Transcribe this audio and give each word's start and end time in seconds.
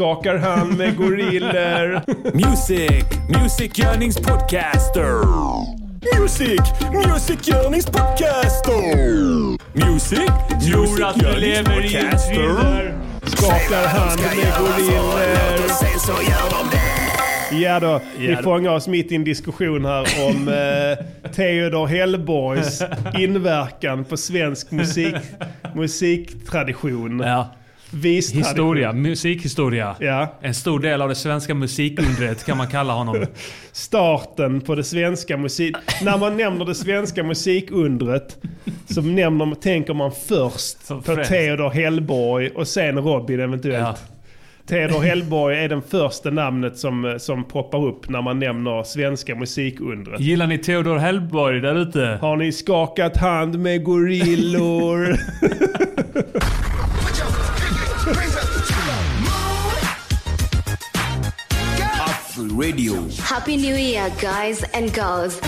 skakar 0.00 0.38
hand 0.38 0.78
med 0.78 0.96
gorillor. 0.96 2.00
Music, 2.34 3.04
musikgörningspodcaster. 3.42 5.14
Music, 6.20 6.60
musikgörningspodcaster. 6.92 8.82
Music, 9.86 10.30
Tror 10.70 11.04
att 11.04 11.14
du 11.20 11.36
lever 11.40 11.84
i 11.84 11.96
en 11.96 12.18
thriller. 12.18 12.94
Skakar 13.24 13.88
hand 13.88 14.20
med 14.20 14.52
gorillor. 14.58 15.68
Sen 15.68 15.98
så 15.98 16.12
gör 16.12 16.50
de 16.50 16.70
det. 16.70 16.80
Ja 17.62 17.80
då, 17.80 18.00
vi 18.18 18.36
fångar 18.36 18.70
oss 18.70 18.88
mitt 18.88 19.12
i 19.12 19.14
en 19.14 19.24
diskussion 19.24 19.84
här 19.84 20.06
om 20.28 20.48
eh, 20.48 20.96
Theodor 21.30 21.86
Hellborgs 21.86 22.82
inverkan 23.18 24.04
på 24.04 24.16
svensk 24.16 24.70
musik, 24.70 25.14
musiktradition. 25.74 27.20
Ja. 27.20 27.48
Vistradition. 27.92 28.48
Historia, 28.48 28.92
musikhistoria. 28.92 29.96
Ja. 30.00 30.38
En 30.40 30.54
stor 30.54 30.80
del 30.80 31.02
av 31.02 31.08
det 31.08 31.14
svenska 31.14 31.54
musikundret 31.54 32.44
kan 32.44 32.56
man 32.56 32.66
kalla 32.66 32.92
honom. 32.92 33.26
Starten 33.72 34.60
på 34.60 34.74
det 34.74 34.84
svenska 34.84 35.36
musik... 35.36 35.76
När 36.02 36.18
man 36.18 36.36
nämner 36.36 36.64
det 36.64 36.74
svenska 36.74 37.22
musikundret 37.22 38.38
så 38.86 39.02
nämner, 39.02 39.54
tänker 39.54 39.94
man 39.94 40.12
först 40.12 40.86
Som 40.86 41.02
på. 41.02 41.16
Theodor 41.16 41.70
Hellborg 41.70 42.48
och 42.48 42.68
sen 42.68 42.98
Robin 42.98 43.40
eventuellt. 43.40 43.78
Ja. 43.78 43.96
Theodor 44.66 45.00
Hellborg 45.00 45.58
är 45.58 45.68
den 45.68 45.82
första 45.82 46.30
namnet 46.30 46.78
som, 46.78 47.16
som 47.18 47.44
poppar 47.44 47.86
upp 47.86 48.08
när 48.08 48.22
man 48.22 48.38
nämner 48.38 48.82
svenska 48.82 49.34
musikundret. 49.34 50.20
Gillar 50.20 50.46
ni 50.46 50.58
Theodor 50.58 50.96
Hellborg 50.96 51.60
där 51.60 51.74
ute? 51.74 52.18
Har 52.20 52.36
ni 52.36 52.52
skakat 52.52 53.16
hand 53.16 53.58
med 53.58 53.84
gorillor? 53.84 55.16
Radio. 62.62 62.92
Happy 63.20 63.56
New 63.56 63.76
Year, 63.78 64.10
guys 64.20 64.64
and 64.74 64.90
girls. 64.96 65.40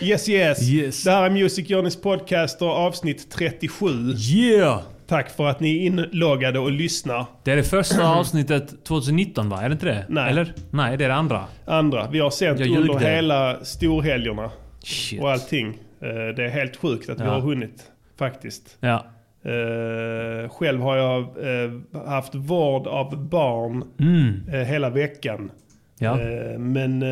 yes, 0.00 0.28
yes. 0.28 0.62
Yes. 0.68 1.04
Det 1.04 1.10
här 1.10 1.22
är 1.26 1.30
Music 1.30 1.68
Journeys 1.68 2.00
podcaster 2.00 2.66
avsnitt 2.66 3.30
37. 3.30 3.86
Yeah! 4.34 4.80
Tack 5.06 5.30
för 5.36 5.46
att 5.48 5.60
ni 5.60 5.76
är 5.76 5.86
inloggade 5.86 6.58
och 6.58 6.70
lyssnar. 6.72 7.26
Det 7.44 7.52
är 7.52 7.56
det 7.56 7.62
första 7.64 8.08
avsnittet 8.18 8.84
2019 8.84 9.48
va? 9.48 9.62
Är 9.62 9.68
det 9.68 9.72
inte 9.72 9.86
det? 9.86 10.06
Nej. 10.08 10.30
Eller? 10.30 10.54
Nej, 10.70 10.96
det 10.96 11.04
är 11.04 11.08
det 11.08 11.14
andra. 11.14 11.44
Andra, 11.66 12.08
vi 12.10 12.18
har 12.18 12.30
sänt 12.30 12.60
under 12.60 12.98
hela 12.98 13.64
storhelgerna 13.64 14.50
Shit. 14.84 15.20
och 15.20 15.30
allting. 15.30 15.68
Eh, 16.02 16.08
Det 16.36 16.44
är 16.44 16.48
helt 16.50 16.76
sjukt 16.76 17.10
att 17.10 17.20
vi 17.20 17.24
Ja. 17.24 17.30
har 17.30 17.40
hunnit 17.40 17.82
faktiskt. 18.18 18.76
Ja. 18.80 19.06
Eh, 19.42 20.50
Själv 20.50 20.80
har 20.80 20.96
jag 20.96 21.20
eh, 21.22 21.70
haft 22.06 22.34
vård 22.34 22.86
av 22.86 23.28
barn 23.28 23.84
Mm. 24.00 24.42
eh, 24.52 24.60
hela 24.68 24.90
veckan. 24.90 25.50
Ja. 25.98 26.16
Men 26.58 27.04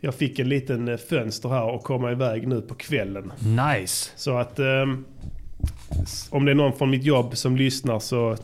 jag 0.00 0.14
fick 0.14 0.38
en 0.38 0.48
liten 0.48 0.98
fönster 0.98 1.48
här 1.48 1.62
och 1.64 1.82
komma 1.82 2.12
iväg 2.12 2.48
nu 2.48 2.60
på 2.60 2.74
kvällen. 2.74 3.32
Nice. 3.38 4.10
Så 4.16 4.38
att 4.38 4.58
ehm, 4.58 5.04
om 6.30 6.44
det 6.44 6.50
är 6.50 6.54
någon 6.54 6.72
från 6.72 6.90
mitt 6.90 7.04
jobb 7.04 7.36
som 7.36 7.56
lyssnar 7.56 7.98
så 7.98 8.36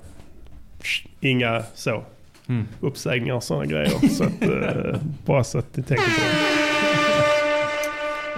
inga 1.20 1.62
så 1.74 2.02
Mm. 2.48 2.66
uppsägningar 2.80 3.34
och 3.34 3.42
sådana 3.42 3.66
grejer. 3.66 3.88
så 4.08 4.24
att, 4.24 4.32
bara 5.24 5.44
så 5.44 5.58
att 5.58 5.76
ni 5.76 5.82
tänker 5.82 6.04
på 6.04 6.10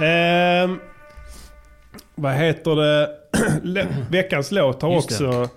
det. 0.01 0.79
Vad 2.15 2.35
heter 2.35 2.77
det? 2.77 3.11
Veckans 4.11 4.51
låt 4.53 4.83
har 4.83 4.95
Just 4.95 5.11
också, 5.11 5.49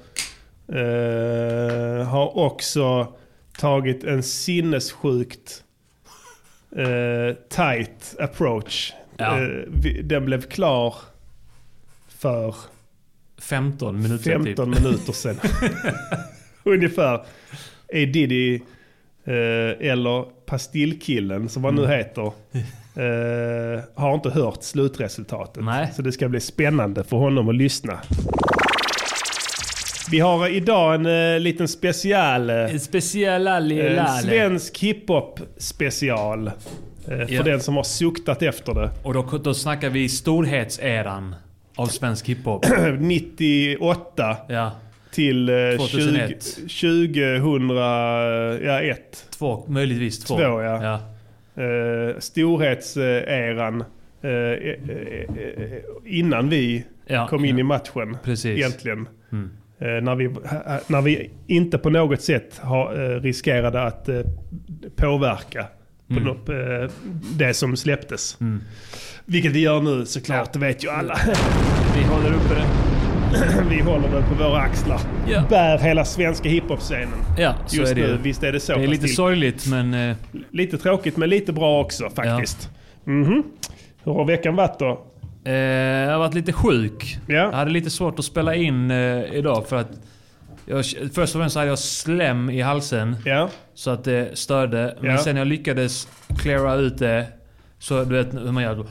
eh, 0.73 2.07
har 2.07 2.37
också 2.37 3.13
tagit 3.59 4.03
en 4.03 4.23
sinnessjukt 4.23 5.63
eh, 6.75 7.35
tight 7.49 8.15
approach. 8.19 8.93
Ja. 9.17 9.41
Eh, 9.41 9.47
den 10.03 10.25
blev 10.25 10.41
klar 10.41 10.95
för 12.07 12.55
15 13.41 14.01
minuter 14.01 14.31
15 14.31 14.73
typ. 14.73 14.83
minuter 14.83 15.13
sedan. 15.13 15.37
Ungefär. 16.63 17.15
A 17.93 18.05
Diddy 18.13 18.55
eh, 19.25 19.89
eller 19.91 20.25
Pastillkillen 20.45 21.49
som 21.49 21.63
han 21.63 21.75
nu 21.75 21.83
Mm. 21.83 21.97
heter. 21.97 22.31
Eh, 22.97 23.79
har 23.95 24.13
inte 24.13 24.29
hört 24.29 24.63
slutresultatet. 24.63 25.63
Nej. 25.63 25.91
Så 25.95 26.01
det 26.01 26.11
ska 26.11 26.29
bli 26.29 26.39
spännande 26.39 27.03
för 27.03 27.17
honom 27.17 27.49
att 27.49 27.55
lyssna. 27.55 27.99
Vi 30.11 30.19
har 30.19 30.47
idag 30.47 30.95
en 30.95 31.05
eh, 31.33 31.39
liten 31.39 31.67
special. 31.67 32.49
Eh, 32.49 32.55
En 32.55 32.79
en 33.47 33.67
lille 33.67 34.07
svensk 34.23 34.79
hiphop 34.79 35.39
special. 35.57 36.47
Eh, 36.47 36.53
för 37.05 37.25
Ja. 37.33 37.43
den 37.43 37.59
som 37.61 37.75
har 37.75 37.83
suktat 37.83 38.41
efter 38.41 38.73
det. 38.73 38.89
Och 39.03 39.13
då, 39.13 39.23
då 39.43 39.53
snackar 39.53 39.89
vi 39.89 40.09
storhetseran 40.09 41.35
av 41.75 41.85
svensk 41.87 42.29
hiphop. 42.29 42.65
98 42.99 44.37
Ja. 44.49 44.71
till 45.11 45.49
eh, 45.49 45.55
2001. 45.77 46.57
20, 46.67 47.39
2001. 47.39 49.25
Två, 49.37 49.65
möjligtvis 49.67 50.19
två. 50.19 50.35
Två, 50.35 50.61
ja. 50.61 50.83
ja. 50.83 50.99
Eh, 51.57 52.19
storhetseran. 52.19 53.83
Eh, 54.21 54.31
eh, 54.31 54.75
eh, 55.37 55.79
innan 56.05 56.49
vi 56.49 56.83
Ja, 57.07 57.27
kom 57.27 57.45
in 57.45 57.55
ja. 57.57 57.59
i 57.59 57.63
matchen. 57.63 58.17
Precis. 58.23 58.57
Egentligen. 58.57 59.07
Mm. 59.31 59.49
Eh, 59.79 59.87
när, 60.03 60.15
vi, 60.15 60.29
när 60.87 61.01
vi 61.01 61.29
inte 61.47 61.77
på 61.77 61.89
något 61.89 62.21
sätt 62.21 62.57
har, 62.63 63.19
riskerade 63.19 63.81
att 63.81 64.09
påverka 64.95 65.65
på 66.07 66.13
Mm. 66.13 66.23
något, 66.23 66.49
eh, 66.49 66.91
det 67.37 67.53
som 67.53 67.77
släpptes. 67.77 68.37
Mm. 68.41 68.61
Vilket 69.25 69.51
vi 69.51 69.59
gör 69.59 69.81
nu 69.81 70.05
såklart, 70.05 70.53
det 70.53 70.59
vet 70.59 70.83
ju 70.83 70.89
alla. 70.89 71.17
Vi 71.97 72.03
håller 72.03 72.29
uppe 72.35 72.53
det. 72.55 72.65
vi 73.69 73.81
håller 73.81 74.09
det 74.09 74.21
på 74.29 74.43
våra 74.43 74.57
axlar. 74.61 74.99
Ja. 75.27 75.43
Bär 75.49 75.77
hela 75.77 76.05
svenska 76.05 76.49
hiphop-scenen. 76.49 77.19
Ja, 77.37 77.53
så 77.67 77.75
Just 77.77 77.91
är 77.91 77.95
det 77.95 78.01
nu, 78.01 78.17
visst 78.23 78.43
är 78.43 78.51
det 78.51 78.59
så. 78.59 78.75
Det 78.77 78.83
är 78.83 78.87
lite 78.87 79.03
till- 79.05 79.15
sorgligt 79.15 79.67
men... 79.67 79.93
eh, 79.93 80.15
Lite 80.51 80.77
tråkigt 80.77 81.17
men 81.17 81.29
lite 81.29 81.53
bra 81.53 81.81
också 81.81 82.09
faktiskt. 82.09 82.69
Mhm. 83.03 83.43
Hur 84.03 84.13
har 84.13 84.25
veckan 84.25 84.55
varit 84.55 84.79
då? 84.79 85.05
Eh, 85.45 85.53
jag 85.53 86.11
har 86.11 86.19
varit 86.19 86.33
lite 86.33 86.53
sjuk. 86.53 87.17
Ja. 87.27 87.35
Jag 87.35 87.51
hade 87.51 87.71
lite 87.71 87.89
svårt 87.89 88.19
att 88.19 88.25
spela 88.25 88.55
in 88.55 88.91
eh, 88.91 89.23
idag 89.33 89.67
för 89.67 89.75
att... 89.75 89.89
Jag, 90.65 90.85
först 90.85 91.35
och 91.35 91.41
främst 91.41 91.55
hade 91.55 91.67
jag 91.67 91.79
slem 91.79 92.49
i 92.49 92.61
halsen. 92.61 93.15
Ja. 93.25 93.49
Så 93.73 93.89
att 93.91 94.03
det 94.03 94.37
störde. 94.37 94.95
Men 95.01 95.11
Ja. 95.11 95.17
sen 95.17 95.37
jag 95.37 95.47
lyckades 95.47 96.07
klara 96.39 96.75
ut 96.75 96.97
det. 96.97 97.25
Så 97.79 98.03
du 98.03 98.15
vet 98.15 98.33
hur 98.33 98.51
man 98.51 98.63
gör. 98.63 98.85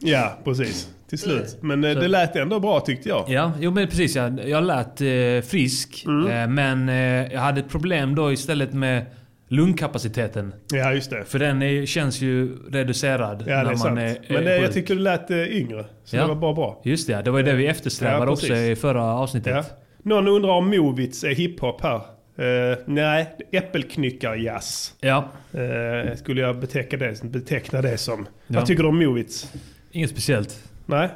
Ja, 0.00 0.38
precis. 0.44 0.88
Till 1.08 1.18
slut. 1.18 1.58
Men 1.60 1.84
eh, 1.84 1.94
Så- 1.94 2.00
det 2.00 2.08
lät 2.08 2.36
ändå 2.36 2.60
bra 2.60 2.80
tyckte 2.80 3.08
jag. 3.08 3.24
Ja, 3.28 3.52
jo 3.60 3.70
men 3.70 3.88
precis. 3.88 4.16
Jag, 4.16 4.48
jag 4.48 4.64
lät 4.64 5.00
eh, 5.00 5.48
frisk. 5.50 6.04
Mm. 6.06 6.30
Eh, 6.30 6.48
men 6.48 6.88
eh, 6.88 7.32
jag 7.32 7.40
hade 7.40 7.60
ett 7.60 7.68
problem 7.68 8.14
då 8.14 8.32
istället 8.32 8.72
med 8.72 9.06
lungkapaciteten. 9.48 10.54
Ja, 10.72 10.92
just 10.92 11.10
det. 11.10 11.24
För 11.24 11.38
den 11.38 11.62
är, 11.62 11.86
känns 11.86 12.20
ju 12.20 12.56
reducerad 12.70 13.44
Ja, 13.46 13.56
det 13.56 13.62
när 13.62 13.70
är 13.72 13.76
sant. 13.76 13.94
man 13.94 13.98
är, 13.98 14.16
Men 14.28 14.36
är 14.36 14.42
det, 14.42 14.54
jag 14.56 14.64
sjuk. 14.64 14.74
tyckte 14.74 14.94
du 14.94 15.00
lät 15.00 15.30
eh, 15.30 15.38
yngre. 15.56 15.84
Så 16.04 16.16
Ja. 16.16 16.22
det 16.22 16.28
var 16.28 16.34
bara 16.34 16.54
bra. 16.54 16.82
Just 16.84 17.06
det, 17.06 17.22
det 17.22 17.30
var 17.30 17.38
ju 17.38 17.44
det 17.44 17.54
vi 17.54 17.66
eftersträvade 17.66 18.24
Ja, 18.26 18.30
också 18.32 18.46
precis. 18.46 18.78
i 18.78 18.80
förra 18.80 19.04
avsnittet. 19.04 19.52
Ja. 19.54 19.64
Någon 20.02 20.28
undrar 20.28 20.50
om 20.50 20.68
Movits 20.70 21.24
är 21.24 21.34
hiphop 21.34 21.80
här. 21.82 22.00
Uh, 22.40 22.76
nej, 22.86 23.36
äppelknyckarjazz. 23.52 24.94
Ja. 25.00 25.28
Uh, 25.54 26.14
skulle 26.16 26.40
jag 26.40 26.60
beteckna 26.60 26.98
det, 26.98 27.22
beteckna 27.24 27.82
det 27.82 27.98
som. 27.98 28.26
Ja. 28.46 28.54
Vad 28.58 28.66
tycker 28.66 28.82
du 28.82 28.88
om 28.88 28.98
Movits? 28.98 29.52
Inget 29.92 30.10
speciellt. 30.10 30.62
Nej, 30.86 31.08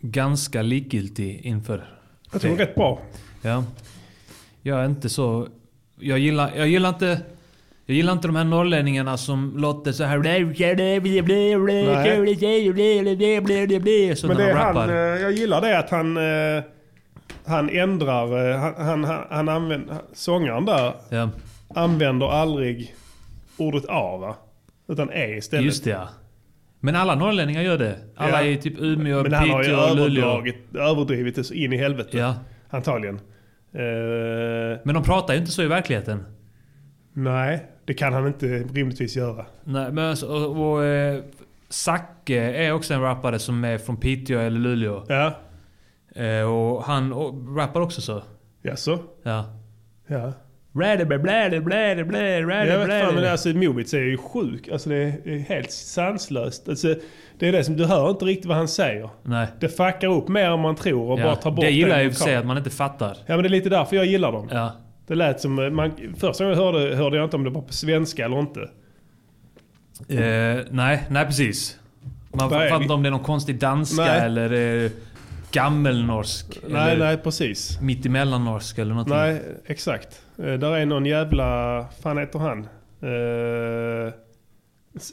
Ganska 0.00 0.62
likgiltig 0.62 1.40
inför. 1.44 1.84
jag 2.32 2.40
tycker 2.40 2.56
det 2.56 2.62
rätt 2.62 2.74
bra. 2.74 3.00
Ja. 3.42 3.64
Jag 4.62 4.80
är 4.80 4.84
inte 4.86 5.08
så... 5.08 5.48
Jag 6.00 6.18
gillar, 6.18 6.52
jag 6.56 6.68
gillar 6.68 6.88
inte... 6.88 7.20
Jag 7.88 7.96
gillar 7.96 8.12
inte 8.12 8.28
de 8.28 8.36
här 8.36 8.44
norrlänningarna 8.44 9.16
som 9.16 9.52
låter 9.56 9.92
så 9.92 10.04
här... 10.04 10.18
Så 14.16 14.26
Men 14.26 14.36
när 14.36 14.44
det 14.44 14.50
de 14.52 14.58
är 14.58 14.62
han, 14.74 14.90
eh, 14.90 14.94
jag 14.96 15.32
gillar 15.32 15.60
det 15.60 15.78
att 15.78 15.90
han, 15.90 16.16
eh, 16.16 16.62
han 17.46 17.70
ändrar, 17.70 18.50
eh, 18.50 18.58
han, 18.60 18.74
han, 18.86 19.04
han, 19.04 19.24
han 19.30 19.48
använder, 19.48 19.96
sångaren 20.12 20.64
där 20.64 20.94
Ja, 21.08 21.30
använder 21.74 22.26
aldrig 22.26 22.94
ordet 23.56 23.84
A 23.88 24.16
va? 24.16 24.36
Utan 24.88 25.10
E 25.12 25.36
istället. 25.36 25.64
just 25.64 25.84
det 25.84 25.90
ja. 25.90 26.08
Men 26.86 26.96
alla 26.96 27.14
norrlänningar 27.14 27.62
gör 27.62 27.78
det. 27.78 27.96
Alla 28.16 28.42
Ja. 28.44 28.48
i 28.50 28.56
typ 28.56 28.74
Umeå, 28.80 29.22
Men 29.22 29.32
han 29.32 29.50
har 29.50 29.62
ju 29.62 29.68
Piteå 29.68 29.94
Luleå. 29.94 30.24
överdragit, 30.24 30.56
överdrivit 30.74 31.34
det 31.34 31.54
in 31.54 31.72
i 31.72 31.76
helvete. 31.76 32.18
Ja. 32.18 32.34
Antagligen. 32.70 33.14
Eh, 33.72 34.78
Men 34.84 34.94
de 34.94 35.02
pratar 35.02 35.34
ju 35.34 35.40
inte 35.40 35.52
så 35.52 35.62
i 35.62 35.66
verkligheten. 35.66 36.24
nej, 37.12 37.66
det 37.84 37.94
kan 37.94 38.12
han 38.12 38.26
inte 38.26 38.46
rimligtvis 38.46 39.16
göra. 39.16 39.46
Nej, 39.64 39.92
men 39.92 40.04
alltså, 40.10 40.26
och, 40.26 40.72
och, 40.72 40.84
eh, 40.84 41.22
Zacke 41.68 42.40
är 42.40 42.72
också 42.72 42.94
en 42.94 43.00
rappare 43.00 43.38
som 43.38 43.64
är 43.64 43.78
från 43.78 43.96
Piteå 43.96 44.38
eller 44.38 44.58
Luleå. 44.60 45.04
Ja, 45.08 45.32
Eh, 46.14 46.42
och 46.52 46.82
han 46.84 47.12
och, 47.12 47.56
rappar 47.56 47.80
också 47.80 48.00
så. 48.00 48.22
Jaså? 48.62 48.98
Ja. 49.22 49.44
Ja. 50.06 50.32
Bläde, 50.76 51.04
bläde, 51.06 51.20
bläde, 51.20 51.60
bläde, 51.60 52.04
bläde, 52.04 52.66
Jag 52.66 52.86
vet 52.86 53.04
fan, 53.04 53.14
men 53.14 53.32
alltså 53.32 53.48
Mobitz 53.48 53.94
är 53.94 53.98
ju 53.98 54.16
sjuk. 54.16 54.68
Alltså 54.68 54.88
det 54.88 54.96
är 54.96 55.38
helt 55.38 55.70
sanslöst. 55.70 56.68
Alltså, 56.68 56.94
det 57.38 57.48
är 57.48 57.52
det 57.52 57.64
som, 57.64 57.76
du 57.76 57.84
hör 57.84 58.10
inte 58.10 58.24
riktigt 58.24 58.46
vad 58.46 58.56
han 58.56 58.68
säger. 58.68 59.10
Nej. 59.22 59.46
Det 59.60 59.68
fuckar 59.68 60.06
upp 60.06 60.28
mer 60.28 60.50
än 60.50 60.60
man 60.60 60.76
tror 60.76 61.10
och 61.10 61.20
ja. 61.20 61.24
bara 61.24 61.36
tar 61.36 61.50
bort 61.50 61.64
Det 61.64 61.70
gillar 61.70 61.96
jag 61.96 62.06
i 62.06 62.10
för 62.10 62.20
sig 62.20 62.36
att 62.36 62.46
man 62.46 62.58
inte 62.58 62.70
fattar. 62.70 63.16
Ja 63.26 63.34
men 63.34 63.42
det 63.42 63.48
är 63.48 63.50
lite 63.50 63.68
därför 63.68 63.96
jag 63.96 64.06
gillar 64.06 64.32
dem. 64.32 64.48
Ja. 64.52 64.72
Det 65.06 65.14
lät 65.14 65.40
som, 65.40 65.54
man, 65.54 65.92
första 66.16 66.44
gången 66.44 66.58
jag 66.58 66.64
hörde, 66.64 66.96
hörde 66.96 67.16
jag 67.16 67.26
inte 67.26 67.36
om 67.36 67.44
det 67.44 67.50
var 67.50 67.62
på 67.62 67.72
svenska 67.72 68.24
eller 68.24 68.38
inte. 68.38 68.60
Eh, 70.08 70.64
nej, 70.70 71.04
nej 71.10 71.26
precis. 71.26 71.78
Man 72.32 72.48
Vad 72.48 72.62
fattar 72.62 72.82
inte 72.82 72.94
om 72.94 73.02
det 73.02 73.08
är 73.08 73.10
någon 73.10 73.20
konstig 73.20 73.58
danska 73.58 74.02
Nej. 74.02 74.20
eller 74.20 74.52
eh, 74.84 74.90
gammelnorsk. 75.56 76.58
Nej, 76.68 76.92
eller 76.92 77.04
nej 77.06 77.16
precis. 77.16 77.80
mittemellannorsk 77.80 78.78
eller 78.78 78.90
någonting. 78.94 79.16
Nej, 79.16 79.42
exakt. 79.66 80.22
Eh, 80.38 80.44
där 80.52 80.76
är 80.76 80.86
någon 80.86 81.06
jävla, 81.06 81.86
fan 82.02 82.18
heter 82.18 82.38
han? 82.38 82.66
S- 84.96 85.12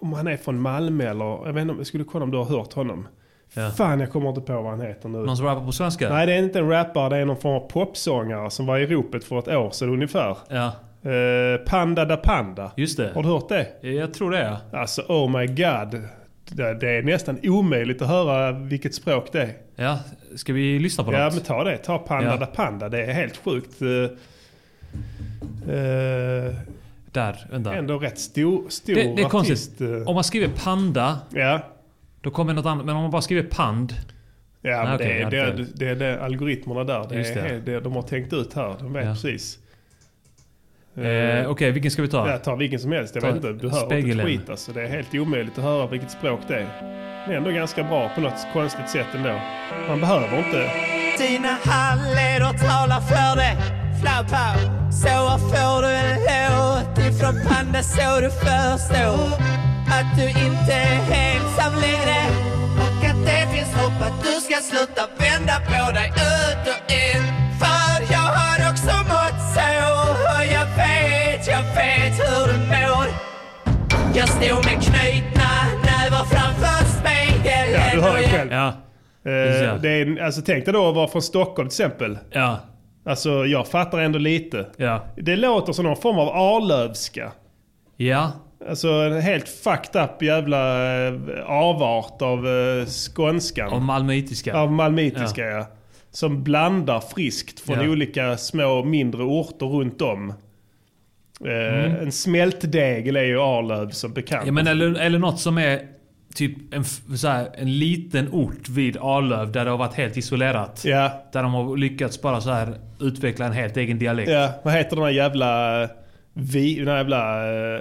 om 0.00 0.12
han 0.12 0.26
är 0.26 0.36
från 0.36 0.60
Malmö 0.60 1.04
eller, 1.10 1.24
jag 1.46 1.52
vet 1.52 1.62
inte, 1.62 1.74
jag 1.78 1.86
skulle 1.86 2.04
kolla 2.04 2.24
om 2.24 2.30
du 2.30 2.38
har 2.38 2.44
hört 2.44 2.72
honom. 2.72 3.08
Ja. 3.54 3.70
Fan 3.70 4.00
jag 4.00 4.10
kommer 4.12 4.28
inte 4.28 4.40
på 4.40 4.52
vad 4.62 4.70
han 4.70 4.80
heter 4.80 5.08
nu. 5.08 5.18
Någon 5.18 5.36
som 5.36 5.46
rappar 5.46 5.64
på 5.66 5.72
svenska? 5.72 6.08
Nej 6.08 6.26
det 6.26 6.32
är 6.34 6.38
inte 6.42 6.58
en 6.58 6.68
rappare, 6.68 7.08
det 7.08 7.16
är 7.16 7.24
någon 7.24 7.36
form 7.36 7.54
av 7.62 7.68
popsångare 7.68 8.50
som 8.50 8.66
var 8.66 8.78
i 8.78 8.86
ropet 8.86 9.24
för 9.24 9.38
ett 9.38 9.48
år 9.48 9.70
sedan 9.70 9.88
ungefär. 9.88 10.36
Ja, 10.48 10.72
Eh, 11.02 11.56
Panda 11.66 12.04
da 12.04 12.16
Panda. 12.16 12.72
just 12.76 12.96
det. 12.96 13.10
Har 13.14 13.22
du 13.22 13.28
hört 13.28 13.48
det? 13.48 13.66
Jag 13.88 14.14
tror 14.14 14.30
det 14.30 14.42
ja. 14.72 14.78
Alltså 14.78 15.02
oh 15.02 15.38
my 15.38 15.46
god. 15.46 16.02
Det, 16.50 16.88
är 16.98 17.02
nästan 17.02 17.38
omöjligt 17.42 18.02
att 18.02 18.08
höra 18.08 18.52
vilket 18.52 18.94
språk 18.94 19.28
det 19.32 19.42
är. 19.42 19.52
Ja, 19.76 19.98
ska 20.36 20.52
vi 20.52 20.78
lyssna 20.78 21.04
på 21.04 21.12
Ja 21.12 21.24
något? 21.24 21.34
men 21.34 21.42
ta 21.42 21.64
det, 21.64 21.76
ta 21.76 21.98
Panda 21.98 22.30
Ja. 22.30 22.36
da 22.36 22.46
Panda. 22.46 22.88
Det 22.88 23.04
är 23.04 23.12
helt 23.12 23.36
sjukt. 23.36 23.82
eh, 23.82 23.88
Där, 27.12 27.46
vänta. 27.50 27.74
ändå 27.74 27.98
rätt 27.98 28.18
stor, 28.18 28.64
stor 28.68 28.94
Det, 28.94 29.02
det 29.16 29.22
är 29.22 29.28
konstigt. 29.28 29.52
artist. 29.56 29.80
eh, 29.80 30.08
Om 30.08 30.14
man 30.14 30.24
skriver 30.24 30.48
panda, 30.64 31.18
Ja, 31.30 31.60
då 32.20 32.30
kommer 32.30 32.54
något 32.54 32.66
annat. 32.66 32.86
Men 32.86 32.96
om 32.96 33.02
man 33.02 33.10
bara 33.10 33.22
skriver 33.22 33.42
pand. 33.42 33.94
ja 34.62 34.94
okej, 34.94 35.24
det, 35.24 35.30
det, 35.36 35.40
hade 35.44 35.56
det, 35.62 35.66
det 35.74 35.88
är 35.88 35.94
det 35.94 36.22
algoritmerna 36.24 36.84
där. 36.84 37.06
Det 37.08 37.14
Just 37.18 37.36
är 37.36 37.60
det. 37.64 37.80
De 37.80 37.92
har 37.92 38.02
tänkt 38.02 38.32
ut 38.32 38.54
här. 38.54 38.74
De 38.80 38.92
vet 38.92 39.04
Ja. 39.04 39.12
precis. 39.12 39.58
Eh, 41.04 41.50
Okej, 41.50 41.70
vilken 41.70 41.90
ska 41.90 42.02
vi 42.02 42.08
ta? 42.08 42.30
Ja, 42.30 42.38
ta 42.38 42.54
vilken 42.54 42.78
som 42.80 42.92
helst. 42.92 43.14
Jag 43.14 43.22
Ta 43.22 43.26
vet 43.28 43.36
inte. 43.36 43.52
Du 43.52 43.68
hör 43.68 43.86
spegeln. 43.86 44.10
inte 44.10 44.24
skit 44.24 44.50
alltså. 44.50 44.72
Det 44.72 44.82
är 44.82 44.88
helt 44.88 45.14
omöjligt 45.14 45.58
att 45.58 45.64
höra 45.64 45.86
vilket 45.86 46.10
språk 46.10 46.40
det 46.48 46.54
är. 46.54 46.66
Det 47.26 47.32
är 47.32 47.36
ändå 47.36 47.50
ganska 47.50 47.82
bra 47.84 48.10
på 48.14 48.20
något 48.20 48.46
konstigt 48.52 48.88
sätt 48.90 49.06
ändå. 49.14 49.40
Man 49.88 50.00
behöver 50.00 50.38
inte... 50.38 50.70
Dina 51.18 51.56
handleder 51.64 52.58
talar 52.68 53.00
för 53.00 53.36
det 53.36 53.52
Flaupa 54.00 54.46
Så 54.92 55.38
får 55.38 55.82
du 55.82 55.88
en 55.88 56.52
låt 56.58 56.98
ifrån 56.98 57.34
Panda 57.48 57.82
så 57.82 58.20
du 58.20 58.30
förstår 58.30 59.26
Att 59.96 60.08
du 60.18 60.26
inte 60.28 60.72
är 60.72 60.98
ensam 61.34 61.72
längre 61.80 62.18
Och 62.82 63.04
att 63.10 63.26
det 63.26 63.42
finns 63.54 63.74
hopp 63.74 64.02
att 64.08 64.22
du 64.24 64.40
ska 64.40 64.56
sluta 64.70 65.02
vända 65.18 65.54
på 65.66 65.92
dig 65.92 66.12
Jag 74.14 74.28
stod 74.28 74.64
med 74.64 74.82
knutna 74.82 75.50
nävar 75.84 76.24
framför 76.24 76.84
spegeln 76.84 77.72
Ja, 77.72 77.80
du 77.94 78.00
hör 78.00 78.18
ju 78.18 78.24
själv. 78.24 78.52
Ja, 78.52 78.72
Eh, 79.24 79.32
Ja. 79.32 79.78
det 79.82 79.88
är, 79.88 80.22
alltså, 80.22 80.42
tänk 80.46 80.64
dig 80.64 80.74
då 80.74 80.88
att 80.88 80.94
vara 80.94 81.08
från 81.08 81.22
Stockholm 81.22 81.68
till 81.68 81.74
exempel. 81.84 82.18
ja, 82.30 82.58
Alltså 83.06 83.46
jag 83.46 83.68
fattar 83.68 83.98
ändå 83.98 84.18
lite. 84.18 84.66
ja. 84.76 85.04
Det 85.16 85.36
låter 85.36 85.72
som 85.72 85.84
någon 85.84 85.96
form 85.96 86.18
av 86.18 86.28
Arlövska. 86.28 87.32
Ja, 87.96 88.32
Alltså 88.68 88.88
en 88.88 89.20
helt 89.22 89.48
fucked 89.48 90.02
up 90.02 90.22
jävla 90.22 90.84
eh, 91.06 91.12
avart 91.46 92.22
av 92.22 92.46
eh, 92.48 92.86
skånskan. 92.86 93.72
och 93.72 93.82
malmöitiska. 93.82 94.56
Av 94.56 94.72
malmöitiska 94.72 95.42
ja. 95.44 95.66
Som 96.10 96.42
blandar 96.44 97.00
friskt 97.00 97.60
från 97.60 97.80
Ja. 97.84 97.90
olika 97.90 98.36
små 98.36 98.84
mindre 98.84 99.22
orter 99.22 99.66
runt 99.66 100.02
om. 100.02 100.32
Eh, 101.46 101.94
En 102.02 102.12
smältdegel 102.12 103.16
är 103.16 103.22
ju 103.24 103.40
Arlöv 103.40 103.90
som 103.90 104.12
bekant. 104.12 104.42
Mm. 104.42 104.46
Ja, 104.56 104.62
men 104.62 104.66
eller, 104.72 105.00
eller 105.00 105.18
något 105.18 105.40
som 105.40 105.58
är 105.58 105.80
typ 106.34 106.74
en, 106.74 106.84
här, 107.24 107.48
en 107.58 107.78
liten 107.78 108.28
ort 108.32 108.68
vid 108.68 108.96
Arlöv 109.00 109.52
där 109.52 109.64
det 109.64 109.70
har 109.70 109.78
varit 109.78 109.94
helt 109.94 110.16
isolerat. 110.16 110.82
ja, 110.84 111.22
Där 111.32 111.42
de 111.42 111.54
har 111.54 111.76
lyckats 111.76 112.22
bara 112.22 112.40
så 112.40 112.50
här 112.50 112.74
utveckla 113.00 113.46
en 113.46 113.52
helt 113.52 113.76
egen 113.76 113.98
dialekt. 113.98 114.30
ja, 114.30 114.50
vad 114.62 114.74
heter 114.74 114.96
den 114.96 115.04
här 115.04 115.12
jävla... 115.12 115.88
Vi, 116.40 116.78
den 116.78 116.88
här 116.88 116.96
jävla 116.96 117.50
uh, 117.52 117.80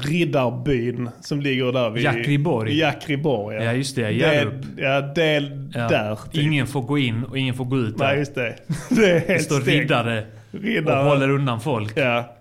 riddarbyn 0.00 1.10
som 1.20 1.40
ligger 1.40 1.72
där 1.72 1.90
vid... 1.90 2.02
Jakriborg. 2.04 2.78
Jakriborg 2.78 3.56
ja. 3.56 3.62
Ja, 3.64 3.72
just 3.72 3.96
det, 3.96 4.02
det, 4.02 4.10
Hjärup. 4.12 4.54
ja, 4.76 5.00
det 5.00 5.22
är 5.24 5.68
Ja. 5.74 5.88
där. 5.88 6.18
typ. 6.32 6.42
Ingen 6.42 6.66
får 6.66 6.82
gå 6.82 6.98
in 6.98 7.24
och 7.24 7.38
ingen 7.38 7.54
får 7.54 7.64
gå 7.64 7.78
ut 7.78 7.98
Nej 7.98 8.08
där. 8.08 8.16
just 8.16 8.34
det. 8.34 8.54
Det 8.90 9.10
är 9.10 9.14
Det 9.14 9.28
helt 9.28 9.42
står 9.42 9.60
stängt. 9.60 9.68
riddare 9.82 10.24
Riddare. 10.50 10.98
och 10.98 11.04
håller 11.04 11.30
undan 11.30 11.60
folk. 11.60 11.92
Ja, 11.98 12.34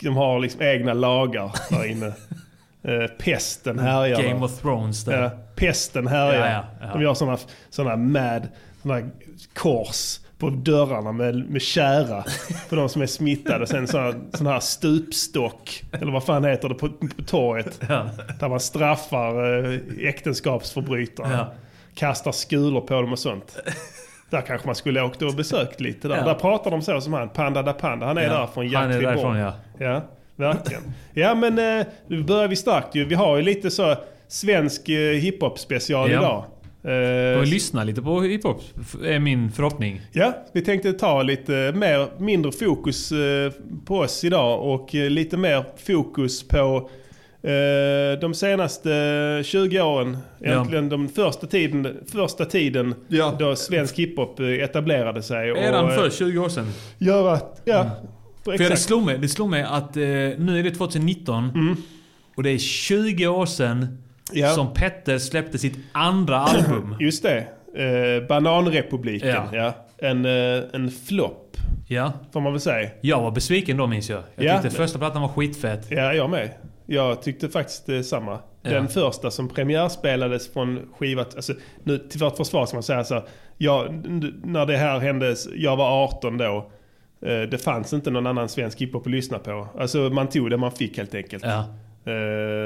de 0.00 0.16
har 0.16 0.40
liksom 0.40 0.62
egna 0.62 0.94
lagar 0.94 1.52
där 1.70 1.90
inne. 1.90 2.12
Eh, 2.82 3.06
pesten 3.06 3.78
härjar. 3.78 4.22
Game 4.22 4.44
of 4.44 4.60
Thrones 4.60 5.04
där. 5.04 5.22
Ja, 5.22 5.30
pesten 5.56 6.06
härjar. 6.06 6.46
Ja, 6.46 6.64
ja, 6.80 6.86
ja. 6.86 6.92
De 6.92 7.02
gör 7.02 7.14
sådana 7.14 7.38
såna 7.70 7.96
mad 7.96 8.48
såna 8.82 9.10
kors 9.54 10.20
på 10.38 10.50
dörrarna 10.50 11.12
med, 11.12 11.50
med 11.50 11.62
kära 11.62 12.24
för 12.68 12.76
de 12.76 12.88
som 12.88 13.02
är 13.02 13.06
smittade. 13.06 13.66
Sen 13.66 13.88
sån 13.88 14.30
sån 14.32 14.46
här 14.46 14.60
stupstock, 14.60 15.84
eller 15.92 16.12
vad 16.12 16.24
fan 16.24 16.44
heter 16.44 16.68
det, 16.68 16.74
på, 16.74 16.88
på 16.88 17.22
torget. 17.26 17.80
Ja. 17.88 18.10
Där 18.40 18.48
man 18.48 18.60
straffar 18.60 19.64
eh, 19.64 19.80
äktenskapsförbrytare. 20.08 21.32
Ja. 21.32 21.52
Kastar 21.94 22.32
skulor 22.32 22.80
på 22.80 22.94
dem 22.94 23.12
och 23.12 23.18
sånt. 23.18 23.58
Där 24.30 24.40
kanske 24.40 24.66
man 24.68 24.74
skulle 24.74 25.02
åkt 25.02 25.22
och 25.22 25.34
besökt 25.34 25.80
lite 25.80 26.08
där. 26.08 26.16
Ja. 26.16 26.24
Där 26.24 26.34
pratar 26.34 26.70
de 26.70 26.82
så 26.82 27.00
som 27.00 27.12
han, 27.12 27.28
Panda 27.28 27.62
da 27.62 27.72
Panda. 27.72 28.06
Han 28.06 28.18
är 28.18 28.22
Ja, 28.22 28.28
där 28.32 28.46
från 28.46 28.74
han 28.74 28.90
är 28.90 29.02
därifrån, 29.02 29.36
ja. 29.36 29.52
Ja, 29.78 30.02
verkligen. 30.36 30.82
Ja 31.14 31.34
men 31.34 31.78
eh, 31.80 31.86
nu 32.06 32.22
börjar 32.22 32.48
vi 32.48 32.56
starkt 32.56 32.94
ju. 32.94 33.04
Vi 33.04 33.14
har 33.14 33.36
ju 33.36 33.42
lite 33.42 33.70
så 33.70 33.94
svensk 34.28 34.88
eh, 34.88 34.96
hiphop 35.12 35.58
special 35.58 36.10
Ja. 36.10 36.18
idag. 36.18 36.44
Eh, 36.84 37.38
Och 37.40 37.46
lyssna 37.46 37.84
lite 37.84 38.02
på 38.02 38.20
hiphop, 38.20 38.60
är 39.04 39.18
min 39.18 39.50
förhoppning. 39.52 40.00
Ja, 40.12 40.32
vi 40.52 40.62
tänkte 40.64 40.92
ta 40.92 41.22
lite 41.22 41.72
mer, 41.74 42.06
mindre 42.18 42.52
fokus 42.52 43.12
eh, 43.12 43.52
på 43.86 43.98
oss 43.98 44.24
idag 44.24 44.74
och 44.74 44.94
eh, 44.94 45.10
lite 45.10 45.36
mer 45.36 45.64
fokus 45.86 46.48
på 46.48 46.56
eh, 46.56 46.82
de 48.20 48.34
senaste 48.34 48.90
20 49.44 49.80
åren. 49.80 50.16
Egentligen 50.40 50.88
de 50.88 51.08
första 51.08 51.46
tiden, 51.46 51.96
första 52.12 52.44
tiden 52.44 52.94
Ja. 53.08 53.36
då 53.38 53.56
svensk 53.56 53.98
hiphop 53.98 54.40
eh, 54.40 54.46
etablerade 54.46 55.22
sig. 55.22 55.50
Redan 55.50 55.84
eh, 55.88 55.94
för 55.94 56.10
20 56.10 56.38
år 56.38 56.48
sedan. 56.48 56.66
Göra, 56.98 57.40
ja, 57.64 57.90
För 58.44 58.50
det 58.52 58.64
exakt. 58.64 58.80
slog 58.80 59.02
mig, 59.06 59.18
det 59.18 59.28
slog 59.28 59.50
mig 59.50 59.62
att 59.62 59.96
eh, 59.96 60.02
nu 60.02 60.58
är 60.58 60.62
det 60.62 60.70
2019 60.70 61.76
och 62.36 62.42
det 62.42 62.50
är 62.50 62.58
20 62.58 63.26
år 63.26 63.46
sedan 63.46 63.98
Ja. 64.32 64.48
som 64.48 64.74
Petter 64.74 65.18
släppte 65.18 65.58
sitt 65.58 65.78
andra 65.92 66.36
album. 66.40 66.96
Just 67.00 67.22
det. 67.22 67.38
Eh, 67.76 68.28
Bananrepubliken, 68.28 69.28
ja. 69.28 69.48
Ja. 69.52 69.72
En, 70.08 70.24
eh, 70.24 70.62
en 70.72 70.90
flopp, 71.06 71.56
Ja. 71.88 72.12
får 72.32 72.40
man 72.40 72.52
väl 72.52 72.60
säga. 72.60 72.90
Jag 73.00 73.20
var 73.22 73.30
besviken 73.30 73.76
då 73.76 73.86
minns 73.86 74.10
jag. 74.10 74.22
Jag 74.36 74.44
Ja. 74.44 74.62
tyckte 74.62 74.76
första 74.76 74.98
plattan 74.98 75.22
var 75.22 75.28
skitfett. 75.28 75.86
Ja, 75.90 76.12
jag 76.14 76.30
med. 76.30 76.50
Jag 76.90 77.22
tyckte 77.22 77.48
faktiskt 77.48 77.86
detsamma. 77.86 78.38
Den 78.62 78.72
Ja. 78.84 78.88
första 78.88 79.30
som 79.30 79.48
premiärspelades 79.48 80.52
från 80.52 80.88
skivat, 80.98 81.36
alltså, 81.36 81.52
nu 81.84 81.98
till 81.98 82.20
vårt 82.20 82.36
försvar 82.36 82.66
ska 82.66 82.76
man 82.76 82.82
säga 82.82 83.04
så 83.04 83.22
jag, 83.56 83.92
när 84.44 84.66
det 84.66 84.76
här 84.76 84.98
hände, 84.98 85.36
jag 85.56 85.76
var 85.76 86.04
18 86.04 86.38
då. 86.38 86.70
Eh, 87.22 87.40
Det 87.42 87.62
fanns 87.64 87.92
inte 87.92 88.10
någon 88.10 88.26
annan 88.26 88.48
svensk 88.48 88.80
hiphop 88.80 89.06
att 89.06 89.12
lyssna 89.12 89.38
på. 89.38 89.68
Alltså 89.78 89.98
man 89.98 90.28
tog 90.28 90.50
det 90.50 90.56
man 90.56 90.72
fick 90.72 90.96
helt 90.96 91.14
enkelt. 91.14 91.44
Ja. 91.44 91.64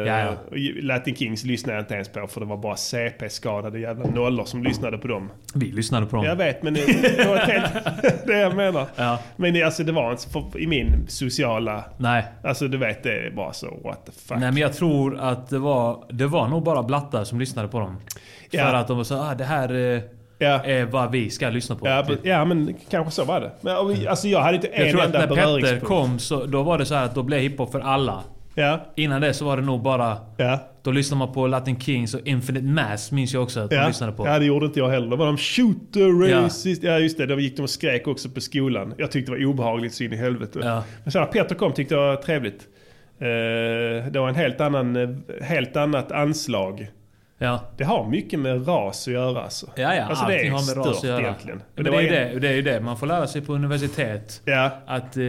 Ja. 0.07 0.29
och 0.51 0.57
Latin 0.83 1.15
Kings 1.17 1.45
lyssnade 1.45 1.77
jag 1.79 1.83
inte 1.83 1.95
ens 1.95 2.09
på 2.09 2.27
för 2.27 2.41
det 2.41 2.47
var 2.47 2.57
bara 2.57 2.77
CP-skadade 2.77 3.79
jävla 3.81 4.07
nollor 4.11 4.45
som 4.45 4.63
lyssnade 4.63 4.99
på 4.99 5.09
dem. 5.09 5.31
Vi 5.55 5.67
lyssnade 5.73 6.07
på 6.07 6.17
dem. 6.17 6.25
Jag 6.25 6.37
vet 6.37 6.63
men 6.63 6.75
det, 6.75 6.81
var 7.29 7.37
helt, 7.37 7.73
det 8.27 8.39
jag 8.39 8.57
menar. 8.57 8.87
Ja. 8.97 9.19
Men 9.37 9.55
det, 9.55 9.63
alltså, 9.63 9.83
det 9.85 9.93
var 9.93 10.11
inte 10.11 10.29
för, 10.31 10.61
i 10.61 10.67
min 10.67 11.07
sociala, 11.09 11.85
Nej. 11.97 12.25
alltså 12.45 12.69
du 12.69 12.79
vet 12.79 13.03
det 13.03 13.27
är 13.27 13.31
bara 13.31 13.53
så 13.53 13.67
what 13.85 14.07
the 14.07 14.13
fuck. 14.13 14.39
Nej 14.39 14.53
men 14.53 14.57
jag 14.57 14.73
tror 14.73 15.19
att 15.21 15.49
det 15.51 15.59
var, 15.59 16.05
det 16.11 16.27
var 16.27 16.49
nog 16.49 16.63
bara 16.65 16.83
blattar 16.83 17.25
som 17.25 17.39
lyssnade 17.41 17.69
på 17.69 17.81
dem. 17.81 17.97
Ja. 18.51 18.65
För 18.65 18.75
att 18.75 18.89
de 18.89 18.97
var 18.97 19.05
så 19.05 19.15
ah, 19.19 19.35
det 19.35 19.45
här 19.45 19.75
eh, 19.95 20.01
Ja. 20.39 20.65
är 20.65 20.85
vad 20.85 21.11
vi 21.13 21.31
ska 21.31 21.49
lyssna 21.51 21.77
på. 21.77 21.89
Ja, 21.89 22.03
typ. 22.07 22.21
men- 22.23 22.33
ja 22.33 22.45
men 22.45 22.75
kanske 22.91 23.11
så 23.13 23.25
var 23.25 23.41
det. 23.41 23.51
Men 23.61 23.89
vi- 23.89 24.07
alltså 24.09 24.29
jag 24.29 24.41
hade 24.41 24.55
inte 24.57 24.69
Jag 24.69 24.87
en 24.87 24.91
tror 24.91 25.01
att 25.01 25.07
enda 25.07 25.19
när 25.19 25.27
Petter 25.27 25.43
beröringspunkt. 25.43 25.87
kom 25.87 26.19
så 26.19 26.47
då 26.47 26.63
var 26.63 26.79
det 26.79 26.85
så 26.87 26.95
här 26.95 27.05
att 27.05 27.15
då 27.15 27.23
blev 27.23 27.41
hiphop 27.41 27.73
för 27.73 27.81
alla. 27.81 28.23
Ja, 28.55 28.87
Innan 28.97 29.21
det 29.21 29.35
så 29.35 29.45
var 29.45 29.57
det 29.57 29.63
nog 29.63 29.83
bara 29.83 30.17
ja. 30.37 30.59
Då 30.83 30.91
lyssnar 30.91 31.19
man 31.19 31.33
på 31.33 31.47
Latin 31.47 31.81
Kings 31.81 32.15
och 32.15 32.21
Infinite 32.25 32.67
Mass 32.67 33.13
minns 33.13 33.35
jag 33.35 33.43
också 33.43 33.61
att 33.61 33.71
man 33.71 33.81
Ja, 33.81 33.89
lyssnade 33.89 34.13
på. 34.13 34.27
ja, 34.27 34.39
det 34.39 34.45
gjorde 34.45 34.67
inte 34.67 34.79
jag 34.79 34.89
heller. 34.89 35.09
Då 35.11 35.17
var 35.17 35.27
de 35.27 35.37
shooter 35.37 36.29
racist. 36.43 36.83
Ja. 36.83 36.99
just 36.99 37.19
det. 37.19 37.27
Då 37.27 37.41
gick 37.41 37.57
de 37.57 37.63
och 37.63 37.71
skrek 37.71 38.07
också 38.09 38.29
på 38.31 38.41
skolan. 38.41 38.95
Jag 38.99 39.11
tyckte 39.11 39.33
det 39.33 39.39
var 39.39 39.45
obehagligt 39.47 39.95
så 39.95 40.05
in 40.05 40.13
i 40.13 40.17
helvete. 40.17 40.61
Ja. 40.63 40.85
Men 41.05 41.13
sen 41.13 41.23
när 41.23 41.29
Peter 41.29 41.55
kom 41.55 41.73
tyckte 41.73 41.95
jag 41.95 42.03
det 42.05 42.09
var 42.17 42.23
trevligt. 42.23 42.69
Eh, 43.19 44.13
det 44.13 44.19
var 44.21 44.29
en 44.29 44.35
helt, 44.35 44.61
annan, 44.61 44.97
eh, 44.97 45.09
helt 45.45 45.77
annat 45.77 46.13
anslag. 46.13 46.87
Ja. 47.43 47.61
Det 47.77 47.85
har 47.85 48.09
mycket 48.09 48.39
med 48.39 48.69
ras 48.69 49.09
att 49.09 49.15
göra 49.15 49.43
alltså. 49.43 49.67
Ja, 49.77 49.95
ja, 49.95 50.03
alltså 50.05 50.27
det 50.27 50.47
är 50.47 50.51
har 50.51 50.77
med 50.77 50.87
ras 50.87 50.99
att 50.99 51.05
göra. 51.05 51.21
egentligen. 51.21 51.63
Men 51.75 51.85
det 51.85 51.91
det, 51.91 51.97
är 51.97 52.01
ju 52.03 52.09
det, 52.09 52.41
det 52.41 52.49
är 52.49 52.53
ju 52.55 52.63
det 52.63 52.81
man 52.81 52.97
får 52.97 53.07
lära 53.07 53.27
sig 53.27 53.41
på 53.43 53.53
universitet. 53.55 54.43
Ja, 54.45 54.71
Att 54.87 55.17
eh, 55.17 55.21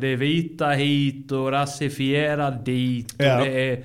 det 0.00 0.06
är 0.08 0.16
vita 0.16 0.68
hit 0.68 1.32
och 1.32 1.52
rasifierad 1.52 2.64
dit. 2.64 3.12
Och 3.12 3.24
Ja. 3.24 3.44
det 3.44 3.70
är 3.70 3.84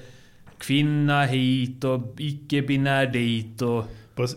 kvinna 0.58 1.24
hit 1.24 1.84
och 1.84 2.16
icke-binär 2.18 3.06
dit. 3.06 3.62
Och 3.62 3.86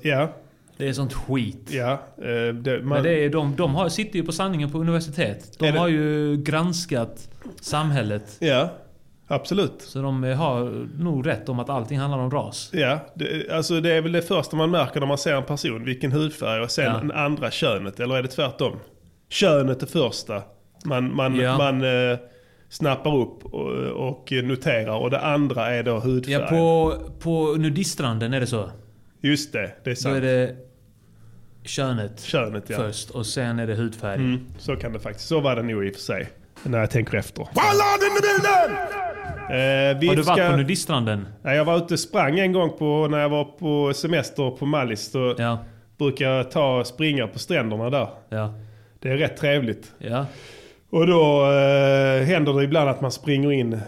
ja, 0.03 0.33
det 0.77 0.89
är 0.89 0.93
sånt 0.93 1.13
skit. 1.13 1.69
ja. 1.71 1.93
eh, 2.19 2.55
det, 2.55 2.79
man, 2.79 2.89
Men 2.89 3.03
det 3.03 3.25
är, 3.25 3.31
de, 3.31 3.57
de 3.57 3.75
har, 3.75 3.89
sitter 3.89 4.17
ju 4.19 4.25
på 4.25 4.33
sanningen 4.33 4.73
på 4.73 4.79
universitet. 4.79 5.57
De 5.59 5.71
har 5.71 5.89
ju 5.89 6.37
granskat 6.37 7.29
samhället. 7.61 8.37
ja, 8.41 8.71
absolut. 9.31 9.75
Så 9.83 10.03
de 10.03 10.23
har 10.23 10.87
nog 11.03 11.27
rätt 11.27 11.49
om 11.49 11.59
att 11.59 11.71
allting 11.71 11.99
handlar 11.99 12.19
om 12.19 12.31
ras. 12.31 12.71
Ja, 12.73 12.99
det, 13.15 13.51
alltså 13.51 13.81
det 13.81 13.93
är 13.93 14.01
väl 14.03 14.13
det 14.13 14.23
första 14.23 14.57
man 14.57 14.71
märker 14.71 15.01
när 15.01 15.07
man 15.07 15.19
ser 15.19 15.35
en 15.35 15.43
person, 15.45 15.85
vilken 15.85 16.13
hudfärg 16.13 16.61
och 16.63 16.71
sen 16.71 17.09
Ja. 17.09 17.15
andra 17.15 17.51
könet. 17.51 18.01
Eller 18.01 18.17
är 18.17 18.23
det 18.23 18.29
tvärtom? 18.29 18.77
Könet 19.29 19.83
är 19.83 19.87
första. 19.87 20.43
Man, 20.85 21.15
man, 21.15 21.37
Ja. 21.37 21.59
man 21.59 21.83
eh, 22.11 22.19
snappar 22.69 23.17
upp 23.17 23.45
och, 23.45 23.71
och 24.11 24.33
noterar 24.33 24.97
och 24.99 25.11
det 25.11 25.21
andra 25.21 25.67
är 25.71 25.83
då 25.83 25.99
hudfärg. 25.99 26.33
Ja, 26.35 26.47
på, 26.49 26.95
på 27.21 27.55
nudistranden 27.59 28.35
är 28.35 28.41
det 28.41 28.47
så. 28.47 28.71
Just 29.23 29.53
det, 29.53 29.73
det 29.85 29.91
är 29.91 29.95
Då 29.95 30.01
sant. 30.01 30.17
är 30.17 30.21
det 30.21 30.57
könet 31.65 32.21
Könet 32.21 32.65
ja. 32.71 32.77
först 32.77 33.11
och 33.11 33.27
sen 33.27 33.59
är 33.59 33.67
det 33.67 33.75
hudfärg. 33.75 34.15
Mm, 34.15 34.47
så 34.59 34.77
kan 34.77 34.93
det 34.93 35.01
faktiskt. 35.01 35.29
Så 35.29 35.41
var 35.41 35.57
det 35.57 35.63
nog 35.63 35.87
i 35.87 35.91
och 35.91 35.95
för 35.95 36.01
sig. 36.03 36.29
När 36.63 36.79
jag 36.79 36.91
tänker 36.91 37.19
efter. 37.19 37.49
Ballad 37.55 38.01
in 38.03 38.17
the 38.17 38.23
building! 38.23 39.10
Eh, 39.51 39.99
vi 40.01 40.07
Har 40.09 40.17
du 40.17 40.23
ska- 40.23 40.33
varit 40.33 40.51
på 40.51 40.57
nudistranden? 40.57 41.27
Nej, 41.43 41.57
jag 41.57 41.65
var 41.65 41.77
ute 41.77 41.95
och 41.95 42.01
sprang 42.01 42.39
en 42.39 42.53
gång 42.53 42.71
på, 42.79 43.09
när 43.11 43.19
jag 43.19 43.29
var 43.29 43.45
på 43.45 43.93
semester 43.95 44.51
på 44.51 44.67
Mallis. 44.67 45.13
Då 45.13 45.35
Ja. 45.39 45.59
brukar 45.99 46.27
jag 46.31 46.51
ta 46.51 46.79
och 46.79 46.87
springa 46.87 47.27
på 47.27 47.39
stränderna 47.39 47.91
där. 47.91 48.09
Ja. 48.29 48.55
Det 48.99 49.09
är 49.11 49.17
rätt 49.17 49.37
trevligt. 49.37 49.93
Ja. 49.99 50.27
Och 50.91 51.07
då 51.07 51.43
eh, 51.43 52.23
händer 52.25 52.53
det 52.59 52.65
ibland 52.65 52.91
att 52.91 53.01
man 53.01 53.13
springer 53.13 53.53
in 53.53 53.73
eh, 53.73 53.81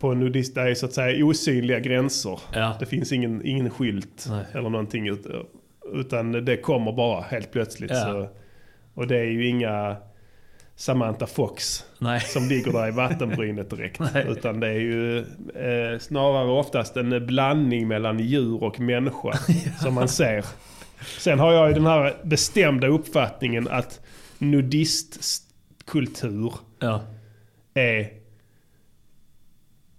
på 0.00 0.08
en 0.12 0.20
nudist. 0.20 0.54
Det 0.54 0.60
är 0.60 0.74
så 0.74 0.86
att 0.86 0.92
säga 0.92 1.24
osynliga 1.26 1.80
gränser. 1.80 2.40
Ja. 2.54 2.76
Det 2.80 2.86
finns 2.86 3.12
ingen, 3.12 3.46
ingen 3.46 3.70
skylt 3.70 4.26
Nej. 4.30 4.44
eller 4.52 4.70
någonting. 4.70 5.08
Ut, 5.08 5.26
utan 5.94 6.32
det 6.44 6.56
kommer 6.56 6.92
bara 6.92 7.20
helt 7.20 7.52
plötsligt. 7.52 7.90
Ja. 7.90 7.96
Så, 8.04 8.28
och 8.94 9.06
det 9.06 9.16
är 9.18 9.24
ju 9.24 9.46
inga 9.48 9.96
Samantha 10.76 11.26
Fox 11.26 11.84
Nej. 11.98 12.20
som 12.20 12.48
ligger 12.48 12.72
där 12.72 12.88
i 12.88 12.90
vattenbrynet 12.96 13.70
direkt. 13.70 14.00
Nej. 14.14 14.26
Utan 14.28 14.60
det 14.60 14.68
är 14.68 14.80
ju 14.80 15.18
eh, 15.18 15.98
snarare 16.00 16.50
oftast 16.50 16.96
en 16.96 17.26
blandning 17.26 17.88
mellan 17.88 18.18
djur 18.18 18.64
och 18.64 18.80
människa 18.80 19.32
som 19.82 19.94
man 19.94 20.08
ser. 20.08 20.44
Sen 21.18 21.38
har 21.38 21.52
jag 21.52 21.68
ju 21.68 21.74
den 21.74 21.86
här 21.86 22.16
bestämda 22.24 22.86
uppfattningen 22.86 23.68
att 23.68 24.00
nudistkultur 24.38 26.52
Ja. 26.78 27.00
är 27.74 28.08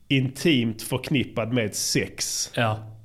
intimt 0.07 0.81
förknippad 0.81 1.53
med 1.53 1.75
sex. 1.75 2.51
Ja. 2.55 2.96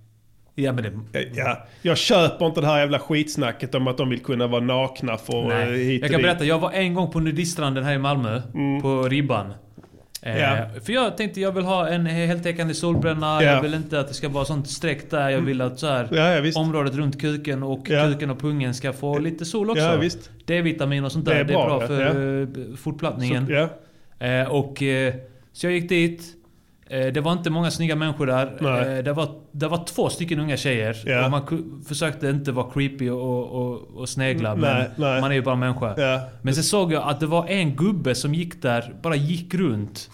Ja 0.55 0.73
men 0.73 0.85
det... 1.13 1.19
Eh, 1.21 1.27
Ja, 1.35 1.67
jag 1.83 1.99
köper 1.99 2.47
inte 2.47 2.61
det 2.61 2.67
här 2.67 2.79
jävla 2.81 2.99
skitsnacket 2.99 3.75
om 3.75 3.87
att 3.87 3.97
de 3.99 4.09
vill 4.11 4.21
kunna 4.21 4.47
vara 4.47 4.61
nakna 4.65 5.17
för 5.17 5.43
eh, 5.43 5.47
Nej. 5.49 5.85
hit 5.85 6.01
och 6.03 6.05
Jag 6.05 6.11
kan 6.11 6.19
dit. 6.21 6.27
berätta, 6.27 6.45
jag 6.45 6.59
var 6.59 6.71
en 6.73 6.95
gång 6.95 7.11
på 7.11 7.21
nudistranden 7.21 7.85
här 7.85 7.95
i 7.95 7.99
Malmö. 7.99 8.43
På 8.83 9.03
Ribban. 9.09 9.47
Eh, 10.23 10.39
Ja. 10.39 10.57
För 10.87 10.93
jag 10.93 11.17
tänkte 11.17 11.41
jag 11.41 11.53
vill 11.53 11.65
ha 11.65 11.89
en 11.89 12.07
heltäckande 12.07 12.75
solbränna. 12.75 13.27
Ja. 13.27 13.43
Jag 13.43 13.63
vill 13.63 13.75
inte 13.75 14.01
att 14.01 14.09
det 14.09 14.15
ska 14.15 14.29
vara 14.29 14.45
sånt 14.45 14.69
streck 14.71 15.11
där. 15.11 15.29
Jag 15.31 15.41
vill 15.41 15.61
att 15.61 15.79
så 15.79 15.87
här, 15.87 16.09
Ja, 16.11 16.35
ja, 16.47 16.61
området 16.61 16.95
runt 16.95 17.21
kuken 17.21 17.63
och 17.63 17.87
Ja. 17.91 18.05
kuken 18.07 18.31
och 18.31 18.39
pungen 18.41 18.75
ska 18.75 18.93
få 18.93 19.19
lite 19.19 19.45
sol 19.45 19.71
också. 19.71 19.83
Ja, 19.83 19.97
visst. 19.97 20.31
D-vitamin 20.47 21.05
och 21.05 21.13
sånt 21.13 21.25
där. 21.25 21.35
Det 21.35 21.45
Det 21.45 21.55
är 21.55 21.59
är 21.59 21.67
bra, 21.67 21.79
bra, 21.79 21.81
ja. 21.83 21.87
för 22.13 22.41
ja. 22.71 22.77
fortplantningen. 22.77 23.47
Så. 23.47 23.69
Eh, 24.25 24.49
och, 24.51 24.83
eh, 24.83 25.15
så 25.53 25.67
jag 25.67 25.73
gick 25.73 25.89
dit. 25.89 26.23
Eh, 26.93 27.13
det 27.13 27.21
var 27.21 27.33
inte 27.33 27.51
många 27.51 27.71
snygga 27.71 27.97
människor 27.97 28.27
där. 28.27 28.57
Nej. 28.61 28.99
Eh, 28.99 29.05
det, 29.05 29.13
var, 29.13 29.29
det 29.53 29.69
var 29.69 29.85
två 29.85 30.09
stycken 30.09 30.41
unga 30.41 30.57
tjejer. 30.57 30.97
Ja. 31.07 31.25
Och 31.25 31.31
man 31.31 31.83
försökte 31.89 32.29
inte 32.29 32.53
vara 32.53 32.71
creepy 32.71 33.11
och, 33.11 33.49
och, 33.49 33.97
och 33.97 34.09
snegla. 34.09 34.55
Nej, 34.55 34.75
men 34.75 34.91
nej. 34.97 35.21
man 35.21 35.31
är 35.31 35.35
ju 35.35 35.43
bara 35.43 35.57
människa. 35.57 35.95
Ja. 35.97 36.21
Men 36.43 36.55
sen 36.55 36.65
såg 36.65 36.93
jag 36.93 37.03
att 37.09 37.21
det 37.21 37.27
var 37.27 37.47
en 37.49 37.77
gubbe 37.77 38.15
som 38.15 38.35
gick 38.35 38.63
där, 38.63 38.95
bara 39.03 39.15
gick 39.15 39.55
runt. 39.55 40.11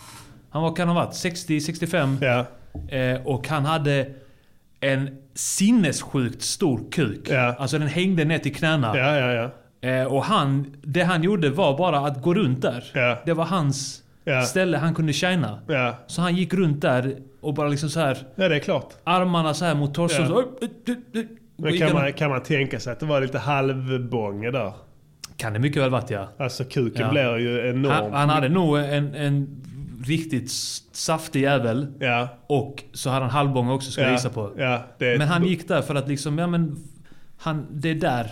Han 0.50 0.62
var, 0.62 0.76
kan 0.76 0.88
ha 0.88 0.94
varit 0.94 1.12
60-65. 1.12 2.16
Ja. 2.24 2.46
Eh, 2.96 3.26
och 3.26 3.48
han 3.48 3.64
hade 3.64 4.06
en 4.80 5.16
sinnessjukt 5.34 6.42
stor 6.42 6.90
kuk. 6.90 7.30
Alltså 7.30 7.78
den 7.78 7.88
hängde 7.88 8.24
ner 8.24 8.38
till 8.38 8.54
knäna. 8.54 8.92
Och 10.08 10.24
han, 10.24 10.76
det 10.82 11.02
han 11.02 11.22
gjorde 11.22 11.50
var 11.50 11.78
bara 11.78 11.98
att 11.98 12.22
gå 12.22 12.34
runt 12.34 12.62
där. 12.62 12.84
Det 13.26 13.32
var 13.32 13.44
hans 13.44 14.02
Ja. 14.28 14.42
ställe 14.42 14.76
han 14.78 14.94
kunde 14.94 15.12
shina. 15.12 15.58
Ja. 15.68 15.94
Så 16.06 16.22
han 16.22 16.36
gick 16.36 16.54
runt 16.54 16.82
där 16.82 17.16
och 17.40 17.54
bara 17.54 17.68
liksom 17.68 17.88
så 17.90 18.00
här 18.00 18.18
ja, 18.36 18.48
det 18.48 18.56
är 18.56 18.60
klart. 18.60 18.94
armarna 19.04 19.54
så 19.54 19.64
här 19.64 19.74
mot 19.74 19.94
torson. 19.94 20.32
Och 20.32 20.44
Men 21.56 21.78
kan 21.78 21.92
man, 21.92 22.12
kan 22.12 22.30
man 22.30 22.42
tänka 22.42 22.80
sig 22.80 22.92
att 22.92 23.00
det 23.00 23.06
var 23.06 23.20
lite 23.20 23.38
halvbånge 23.38 24.50
där? 24.50 24.72
kan 25.36 25.52
det 25.52 25.58
mycket 25.58 25.82
väl 25.82 25.90
varit 25.90 26.10
ja. 26.10 26.28
Alltså 26.38 26.64
kuken 26.64 27.02
Ja. 27.02 27.10
blir 27.10 27.36
ju 27.38 27.70
enorm. 27.70 27.92
Han, 27.92 28.12
han 28.12 28.28
hade 28.28 28.48
nog 28.48 28.78
en, 28.78 29.14
en 29.14 29.64
riktigt 30.06 30.50
saftig 30.92 31.42
jävel. 31.42 31.86
Ja. 31.98 32.28
Och 32.46 32.82
så 32.92 33.10
hade 33.10 33.24
han 33.24 33.30
halvbång 33.30 33.70
också 33.70 34.00
jag 34.00 34.08
Ja. 34.08 34.12
gissa 34.12 34.30
på. 34.30 34.50
Ja, 34.56 34.82
Men 34.98 35.20
han 35.20 35.44
gick 35.46 35.68
där 35.68 35.82
för 35.82 35.94
att 35.94 36.08
liksom, 36.08 36.38
ja 36.38 36.46
men... 36.46 36.76
Han, 37.40 37.66
det 37.70 37.90
är 37.90 37.94
där. 37.94 38.30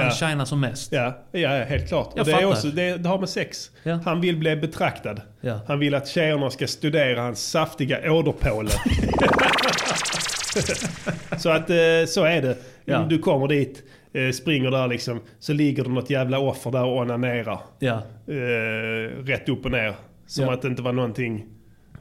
Han 0.00 0.10
shinar 0.10 0.44
som 0.44 0.60
mest. 0.60 0.92
Ja, 0.92 1.18
ja, 1.32 1.48
helt 1.48 1.88
klart. 1.88 2.12
Jag 2.14 2.20
och 2.20 2.26
det, 2.26 2.32
är 2.32 2.44
också, 2.44 2.68
det, 2.68 2.96
det 2.96 3.08
har 3.08 3.18
med 3.18 3.28
sex. 3.28 3.70
Ja. 3.82 3.98
Han 4.04 4.20
vill 4.20 4.36
bli 4.36 4.56
betraktad. 4.56 5.20
Ja. 5.40 5.60
Han 5.66 5.78
vill 5.78 5.94
att 5.94 6.08
tjejerna 6.08 6.50
ska 6.50 6.66
studera 6.66 7.22
hans 7.22 7.50
saftiga 7.50 8.12
åderpåle. 8.12 8.70
så 11.38 11.50
att 11.50 11.70
eh, 11.70 11.76
så 12.08 12.24
är 12.24 12.42
det. 12.42 12.56
Ja. 12.84 13.06
Du 13.10 13.18
kommer 13.18 13.48
dit, 13.48 13.82
eh, 14.12 14.30
springer 14.30 14.70
där 14.70 14.88
liksom. 14.88 15.20
Så 15.38 15.52
ligger 15.52 15.84
det 15.84 15.90
något 15.90 16.10
jävla 16.10 16.38
offer 16.38 16.70
där 16.70 16.84
och 16.84 16.96
onanerar. 16.96 17.60
Ja. 17.78 18.02
Eh, 18.28 19.24
rätt 19.24 19.48
upp 19.48 19.64
och 19.64 19.70
ner. 19.70 19.94
Som 20.26 20.48
att 20.48 20.62
det 20.62 20.68
inte 20.68 20.82
var 20.82 20.92
någonting. 20.92 21.46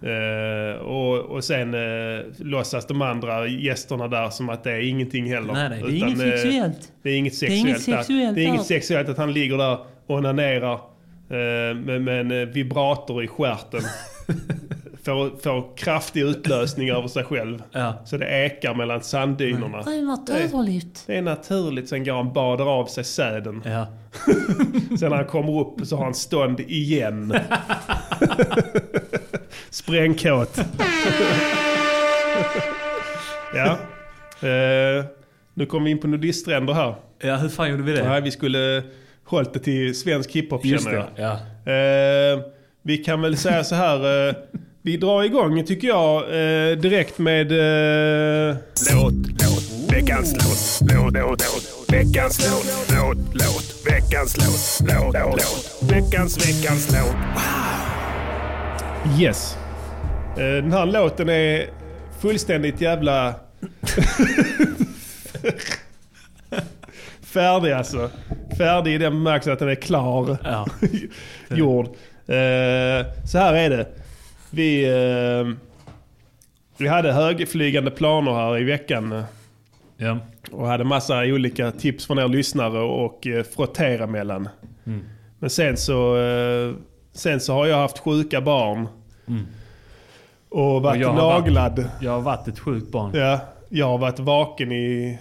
Eh, 0.02 0.82
och, 0.82 1.18
och 1.18 1.44
sen 1.44 1.74
eh, 1.74 2.26
låtsas 2.38 2.88
de 2.88 3.02
andra 3.02 3.48
gästerna 3.48 4.08
där 4.08 4.30
som 4.30 4.50
att 4.50 4.64
det 4.64 4.72
är 4.72 4.90
ingenting 4.90 5.32
heller. 5.34 5.54
Nej, 5.54 5.70
nej, 5.70 5.82
det 5.82 5.88
är 5.88 5.96
Utan, 5.96 6.10
inget 6.10 6.20
eh, 6.20 6.42
sexuellt. 6.42 6.92
Det 7.04 7.10
är 7.10 7.18
inget 7.18 7.44
är 7.44 7.48
inget 7.52 7.82
sexuellt. 7.82 8.06
sexuellt 8.06 8.36
det 8.36 8.42
är 8.42 8.48
inget 8.48 8.66
sexuellt 8.66 9.10
att 9.10 9.18
han 9.18 9.34
ligger 9.34 9.58
där 9.58 9.78
och 10.08 10.16
onanerar 10.16 10.74
eh, 10.74 11.76
med, 11.76 12.02
med 12.02 12.20
en 12.20 12.32
eh, 12.32 12.48
vibrator 12.48 13.24
i 13.24 13.28
stjärten. 13.28 13.82
får, 15.04 15.42
får 15.44 15.78
kraftig 15.78 16.22
utlösning 16.22 16.90
över 16.90 17.08
sig 17.08 17.24
själv. 17.24 17.64
Ja. 17.72 18.02
Så 18.06 18.18
det 18.18 18.46
ekar 18.46 18.74
mellan 18.74 19.02
sanddynerna. 19.02 19.82
Det 19.82 19.96
är 19.96 20.02
naturligt. 20.02 21.04
Det 21.08 21.18
är 21.18 21.22
naturligt. 21.22 21.90
Sen 21.90 22.04
går 22.04 22.14
han 22.14 22.34
badar 22.34 22.80
av 22.80 22.86
sig 22.86 23.04
säden. 23.04 23.62
Ja. 23.66 23.88
Sen 25.00 25.10
när 25.10 25.16
han 25.16 25.26
kommer 25.26 25.60
upp 25.60 25.88
så 25.88 25.98
har 25.98 26.04
han 26.04 26.14
stånd 26.14 26.60
igen. 26.60 27.32
Sprängkåt. 29.70 30.58
ja. 33.56 33.78
Eh, 34.48 35.06
nu 35.54 35.66
kommer 35.66 35.86
vi 35.86 35.92
in 35.92 36.00
på 36.00 36.08
nudiststränder 36.08 36.74
här. 36.74 36.96
ja, 37.20 37.36
hur 37.36 37.50
fan 37.50 37.70
gjorde 37.70 37.84
vi 37.84 37.92
det? 37.92 38.10
Nej, 38.10 38.22
vi 38.22 38.32
skulle 38.32 38.84
hållit 39.24 39.54
det 39.54 39.60
till 39.60 40.00
svensk 40.00 40.32
hiphop 40.32 40.66
känner 40.66 40.94
jag. 40.94 41.06
Ja. 41.16 41.32
Eh, 41.74 42.40
vi 42.82 42.98
kan 42.98 43.22
väl 43.22 43.38
säga 43.38 43.64
så 43.64 43.76
här. 43.76 44.28
Eh, 44.30 44.36
vi 44.82 44.98
drar 44.98 45.24
igång 45.24 45.64
tycker 45.66 45.88
jag 45.88 46.22
eh, 46.24 46.78
direkt 46.78 47.18
med... 47.20 47.52
Eh, 47.52 48.56
Låt, 48.94 49.14
låt, 49.14 49.92
veckans 49.92 50.34
låt. 50.34 50.82
Låt, 50.94 51.14
låt, 51.14 51.30
låt, 51.30 51.94
veckans 51.94 52.50
låt. 52.52 52.66
Låt, 52.98 53.18
låt, 53.34 53.86
veckans 53.86 54.38
låt. 54.38 54.80
Låt, 54.90 55.14
låt, 55.14 55.24
låt, 55.24 55.92
veckans, 55.92 56.48
veckans 56.48 56.92
låt. 56.92 57.16
yes. 59.22 59.58
Eh, 60.38 60.44
den 60.44 60.72
här 60.72 60.86
låten 60.86 61.30
är 61.30 61.66
fullständigt 62.22 62.82
jävla... 62.82 63.34
Färdig 67.22 67.72
alltså. 67.72 68.10
Färdig 68.58 68.94
i 68.96 68.98
den 68.98 69.14
bemärkelsen 69.14 69.54
att 69.54 69.60
den 69.60 69.70
är 69.70 69.76
klar. 69.76 70.38
Ja. 70.44 70.68
Gjord. 71.56 71.86
Eh, 72.28 73.06
så 73.26 73.38
här 73.38 73.54
är 73.54 73.70
det. 73.70 73.88
Vi... 74.52 74.84
Eh, 74.86 75.54
Vi 76.78 76.88
hade 76.88 77.14
högflygande 77.14 77.92
planer 77.92 78.32
här 78.32 78.58
i 78.60 78.64
veckan. 78.64 79.12
eh, 79.12 79.24
Ja. 79.98 80.18
Och 80.52 80.68
hade 80.68 80.84
massa 80.84 81.20
olika 81.20 81.72
tips 81.72 82.06
från 82.08 82.20
er 82.20 82.28
lyssnare 82.28 82.80
och 82.80 83.28
eh, 83.28 83.44
frottera 83.44 84.08
mellan. 84.08 84.50
Mm. 84.86 85.02
Men 85.40 85.50
sen 85.50 85.78
så, 85.78 86.18
eh, 86.18 86.74
sen 87.14 87.40
så 87.40 87.54
har 87.54 87.66
jag 87.66 87.78
haft 87.78 88.00
sjuka 88.00 88.42
barn. 88.42 88.88
Och 90.50 90.82
varit 90.82 90.96
Mm. 90.96 91.02
jag 91.02 91.10
har 91.10 91.16
varit- 91.30 91.46
naglad. 91.46 91.86
Jag 92.02 92.12
har 92.12 92.22
varit 92.22 92.48
ett 92.48 92.60
sjukt 92.60 92.92
barn. 92.92 93.12
Ja, 93.16 93.40
jag 93.70 93.86
har 93.88 93.98
varit 93.98 94.20
vaken 94.20 94.72
i 94.72 95.20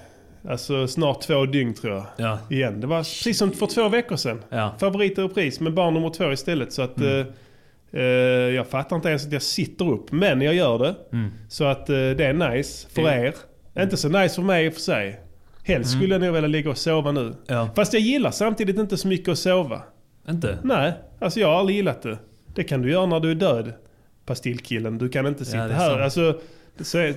alltså, 0.48 0.86
snart 0.88 1.20
två 1.20 1.44
dygn 1.46 1.74
tror 1.74 1.94
jag. 1.94 2.04
Ja. 2.16 2.38
Igen. 2.50 2.80
Det 2.80 2.86
var 2.86 2.98
precis 2.98 3.38
som 3.38 3.50
för 3.52 3.66
två 3.66 3.88
veckor 3.88 4.16
sedan. 4.16 4.42
Ja. 4.48 4.74
Favorit 4.80 5.18
och 5.18 5.24
repris 5.28 5.60
med 5.60 5.74
barn 5.74 5.94
nummer 5.94 6.10
två 6.10 6.32
istället. 6.32 6.72
Så 6.72 6.82
att, 6.82 6.96
Mm. 7.00 7.26
Eh, 7.92 8.00
jag 8.54 8.66
fattar 8.66 8.96
inte 8.96 9.08
ens 9.08 9.26
att 9.26 9.32
jag 9.32 9.42
sitter 9.42 9.88
upp. 9.92 10.12
Men 10.12 10.40
jag 10.40 10.54
gör 10.54 10.78
det. 10.78 10.94
Så 11.48 11.64
att 11.64 11.88
eh, 11.88 11.94
det 11.94 12.24
är 12.24 12.32
nice 12.52 12.88
för 12.94 13.02
Mm. 13.02 13.24
er. 13.24 13.34
Inte 13.82 13.96
så 13.96 14.08
nice 14.08 14.34
för 14.34 14.42
mig 14.42 14.66
i 14.66 14.68
och 14.68 14.72
för 14.74 14.80
sig. 14.80 15.20
Helst 15.64 15.90
skulle 15.90 16.14
jag 16.14 16.20
nog 16.22 16.32
vilja 16.34 16.48
ligga 16.48 16.70
och 16.70 16.78
sova 16.78 17.12
nu. 17.12 17.34
Ja. 17.46 17.68
Fast 17.76 17.92
jag 17.92 18.02
gillar 18.02 18.30
samtidigt 18.30 18.78
inte 18.78 18.96
så 18.96 19.08
mycket 19.08 19.28
att 19.28 19.38
sova. 19.38 19.82
Inte? 20.28 20.58
Nej, 20.62 20.92
alltså 21.20 21.40
jag 21.40 21.48
har 21.48 21.54
aldrig 21.58 21.76
gillat 21.76 22.02
det. 22.02 22.18
Det 22.54 22.64
kan 22.64 22.82
du 22.82 22.90
göra 22.90 23.06
när 23.06 23.20
du 23.20 23.30
är 23.30 23.34
död. 23.34 23.72
Pastillkillen, 24.26 24.98
du 24.98 25.08
kan 25.08 25.26
inte 25.26 25.44
sitta 25.44 25.58
är 25.64 25.68
här. 25.68 25.88
sant. 25.88 26.00
Alltså, 26.00 26.40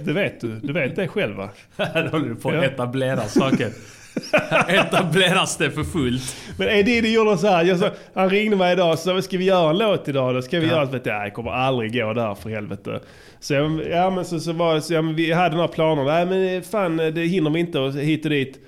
det 0.06 0.14
vet 0.14 0.42
du. 0.42 0.60
Du 0.60 0.74
vet 0.74 0.96
det 0.96 1.08
själv 1.08 1.36
va? 1.36 1.50
Här 1.78 2.08
håller 2.08 2.30
du 2.30 2.36
på 2.36 2.50
att 2.50 2.56
Ja. 2.56 2.64
etablera 2.64 3.22
saker. 3.22 3.70
Etableras 4.68 5.58
det 5.58 5.72
för 5.72 5.84
fullt. 5.84 6.36
Men 6.58 6.68
Eddie 6.70 7.14
gjorde 7.14 7.38
så 7.38 7.48
här. 7.48 7.64
Jag 7.66 7.80
sa, 7.80 7.90
han 8.14 8.30
ringde 8.30 8.56
mig 8.56 8.74
idag 8.74 8.92
och 8.94 9.00
sa 9.00 9.22
ska 9.22 9.38
vi 9.38 9.46
göra 9.46 9.70
en 9.70 9.78
låt 9.78 10.08
idag 10.08 10.36
då? 10.36 10.42
Ska 10.42 10.60
vi 10.60 10.66
Ja. 10.68 10.72
göra 10.74 10.86
det? 10.86 10.92
Vet 10.92 11.06
jag, 11.06 11.26
det 11.26 11.32
kommer 11.32 11.52
aldrig 11.52 11.94
gå 11.94 12.14
där 12.14 12.36
för 12.36 12.50
helvete. 12.50 13.00
Så, 13.40 13.54
jag- 13.54 13.82
ja, 13.92 14.10
men 14.10 14.26
så, 14.26 14.40
så 14.40 14.54
var 14.54 14.76
det 14.76 14.82
så, 14.82 14.94
ja, 14.94 15.02
men 15.02 15.16
vi 15.16 15.32
hade 15.32 15.56
några 15.56 15.68
planer. 15.68 16.04
Nej 16.04 16.26
men 16.26 16.64
fan 16.64 16.98
det 16.98 17.22
hinner 17.26 17.50
vi 17.50 17.60
inte 17.60 17.80
och 17.80 17.94
hit 17.94 18.26
och 18.26 18.32
dit. 18.32 18.60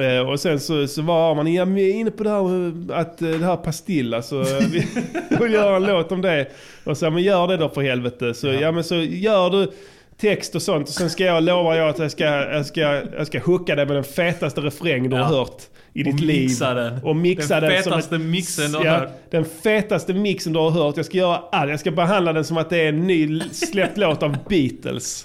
Eh, 0.00 0.28
och 0.30 0.40
sen 0.40 0.60
så, 0.60 0.86
så 0.86 1.02
var 1.02 1.34
man 1.34 1.52
ja, 1.54 1.62
är 1.62 1.90
inne 1.90 2.10
på 2.10 2.22
det 2.24 2.30
här 2.30 2.72
att 3.00 3.22
eh, 3.22 3.28
det 3.28 3.44
här 3.44 3.56
pastill 3.56 4.14
alltså. 4.14 4.36
Vill 5.40 5.52
göra 5.52 5.76
en 5.76 5.84
låt 5.84 6.12
om 6.12 6.22
det. 6.22 6.46
Och 6.84 6.96
så 6.98 7.10
men 7.10 7.22
gör 7.22 7.48
det 7.48 7.56
då 7.56 7.68
för 7.68 7.80
helvete. 7.82 8.34
Så 8.34 8.46
ja, 8.46 8.72
men 8.72 8.84
så 8.84 8.94
gör 8.94 9.50
du 9.50 9.72
text 10.20 10.54
och 10.54 10.62
sånt. 10.62 10.88
Och 10.88 10.94
sen 10.94 11.10
ska 11.10 11.24
jag 11.24 11.42
lova 11.42 11.76
jag 11.76 11.88
att 11.88 11.98
jag 11.98 12.10
ska, 12.10 12.24
jag 12.24 12.66
ska, 12.66 12.80
jag 13.16 13.26
ska 13.26 13.38
hooka 13.40 13.74
dig 13.74 13.86
med 13.86 13.96
den 13.96 14.04
fetaste 14.04 14.60
refräng 14.60 15.10
du 15.10 15.16
Ja. 15.16 15.22
har 15.22 15.36
hört 15.36 15.62
i 15.94 16.02
ditt 16.02 16.14
Och 16.14 16.20
liv. 16.20 16.50
den. 16.60 16.98
Och 17.02 17.16
mixa 17.16 17.60
Den 17.60 17.70
den. 17.70 17.82
fetaste 17.82 18.14
ett- 18.14 18.20
mixen 18.20 18.72
du 18.72 18.78
har 18.78 18.84
ja, 18.84 18.92
hört. 18.98 19.08
Den 19.30 19.44
fetaste 19.44 20.14
mixen 20.14 20.52
du 20.52 20.58
har 20.58 20.70
hört. 20.70 20.96
Jag 20.96 21.06
ska 21.06 21.18
göra 21.18 21.40
allt. 21.52 21.70
Jag 21.70 21.80
ska 21.80 21.90
behandla 21.90 22.32
den 22.32 22.44
som 22.44 22.56
att 22.56 22.70
det 22.70 22.80
är 22.80 22.88
en 22.88 23.06
ny 23.06 23.40
släppt 23.40 23.98
låt 23.98 24.22
av 24.22 24.36
Beatles. 24.48 25.24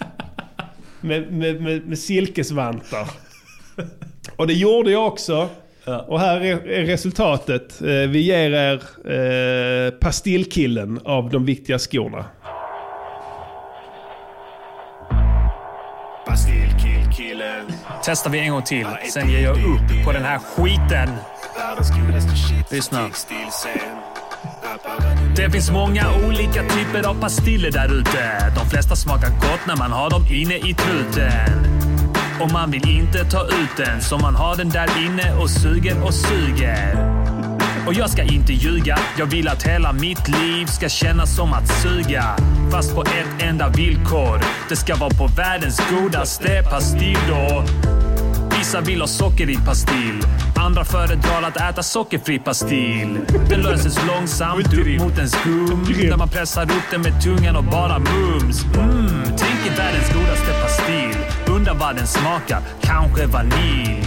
Med, 1.01 1.31
med, 1.31 1.61
med, 1.61 1.87
med 1.87 1.99
silkesvantar. 1.99 3.07
Och 4.35 4.47
det 4.47 4.53
gjorde 4.53 4.91
jag 4.91 5.07
också. 5.07 5.49
Ja. 5.85 5.99
Och 6.07 6.19
här 6.19 6.41
är, 6.41 6.67
är 6.67 6.83
resultatet. 6.85 7.81
Eh, 7.81 7.87
vi 7.87 8.19
ger 8.21 8.51
er 8.53 8.81
eh, 9.85 9.91
Pastillkillen 9.91 10.99
av 11.05 11.29
de 11.29 11.45
viktiga 11.45 11.79
skorna. 11.79 12.25
Testar 18.03 18.29
vi 18.29 18.39
en 18.39 18.51
gång 18.51 18.63
till, 18.63 18.87
sen 19.13 19.29
ger 19.29 19.39
jag 19.39 19.57
upp 19.57 20.05
på 20.05 20.11
den 20.11 20.23
här 20.23 20.39
skiten. 20.39 21.09
Lyssna. 22.71 23.09
Det 25.35 25.49
finns 25.51 25.71
många 25.71 26.05
olika 26.27 26.63
typer 26.63 27.09
av 27.09 27.21
pastiller 27.21 27.71
där 27.71 27.99
ute. 27.99 28.51
De 28.55 28.69
flesta 28.69 28.95
smakar 28.95 29.29
gott 29.29 29.67
när 29.67 29.75
man 29.75 29.91
har 29.91 30.09
dem 30.09 30.25
inne 30.31 30.55
i 30.55 30.73
truten. 30.73 31.67
Och 32.41 32.51
man 32.51 32.71
vill 32.71 32.89
inte 32.89 33.25
ta 33.25 33.45
ut 33.45 33.77
den, 33.77 34.01
så 34.01 34.17
man 34.17 34.35
har 34.35 34.55
den 34.55 34.69
där 34.69 34.89
inne 35.05 35.33
och 35.41 35.49
suger 35.49 36.03
och 36.03 36.13
suger. 36.13 37.26
Och 37.87 37.93
jag 37.93 38.09
ska 38.09 38.23
inte 38.23 38.53
ljuga, 38.53 38.99
jag 39.17 39.25
vill 39.25 39.47
att 39.47 39.63
hela 39.63 39.93
mitt 39.93 40.27
liv 40.27 40.65
ska 40.65 40.89
kännas 40.89 41.35
som 41.35 41.53
att 41.53 41.67
suga. 41.67 42.23
Fast 42.71 42.95
på 42.95 43.01
ett 43.01 43.43
enda 43.43 43.69
villkor. 43.69 44.41
Det 44.69 44.75
ska 44.75 44.95
vara 44.95 45.09
på 45.09 45.27
världens 45.27 45.81
godaste 45.89 46.63
pastill 46.69 47.17
då. 47.29 47.63
Vissa 48.57 48.81
vill 48.81 48.99
ha 48.99 49.07
socker 49.07 49.49
i 49.49 49.55
pastill. 49.55 50.21
Andra 50.55 50.85
föredrar 50.85 51.43
att 51.43 51.57
äta 51.57 51.83
sockerfri 51.83 52.39
pastill. 52.39 53.19
Den 53.49 53.59
löses 53.61 54.07
långsamt 54.07 54.73
upp 54.73 55.01
mot 55.01 55.17
en 55.17 55.29
skum. 55.29 55.85
Där 56.09 56.17
man 56.17 56.29
pressar 56.29 56.63
upp 56.63 56.87
den 56.91 57.01
med 57.01 57.21
tungan 57.23 57.55
och 57.55 57.63
bara 57.63 57.99
mums. 57.99 58.65
Mm, 58.75 59.23
tänk 59.25 59.67
er 59.67 59.77
världens 59.77 60.13
godaste 60.13 60.51
pastill. 60.61 61.46
Undrar 61.67 61.85
vad 61.85 61.95
den 61.95 62.07
smakar. 62.07 62.61
Kanske 62.81 63.25
vanilj. 63.25 64.03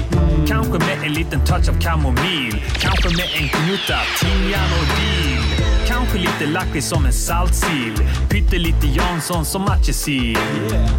Kanske 0.49 0.79
med 0.79 1.05
en 1.05 1.13
liten 1.13 1.47
touch 1.47 1.69
av 1.69 1.81
kamomill. 1.81 2.65
Kanske 2.79 3.09
med 3.09 3.27
en 3.35 3.49
knutta 3.49 3.99
timjan 4.21 4.65
och 4.81 4.87
dill. 5.01 5.67
Kanske 5.87 6.19
lite 6.19 6.47
lakrits 6.47 6.89
som 6.89 7.07
en 7.07 7.13
saltsill. 7.13 7.95
Pyttelite 8.31 8.87
Jansson 8.87 9.45
som 9.45 9.63
matjessill. 9.63 10.39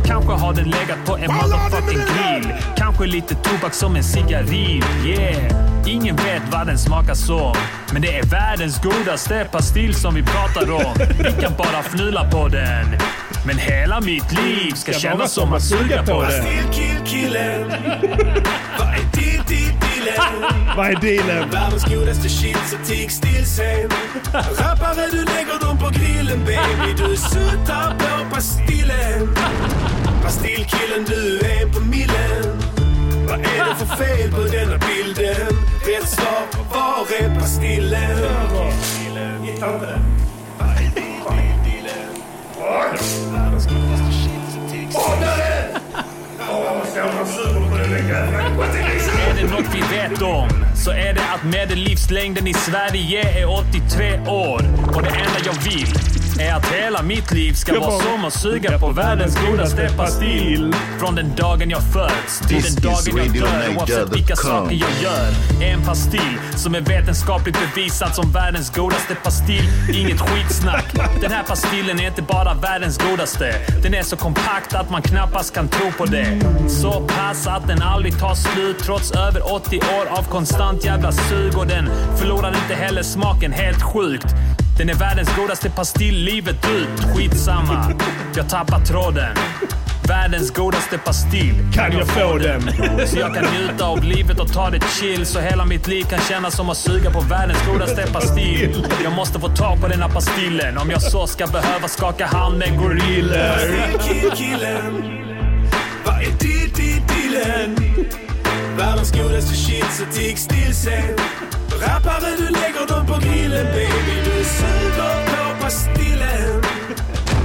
Kanske 0.06 0.34
har 0.34 0.54
den 0.54 0.66
legat 0.66 1.06
på 1.06 1.18
en 1.18 1.34
motherfucking 1.34 2.00
grill. 2.00 2.54
Kanske 2.78 3.06
lite 3.06 3.36
tobak 3.36 3.74
som 3.74 3.96
en 3.96 4.04
cigarill. 4.04 4.84
Yeah. 5.06 5.72
Ingen 5.88 6.16
vet 6.16 6.42
vad 6.52 6.68
den 6.68 6.78
smakar 6.78 7.14
som. 7.14 7.56
Men 7.94 8.02
det 8.02 8.18
är 8.18 8.24
världens 8.24 8.82
godaste 8.82 9.48
pastill 9.52 9.96
som 9.96 10.16
vi 10.16 10.24
pratar 10.24 10.72
om. 10.72 10.94
Vi 11.18 11.42
kan 11.42 11.54
bara 11.58 11.80
fnula 11.80 12.32
på 12.32 12.48
den. 12.48 12.98
Men 13.46 13.58
hela 13.58 14.02
mitt 14.02 14.32
liv 14.32 14.72
ska 14.76 14.92
Ska 14.92 15.02
kännas 15.02 15.34
som 15.34 15.54
att 15.54 15.64
suga 15.64 16.04
på 16.04 16.22
den. 16.22 16.32
Pastillkillkillen. 16.32 17.70
Vad 18.80 18.88
är 18.88 19.04
ditt, 19.14 19.48
ditt, 19.48 19.82
dillen? 19.82 20.44
Vad 20.78 20.86
är 20.88 20.96
dealen? 20.96 21.50
Världens 21.50 21.86
godaste 21.86 22.30
shit 22.30 22.58
så 22.70 22.78
tig 22.92 23.12
still 23.12 23.46
sen. 23.46 23.90
Rappare 24.34 25.08
du 25.12 25.18
lägger 25.18 25.60
dem 25.66 25.78
på 25.78 25.90
grillen 25.90 26.40
baby. 26.46 26.94
Du 26.98 27.16
suttar 27.18 27.96
på 28.00 28.36
pastillen. 28.36 29.36
Pastillkillen 30.24 31.06
du 31.08 31.40
är 31.40 31.64
en 31.64 31.72
på 31.72 31.80
millen. 31.80 32.62
Vad 33.28 33.40
är 33.40 33.66
det 33.70 33.76
för 33.86 34.06
fel 34.06 34.32
på 34.32 34.42
denna 34.42 34.78
bilden? 34.78 35.48
Rätt 35.88 36.10
svar, 36.10 36.44
var 36.74 37.24
är 37.24 37.40
pastillen? 37.40 38.18
Hittar 39.44 39.74
inte 39.74 39.86
den. 39.86 40.21
Är 49.28 49.36
det 49.36 49.52
något 49.52 49.76
vi 49.76 49.82
vet 49.82 50.22
om 50.22 50.50
så 50.76 50.92
är 50.92 51.14
det 51.14 51.22
att 51.34 51.44
medellivslängden 51.44 52.48
i 52.48 52.54
Sverige 52.54 53.42
är 53.42 53.50
83 53.50 54.20
år. 54.20 54.62
Och 54.96 55.04
det 55.04 55.10
enda 55.10 55.40
jag 55.46 55.54
vill 55.54 56.21
är 56.40 56.54
att 56.54 56.66
hela 56.66 57.04
mitt 57.04 57.32
liv 57.32 57.54
ska 57.54 57.80
vara 57.80 58.00
som 58.00 58.26
att 58.26 58.34
suga 58.34 58.80
på 58.80 58.92
världens 58.92 59.38
godaste 59.46 59.90
pastill. 59.98 60.76
Från 61.00 61.16
den 61.16 61.36
dagen 61.36 61.70
jag 61.70 61.82
föds 61.94 62.40
till 62.40 62.62
den 62.62 62.84
dagen 62.84 63.18
jag 63.18 63.34
dör 63.34 63.78
oavsett 63.78 64.16
vilka 64.16 64.36
saker 64.36 64.76
jag 64.76 64.90
gör. 65.04 65.32
En 65.62 65.82
pastill 65.82 66.38
som 66.56 66.76
är 66.76 66.82
vetenskapligt 66.82 67.58
bevisad 67.60 68.16
som 68.16 68.32
världens 68.32 68.70
godaste 68.70 69.16
pastill. 69.16 69.70
Inget 69.94 70.22
skitsnack. 70.22 70.86
Den 71.22 71.32
här 71.32 71.44
pastillen 71.44 72.00
är 72.00 72.08
inte 72.08 72.22
bara 72.22 72.54
världens 72.54 72.98
godaste. 72.98 73.56
Den 73.84 73.94
är 73.94 74.04
så 74.04 74.18
kompakt 74.18 74.74
att 74.74 74.90
man 74.90 75.02
knappast 75.02 75.54
kan 75.54 75.68
tro 75.68 75.92
på 75.92 76.06
det. 76.06 76.42
Så 76.70 77.08
pass 77.08 77.48
att 77.48 77.68
den 77.68 77.82
aldrig 77.82 78.20
tar 78.20 78.36
slut 78.36 78.80
trots 78.80 79.12
över 79.12 79.54
80 79.54 79.78
år 79.78 80.06
av 80.10 80.24
konstant 80.24 80.86
jävla 80.86 81.12
sug 81.12 81.58
och 81.58 81.68
den 81.68 81.90
förlorar 82.18 82.56
inte 82.64 82.76
heller 82.76 83.04
smaken 83.04 83.52
helt 83.52 83.82
sjukt. 83.84 84.28
Den 84.82 84.90
är 84.90 84.94
världens 84.94 85.36
godaste 85.36 85.70
pastill 85.70 86.16
livet 86.16 86.68
ut. 86.70 87.16
Skitsamma. 87.16 87.94
Jag 88.36 88.50
tappar 88.50 88.80
tråden. 88.80 89.36
Världens 90.08 90.52
godaste 90.52 90.98
pastill. 90.98 91.56
Kan 91.74 91.98
jag 91.98 92.08
få 92.08 92.38
den? 92.38 92.62
Så 93.08 93.20
jag 93.20 93.36
kan 93.36 93.46
njuta 93.54 93.86
av 93.86 94.04
livet 94.04 94.40
och 94.40 94.54
ta 94.54 94.70
det 94.70 94.84
chill 95.00 95.26
så 95.26 95.40
hela 95.40 95.66
mitt 95.66 95.88
liv 95.88 96.04
kan 96.04 96.20
kännas 96.20 96.56
som 96.56 96.70
att 96.70 96.78
suga 96.78 97.12
på 97.12 97.20
världens 97.20 97.68
godaste 97.68 98.08
pastill. 98.14 98.88
Jag 99.04 99.14
måste 99.14 99.40
få 99.40 99.48
tag 99.48 99.82
på 99.82 99.88
den 99.88 100.02
här 100.02 100.10
pastillen 100.10 100.78
om 100.78 100.90
jag 100.90 101.02
så 101.02 101.28
ska 101.28 101.48
behöva 101.48 101.88
skaka 101.88 102.26
hand 102.26 102.58
med 102.58 102.78
gorillor. 102.80 103.92
Pastillkillkillen. 103.92 105.04
Vad 106.06 106.16
är 106.16 106.32
ditt, 106.32 106.76
ditt, 106.76 107.08
dillen? 107.08 107.76
Världens 108.78 109.12
godaste 109.12 109.56
shit 109.56 109.92
så 109.92 110.06
tig 110.18 110.38
still 110.38 110.76
sen. 110.76 111.16
Rappare 111.82 112.36
du 112.38 112.44
lägger 112.44 112.88
dem 112.88 113.06
på 113.08 113.20
grillen 113.20 113.66
suger 114.60 115.12
på 115.26 115.64
pastillen. 115.64 116.62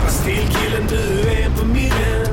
Pastillkillen 0.04 0.86
du 0.88 1.28
är 1.30 1.50
på 1.58 1.64
millen. 1.66 2.26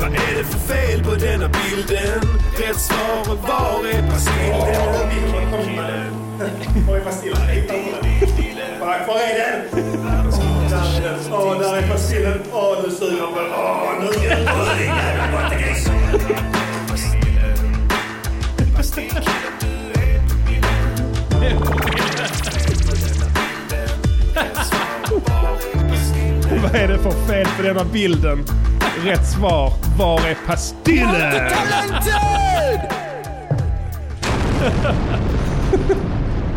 Vad 0.00 0.08
är 0.08 0.34
det 0.38 0.44
för 0.44 0.58
fel 0.74 1.04
på 1.04 1.14
denna 1.14 1.48
bilden? 1.48 2.20
Rätt 2.58 2.80
svar 2.80 3.32
är 3.32 3.42
var 3.42 3.88
är 3.88 4.10
pastillen? 4.10 4.56
Var 6.86 6.96
är 6.96 7.00
pastillen? 7.00 7.46
Var 9.06 9.18
är 9.20 9.34
den? 9.38 9.60
Shit 10.32 10.70
så 11.24 11.60
tig 11.60 11.76
still 11.76 11.88
pastillen. 11.90 12.42
Åh, 12.52 12.76
nu 12.84 12.90
suger 12.90 13.18
jag 13.18 13.34
på. 13.34 13.40
Åh, 13.40 13.92
nu 14.00 14.06
njuter 14.06 14.36
du 14.46 14.78
din 14.78 16.65
Vad 26.66 26.74
är 26.74 26.88
det 26.88 26.98
för 26.98 27.10
fel 27.10 27.46
på 27.56 27.62
denna 27.62 27.84
bilden? 27.84 28.44
Rätt 29.04 29.26
svar. 29.26 29.72
Var 29.98 30.20
är 30.20 30.36
pastillen? 30.46 31.32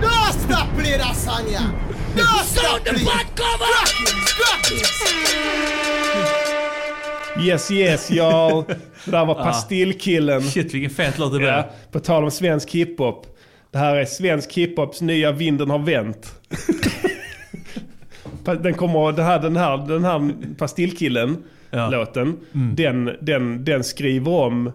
No 0.02 0.10
stop 0.32 0.78
play. 0.78 1.02
Yes, 7.46 7.72
yes, 7.72 8.12
y'all. 8.12 8.66
Det 9.06 9.12
där 9.12 9.26
var 9.26 9.36
Pastillkillen. 9.36 10.44
Shit 10.44 10.74
vilken 10.74 10.90
fet 10.90 11.18
låt 11.18 11.32
det 11.32 11.38
blev. 11.38 11.50
Ja, 11.50 11.70
på 11.92 12.00
tal 12.00 12.24
om 12.24 12.32
svensk 12.32 12.72
hiphop. 12.72 13.38
Det 13.72 13.78
här 13.78 13.96
är 13.96 14.06
svensk 14.06 14.54
hiphops 14.54 15.02
nya 15.02 15.32
Vinden 15.32 15.70
har 15.70 15.80
vänt. 15.80 16.36
Den 18.44 18.74
kommer, 18.74 19.12
det 19.12 19.24
här, 19.24 19.40
den 19.40 19.56
här, 19.56 19.78
den 19.88 20.04
här 20.04 20.32
Pastillkillen, 20.58 21.38
Ja. 21.72 21.90
låten, 21.90 22.38
Mm. 22.56 22.76
den, 22.76 23.12
den, 23.22 23.66
den 23.66 23.84
skriver 23.84 24.32
om 24.32 24.72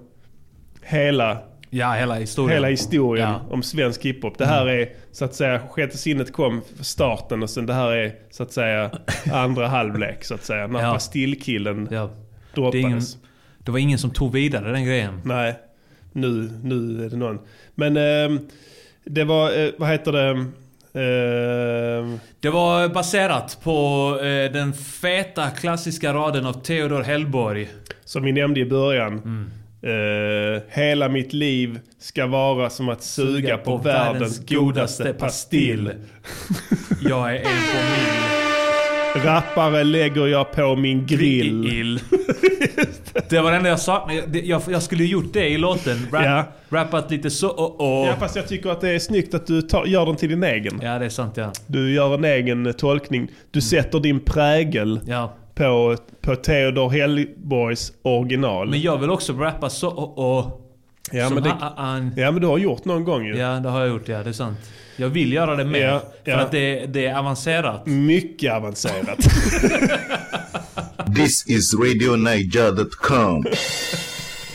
hela, 0.82 1.38
Ja, 1.70 1.92
hela 1.92 2.14
historien. 2.14 2.52
hela 2.56 2.68
historien 2.68 3.28
Ja. 3.30 3.40
om 3.50 3.62
svensk 3.62 4.04
hiphop. 4.04 4.38
Det 4.38 4.46
här 4.46 4.66
är 4.68 4.88
så 5.12 5.24
att 5.24 5.34
säga, 5.34 5.60
sjätte 5.70 5.98
sinnet 5.98 6.32
kom 6.32 6.60
för 6.76 6.84
starten 6.84 7.42
och 7.42 7.50
sen 7.50 7.66
det 7.66 7.74
här 7.74 7.90
är 7.92 8.12
så 8.30 8.42
att 8.42 8.52
säga 8.52 8.90
andra 9.32 9.68
halvlek 9.68 10.24
så 10.24 10.34
att 10.34 10.44
säga. 10.44 10.66
När 10.66 10.82
Ja. 10.82 10.92
Pastillkillen 10.92 11.88
Ja. 11.90 12.10
droppades. 12.54 12.72
Det, 12.72 12.78
ingen, 12.88 13.00
det 13.58 13.70
var 13.72 13.78
ingen 13.78 13.98
som 13.98 14.10
tog 14.10 14.32
vidare 14.32 14.72
den 14.72 14.84
grejen. 14.84 15.20
Nej, 15.24 15.54
nu, 16.12 16.50
nu 16.62 17.04
är 17.04 17.10
det 17.10 17.16
någon. 17.16 17.38
Men 17.74 17.96
ehm, 17.96 18.38
det 19.04 19.24
var, 19.24 19.64
eh, 19.64 19.70
vad 19.78 19.88
heter 19.88 20.12
det? 20.12 20.44
Ehm, 20.94 22.20
Det 22.40 22.50
var 22.50 22.88
baserat 22.88 23.58
på 23.62 24.08
eh, 24.20 24.52
den 24.52 24.72
feta 24.72 25.50
klassiska 25.50 26.14
raden 26.14 26.46
av 26.46 26.52
Theodor 26.52 27.02
Hellborg. 27.02 27.68
som 28.04 28.22
vi 28.22 28.32
nämnde 28.32 28.60
i 28.60 28.64
början. 28.64 29.12
Mm. 29.12 29.50
Eh, 29.82 30.62
hela 30.68 31.08
mitt 31.08 31.32
liv 31.32 31.78
ska 31.98 32.26
vara 32.26 32.70
som 32.70 32.88
att 32.88 33.02
suga, 33.02 33.56
på, 33.56 33.76
världens 33.76 34.46
godaste 34.46 35.12
pastill. 35.12 35.90
Jag 37.02 37.30
är 37.30 37.36
en 37.36 37.42
på 37.42 37.48
min 37.48 38.33
Rappare 39.14 39.84
lägger 39.84 40.26
jag 40.26 40.52
på 40.52 40.76
min 40.76 41.06
grill. 41.06 41.62
grill. 41.62 42.00
det 43.28 43.40
var 43.40 43.50
det 43.50 43.56
enda 43.56 43.68
jag 43.68 43.80
saknade. 43.80 44.38
Jag, 44.38 44.62
jag, 44.68 44.82
skulle 44.82 45.04
ju 45.04 45.10
gjort 45.10 45.32
det 45.32 45.48
i 45.48 45.58
låten. 45.58 45.96
Rap, 46.12 46.24
Ja. 46.24 46.44
Rappat 46.68 47.10
lite 47.10 47.30
så 47.30 47.48
och 47.48 47.80
och. 47.80 48.06
Ja, 48.06 48.14
fast 48.18 48.36
jag 48.36 48.48
tycker 48.48 48.70
att 48.70 48.80
det 48.80 48.90
är 48.90 48.98
snyggt 48.98 49.34
att 49.34 49.46
du 49.46 49.62
tar, 49.62 49.86
gör 49.86 50.06
den 50.06 50.16
till 50.16 50.28
din 50.28 50.42
egen. 50.42 50.80
Ja, 50.82 50.98
det 50.98 51.04
är 51.04 51.08
sant 51.08 51.36
ja. 51.36 51.52
Du 51.66 51.94
gör 51.94 52.14
en 52.14 52.24
egen 52.24 52.66
eh, 52.66 52.72
tolkning. 52.72 53.28
Du 53.50 53.60
sätter 53.60 54.00
din 54.00 54.20
prägel 54.20 55.00
ja. 55.06 55.34
på, 55.54 55.96
på 56.20 56.36
Theodor 56.36 56.90
Hellborgs 56.90 57.92
original. 58.02 58.70
Men 58.70 58.80
jag 58.80 58.98
vill 58.98 59.10
också 59.10 59.32
rappa 59.32 59.70
så 59.70 59.88
och 59.88 60.38
och. 60.38 60.60
Ja, 61.12 61.26
som 61.26 61.34
men 61.34 61.42
det- 61.42 61.50
ha- 61.50 61.74
han, 61.76 62.14
Ja 62.16 62.30
men 62.30 62.40
du 62.40 62.46
har 62.46 62.58
gjort 62.58 62.84
någon 62.84 63.04
gång 63.04 63.24
ju. 63.26 63.36
Ja, 63.36 63.48
det 63.60 63.68
har 63.68 63.80
jag 63.80 63.88
gjort. 63.88 64.08
Ja, 64.08 64.22
det 64.22 64.28
är 64.30 64.32
sant. 64.32 64.58
Jag 64.96 65.08
vill 65.08 65.32
göra 65.32 65.56
det 65.56 65.64
mer. 65.64 65.80
Ja, 65.86 66.02
för 66.24 66.30
ja. 66.30 66.38
att 66.40 66.50
det, 66.50 66.86
det 66.86 67.06
är 67.06 67.18
avancerat. 67.18 67.86
Mycket 67.86 68.52
avancerat. 68.52 69.18
This 71.16 71.46
is 71.48 71.74
RadioNiger.com. 71.74 73.44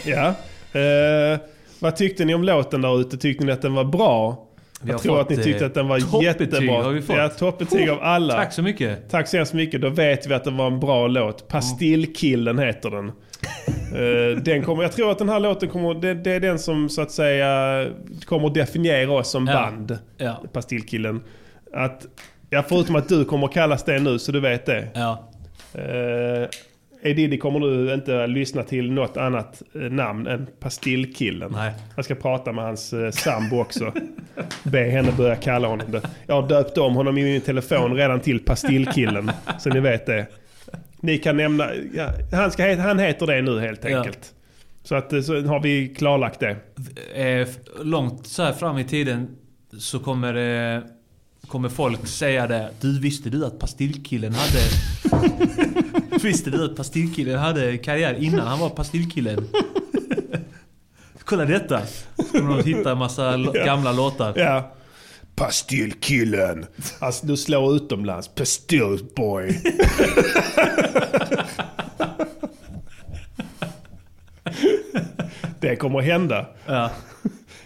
ja. 0.06 0.28
Eh, 0.80 1.40
vad 1.80 1.96
tyckte 1.96 2.26
ni 2.26 2.34
om 2.34 2.44
låten 2.44 2.82
där 2.82 3.02
ute? 3.02 3.18
Tyckte 3.18 3.46
ni 3.46 3.52
att 3.52 3.62
den 3.62 3.74
var 3.74 3.84
bra? 3.84 4.46
Vi 4.82 4.92
jag 4.92 5.02
tror 5.02 5.22
att 5.22 5.30
ni 5.30 5.36
tyckte 5.38 5.64
eh, 5.64 5.68
att 5.68 5.74
den 5.74 5.88
var 5.88 6.00
toppbetyg 6.00 6.24
jättebra. 6.52 6.84
har 6.84 6.92
vi 6.92 7.02
fått. 7.02 7.18
Ja, 7.18 7.30
toppbetyg 7.30 7.90
av 7.90 8.00
alla. 8.02 8.34
Tack 8.36 8.54
så 8.54 8.62
mycket. 8.62 9.10
Tack 9.10 9.28
så 9.28 9.38
hemskt 9.38 9.54
mycket. 9.54 9.82
Då 9.82 9.90
vet 9.90 10.28
vi 10.28 10.34
att 10.34 10.44
det 10.44 10.52
var 10.52 10.68
en 10.68 10.80
bra 10.80 11.08
låt. 11.08 11.48
Pastillkillen 11.48 12.60
heter 12.60 12.90
den. 12.90 13.12
Eh, 13.96 14.38
den 14.38 14.64
kommer, 14.64 14.84
jag 14.84 14.92
tror 14.92 15.12
att 15.12 15.18
den 15.18 15.30
här 15.30 15.40
låten 15.40 15.70
kommer, 15.70 15.94
det, 15.94 16.14
det 16.14 16.32
är 16.32 16.40
den 16.40 16.60
som 16.60 16.90
så 16.90 17.02
att 17.02 17.12
säga 17.12 17.86
kommer 18.26 18.48
att 18.48 18.54
definiera 18.54 19.12
oss 19.12 19.30
som 19.30 19.46
band. 19.46 19.98
Ja. 20.18 20.44
Pastillkillen. 20.54 21.22
Att, 21.74 22.06
ja, 22.50 22.64
förutom 22.70 22.96
att 22.96 23.10
du 23.10 23.26
kommer 23.26 23.48
att 23.48 23.54
kallas 23.54 23.84
det 23.84 24.00
nu 24.00 24.20
så 24.20 24.32
du 24.32 24.40
vet 24.40 24.66
det. 24.66 24.88
Ja. 24.94 25.30
Uh, 25.76 26.48
Edidi 27.02 27.38
kommer 27.38 27.60
nu 27.60 27.94
inte 27.94 28.28
lyssna 28.28 28.64
till 28.64 28.92
något 28.92 29.18
annat 29.18 29.62
eh, 29.76 29.82
namn 29.82 30.28
än 30.28 30.48
Pastillkillen. 30.60 31.52
Nej. 31.52 31.74
Jag 31.96 32.06
ska 32.06 32.16
prata 32.16 32.52
med 32.52 32.64
hans 32.64 32.94
uh, 32.94 33.12
sambo 33.12 33.62
också. 33.62 33.94
Be 34.64 34.80
henne 34.80 35.12
börja 35.18 35.36
kalla 35.36 35.68
honom 35.68 35.92
det. 35.92 36.02
Jag 36.26 36.42
har 36.42 36.50
döpt 36.50 36.78
om 36.78 36.96
honom 36.96 37.18
i 37.18 37.24
min 37.24 37.42
telefon 37.42 37.96
redan 37.96 38.20
till 38.20 38.40
Pastillkillen. 38.40 39.32
så 39.60 39.70
ni 39.70 39.80
vet 39.80 40.06
det. 40.06 40.28
Ni 41.02 41.18
kan 41.18 41.38
nämna, 41.38 41.70
ja, 41.94 42.10
han, 42.32 42.52
ska, 42.52 42.76
han 42.82 43.00
heter 43.00 43.28
det 43.28 43.42
nu 43.42 43.60
helt 43.60 43.86
Ja. 43.86 43.98
enkelt. 43.98 44.34
Så 44.84 44.96
att 44.96 45.14
eh, 45.14 45.22
så 45.22 45.42
har 45.42 45.60
vi 45.60 45.88
klarlagt 45.98 46.40
det. 46.40 46.56
Eh, 47.24 47.48
långt 47.84 48.28
så 48.28 48.44
här 48.44 48.54
fram 48.54 48.78
i 48.78 48.84
tiden 48.84 49.28
så 49.80 50.00
kommer, 50.00 50.34
eh, 50.76 50.82
kommer 51.48 51.70
folk 51.70 52.08
säga 52.08 52.48
det. 52.48 52.70
Du, 52.82 53.00
visste 53.00 53.30
du 53.30 53.46
att 53.46 53.60
Pastillkillen 53.60 54.34
hade... 54.34 54.60
visste 56.24 56.50
du 56.50 56.66
att 56.66 56.76
Pastillkillen 56.76 57.40
hade 57.40 57.78
karriär 57.78 58.14
innan 58.20 58.48
han 58.48 58.60
var 58.60 58.70
Pastillkillen? 58.70 59.48
Kolla 61.24 61.46
detta! 61.46 61.82
Så 62.18 62.24
kommer 62.24 62.58
de 62.58 62.64
hitta 62.76 62.92
en 62.92 62.98
massa 62.98 63.38
Ja. 63.54 63.66
gamla 63.66 63.92
låtar. 63.92 64.34
Ja. 64.36 64.74
Pastillkillen. 65.40 66.66
Alltså 67.00 67.26
du 67.26 67.38
slår 67.38 67.76
utomlands. 67.76 68.28
Pastillboy. 68.28 69.60
det 75.60 75.76
kommer 75.76 76.00
att 76.00 76.06
hända. 76.06 76.46
Ja. 76.66 76.92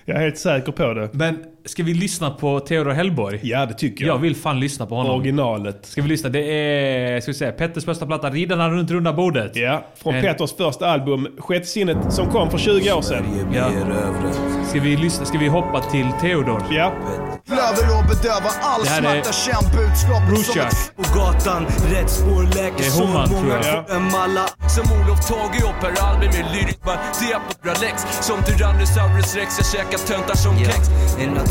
Jag 0.05 0.17
är 0.17 0.21
helt 0.21 0.37
säker 0.37 0.71
på 0.71 0.93
det. 0.93 1.09
Men 1.13 1.43
ska 1.65 1.83
vi 1.83 1.93
lyssna 1.93 2.29
på 2.29 2.59
Theodor 2.59 2.91
Hellborg? 2.91 3.39
Ja, 3.43 3.65
det 3.65 3.73
tycker 3.73 4.05
jag. 4.05 4.15
Jag 4.15 4.19
vill 4.19 4.35
fan 4.35 4.59
lyssna 4.59 4.85
på 4.85 4.95
honom. 4.95 5.15
Originalet. 5.19 5.85
Ska 5.85 6.01
vi 6.01 6.07
lyssna? 6.07 6.29
Det 6.29 6.39
är, 6.39 7.21
ska 7.21 7.31
vi 7.31 7.37
säga, 7.37 7.51
Petters 7.51 7.85
första 7.85 8.05
platta, 8.05 8.29
Riddarna 8.29 8.69
runt 8.69 8.91
runda 8.91 9.13
bordet. 9.13 9.55
Ja, 9.55 9.85
från 9.95 10.15
En- 10.15 10.21
Petters 10.23 10.53
första 10.57 10.87
album, 10.87 11.27
Sjätte 11.39 11.65
sinnet, 11.65 11.97
som 12.09 12.31
kom 12.31 12.49
för 12.49 12.57
20 12.57 12.91
år 12.93 13.01
sedan. 13.01 13.25
Ja. 13.53 13.69
Ska 14.69 14.79
vi, 14.79 14.97
lyssna, 14.97 15.25
ska 15.25 15.37
vi 15.37 15.47
hoppa 15.47 15.81
till 15.81 16.07
Theodor? 16.21 16.63
Ja. 16.71 16.91
Blöder 17.45 17.87
och 17.99 18.05
bedövar 18.09 18.51
all 18.61 18.83
Det 18.83 18.89
här 18.89 19.03
är 19.03 19.23
smärta, 19.23 19.31
känn 19.33 19.63
budskapet 19.77 20.45
som 20.45 20.61
ett 20.61 20.95
På 20.95 21.19
gatan, 21.19 21.65
rätt 21.93 22.09
spår, 22.09 22.43
läker 22.43 22.83
är 22.85 22.89
som 24.75 24.83
Olof 24.97 25.19
Tage 25.27 25.63
och 25.69 25.81
Per 25.81 25.93
Albin 26.07 26.29
med 26.37 26.45
lyrik 26.53 26.81
bara 26.83 26.95
det 27.19 27.37
på 27.61 27.81
Lex 27.81 27.95
Som 28.27 28.37
Tyrannosaurus 28.43 29.35
rex, 29.35 29.49
jag 29.59 29.67
käkar 29.73 29.97
töntar 30.07 30.35
som 30.35 30.57
kex 30.59 30.89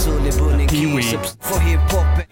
En 0.02 0.10
naturlig 0.10 0.34
bunnen 0.34 0.68
Kiwi. 0.68 1.02
för 1.40 1.60
hiphopen 1.60 2.24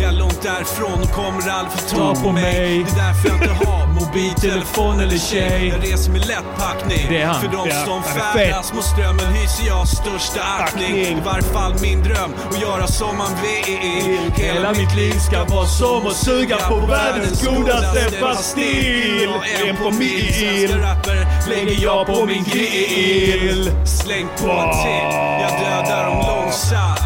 Jag 0.00 0.12
är 0.12 0.18
långt 0.18 0.42
därifrån. 0.42 1.02
Och 1.02 1.10
kommer 1.10 1.50
aldrig 1.50 1.80
få 1.80 1.96
Ta 1.96 2.14
på 2.14 2.32
mig. 2.32 2.84
Det 2.84 3.00
är 3.00 3.06
därför 3.06 3.28
jag 3.28 3.42
inte 3.42 3.66
har 3.66 3.86
mobiltelefon 4.00 5.00
eller 5.00 5.18
tjej. 5.18 5.68
Jag 5.68 5.92
reser 5.92 6.12
med 6.12 6.26
lätt 6.26 6.44
packning. 6.58 7.06
Det 7.08 7.22
är 7.22 7.26
han. 7.26 7.40
För 7.40 7.48
de 7.48 7.70
som 7.86 8.02
färdas 8.02 8.72
mot 8.72 8.84
strömmen 8.84 9.26
hyser 9.34 9.66
jag 9.66 9.88
största 9.88 10.42
aktning. 10.42 10.96
I 10.96 11.20
varje 11.24 11.42
fall 11.42 11.74
min 11.82 12.02
dröm, 12.02 12.34
att 12.50 12.60
göra 12.60 12.86
som 12.86 13.16
man 13.18 13.30
vill. 13.42 14.44
Hela 14.44 14.70
mitt 14.72 14.96
liv 14.96 15.12
ska 15.12 15.44
vara 15.44 15.66
som 15.66 16.06
att 16.06 16.16
suga 16.16 16.56
på 16.56 16.76
världens 16.76 17.46
godaste 17.46 18.20
pastill. 18.20 19.30
En 19.68 19.76
på 19.76 19.90
min 19.90 20.18
Svenska 20.32 20.78
rapper 20.78 21.26
lägger 21.50 21.82
jag 21.84 22.06
på 22.06 22.24
min 22.26 22.44
grill. 22.44 23.70
Släng 23.84 24.28
på 24.38 24.50
en 24.50 24.70
till, 24.82 25.18
jag 25.40 25.50
dödar 25.60 26.06
dem 26.06 26.37
långsamt 26.58 26.98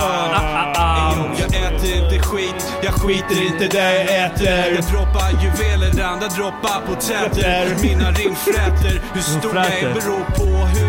ah, 0.00 0.72
ah. 0.76 1.14
Jag 1.38 1.48
äter 1.54 2.04
inte 2.04 2.18
skit, 2.18 2.72
jag 2.82 2.94
skiter 2.94 3.46
inte 3.46 3.76
där 3.76 3.92
jag 3.92 4.24
äter. 4.26 4.74
Jag 4.74 4.84
droppar 4.84 5.30
juveler, 5.42 6.04
andra 6.04 6.28
droppar 6.28 6.80
på 6.86 6.94
täter. 6.94 7.76
Mina 7.82 8.10
rimfräter, 8.10 9.02
hur 9.14 9.20
stor 9.20 9.56
jag 9.56 9.66
är 9.66 9.94
beror 9.94 10.24
på 10.36 10.44
hur 10.44 10.87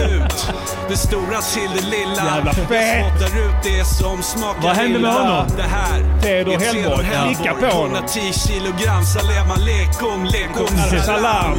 ut 0.00 0.54
Det 0.88 0.96
stora 0.96 1.40
till 1.54 1.70
det 1.74 1.90
lilla 1.90 2.24
Jävla 2.24 2.52
Jag 2.56 2.68
fet. 2.68 3.06
spottar 3.06 3.40
ut 3.40 3.62
det 3.62 3.84
som 3.84 4.22
smakar 4.22 4.62
Vad 4.62 4.76
hände 4.76 4.98
med 4.98 5.12
honom? 5.12 5.46
Det 5.56 5.62
här 5.62 6.20
Theodor 6.22 6.54
är 6.54 6.58
Hellborg. 6.58 7.06
Klicka 7.36 7.54
på 7.54 7.66
honom. 7.76 7.92
110 7.92 8.20
kilogram 8.48 9.02
salema 9.04 9.54
lekom, 9.54 10.24
lekom 10.24 10.76
Salam. 11.06 11.54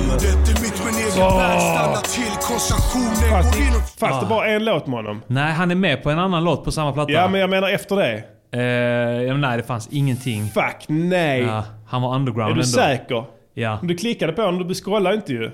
Fast, 3.99 4.21
det 4.21 4.27
bara 4.29 4.47
är 4.47 4.55
en 4.55 4.65
låt 4.65 4.87
med 4.87 4.95
honom. 4.95 5.21
Nej, 5.27 5.53
han 5.53 5.71
är 5.71 5.75
med 5.75 6.03
på 6.03 6.09
en 6.09 6.19
annan 6.19 6.43
låt 6.43 6.63
på 6.63 6.71
samma 6.71 6.93
platta. 6.93 7.11
Ja, 7.11 7.27
men 7.27 7.41
jag 7.41 7.49
menar 7.49 7.69
efter 7.69 7.95
det. 7.95 8.23
Eh, 8.53 8.61
ja, 9.23 9.31
men 9.33 9.41
nej, 9.41 9.57
det 9.57 9.63
fanns 9.63 9.87
ingenting. 9.91 10.49
Fuck, 10.53 10.85
nej. 10.87 11.41
Ja, 11.41 11.63
han 11.87 12.01
var 12.01 12.15
underground 12.15 12.51
är 12.51 12.55
du 12.55 12.61
ändå. 12.61 12.63
säker? 12.77 13.23
Ja. 13.53 13.79
Du 13.81 13.95
klickade 13.95 14.33
på 14.33 14.41
den, 14.41 14.67
du 14.67 14.73
scrollar 14.75 15.13
inte 15.13 15.33
ju. 15.33 15.51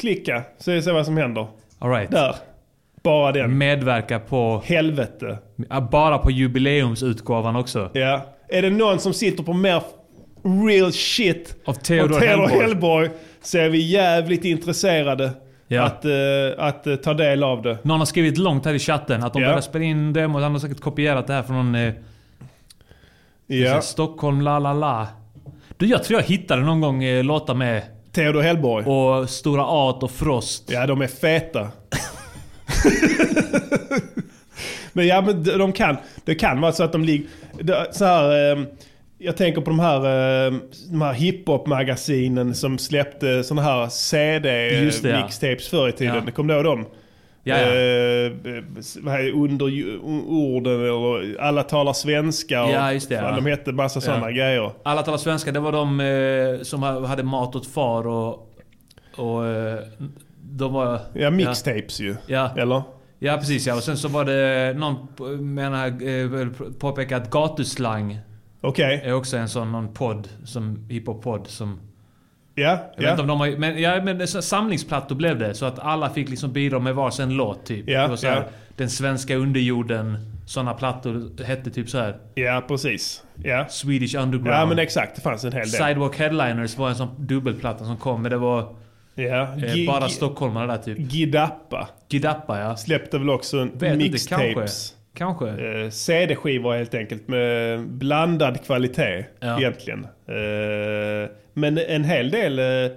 Klicka, 0.00 0.42
så 0.58 0.70
är 0.70 0.80
se 0.80 0.92
vad 0.92 1.04
som 1.06 1.16
händer. 1.16 1.46
All 1.78 1.90
right. 1.90 2.10
Där. 2.10 2.34
Bara 3.02 3.32
den. 3.32 3.58
Medverka 3.58 4.18
på... 4.18 4.62
Helvete. 4.64 5.38
Bara 5.90 6.18
på 6.18 6.30
jubileumsutgåvan 6.30 7.56
också. 7.56 7.90
Ja. 7.92 8.26
Är 8.48 8.62
det 8.62 8.70
någon 8.70 8.98
som 8.98 9.14
sitter 9.14 9.42
på 9.42 9.52
mer 9.52 9.82
real 10.68 10.92
shit 10.92 11.56
Av 11.64 11.72
Theodor 11.74 12.20
Hellborg. 12.20 12.52
Hellborg 12.60 13.10
så 13.42 13.58
är 13.58 13.68
vi 13.68 13.78
jävligt 13.78 14.44
intresserade 14.44 15.30
Ja. 15.68 15.82
att, 15.82 16.04
eh, 16.04 16.10
att 16.58 16.86
eh, 16.86 16.96
ta 16.96 17.14
del 17.14 17.42
av 17.44 17.62
det. 17.62 17.78
Någon 17.82 17.98
har 17.98 18.06
skrivit 18.06 18.38
långt 18.38 18.64
här 18.64 18.74
i 18.74 18.78
chatten 18.78 19.22
att 19.24 19.32
de 19.32 19.42
Ja. 19.42 19.48
började 19.48 19.62
spela 19.62 19.84
in 19.84 20.12
demot. 20.12 20.42
Han 20.42 20.52
har 20.52 20.58
säkert 20.58 20.80
kopierat 20.80 21.26
det 21.26 21.32
här 21.32 21.42
från 21.42 21.56
någon... 21.56 21.74
Eh, 21.74 21.92
Ja. 23.46 23.80
Stockholm 23.80 24.40
la 24.40 24.58
la 24.58 24.72
la. 24.72 25.08
Du, 25.76 25.86
jag 25.86 26.04
tror 26.04 26.20
jag 26.20 26.26
hittade 26.26 26.62
någon 26.62 26.80
gång 26.80 27.22
låtar 27.22 27.54
med... 27.54 27.82
Theodor 28.12 28.40
Hellborg. 28.40 28.86
Och 28.86 29.30
Stora 29.30 29.62
A 29.66 29.98
och 30.00 30.10
Frost. 30.10 30.70
Ja, 30.70 30.86
de 30.86 31.00
är 31.02 31.06
feta. 31.06 31.68
men 34.92 35.06
ja, 35.06 35.20
men 35.20 35.42
de 35.42 35.72
kan. 35.72 35.96
Det 36.24 36.34
kan 36.34 36.60
vara 36.60 36.72
så 36.72 36.82
att 36.82 36.92
de 36.92 37.04
ligger... 37.04 37.26
Så 37.92 38.04
här, 38.04 38.52
eh, 38.52 38.64
jag 39.18 39.36
tänker 39.36 39.60
på 39.60 39.70
de 39.70 39.80
här, 39.80 39.96
eh, 40.46 40.52
de 40.90 41.02
här 41.02 41.12
hiphop-magasinen 41.12 42.54
som 42.54 42.78
släppte 42.78 43.44
såna 43.44 43.62
här 43.62 43.80
ja. 43.80 43.90
CD-mixtapes 43.90 45.68
förr 45.68 45.88
i 45.88 45.92
tiden. 45.92 46.22
Ja. 46.26 46.32
Kommer 46.32 46.54
du 46.54 46.60
ihåg 46.60 46.64
dem? 46.64 46.86
Eh, 47.44 49.34
under 49.34 49.98
orden 50.28 50.72
eller 50.80 51.40
alla 51.40 51.62
talar 51.62 51.92
svenska 51.92 52.64
och 52.64 52.70
Ja, 52.70 52.92
just 52.92 53.08
det, 53.08 53.16
fan, 53.16 53.34
ja. 53.34 53.40
de 53.40 53.50
hette 53.50 53.72
massa 53.72 54.00
sådana 54.00 54.30
grejer. 54.32 54.72
Alla 54.82 55.02
talar 55.02 55.18
svenska, 55.18 55.52
det 55.52 55.60
var 55.60 55.72
de 55.72 56.00
eh, 56.00 56.62
som 56.62 56.82
ha- 56.82 57.06
hade 57.06 57.22
mat 57.22 57.56
åt 57.56 57.66
far 57.66 58.06
och... 58.06 58.52
Och... 59.16 59.46
Eh, 59.46 59.78
de 60.52 60.72
var... 60.72 61.00
Ja, 61.12 61.30
mixtapes 61.30 62.00
ju. 62.00 62.16
Ja. 62.26 62.50
Eller? 62.58 62.82
Ja, 63.18 63.36
precis 63.36 63.66
ja. 63.66 63.74
Och 63.76 63.82
sen 63.82 63.96
så 63.96 64.08
var 64.08 64.24
det 64.24 64.74
någon 64.78 64.96
menar, 65.54 65.86
eh, 65.86 66.48
påpekade 66.78 67.22
att 67.22 67.30
gatuslang 67.30 68.18
Okej. 68.60 69.00
är 69.04 69.12
också 69.12 69.36
en 69.36 69.48
sån 69.48 69.72
någon 69.72 69.94
podd, 69.94 70.28
som 70.44 70.86
hiphop-podd 70.88 71.46
som... 71.46 71.80
Ja, 72.60 72.68
Jag 72.70 72.76
vet 72.96 73.04
ja. 73.04 73.10
inte 73.10 73.22
om 73.22 73.28
de 73.28 73.40
har, 73.40 73.56
men, 73.58 73.80
ja, 73.82 74.02
men 74.02 74.28
samlingsplattor 74.28 75.14
blev 75.14 75.38
det. 75.38 75.54
Så 75.54 75.66
att 75.66 75.78
alla 75.78 76.10
fick 76.10 76.28
liksom 76.28 76.52
bidra 76.52 76.78
med 76.78 76.94
varsin 76.94 77.30
låt 77.36 77.66
typ. 77.66 77.88
Ja, 77.88 78.02
det 78.02 78.08
var 78.08 78.16
så 78.16 78.26
här. 78.26 78.44
Den 78.76 78.90
svenska 78.90 79.36
underjorden. 79.36 80.18
Såna 80.46 80.74
plattor 80.74 81.42
hette 81.44 81.70
typ 81.70 81.88
så 81.88 81.98
här. 81.98 82.16
ja, 82.34 82.62
precis. 82.68 83.22
Ja. 83.44 83.66
Swedish 83.68 84.14
Underground. 84.22 84.60
ja, 84.60 84.66
men 84.66 84.78
exakt. 84.78 85.16
Det 85.16 85.22
fanns 85.22 85.44
en 85.44 85.52
hel 85.52 85.60
del. 85.60 85.70
Sidewalk 85.70 86.18
Headliners 86.18 86.78
var 86.78 86.88
en 86.88 86.94
sån 86.94 87.08
dubbelplatta 87.18 87.84
som 87.84 87.96
kom. 87.96 88.22
Men 88.22 88.30
det 88.30 88.36
var 88.36 88.74
Ja. 89.14 89.42
eh, 89.42 89.86
bara 89.86 90.08
stockholmare 90.08 90.66
där 90.66 90.76
typ. 90.78 91.12
Gidappa 91.12 91.88
Gidappa 92.08 92.60
ja. 92.60 92.76
släppte 92.76 93.18
väl 93.18 93.30
också 93.30 93.58
en 93.80 93.98
mixtapes. 93.98 94.94
Kanske. 95.14 95.48
Eh, 95.48 95.90
CD-skivor 95.90 96.76
helt 96.76 96.94
enkelt 96.94 97.28
med 97.28 97.80
blandad 97.88 98.64
kvalitet 98.64 99.24
Ja. 99.40 99.58
egentligen. 99.58 100.04
Eh, 100.26 101.30
men 101.54 101.78
en 101.78 102.04
hel 102.04 102.30
del 102.30 102.58
eh, 102.58 102.90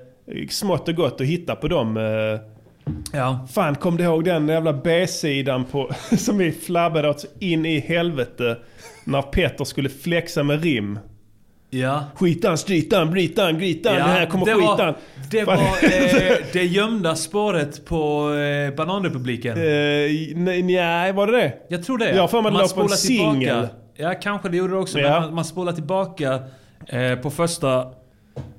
smått 0.49 0.88
och 0.88 0.95
gott 0.95 1.21
att 1.21 1.28
hitta 1.28 1.56
på 1.56 1.67
dem. 1.67 1.97
Eh, 1.97 2.39
Ja. 3.13 3.47
fan, 3.54 3.76
kom 3.76 3.97
du 3.97 4.04
ihåg 4.04 4.23
den 4.26 4.47
jävla 4.47 4.73
B-sidan 4.73 5.65
på, 5.65 5.91
som 6.17 6.38
vi 6.38 6.52
flabbade 6.52 7.10
åt 7.10 7.26
in 7.39 7.65
i 7.65 7.80
helvete 7.80 8.58
när 9.04 9.21
Petter 9.21 9.63
skulle 9.65 9.89
flexa 9.89 10.43
med 10.43 10.63
rim? 10.63 10.99
Ja. 11.73 12.03
Skitan, 12.15 12.57
stritan, 12.57 13.12
britan, 13.12 13.59
gritan, 13.59 13.93
Ja, 13.93 13.99
det 13.99 14.03
här 14.12 14.25
kommer 14.25 14.45
det 14.45 14.53
skitan. 14.53 14.77
var, 14.77 14.95
det 15.31 15.45
Fan. 15.45 15.57
var 15.57 15.65
eh, 15.65 16.38
det 16.53 16.63
gömda 16.63 17.15
spåret 17.15 17.86
på 17.86 18.33
eh, 18.33 18.75
Bananrepubliken. 18.75 19.57
Eh, 19.57 19.63
nej, 20.36 20.63
nej, 20.63 21.13
var 21.13 21.27
det 21.27 21.38
det? 21.38 21.53
Jag 21.67 21.83
tror 21.83 21.97
det. 21.97 22.15
Jag 22.15 22.31
för 22.31 22.41
mig 22.41 22.51
det 22.51 22.53
Man 22.53 22.62
låg 22.62 22.75
på 22.75 22.81
en 22.81 22.89
singel. 22.89 23.67
Ja, 23.95 24.13
kanske 24.21 24.49
det 24.49 24.57
gjorde 24.57 24.73
det 24.73 24.79
också. 24.79 24.99
Ja. 24.99 25.09
Men 25.12 25.21
man, 25.21 25.33
man 25.33 25.45
spolar 25.45 25.71
tillbaka 25.73 26.39
eh, 26.88 27.15
på 27.15 27.29
första, 27.29 27.86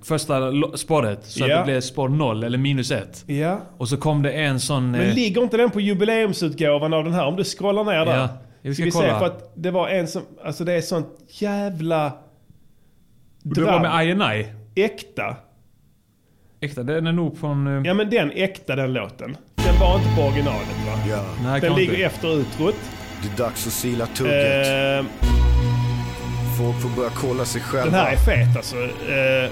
första 0.04 0.52
spåret. 0.76 1.24
Så 1.24 1.40
Ja. 1.48 1.58
att 1.58 1.66
det 1.66 1.72
blev 1.72 1.80
spår 1.80 2.08
0 2.08 2.44
eller 2.44 2.58
minus 2.58 2.90
1. 2.90 3.24
Ja. 3.26 3.60
Och 3.78 3.88
så 3.88 3.96
kom 3.96 4.22
det 4.22 4.30
en 4.32 4.60
sån... 4.60 4.90
Men 4.90 5.00
Eh, 5.00 5.14
ligger 5.14 5.42
inte 5.42 5.56
den 5.56 5.70
på 5.70 5.80
jubileumsutgåvan 5.80 6.92
av 6.92 7.04
den 7.04 7.12
här? 7.12 7.26
Om 7.26 7.36
du 7.36 7.44
scrollar 7.44 7.84
ner 7.84 8.04
där. 8.06 8.16
Ja, 8.16 8.28
vi 8.62 8.74
ska 8.74 8.84
vi 8.84 8.90
kolla. 8.90 9.04
se 9.12 9.18
för 9.18 9.26
att 9.26 9.52
det 9.54 9.70
var 9.70 9.88
en 9.88 10.08
som, 10.08 10.22
alltså 10.44 10.64
det 10.64 10.72
är 10.72 10.80
sånt 10.80 11.08
jävla 11.28 12.12
det 13.44 13.60
var 13.62 13.80
med 13.80 14.08
INI. 14.08 14.46
Äkta. 14.84 15.36
Äkta, 16.60 16.82
den 16.82 17.06
är 17.06 17.12
nog 17.12 17.38
från... 17.38 17.66
Eh, 17.66 17.82
Ja 17.86 17.94
men 17.94 18.10
den 18.10 18.30
äkta 18.34 18.76
den 18.76 18.92
låten. 18.92 19.36
Den 19.54 19.80
var 19.80 19.96
inte 19.98 20.08
på 20.16 20.22
originalet 20.22 20.68
va? 20.86 20.92
Ja, 21.10 21.24
nej, 21.44 21.60
Den 21.60 21.74
ligger 21.74 21.92
inte. 21.92 22.04
efter 22.04 22.36
utrot. 22.40 22.74
det 23.22 23.28
är 23.42 23.46
dags 23.46 23.66
att 23.66 23.72
sila 23.72 24.06
tugget. 24.06 24.66
Eh, 24.66 25.06
Folk 26.58 26.82
får 26.82 26.88
börja 26.96 27.10
kolla 27.14 27.44
sig 27.44 27.60
själva. 27.60 27.84
den 27.84 27.94
här 27.94 28.12
är 28.12 28.16
fet 28.16 28.56
alltså. 28.56 28.76
Eh, 28.76 29.50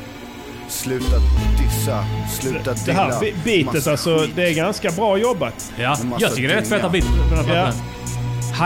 Sluta 0.69 1.17
dissa, 1.59 2.05
sluta 2.31 2.75
det 2.87 2.93
här 2.93 3.21
dilla. 3.21 3.37
beatet 3.45 3.87
alltså, 3.87 4.19
skit. 4.19 4.31
det 4.37 4.49
är 4.49 4.55
ganska 4.55 4.91
bra 4.91 5.19
jobbat. 5.19 5.73
Ja, 5.79 5.97
jag 6.19 6.35
tycker 6.35 6.49
det 6.49 6.55
är 6.55 6.59
rätt 6.59 6.69
feta 6.69 6.89
bit 6.89 7.05
på 7.07 7.35
den 7.35 7.45
här 7.45 7.57
Ja. 7.57 7.73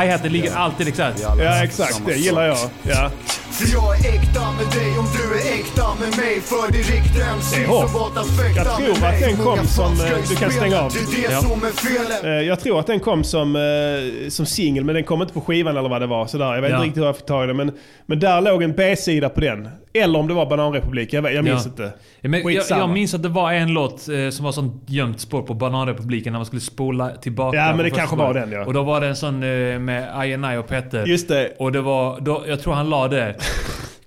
Hi-haten 0.00 0.32
ligger 0.32 0.54
alltid 0.56 0.88
exakt. 0.88 1.20
Ja 1.40 1.62
exakt, 1.64 2.02
det 2.06 2.14
gillar 2.16 2.46
jag. 2.46 2.56
Ja. 2.82 3.10
För 3.58 3.72
jag 3.72 3.90
är 4.06 4.14
äkta 4.14 4.40
med 4.58 4.66
dig 4.78 4.98
om 4.98 5.06
du 5.16 5.24
är 5.40 5.54
äkta 5.60 5.82
med 6.00 6.16
mig 6.16 6.40
För 6.40 6.72
det 6.72 6.78
riktiga 6.78 7.26
MC 7.30 7.56
Det 7.58 7.62
är 7.64 7.68
som 7.68 7.92
var 8.00 8.10
perfekta 8.10 8.62
Jag 8.64 8.76
tror 8.76 9.00
med 9.00 9.14
att 9.14 9.20
den 9.20 9.36
kom 9.36 9.44
Många 9.44 9.64
som, 9.64 9.92
eh, 9.92 10.12
i 10.12 10.22
du 10.28 10.36
kan 10.36 10.50
stänga 10.50 10.80
av. 10.80 10.86
Är 10.92 11.30
Ja. 11.30 12.24
är 12.24 12.40
Eh, 12.40 12.46
Jag 12.46 12.60
tror 12.60 12.80
att 12.80 12.86
den 12.86 13.00
kom 13.00 13.24
som, 13.24 13.56
eh, 13.56 14.28
som 14.28 14.46
singel, 14.46 14.84
men 14.84 14.94
den 14.94 15.04
kom 15.04 15.22
inte 15.22 15.34
på 15.34 15.40
skivan 15.40 15.76
eller 15.76 15.88
vad 15.88 16.00
det 16.00 16.06
var. 16.06 16.26
Sådär. 16.26 16.54
Jag 16.54 16.62
vet 16.62 16.70
Ja. 16.70 16.76
inte 16.76 16.86
riktigt 16.86 17.00
hur 17.02 17.06
jag 17.06 17.16
fick 17.16 17.26
tag 17.26 17.44
i 17.44 17.46
den. 17.46 17.56
Men, 17.56 17.72
men 18.06 18.20
där 18.20 18.40
låg 18.40 18.62
en 18.62 18.72
B-sida 18.72 19.28
på 19.28 19.40
den. 19.40 19.68
Eller 19.94 20.18
om 20.18 20.28
det 20.28 20.34
var 20.34 20.46
Bananrepublik, 20.46 21.12
jag, 21.12 21.32
jag 21.34 21.44
minns 21.44 21.64
Ja. 21.64 21.70
inte. 21.70 21.92
Ja, 22.20 22.28
men 22.28 22.52
jag, 22.52 22.64
jag 22.68 22.90
minns 22.90 23.14
att 23.14 23.22
det 23.22 23.28
var 23.28 23.52
en 23.52 23.68
låt 23.68 24.08
eh, 24.08 24.30
som 24.30 24.44
var 24.44 24.52
sånt 24.52 24.82
gömt 24.86 25.20
spår 25.20 25.42
på 25.42 25.54
Bananrepubliken 25.54 26.32
när 26.32 26.38
man 26.38 26.46
skulle 26.46 26.60
spola 26.62 27.10
tillbaka. 27.10 27.56
Ja, 27.58 27.74
men 27.74 27.84
det 27.84 27.90
kanske 27.90 28.16
var 28.16 28.34
den, 28.34 28.52
ja. 28.52 28.64
Och 28.64 28.72
då 28.74 28.82
var 28.82 29.00
det 29.00 29.06
en 29.06 29.16
sån 29.16 29.34
eh, 29.42 29.78
med 29.78 30.28
INI 30.28 30.56
och 30.56 30.68
Petter. 30.68 31.06
Just 31.06 31.28
det. 31.28 31.52
Och 31.58 31.72
det 31.72 31.80
var, 31.80 32.20
då, 32.20 32.44
jag 32.48 32.60
tror 32.62 32.72
han 32.74 32.90
la 32.90 33.08
det. 33.08 33.34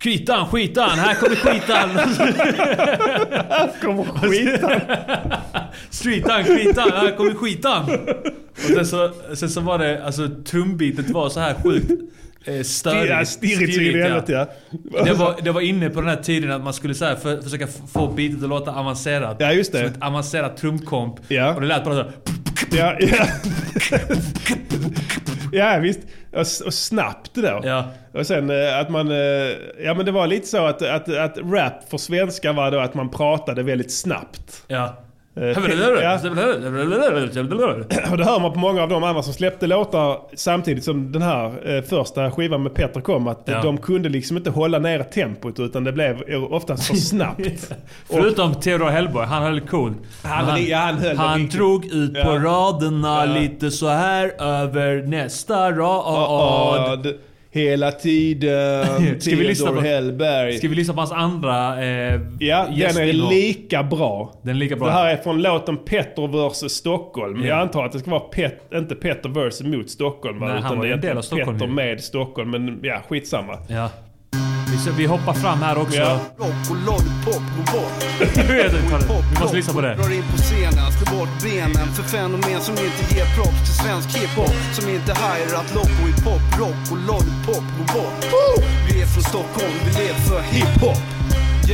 Skitan, 0.03 0.47
skitan, 0.47 0.89
här 0.99 1.15
kommer 1.15 1.35
skitan! 1.35 1.89
Kommer 3.81 4.03
skitan. 4.29 4.81
Skitan, 5.91 6.43
skitan, 6.43 6.91
här 6.91 7.17
kommer 7.17 7.33
skitan! 7.33 7.83
Och 8.53 8.75
sen 8.75 8.85
så, 8.85 9.11
sen 9.35 9.49
så 9.49 9.61
var 9.61 9.77
det, 9.79 10.05
alltså 10.05 10.29
trumbitet 10.45 11.09
var 11.09 11.29
så 11.29 11.39
här 11.39 11.55
sjukt 11.63 11.91
eh, 12.45 12.61
störigt. 12.61 13.09
Ja, 13.09 13.25
stirrigt 13.25 13.73
Stirrigt, 13.73 14.03
helvete 14.03 14.31
ja. 14.31 14.47
Det 15.03 15.13
var, 15.13 15.35
det 15.43 15.51
var 15.51 15.61
inne 15.61 15.89
på 15.89 16.01
den 16.01 16.09
här 16.09 16.15
tiden 16.23 16.51
att 16.51 16.63
man 16.63 16.73
skulle 16.73 16.93
så 16.93 17.15
för, 17.15 17.41
försöka 17.41 17.67
få 17.67 18.07
beatet 18.07 18.43
att 18.43 18.49
låta 18.49 18.71
avancerat. 18.71 19.37
Ja, 19.39 19.51
just 19.53 19.71
det. 19.71 19.77
Som 19.77 19.87
ett 19.87 20.03
avancerat 20.03 20.57
trumkomp. 20.57 21.15
Ja. 21.27 21.53
Och 21.55 21.61
det 21.61 21.67
lät 21.67 21.83
bara 21.83 21.95
så 21.95 22.01
här, 22.01 22.11
Ja, 22.71 22.95
ja. 22.99 23.25
ja 25.51 25.79
visst. 25.79 25.99
Och, 26.31 26.65
och 26.65 26.73
snabbt 26.73 27.31
då. 27.33 27.61
Ja. 27.63 27.91
Och 28.13 28.27
sen 28.27 28.49
eh, 28.49 28.77
att 28.79 28.89
man... 28.89 29.11
eh, 29.11 29.17
Ja 29.83 29.93
men 29.93 30.05
det 30.05 30.11
var 30.11 30.27
lite 30.27 30.47
så 30.47 30.65
att, 30.65 30.81
att, 30.81 31.09
att 31.17 31.37
rap 31.37 31.89
för 31.89 31.97
svenskar 31.97 32.53
var 32.53 32.71
då 32.71 32.79
att 32.79 32.93
man 32.93 33.09
pratade 33.09 33.63
väldigt 33.63 33.91
snabbt. 33.91 34.63
Ja. 34.67 34.97
Eh. 35.35 35.57
Och 38.11 38.17
det 38.17 38.23
hör 38.25 38.39
man 38.39 38.53
på 38.53 38.59
många 38.59 38.83
av 38.83 38.89
de 38.89 39.03
andra 39.03 39.23
som 39.23 39.33
släppte 39.33 39.67
låtar 39.67 40.17
samtidigt 40.35 40.83
som 40.83 41.11
den 41.11 41.21
här 41.21 41.75
eh, 41.75 41.81
första 41.83 42.31
skivan 42.31 42.63
med 42.63 42.73
Petter 42.73 43.01
kom. 43.01 43.27
Att 43.27 43.41
Ja. 43.45 43.61
de 43.61 43.77
kunde 43.77 44.09
liksom 44.09 44.37
inte 44.37 44.49
hålla 44.49 44.79
nere 44.79 45.03
tempot 45.03 45.59
utan 45.59 45.83
det 45.83 45.91
blev 45.91 46.23
oftast 46.49 46.87
för 46.87 46.95
snabbt. 47.09 47.71
Förutom 48.09 48.55
Theodor 48.55 48.85
Hellborg, 48.89 49.25
han 49.27 49.43
höll 49.43 49.59
cool. 49.61 49.93
Han- 50.23 50.65
ja, 50.65 50.77
han 50.77 50.97
höll 50.97 51.17
han 51.17 51.47
drog 51.49 51.85
ut 51.85 52.13
på 52.13 52.19
Ja. 52.19 52.35
raderna 52.43 53.25
Ja. 53.25 53.33
lite 53.41 53.71
så 53.71 53.87
här 53.87 54.31
över 54.41 55.03
nästa 55.07 55.71
rad. 55.71 57.07
Hela 57.51 57.91
tiden. 57.91 58.85
Ska 59.21 59.35
vi 59.35 59.43
lyssna 59.43 59.71
på- 59.71 59.81
Hellberg. 59.81 60.53
Ska 60.57 60.67
vi 60.67 60.75
lyssna 60.75 60.93
på 60.93 60.99
hans 60.99 61.11
andra 61.11 61.83
eh, 61.85 62.21
Ja, 62.39 62.65
den 62.69 62.97
är 62.97 63.13
lika 63.29 63.83
bra. 63.83 64.33
Den 64.41 64.55
är 64.55 64.59
lika 64.59 64.75
bra. 64.75 64.87
Det 64.87 64.93
här 64.93 65.13
är 65.13 65.17
från 65.17 65.41
låten 65.41 65.77
Petter 65.77 66.49
vs 66.49 66.71
Stockholm. 66.73 67.41
Ja. 67.41 67.47
Jag 67.47 67.59
antar 67.59 67.85
att 67.85 67.91
det 67.91 67.99
ska 67.99 68.11
vara 68.11 68.19
Pet, 68.19 68.61
inte 68.73 68.95
Petter 68.95 69.29
vs 69.49 69.61
mot 69.61 69.89
Stockholm. 69.89 70.37
Nej, 70.39 70.49
han 70.49 70.57
utan 70.57 70.77
var 70.77 70.85
det 70.85 70.91
är 70.91 70.93
en 70.93 71.01
del 71.01 71.17
av 71.17 71.21
Stockholm 71.21 71.59
Petter 71.59 71.71
med 71.73 72.01
Stockholm. 72.03 72.51
Men 72.51 72.79
ja, 72.83 73.01
skitsamma. 73.09 73.57
Ja. 73.69 73.89
Vi 74.85 74.91
Vi, 74.91 75.05
hoppar 75.05 75.33
fram 75.33 75.61
här 75.61 75.77
också. 75.77 75.97
Ja. 75.97 76.19
Och 76.37 76.75
lollipop 76.85 77.43
går 77.57 77.73
bort. 77.73 78.05
Vi 78.19 78.53
det- 78.53 79.39
måste 79.39 79.55
lyssna 79.57 79.73
på 79.73 79.81
det. 79.81 79.95
Drar 79.95 80.13
in 80.13 80.23
på 80.31 80.37
scenen, 80.37 80.91
slår 80.91 81.17
bort 81.19 81.29
benen 81.43 81.87
för 81.95 82.03
fenomen 82.03 82.61
som 82.61 82.73
inte 82.73 83.15
ger 83.15 83.25
props 83.35 83.59
till 83.65 83.77
svensk 83.85 84.09
hiphop. 84.17 84.55
Som 84.73 84.89
inte 84.89 85.13
hajar 85.13 85.45
att 85.61 85.75
loco 85.75 86.03
i 86.09 86.13
pop, 86.23 86.41
rock 86.59 86.81
och 86.91 86.97
lollipop 86.97 87.65
bort. 87.93 88.25
Vi 88.89 89.01
är 89.01 89.05
från 89.05 89.23
Stockholm, 89.23 89.73
vi 89.85 89.91
lever 90.01 90.19
för 90.19 90.41
hiphop. 90.41 91.18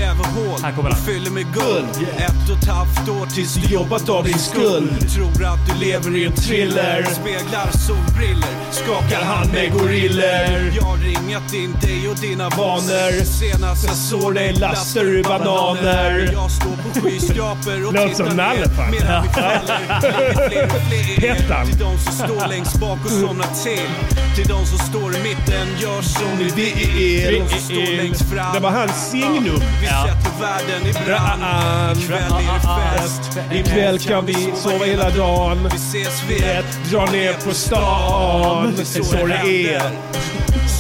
Här 0.02 0.72
kommer 0.76 0.90
och 0.90 0.96
han. 0.96 1.06
fyller 1.06 1.32
med 1.32 1.46
guld. 1.54 2.08
Ett 2.18 2.50
och 2.50 2.58
ett 2.58 2.68
halvt 2.68 3.10
år 3.10 3.26
tills 3.26 3.54
du 3.54 3.74
jobbat 3.74 4.10
av 4.10 4.24
din 4.24 4.40
skuld. 4.40 5.10
Tror 5.16 5.46
att 5.46 5.60
du 5.70 5.86
lever 5.86 6.18
i 6.18 6.26
en 6.26 6.32
thriller. 6.32 7.04
Speglar 7.04 7.72
solbriller, 7.72 8.56
skakar 8.72 9.24
hand 9.24 9.54
med 9.54 9.74
goriller. 9.74 10.72
Jag 10.76 10.84
har 10.84 10.98
ringat 10.98 11.54
in 11.54 11.76
dig 11.82 12.10
och 12.10 12.16
dina 12.16 12.50
vanor. 12.50 13.24
Senast 13.26 13.88
jag 13.88 13.96
såg 13.96 14.36
dig 14.36 14.54
lastar 14.54 15.04
du 15.04 15.24
bananer. 15.24 16.30
Jag 16.34 16.52
står 16.52 16.76
på 16.84 17.02
skyskrapor 17.02 17.88
och 17.88 17.94
Låter 17.94 18.08
tittar 18.08 18.26
ner 18.26 18.92
medan 18.92 19.24
vi 19.24 19.30
faller. 19.30 20.68
Fler. 20.90 21.66
Till 21.66 21.80
de 21.80 21.98
som 21.98 22.14
står 22.14 22.48
längst 22.48 22.80
bak 22.80 23.00
och 23.06 23.12
somnar 23.12 23.64
till. 23.64 23.90
Till 24.36 24.48
de 24.48 24.66
som 24.66 24.78
står 24.78 25.16
i 25.16 25.24
mitten, 25.24 25.68
gör 25.80 26.02
som 26.02 26.38
ni 26.38 26.44
vill. 26.44 27.40
De 27.40 27.50
som 27.50 27.60
står 27.60 27.98
längst 27.98 28.30
fram. 28.30 28.54
Det 28.54 28.60
var 28.60 28.72
hans 28.72 29.12
signum. 29.12 29.62
Vi 29.86 30.10
sätter 30.10 30.42
världen 30.42 30.88
i 30.90 30.94
brand. 31.06 31.98
Ikväll 31.98 32.22
är 32.22 32.54
det 32.54 32.98
fest. 33.02 33.40
Ikväll 33.54 34.00
kan 34.00 34.26
vi 34.26 34.34
sova 34.56 34.86
hela 34.86 35.10
dagen. 35.10 35.58
Vi 35.64 35.76
ses 35.76 36.30
vid 36.30 36.44
ett. 36.44 36.80
Dra 36.92 37.06
ner 37.06 37.34
på 37.34 37.54
stan. 37.54 38.74
Det 38.76 38.82
är 38.82 39.04
så 39.04 39.26
det 39.26 39.74
är. 39.76 39.82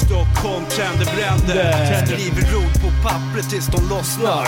Stockholm 0.06 0.66
tänder 0.66 1.06
bränder. 1.16 2.06
Skriver 2.06 2.56
ord 2.58 2.74
på 2.74 3.08
pappret 3.10 3.50
tills 3.50 3.68
de 3.68 3.90
lossnar. 3.90 4.48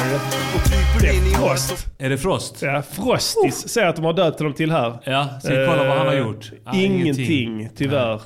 Och 0.55 0.61
kryper 0.63 1.15
in 1.15 1.25
i 1.31 1.33
håret. 1.35 1.59
Frost. 1.59 1.87
Är 1.97 2.09
det 2.09 2.17
Frost? 2.17 2.61
Ja, 2.61 2.83
Frostis 2.91 3.67
säger 3.69 3.87
att 3.87 3.95
de 3.95 4.05
har 4.05 4.13
döpt 4.13 4.39
honom 4.39 4.53
till 4.53 4.71
här. 4.71 4.99
Ja, 5.03 5.27
ska 5.43 5.49
vi 5.53 5.67
kolla 5.67 5.83
vad 5.87 5.97
han 5.97 6.07
har 6.07 6.13
Eh, 6.13 6.19
gjort? 6.19 6.51
Ah, 6.65 6.75
ingenting, 6.75 7.69
tyvärr. 7.77 8.21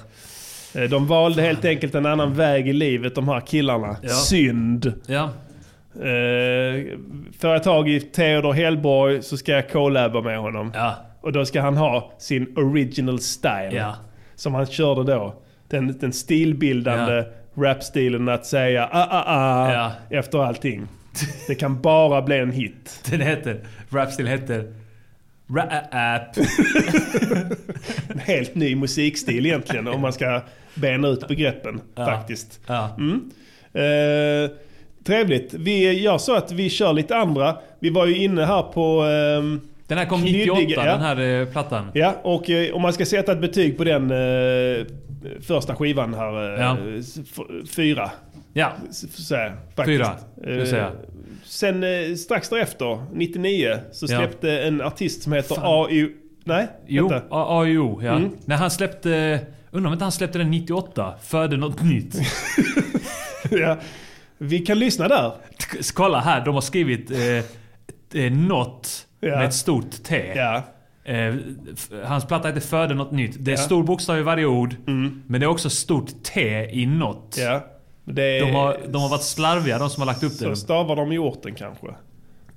Eh, 0.74 0.82
De 0.84 1.08
valde 1.08 1.42
helt 1.42 1.66
enkelt 1.66 1.96
en 1.96 2.06
annan 2.06 2.34
väg 2.36 2.68
i 2.68 2.74
livet 2.74 3.16
de 3.16 3.28
här 3.28 3.40
killarna. 3.42 3.96
Ja. 4.02 4.10
Synd. 4.10 4.94
Ja. 5.08 5.30
Eh, 5.96 6.98
får 7.40 7.50
jag 7.50 7.64
tag 7.64 7.90
i 7.90 8.00
Theodor 8.00 8.54
Hellborg 8.54 9.22
så 9.22 9.38
ska 9.38 9.52
jag 9.52 9.70
collaba 9.70 10.22
med 10.22 10.40
honom. 10.40 10.72
Ja. 10.76 10.96
Och 11.22 11.32
då 11.32 11.46
ska 11.46 11.62
han 11.62 11.78
ha 11.78 12.12
sin 12.20 12.58
original 12.58 13.20
style. 13.20 13.72
Ja. 13.72 13.96
Som 14.36 14.54
han 14.54 14.66
körde 14.66 15.12
då. 15.12 15.42
Den, 15.68 15.98
den 16.00 16.14
stilbildande 16.14 17.24
rapstilen 17.56 18.30
att 18.30 18.46
säga 18.46 18.90
ah, 18.92 19.08
ah, 19.10 19.24
ah 19.28 19.74
Ja. 19.74 20.18
efter 20.18 20.40
allting. 20.40 20.88
Det 21.48 21.56
kan 21.56 21.82
bara 21.82 22.22
bli 22.22 22.38
en 22.38 22.52
hit. 22.52 23.04
Den 23.10 23.22
heter... 23.22 23.60
Rapstil 23.90 24.28
heter... 24.28 24.74
Rap. 25.56 26.38
En 28.08 28.20
helt 28.20 28.56
ny 28.56 28.76
musikstil 28.76 29.46
egentligen 29.46 29.88
om 29.88 30.02
man 30.02 30.14
ska 30.14 30.42
bena 30.76 31.08
ut 31.08 31.28
begreppen 31.28 31.82
faktiskt. 31.96 32.60
Ja. 32.68 32.96
Mm. 32.98 33.32
Eh, 33.74 34.52
trevligt. 35.04 35.54
Vi, 35.54 36.04
jag 36.04 36.22
sa 36.22 36.38
att 36.38 36.52
vi 36.52 36.70
kör 36.70 36.94
lite 36.94 37.16
andra. 37.18 37.58
Vi 37.80 37.90
var 37.90 38.06
ju 38.06 38.18
inne 38.18 38.46
här 38.46 38.62
på... 38.64 39.02
ehm, 39.04 39.62
Den 39.88 39.98
här 39.98 40.06
kom 40.06 40.22
Knyddiga, 40.22 40.54
98, 40.54 40.86
ja. 40.86 40.92
den 40.92 41.02
här 41.02 41.42
eh, 41.42 41.48
plattan. 41.48 41.86
Ja, 41.94 42.16
och 42.24 42.50
eh, 42.50 42.74
om 42.76 42.82
man 42.82 42.94
ska 42.94 43.06
sätta 43.06 43.32
ett 43.32 43.42
betyg 43.42 43.78
på 43.78 43.84
den 43.84 44.12
eh, 44.12 44.86
första 45.42 45.76
skivan 45.76 46.14
här. 46.14 46.54
Eh, 46.56 46.62
Ja. 46.62 46.78
fyra. 47.76 48.12
Ja. 48.54 48.72
Så 49.12 49.36
här, 49.36 49.56
faktiskt. 49.76 49.98
Fyra, 49.98 50.58
jag 50.58 50.68
säga. 50.68 50.92
sen 51.46 51.84
eh, 51.84 52.16
strax 52.16 52.50
därefter, 52.50 53.04
99, 53.14 53.78
så 53.92 54.06
Ja. 54.10 54.18
släppte 54.18 54.60
en 54.62 54.82
artist 54.82 55.24
som 55.24 55.34
heter 55.34 55.58
AU... 55.62 56.10
Nej, 56.44 56.68
Jo. 56.88 57.12
AIO, 57.30 58.00
ja. 58.04 58.12
Mm. 58.16 58.30
När 58.46 58.56
han 58.56 58.72
släppte... 58.72 59.40
Undrar 59.72 59.88
om 59.90 59.94
inte 59.94 60.06
han 60.06 60.12
släppte 60.12 60.38
den 60.38 60.52
98? 60.52 61.14
Födde 61.24 61.58
något 61.58 61.84
nytt. 61.84 62.16
ja. 63.52 63.78
Vi 64.42 64.60
kan 64.60 64.80
lyssna 64.80 65.08
där. 65.08 65.32
Kolla 65.94 66.20
här, 66.20 66.46
de 66.46 66.54
har 66.54 66.62
skrivit 66.62 67.12
eh, 67.12 68.24
eh, 68.26 68.32
något 68.32 69.08
Ja. 69.20 69.30
med 69.38 69.46
ett 69.46 69.54
stort 69.54 70.04
T. 70.04 70.34
Ja. 70.36 70.64
Eh, 71.04 71.36
hans 72.06 72.26
platta 72.28 72.48
heter 72.48 72.62
Föder 72.62 72.96
något 72.96 73.12
nytt. 73.12 73.36
Det 73.40 73.52
är 73.52 73.56
Ja. 73.56 73.62
stor 73.62 73.84
bokstav 73.84 74.18
i 74.18 74.22
varje 74.22 74.46
ord. 74.46 74.76
Men 75.28 75.42
det 75.42 75.44
är 75.44 75.48
också 75.48 75.70
stort 75.70 76.24
T 76.24 76.70
i 76.72 76.86
något. 76.86 77.36
Ja. 77.40 77.62
Är, 78.08 78.46
De, 78.46 78.52
har, 78.52 78.78
de 78.88 79.02
har 79.02 79.10
varit 79.10 79.24
slarviga 79.24 79.78
de 79.80 79.90
som 79.90 80.02
har 80.02 80.06
lagt 80.06 80.24
upp 80.24 80.32
Så 80.32 80.50
det. 80.50 80.56
stavar 80.56 80.96
de 80.96 81.12
i 81.12 81.18
orten 81.18 81.56
kanske. 81.56 81.88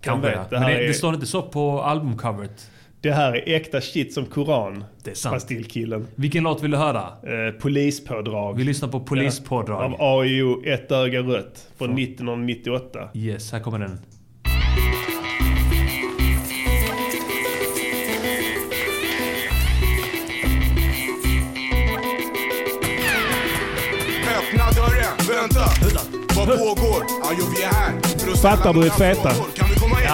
Kanske, 0.00 0.28
vet, 0.28 0.36
ja. 0.36 0.44
det 0.50 0.60
Men 0.60 0.68
det, 0.70 0.84
är- 0.84 0.88
det 0.88 0.94
står 0.94 1.14
inte 1.14 1.26
så 1.26 1.42
på 1.42 1.82
albumcoveret. 1.82 2.70
Det 3.04 3.12
här 3.12 3.32
är 3.32 3.56
äkta 3.56 3.80
shit 3.80 4.12
som 4.12 4.26
Koran. 4.26 4.84
Det 5.02 5.10
är 5.10 5.14
sant. 5.14 5.34
Pastillkillen. 5.34 6.06
Vilken 6.14 6.44
låt 6.44 6.62
vill 6.62 6.70
du 6.70 6.76
höra? 6.76 7.00
Eh, 7.00 7.54
polispådrag. 7.60 8.54
Vi 8.56 8.64
lyssnar 8.64 8.88
på 8.88 9.00
Polispådrag. 9.00 9.82
Av 9.82 9.94
AIO 9.98 10.64
Ett 10.66 10.92
öga 10.92 11.20
rött 11.20 11.68
från 11.78 11.98
1998. 11.98 13.08
Yes, 13.14 13.52
här 13.52 13.60
kommer 13.60 13.78
den. 13.78 13.90
Öppna 24.38 24.70
dörren, 24.70 25.40
vänta. 25.40 25.64
Vad 26.36 26.46
pågår? 26.46 27.04
Ja, 27.08 27.30
jo, 27.38 27.44
vi 27.56 27.62
är 27.62 27.68
här. 27.68 28.36
Fattar 28.42 28.72
du, 28.72 28.78
några 28.78 28.92
feta? 28.92 29.30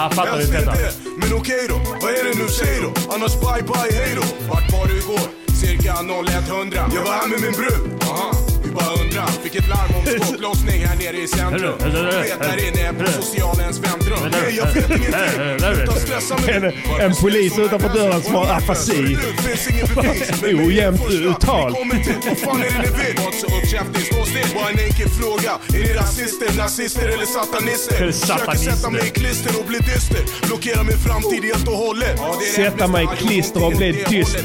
Vi? 0.09 0.15
Ja, 0.15 0.23
fattar 0.23 0.41
feta. 0.41 0.71
inte. 0.71 0.91
Men 1.17 1.33
okej 1.33 1.65
då, 1.69 1.75
vad 2.01 2.11
är 2.11 2.23
det 2.23 2.43
nu, 2.43 2.47
säg 2.47 2.81
då? 2.81 3.13
Annars 3.13 3.33
bye 3.33 3.63
bye, 3.63 3.97
hej 3.99 4.15
då. 4.15 4.23
Vart 4.49 4.71
var 4.71 4.87
du 4.87 4.97
igår? 4.97 5.21
Cirka 5.61 5.93
0100. 5.93 6.89
Jag 6.95 7.03
var 7.03 7.11
här 7.11 7.27
med 7.27 7.41
min 7.41 7.51
brud. 7.51 8.03
Aha. 8.03 8.40
Bara 8.73 8.93
undrar, 9.03 9.27
fick 9.43 9.55
ett 9.55 9.67
larm 9.69 9.91
om 9.99 10.05
skottlossning 10.25 10.85
här 10.85 10.95
nere 10.97 11.17
i 11.17 11.27
centrum. 11.27 11.73
Vet 11.77 11.93
där 12.39 12.49
hörru. 12.49 12.67
inne 12.67 12.81
är 12.87 12.93
på 12.93 13.11
socialens 13.11 13.79
väntrum. 13.79 14.19
Nej, 14.31 14.55
jag 14.57 14.65
vet 14.65 14.89
ingenting. 14.89 15.75
Sluta 15.75 15.91
stressa 15.95 16.37
mig. 16.37 16.55
En- 16.55 17.01
en 17.05 17.15
polis 17.15 17.59
utanför 17.59 17.87
här 17.89 17.95
dörren 17.95 18.21
som 18.21 18.35
har 18.35 18.45
afasi. 18.45 19.17
Ojämnt 20.67 21.01
uttal. 21.11 21.75
Vad 22.27 22.37
fan 22.37 22.61
är 22.61 22.65
det 22.65 22.79
ni 22.79 23.03
vill? 23.03 23.15
Var 23.17 23.25
inte 23.25 23.37
så 23.39 23.47
uppkäftig, 23.47 24.05
stå 24.05 24.25
still. 24.25 24.55
Bara 24.55 24.69
en 24.69 24.79
enkel 24.79 25.09
fråga. 25.09 25.51
Är 25.73 25.87
ni 25.87 25.93
rasister, 25.93 26.57
nazister 26.57 27.07
eller 27.07 27.25
satanister? 27.25 28.11
Försöker 28.11 28.57
sätta 28.57 28.89
mig 28.89 29.07
i 29.07 29.09
klister 29.09 29.59
och 29.59 29.65
bli 29.65 29.77
dyster. 29.77 30.47
Blockera 30.47 30.83
min 30.83 30.97
framtid 30.97 31.43
helt 31.43 31.67
och 31.67 31.73
hållet. 31.77 32.19
Sätta 32.55 32.87
mig 32.87 33.03
i 33.03 33.07
klister 33.23 33.65
och 33.65 33.71
bli 33.73 33.91
dyster. 33.91 34.41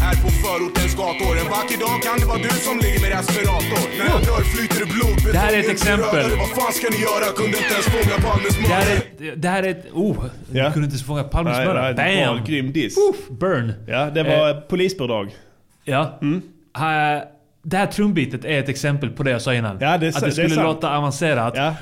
Här 0.00 0.14
på 0.22 0.28
förortens 0.42 0.94
gator. 0.96 1.38
En 1.38 1.48
vacker 1.50 1.78
dag 1.78 2.02
kan 2.02 2.18
det 2.20 2.26
vara 2.26 2.38
du 2.38 2.48
som 2.64 2.77
ligger 2.84 3.00
med 3.04 3.10
respirator. 3.18 3.80
När 3.98 4.06
jag 4.12 4.20
dör 4.28 4.42
flyter 4.54 4.78
det 4.84 4.86
blod. 4.94 5.32
Det 5.32 5.38
här 5.38 5.52
är 5.52 5.60
ett 5.60 5.70
exempel. 5.70 6.24
Vad 6.42 6.48
fan 6.58 6.72
ska 6.72 6.86
ni 6.90 7.00
göra? 7.08 7.26
Kunde 7.36 7.56
inte 7.58 7.72
ens 7.74 7.86
fånga 7.86 8.16
Palmes 8.30 8.56
Det 8.56 8.62
här 8.74 8.84
mördare. 8.84 8.94
är, 8.94 9.32
ett- 9.32 9.42
det 9.42 9.48
här 9.48 9.62
är 9.62 9.68
ett... 9.70 9.86
Oh! 9.92 10.24
Ja. 10.52 10.72
Kunde 10.72 10.86
inte 10.88 11.04
fånga 11.04 11.24
Palmes 11.24 11.56
mördare. 11.58 11.88
det 11.92 12.26
Bam! 12.26 12.38
en 12.38 12.44
grym 12.44 12.72
diss. 12.72 12.94
Burn. 13.30 13.72
Ja, 13.86 14.10
det 14.10 14.22
var 14.22 14.60
polispådrag. 14.60 15.28
Ja. 15.84 16.20
Här- 16.78 17.24
det 17.62 17.76
här 17.76 17.86
trumbitet 17.86 18.44
är 18.44 18.58
ett 18.60 18.68
exempel 18.68 19.10
på 19.10 19.22
det 19.22 19.30
jag 19.30 19.42
sa 19.42 19.54
innan. 19.54 19.70
Mm. 19.76 19.82
Ja, 19.88 19.98
det 19.98 20.06
är 20.06 20.08
att 20.08 20.20
det 20.20 20.26
det 20.26 20.32
skulle 20.32 20.48
sant. 20.54 20.66
låta 20.66 20.96
avancerat. 20.96 21.52
Ja. 21.56 21.74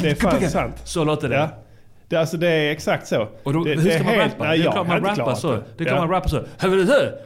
Det 0.00 0.10
är 0.10 0.14
fan 0.14 0.50
sant. 0.50 0.74
Så 0.84 1.04
låter 1.04 1.28
det. 1.28 1.34
Ja. 1.36 1.48
Det, 2.08 2.16
alltså 2.16 2.36
det 2.36 2.48
är 2.48 2.70
exakt 2.72 3.06
så. 3.06 3.28
Och 3.42 3.52
då, 3.52 3.64
det, 3.64 3.70
hur 3.70 3.90
ska 3.90 4.04
man 4.04 4.12
helt- 4.14 4.32
rappa? 4.32 4.44
Nej, 4.44 4.58
det 4.58 4.64
är 4.66 4.72
klart 4.72 4.88
man 4.88 5.04
rappar 5.04 5.34
så. 5.34 5.50
det. 5.52 5.62
Det 5.76 5.84
är 5.84 5.88
klart 5.88 5.98
Ja. 6.00 6.06
man 6.06 6.14
rappar 6.14 6.28
så. 6.28 6.44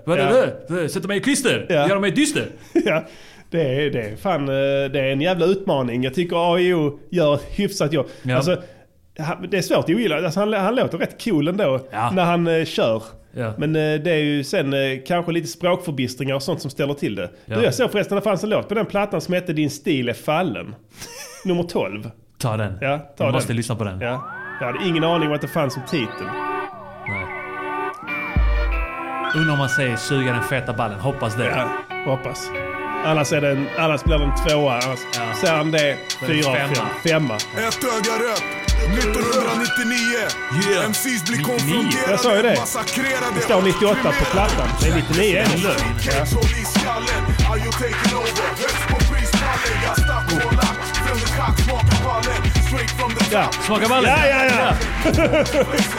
Ja. 0.05 0.75
det? 0.77 0.89
Sätta 0.89 1.09
mig 1.09 1.17
i 1.17 1.21
klister? 1.21 1.67
Ja. 1.69 1.89
Göra 1.89 2.01
mig 2.01 2.11
dyster? 2.11 2.47
Ja, 2.85 3.05
det 3.51 3.61
är, 3.63 3.91
det 3.91 4.03
är 4.03 4.17
fan 4.17 4.41
eh, 4.49 4.55
det 4.93 5.01
är 5.01 5.13
en 5.13 5.21
jävla 5.21 5.47
utmaning. 5.47 6.03
Jag 6.05 6.15
tycker 6.15 6.55
AIO 6.55 6.99
gör 7.11 7.35
ett 7.35 7.45
hyfsat 7.51 7.93
jobb. 7.93 8.07
Ja. 8.23 8.37
Alltså, 8.37 8.57
det 9.51 9.59
är 9.59 9.63
svårt 9.63 9.79
att 9.79 9.91
ogilla. 9.91 10.17
Alltså, 10.17 10.41
han, 10.41 10.53
han 10.53 10.75
låter 10.77 10.99
rätt 10.99 11.25
cool 11.25 11.49
ändå 11.49 11.81
Ja. 11.93 12.11
när 12.11 12.25
han 12.25 12.47
eh, 12.47 12.65
kör. 12.65 13.03
Ja. 13.33 13.53
Men 13.59 13.77
eh, 13.77 14.01
det 14.01 14.11
är 14.11 14.17
ju 14.19 14.45
sen 14.45 14.73
eh, 14.73 14.79
kanske 15.07 15.33
lite 15.33 15.47
språkförbistringar 15.49 16.35
och 16.35 16.43
sånt 16.43 16.61
som 16.61 16.71
ställer 16.71 16.95
till 16.95 17.15
det. 17.15 17.31
Ja. 17.45 17.57
Du, 17.57 17.63
jag 17.65 17.75
såg 17.75 17.91
förresten 17.93 18.17
det 18.17 18.23
fanns 18.23 18.45
en 18.45 18.51
låt 18.51 18.69
på 18.69 18.75
den 18.75 18.87
plattan 18.87 19.21
som 19.21 19.35
hette 19.35 19.53
Din 19.53 19.71
stil 19.71 20.09
är 20.09 20.13
fallen. 20.13 20.75
Nummer 21.45 21.63
12. 21.63 22.11
Ta 22.39 22.57
den. 22.57 22.73
Ja, 22.81 22.99
ta 22.99 23.05
Jag 23.17 23.27
den. 23.27 23.33
måste 23.33 23.53
lyssna 23.53 23.77
på 23.77 23.85
den. 23.85 24.01
Ja. 24.01 24.25
Jag 24.61 24.67
hade 24.67 24.85
ingen 24.87 25.05
aning 25.05 25.29
om 25.29 25.35
att 25.35 25.41
det 25.41 25.49
fanns 25.49 25.75
som 25.75 25.83
titel. 25.83 26.27
Nej. 27.09 27.27
Undrar 29.37 29.53
om 29.53 29.59
man 29.59 29.69
säger 29.69 29.97
suga 29.97 30.33
den 30.33 30.43
feta 30.43 30.73
ballen. 30.73 31.01
Hoppas 31.01 31.35
det. 31.35 31.45
Ja, 31.47 31.69
hoppas. 32.11 32.51
Annars, 33.05 33.33
är 33.33 33.41
det 33.41 33.51
en, 33.51 33.69
annars 33.79 34.05
blir 34.05 34.19
det 34.19 34.25
en 34.25 34.37
tvåa. 34.37 34.73
Annars 34.73 34.99
Ja. 35.17 35.35
säger 35.41 35.57
han 35.57 35.71
det 35.71 35.97
fyra 36.27 36.49
av 36.51 36.55
femma. 36.55 36.75
fem. 36.75 36.87
Femma. 37.05 37.35
Ett 37.37 37.85
öga 37.85 38.15
rött, 38.29 38.43
1999 38.99 40.85
MCs 40.89 41.25
blir 41.25 41.39
99? 41.39 41.45
konfronterade 41.45 42.11
Jag 42.11 42.21
sa 42.21 42.37
ju 42.37 42.43
det. 42.43 42.57
Massakrerade 42.59 43.35
Det 43.35 43.41
står 43.41 43.63
98 43.63 44.03
på 44.19 44.25
plattan. 44.25 44.69
Det 44.81 44.89
är 44.89 44.95
99 44.95 45.37
är 45.37 45.45
det 45.45 45.57
lögn. 45.57 45.99
Ja. 46.07 46.27
Ja. 53.33 53.51
Smaka 53.67 53.89
ballen. 53.89 54.11
Ja, 54.11 54.27
ja, 54.27 54.45
ja. 54.45 54.75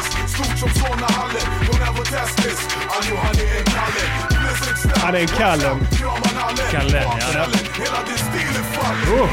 Han 5.01 5.15
är 5.15 5.19
en 5.19 5.19
är 5.19 5.21
en 5.21 5.27
kallen. 5.27 5.77
Kallen, 6.71 7.03
ja. 7.03 7.45
Oh. 9.13 9.29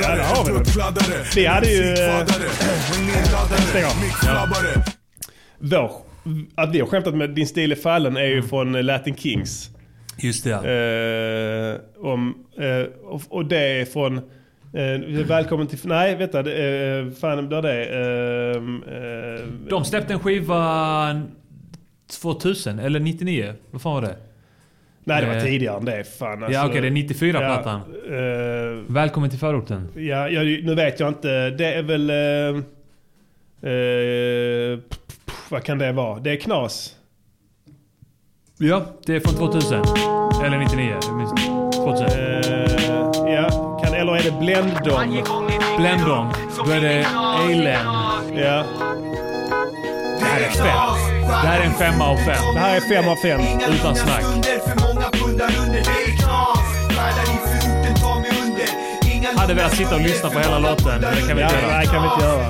Ja, 0.00 0.08
där 0.08 0.24
har 0.24 0.44
vi 0.44 0.52
den. 0.52 1.24
Vi 1.36 1.46
hade 1.46 1.66
ju, 1.66 1.92
eh, 1.92 2.26
Stäng 3.68 3.84
av. 3.84 4.00
Mickflabbare 4.02 4.82
Vår, 5.58 5.90
att 6.54 6.74
vi 6.74 6.80
har 6.80 6.86
skämtat 6.86 7.14
med 7.14 7.30
Din 7.30 7.46
stil 7.46 7.72
är 7.72 7.76
fallen 7.76 8.16
är 8.16 8.24
ju 8.26 8.42
från 8.42 8.74
eh, 8.74 8.82
Latin 8.82 9.16
Kings. 9.16 9.70
Just 10.16 10.44
det. 10.44 10.50
ja. 10.50 10.64
Eh, 10.64 11.80
om, 12.12 12.34
eh, 12.58 12.86
och, 13.04 13.22
och 13.28 13.46
det 13.46 13.80
är 13.80 13.84
från... 13.84 14.20
Eh, 14.72 15.24
välkommen 15.26 15.66
till... 15.66 15.78
Nej, 15.84 16.16
vänta. 16.16 16.38
Är- 16.40 17.10
fan, 17.10 17.52
är 17.52 17.62
det. 17.62 17.84
Eh, 17.84 18.56
eh, 19.36 19.46
De 19.68 19.84
släppte 19.84 20.12
en 20.12 20.20
skiva 20.20 21.22
2000, 22.20 22.78
eller 22.78 23.00
99. 23.00 23.54
Vad 23.70 23.82
fan 23.82 23.92
var 23.94 24.02
det? 24.02 24.16
nej, 25.04 25.20
det 25.22 25.26
var 25.28 25.34
eh, 25.36 25.42
tidigare 25.42 25.76
än 25.78 25.84
det. 25.84 26.04
Fan, 26.18 26.42
alltså, 26.42 26.52
Ja 26.60 26.66
okej, 26.66 26.80
det 26.80 26.86
är 26.86 26.90
94 26.90 27.38
plattan. 27.38 27.80
eh, 28.10 28.92
Välkommen 28.94 29.30
till 29.30 29.38
förorten. 29.38 29.88
ja, 29.94 30.28
ja, 30.28 30.42
nu 30.42 30.74
vet 30.74 31.00
jag 31.00 31.08
inte. 31.08 31.50
Det 31.50 31.74
är 31.74 31.82
väl... 31.82 32.10
Eh, 32.10 32.16
eh, 33.70 34.78
p- 34.78 34.96
p- 35.26 35.32
vad 35.50 35.62
kan 35.64 35.78
det 35.78 35.92
vara? 35.92 36.18
Det 36.20 36.30
är 36.30 36.36
knas. 36.36 36.96
Ja, 38.58 38.86
det 39.06 39.16
är 39.16 39.20
från 39.20 39.34
2000. 39.34 39.82
Eller 40.44 40.58
99. 40.58 40.94
jag 41.02 41.16
minns 41.16 41.30
inte. 41.30 41.76
2000. 41.76 42.29
Det 44.30 44.38
Blenddom? 44.38 45.22
Blendon. 45.78 46.32
Då 46.66 46.70
är 46.72 46.80
det 46.80 47.06
Eilen. 47.48 47.86
Ja. 48.34 48.64
Det 50.18 50.24
här 50.26 50.40
är 50.40 50.50
fem. 50.50 50.76
Det 51.42 51.48
här 51.48 51.60
är 51.60 51.64
en 51.64 51.74
femma 51.74 52.04
av 52.08 52.16
fem. 52.16 52.54
Det 52.54 52.60
här 52.60 52.76
är 52.76 52.80
fem 52.80 53.08
av 53.08 53.16
fem. 53.16 53.40
Utan 53.74 53.96
snack. 53.96 54.24
Hade 59.36 59.54
velat 59.54 59.76
sitta 59.76 59.94
och 59.94 60.00
lyssna 60.00 60.30
på 60.30 60.38
hela 60.38 60.58
låten, 60.58 61.00
men 61.00 61.14
det 61.14 61.26
kan 61.28 61.36
vi 61.36 61.42
Ja, 61.42 61.48
inte 61.48 61.60
göra. 61.66 61.76
nej, 61.76 61.86
kan 61.86 62.02
vi 62.02 62.08
inte 62.08 62.24
göra. 62.24 62.46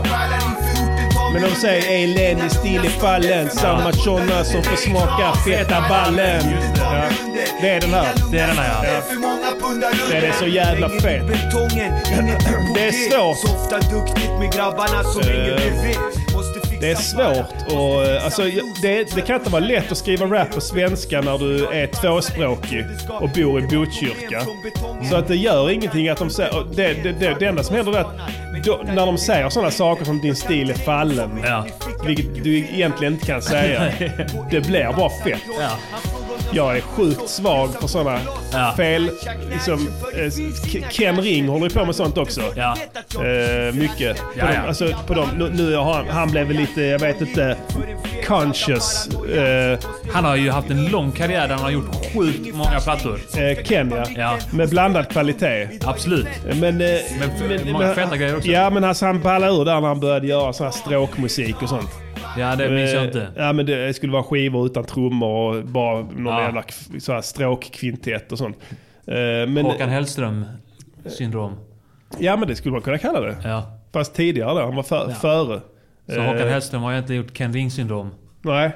Men 1.33 1.43
de 1.43 1.51
säger 1.51 1.83
Eilen 1.91 2.47
i 2.47 2.51
stil 2.51 2.85
i 2.85 2.89
fallen. 2.89 3.51
Samma 3.51 3.93
tjonna 3.93 4.45
som 4.45 4.63
får 4.63 4.77
smaka 4.77 5.33
feta 5.47 5.85
ballen. 5.89 6.43
Ja. 6.77 7.03
Det 7.61 7.69
är 7.69 7.81
den 7.81 7.91
här. 7.95 8.07
Det 8.31 8.39
är 8.39 8.47
den 8.47 8.59
här 8.59 8.85
ja. 8.85 9.01
Det 10.11 10.17
är 10.27 10.33
så 10.33 10.47
jävla 10.47 10.89
fet. 10.89 11.23
Det 12.75 12.87
är 12.89 12.93
svårt. 13.11 13.37
Fixa 13.37 14.71
Det 16.81 16.91
är 16.91 16.95
svårt 16.95 17.73
och 17.73 18.05
eh, 18.07 18.25
alltså, 18.25 18.43
det, 18.83 19.15
det 19.15 19.21
kan 19.21 19.37
inte 19.37 19.51
vara 19.51 19.65
lätt 19.65 19.93
att 19.93 19.99
skriva 19.99 20.27
rap 20.27 20.51
på 20.55 20.61
svenska 20.61 21.21
när 21.21 21.39
du 21.39 21.67
är 21.67 21.87
tvåspråkig 21.87 22.85
och 23.21 23.29
bor 23.31 23.59
i 23.59 23.63
Botkyrka. 23.63 24.43
Så 25.11 25.17
att 25.17 25.29
det 25.29 25.37
gör 25.37 25.71
ingenting 25.71 26.09
att 26.09 26.19
de 26.19 26.31
säger... 26.31 26.65
Det, 26.75 27.03
det, 27.03 27.13
det, 27.13 27.37
det 27.39 27.47
enda 27.47 27.63
som 27.63 27.77
händer 27.77 27.93
är 27.97 28.01
att 28.01 28.17
då, 28.65 28.81
när 28.85 29.07
de 29.07 29.19
säger 29.19 29.49
sådana 29.49 29.71
saker 29.71 30.05
som 30.05 30.21
din 30.21 30.37
stil 30.37 30.71
är 30.71 30.75
fallen, 30.75 31.41
Ja. 31.45 31.67
vilket 32.07 32.45
du 32.45 32.59
egentligen 32.59 33.13
inte 33.13 33.27
kan 33.27 33.43
säga, 33.43 33.93
det 34.51 34.61
blir 34.61 34.93
bara 34.97 35.11
fett. 35.11 35.41
Ja. 35.61 35.71
Jag 36.53 36.77
är 36.77 36.81
sjukt 36.81 37.29
svag 37.29 37.69
för 37.81 37.87
sådana 37.89 38.19
Ja. 38.53 38.75
fel. 38.77 39.11
Liksom, 39.53 39.89
eh, 40.15 40.81
Ken 40.91 41.23
Ring 41.23 41.49
håller 41.49 41.65
ju 41.69 41.71
på 41.75 41.85
med 41.85 41.95
sånt 41.97 42.19
också. 42.19 42.41
Ja. 42.57 42.77
Eh, 43.15 43.75
mycket. 43.75 44.17
På 44.19 44.25
Ja, 44.39 44.47
dem. 44.47 44.55
Alltså, 44.69 44.89
på 45.07 45.15
dem, 45.15 45.29
nu, 45.39 45.51
nu 45.55 45.77
har 45.77 45.95
han, 45.95 46.09
han 46.09 46.31
blev 46.31 46.47
väl 46.47 46.57
lite, 46.57 46.83
jag 46.83 46.99
vet 46.99 47.21
inte, 47.21 47.57
conscious. 48.27 49.09
Eh, 49.09 49.79
Han 50.13 50.25
har 50.25 50.37
ju 50.37 50.51
haft 50.51 50.71
en 50.71 50.87
lång 50.87 51.13
karriär 51.13 51.49
där 51.49 51.55
han 51.55 51.65
har 51.65 51.71
gjort 51.71 51.95
sjukt 52.15 52.55
många 52.55 52.81
plattor. 52.81 53.21
eh, 53.37 53.63
Ken 53.65 53.95
ja. 54.17 54.39
Med 54.53 54.69
blandad 54.69 55.09
kvalitet. 55.09 55.69
Absolut. 55.85 56.27
Men, 56.45 56.81
eh, 56.81 56.89
Men 57.19 57.73
många 57.73 57.95
feta 57.95 58.17
grejer 58.17 58.37
också. 58.37 58.49
Ja 58.49 58.71
men 58.71 58.85
alltså, 58.85 59.07
han 59.07 59.21
ballade 59.21 59.53
ur 59.53 59.65
där 59.65 59.81
när 59.81 59.89
han 59.89 60.01
började 60.01 60.27
göra 60.27 60.53
sån 60.53 60.67
här 60.67 60.73
stråkmusik 60.73 61.63
och 61.63 61.69
sånt. 61.69 61.91
Ja, 62.39 62.57
det 62.57 62.71
minns 62.71 62.93
jag 62.93 63.01
Eh, 63.03 63.07
inte. 63.07 63.29
Ja 63.37 63.53
men 63.53 63.67
det 63.67 63.97
skulle 63.97 64.13
vara 64.13 64.23
skivor 64.23 64.67
utan 64.67 64.85
trummor 64.85 65.57
och 65.59 65.65
bara 65.65 66.01
någon 66.01 66.27
Ja. 66.27 66.43
jävla 66.43 66.63
så 67.01 67.13
här 67.13 67.21
stråkkvintett 67.21 68.33
och 68.33 68.39
sånt. 68.39 68.57
Eh, 69.07 69.15
Men, 69.49 69.65
Håkan 69.65 69.89
Hellström 69.89 70.45
syndrom. 71.07 71.53
Ja 72.19 72.37
men 72.37 72.49
det 72.49 72.55
skulle 72.57 72.73
man 72.73 72.83
kunna 72.83 72.99
kalla 72.99 73.21
det. 73.21 73.37
Ja. 73.45 73.63
Fast 73.93 74.15
tidigare 74.15 74.55
då, 74.55 74.61
han 74.67 74.77
var 74.77 74.83
för, 74.83 75.07
Ja. 75.09 75.15
före. 75.15 75.61
Så 76.09 76.21
Eh, 76.21 76.23
Håkan 76.27 76.49
Hellström 76.49 76.83
har 76.83 76.93
egentligen 76.93 77.23
gjort 77.23 77.37
Ken 77.37 77.53
Ring 77.53 77.71
syndrom. 77.71 78.11
Nej. 78.43 78.71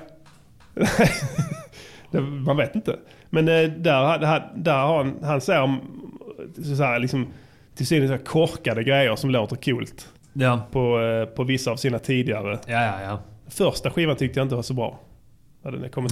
man 2.46 2.57
vet 2.57 2.74
inte. 2.74 2.96
Men 3.30 3.48
eh, 3.48 3.55
där, 3.70 4.18
där, 4.18 4.52
där 4.57 4.78
har 4.82 4.96
han, 4.96 5.14
han 5.22 5.40
säger 5.40 5.62
om 5.62 5.80
så 6.76 6.82
här, 6.84 6.98
liksom, 6.98 7.26
till 7.76 7.86
synes 7.86 8.20
korkade 8.24 8.84
grejer 8.84 9.16
som 9.16 9.30
låter 9.30 9.57
coolt. 9.57 10.09
Ja. 10.32 10.61
På, 10.72 11.00
eh, 11.00 11.24
på 11.24 11.44
vissa 11.44 11.70
av 11.70 11.76
sina 11.76 11.98
tidigare. 11.98 12.59
Ja, 12.66 12.82
ja, 12.84 13.02
ja. 13.02 13.20
Första 13.49 13.90
skivan 13.90 14.16
tyckte 14.16 14.38
jag 14.40 14.45
inte 14.45 14.55
var 14.55 14.62
så 14.62 14.74
bra. 14.74 15.01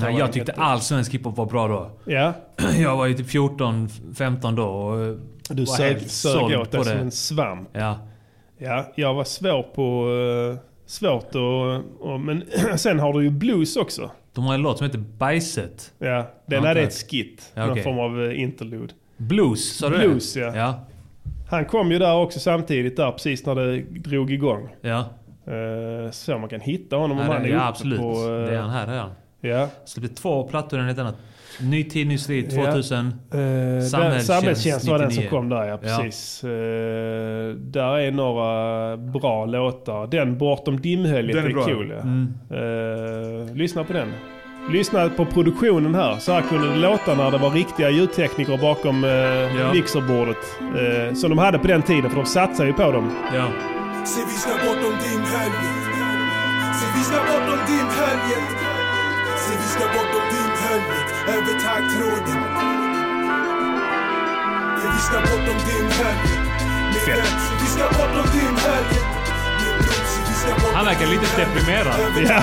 Nej, 0.01 0.17
jag 0.19 0.33
tyckte 0.33 0.53
all 0.53 0.81
svensk 0.81 1.15
hiphop 1.15 1.37
var 1.37 1.47
bra 1.47 1.69
då. 1.69 1.91
Ja, 2.13 2.33
Jag 2.79 2.97
var 2.97 3.07
ju 3.07 3.15
typ 3.15 3.29
14, 3.31 3.89
15 4.15 4.55
då 4.55 4.65
och 4.65 5.17
du 5.49 5.65
var 5.65 5.77
sög, 5.77 5.93
helt 5.93 6.11
sög 6.11 6.33
såld 6.33 6.55
åt 6.55 6.71
dig 6.71 6.85
som 6.85 6.99
en 6.99 7.11
svamp. 7.11 7.69
Ja. 7.73 7.99
Ja, 8.59 8.93
jag 8.95 9.15
var 9.15 9.25
svår 9.25 9.63
på... 9.63 10.09
eh, 10.53 10.59
svårt 10.87 11.35
och, 11.35 11.75
och... 12.13 12.21
Men 12.21 12.45
sen 12.77 12.99
har 12.99 13.13
du 13.13 13.25
ju 13.25 13.31
blues 13.31 13.77
också. 13.77 14.11
De 14.35 14.45
har 14.45 14.55
en 14.55 14.61
låt 14.63 14.79
som 14.79 14.87
heter 14.87 14.99
Bajset. 14.99 15.93
Ja, 15.99 16.31
den 16.47 16.59
hade 16.65 16.73
okej. 16.73 16.85
ett 16.85 17.11
skit. 17.11 17.53
Ja, 17.55 17.61
Någon 17.61 17.71
okej. 17.71 17.83
form 17.85 17.99
av 17.99 18.23
eh, 18.25 18.41
interlude. 18.43 18.93
Blues, 19.17 19.77
sa 19.79 19.89
du 19.89 19.99
Blues, 19.99 20.35
det? 20.35 20.41
ja. 20.41 20.57
Ja. 20.57 20.85
Han 21.51 21.65
kom 21.65 21.93
ju 21.93 21.99
där 21.99 22.15
också 22.17 22.41
samtidigt 22.41 22.97
där 22.97 23.13
precis 23.13 23.47
när 23.47 23.55
det 23.55 23.81
drog 23.83 24.31
igång. 24.33 24.69
Ja, 24.81 25.05
Eh, 25.47 26.11
så 26.11 26.39
man 26.39 26.49
kan 26.49 26.61
hitta 26.61 26.97
honom 26.97 27.19
om 27.19 27.27
ja, 27.27 27.33
han 27.33 27.45
är 27.45 27.49
ja 27.49 27.69
absolut. 27.69 28.01
på... 28.01 28.11
eh, 28.13 28.47
det 28.47 28.55
är 28.55 28.61
han 28.61 28.71
här 28.71 28.87
redan. 28.87 29.11
Ja. 29.41 29.69
Släppte 29.85 30.15
två 30.15 30.49
plattor 30.49 30.79
enligt 30.79 30.97
denna. 30.97 31.13
Ny 31.61 31.85
tid, 31.85 32.07
ny 32.07 32.19
strid 32.19 32.51
2000. 32.51 33.07
Eh, 33.07 33.11
Samhällstjänst 33.11 33.91
Samhällstjänst, 33.91 34.27
samhällstjänst 34.27 34.89
var 34.89 34.99
den 34.99 35.11
som 35.11 35.23
99. 35.23 35.31
kom 35.31 35.49
där, 35.49 35.65
ja 35.65 35.79
Ja. 35.83 35.99
precis. 35.99 36.45
Eh, 36.45 36.51
där 37.57 37.99
är 37.99 38.11
några 38.11 38.97
bra 38.97 39.47
låtar. 39.47 40.07
Den 40.07 40.39
Bortom 40.39 40.81
dimhöljet 40.81 41.37
Den 41.37 41.45
är 41.45 41.49
är, 41.51 41.55
bra. 41.55 41.65
cool. 41.65 41.93
Ja. 41.97 42.01
Mm. 42.03 42.35
Eh, 43.49 43.55
lyssna 43.57 43.85
på 43.85 43.93
den. 43.93 44.09
Lyssna 44.71 45.09
på 45.09 45.25
produktionen 45.25 45.95
här. 45.95 46.17
Så 46.19 46.33
här 46.33 46.43
kunde 46.43 46.69
det 46.69 46.77
låta 46.77 47.15
när 47.15 47.31
det 47.31 47.39
var 47.39 47.51
riktiga 47.51 47.91
ljudtekniker 47.91 48.59
bakom 48.59 49.05
uh, 49.05 49.73
mixerbordet. 49.75 50.37
Eh, 50.61 51.15
som 51.15 51.31
de 51.31 51.39
hade 51.39 51.59
på 51.59 51.67
den 51.67 51.83
tiden, 51.83 52.11
för 52.11 52.17
de 52.17 52.27
satsade 52.27 52.69
ju 52.69 52.75
på 52.75 52.93
dem. 52.93 53.11
Ja. 53.35 53.47
Se 54.05 54.25
vi 54.25 54.37
ska 54.37 54.51
bortom 54.51 54.95
dimhöljet 55.03 55.85
Se 56.79 56.87
vi 56.95 57.05
ska 57.05 57.19
bortom 57.29 57.59
dimhöljet 57.67 58.49
Se 59.45 59.53
vi 59.61 59.69
ska 59.75 59.85
bortom 59.95 60.25
dimhöljet 60.33 61.09
Över 61.29 61.61
taggtråden 61.67 62.43
Se 64.81 64.89
vi 64.95 65.01
ska 65.07 65.21
bortom 65.21 65.59
dimhöljet 65.69 66.41
Min 66.93 67.07
vän, 67.07 67.27
vi 67.61 67.67
ska 67.67 67.85
bortom 67.99 68.27
dimhöljet 68.33 69.07
Min 69.63 69.79
bror, 69.79 70.05
se 70.13 70.21
vi 70.29 70.35
ska 70.35 70.55
bortom 70.55 70.75
Han 70.75 70.85
verkar 70.87 71.07
lite 71.07 71.27
deprimerad. 71.37 71.95
Ja. 72.17 72.43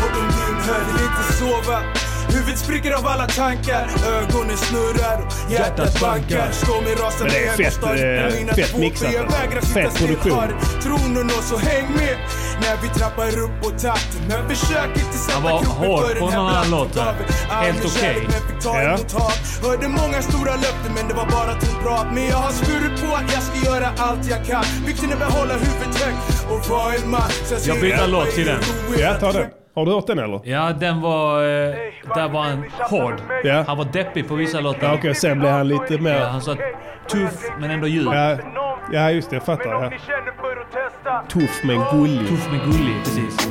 Bortom 0.00 0.26
dimhöljet 0.36 0.94
Vill 0.94 1.04
inte 1.04 1.32
sova 1.32 2.09
Huvudet 2.32 2.58
spricker 2.58 2.92
av 2.92 3.06
alla 3.06 3.26
tankar 3.26 3.90
Ögonen 4.06 4.56
snurrar 4.56 5.16
och 5.26 5.52
hjärtat 5.52 6.00
bankar 6.00 6.50
Står 6.52 6.82
med 6.82 7.00
rasande 7.00 7.24
Men 7.24 7.56
det 7.56 7.64
är 7.64 7.70
fett, 7.70 8.48
eh, 8.48 8.54
fett 8.54 8.76
mixat 8.78 9.14
alltså. 9.16 9.74
Fett 9.74 9.98
produktion. 9.98 10.42
Tronen 10.82 11.26
och 11.26 11.44
så 11.44 11.56
häng 11.56 11.86
med 11.96 12.16
när 12.62 12.76
vi 12.82 12.88
trappar 12.98 13.38
upp 13.38 13.62
på 13.62 13.70
takten 13.70 14.20
Men 14.28 14.48
försök 14.48 14.90
inte 14.96 15.18
sätta 15.18 15.40
kroppen 15.40 16.06
för 16.06 16.14
den 16.14 16.28
här 16.28 16.68
blasten. 16.68 17.24
Helt 17.48 17.84
okej. 17.84 18.28
ta 18.62 18.82
Ja. 18.82 18.98
Hörde 19.62 19.88
många 19.88 20.22
stora 20.22 20.56
löften 20.56 20.92
men 20.94 21.08
det 21.08 21.14
var 21.14 21.26
bara 21.26 21.52
tomt 21.60 21.82
prat 21.82 22.06
Men 22.14 22.26
jag 22.26 22.36
har 22.36 22.52
skurit 22.52 23.00
på 23.00 23.16
att 23.16 23.32
jag 23.32 23.42
ska 23.42 23.70
göra 23.70 23.88
allt 23.96 24.30
jag 24.30 24.46
kan 24.46 24.64
Vikten 24.86 25.12
är 25.12 25.16
behålla 25.16 25.54
huvudet 25.54 26.02
högt 26.02 26.50
och 26.50 26.70
vara 26.70 26.94
en 26.94 27.10
man 27.10 27.30
Jag 27.66 27.80
byter 27.80 28.08
låt 28.08 28.30
till 28.30 28.46
den. 28.46 28.60
Ja, 28.98 29.14
ta 29.20 29.32
den. 29.32 29.59
Har 29.80 29.86
du 29.86 29.92
hört 29.92 30.06
den 30.06 30.18
eller? 30.18 30.40
Ja, 30.44 30.72
den 30.72 31.00
var... 31.00 31.42
Eh, 31.42 31.74
där 32.14 32.28
var 32.28 32.42
han 32.42 32.64
hård. 32.90 33.14
Ja. 33.44 33.64
Han 33.66 33.78
var 33.78 33.84
deppig 33.84 34.28
på 34.28 34.34
vissa 34.34 34.60
låtar. 34.60 34.86
Ja, 34.86 34.94
okej, 34.94 35.14
sen 35.14 35.38
blev 35.38 35.52
han 35.52 35.68
lite 35.68 35.98
mer... 35.98 36.14
Ja, 36.20 36.26
han 36.26 36.40
sa 36.40 36.56
tuff 37.10 37.44
men 37.60 37.70
ändå 37.70 37.86
djup. 37.86 38.08
Ja, 38.14 38.36
ja 38.92 39.10
just 39.10 39.30
det. 39.30 39.36
Jag 39.36 39.42
fattar. 39.42 39.70
Ja. 39.70 39.90
Tuff 41.32 41.60
men 41.64 41.80
gullig. 41.92 42.28
Tuff 42.28 42.48
men 42.50 42.60
gullig, 42.72 42.94
precis. 43.04 43.48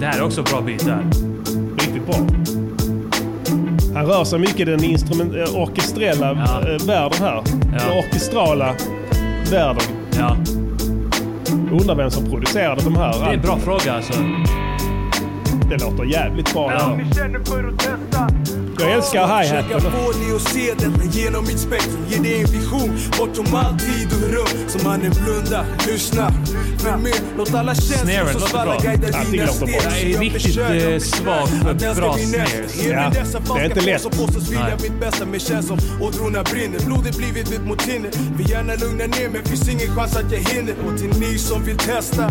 Det 0.00 0.06
här 0.06 0.18
är 0.18 0.24
också 0.24 0.42
bra 0.42 0.60
bit 0.60 0.86
där. 0.86 0.98
Riktigt 1.78 2.06
bra. 2.06 2.16
Han 3.94 4.06
rör 4.06 4.24
sig 4.24 4.38
mycket 4.38 4.60
i 4.60 4.64
den 4.64 4.84
instrument, 4.84 5.34
eh, 5.34 5.56
orkestrella 5.62 6.26
Ja. 6.26 6.60
eh, 6.70 6.86
världen 6.86 7.18
här. 7.22 7.42
Den 7.78 7.98
orkestrala 7.98 8.74
världen. 9.52 9.82
Ja. 10.18 10.36
Undrar 11.80 11.94
vem 11.94 12.10
som 12.10 12.30
producerade 12.30 12.80
de 12.84 12.96
här. 12.96 13.12
Det 13.20 13.26
är 13.30 13.34
en 13.34 13.40
bra 13.40 13.56
fråga 13.58 13.92
alltså. 13.92 14.12
Det 15.70 15.82
låter 15.84 16.04
jävligt 16.04 16.52
bra. 16.52 16.72
det 16.72 16.78
Ja. 16.78 16.98
Jag 18.78 18.92
älskar 18.92 19.26
hi-haten. 19.26 19.80
Få 19.80 20.12
dig 20.12 20.36
att 20.36 20.42
se 20.42 20.74
detta 20.74 21.04
genom 21.18 21.44
mitt 21.46 21.58
spektrum. 21.58 21.98
Ge 22.08 22.18
dig 22.18 22.40
en 22.40 22.50
vision. 22.50 22.98
Bortom 23.18 23.54
all 23.54 23.78
tid 23.78 24.08
och 24.12 24.30
rum. 24.32 24.68
Så 24.68 24.88
mannen 24.88 25.12
blunda, 25.24 25.64
lyssna, 25.86 26.32
följ 26.78 27.02
med. 27.02 27.20
Låt 27.36 27.54
alla 27.54 27.74
Snaren 27.74 28.06
känslor 28.06 28.32
som 28.32 28.40
låter 28.40 28.46
svallar 28.50 28.80
bra. 28.80 28.90
guida 28.90 29.18
Allting 29.18 29.32
dina 29.32 29.46
låter 29.46 29.66
bra. 29.66 29.80
steg 29.90 30.10
Jag 30.10 30.14
är 30.14 30.20
riktigt, 30.20 30.56
eh, 30.56 30.64
för 31.62 31.74
den 31.74 31.96
bra 31.96 32.16
mig 32.16 32.26
Ja, 32.90 33.10
det 33.54 33.60
är 33.60 33.64
inte 33.64 33.80
lätt. 33.80 34.06
Nej. 34.50 34.72
mitt 34.82 35.00
bästa 35.00 35.26
Men 35.26 35.40
känns 35.40 35.66
som 35.66 35.78
ådrorna 36.00 36.42
brinner. 36.42 36.78
Blodet 36.86 37.16
blivit 37.16 37.50
mitt 37.50 37.64
mot 37.66 37.82
hinder 37.82 38.10
Vill 38.36 38.50
gärna 38.50 38.74
lugna 38.74 39.06
ner 39.06 39.28
men 39.28 39.44
finns 39.44 39.68
ingen 39.68 39.96
chans 39.96 40.16
att 40.16 40.32
jag 40.32 40.38
hinner. 40.38 40.74
Och 40.86 40.98
till 40.98 41.20
ni 41.20 41.38
som 41.38 41.64
vill 41.64 41.76
testa 41.76 42.28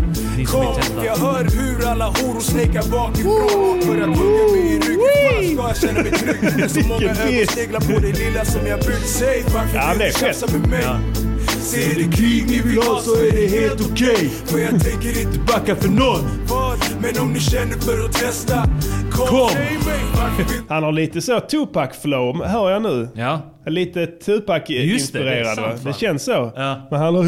Kom, 0.47 0.75
jag 1.05 1.15
hör 1.15 1.43
hur 1.43 1.87
alla 1.87 2.05
horor 2.05 2.39
snekar 2.41 2.83
bakifrån. 2.83 3.81
För 3.81 4.01
att 4.01 4.17
hugga 4.17 4.51
mig 4.51 4.75
i 4.75 4.79
ryggen. 4.79 5.57
Fan 5.57 5.75
ska 5.75 5.87
jag 5.87 5.93
känna 5.93 6.03
mig 6.03 6.11
trygg? 6.11 6.32
Det 6.32 6.32
så 6.69 6.79
många 6.87 6.99
Vilken 6.99 7.17
ögon 7.27 7.47
sneglar 7.47 7.79
på 7.79 7.99
det 7.99 8.19
lilla 8.19 8.45
som 8.45 8.67
jag 8.67 8.79
varför 9.53 9.77
Ja, 9.77 9.89
vill 9.93 10.01
är 10.01 10.05
du 10.05 10.11
fett. 10.11 10.19
tjafsa 10.21 10.57
med 10.57 10.69
mig? 10.69 10.81
Ja. 10.83 10.99
Säg 11.61 11.83
är 11.91 11.95
det 11.95 12.15
krig 12.15 12.45
ni 12.49 12.61
vill 12.61 12.77
ha 12.77 12.99
så 13.01 13.15
är 13.15 13.31
det 13.31 13.47
helt 13.61 13.91
okej 13.91 14.29
För 14.45 14.57
jag 14.59 14.69
tänker 14.69 15.21
inte 15.21 15.39
backa 15.39 15.75
för 15.75 15.89
någon 15.89 16.21
Vad? 16.49 16.77
Men 17.01 17.21
om 17.23 17.33
ni 17.33 17.39
känner 17.39 17.73
för 17.73 18.05
att 18.05 18.13
testa 18.13 18.63
Kom, 19.11 19.27
Kom. 19.27 19.49
Han 20.69 20.83
har 20.83 20.91
lite 20.91 21.21
så 21.21 21.39
Tupac-flow, 21.39 22.43
hör 22.45 22.71
jag 22.71 22.81
nu. 22.81 23.07
Ja. 23.15 23.41
Lite 23.65 23.99
Just 23.99 24.25
det, 24.25 24.33
det 24.35 24.39
Tupac-inspirerad 24.39 25.79
Det 25.85 25.93
känns 25.93 26.23
så. 26.23 26.51
Ja. 26.55 26.87
Men 26.91 26.99
han 26.99 27.15
har 27.15 27.23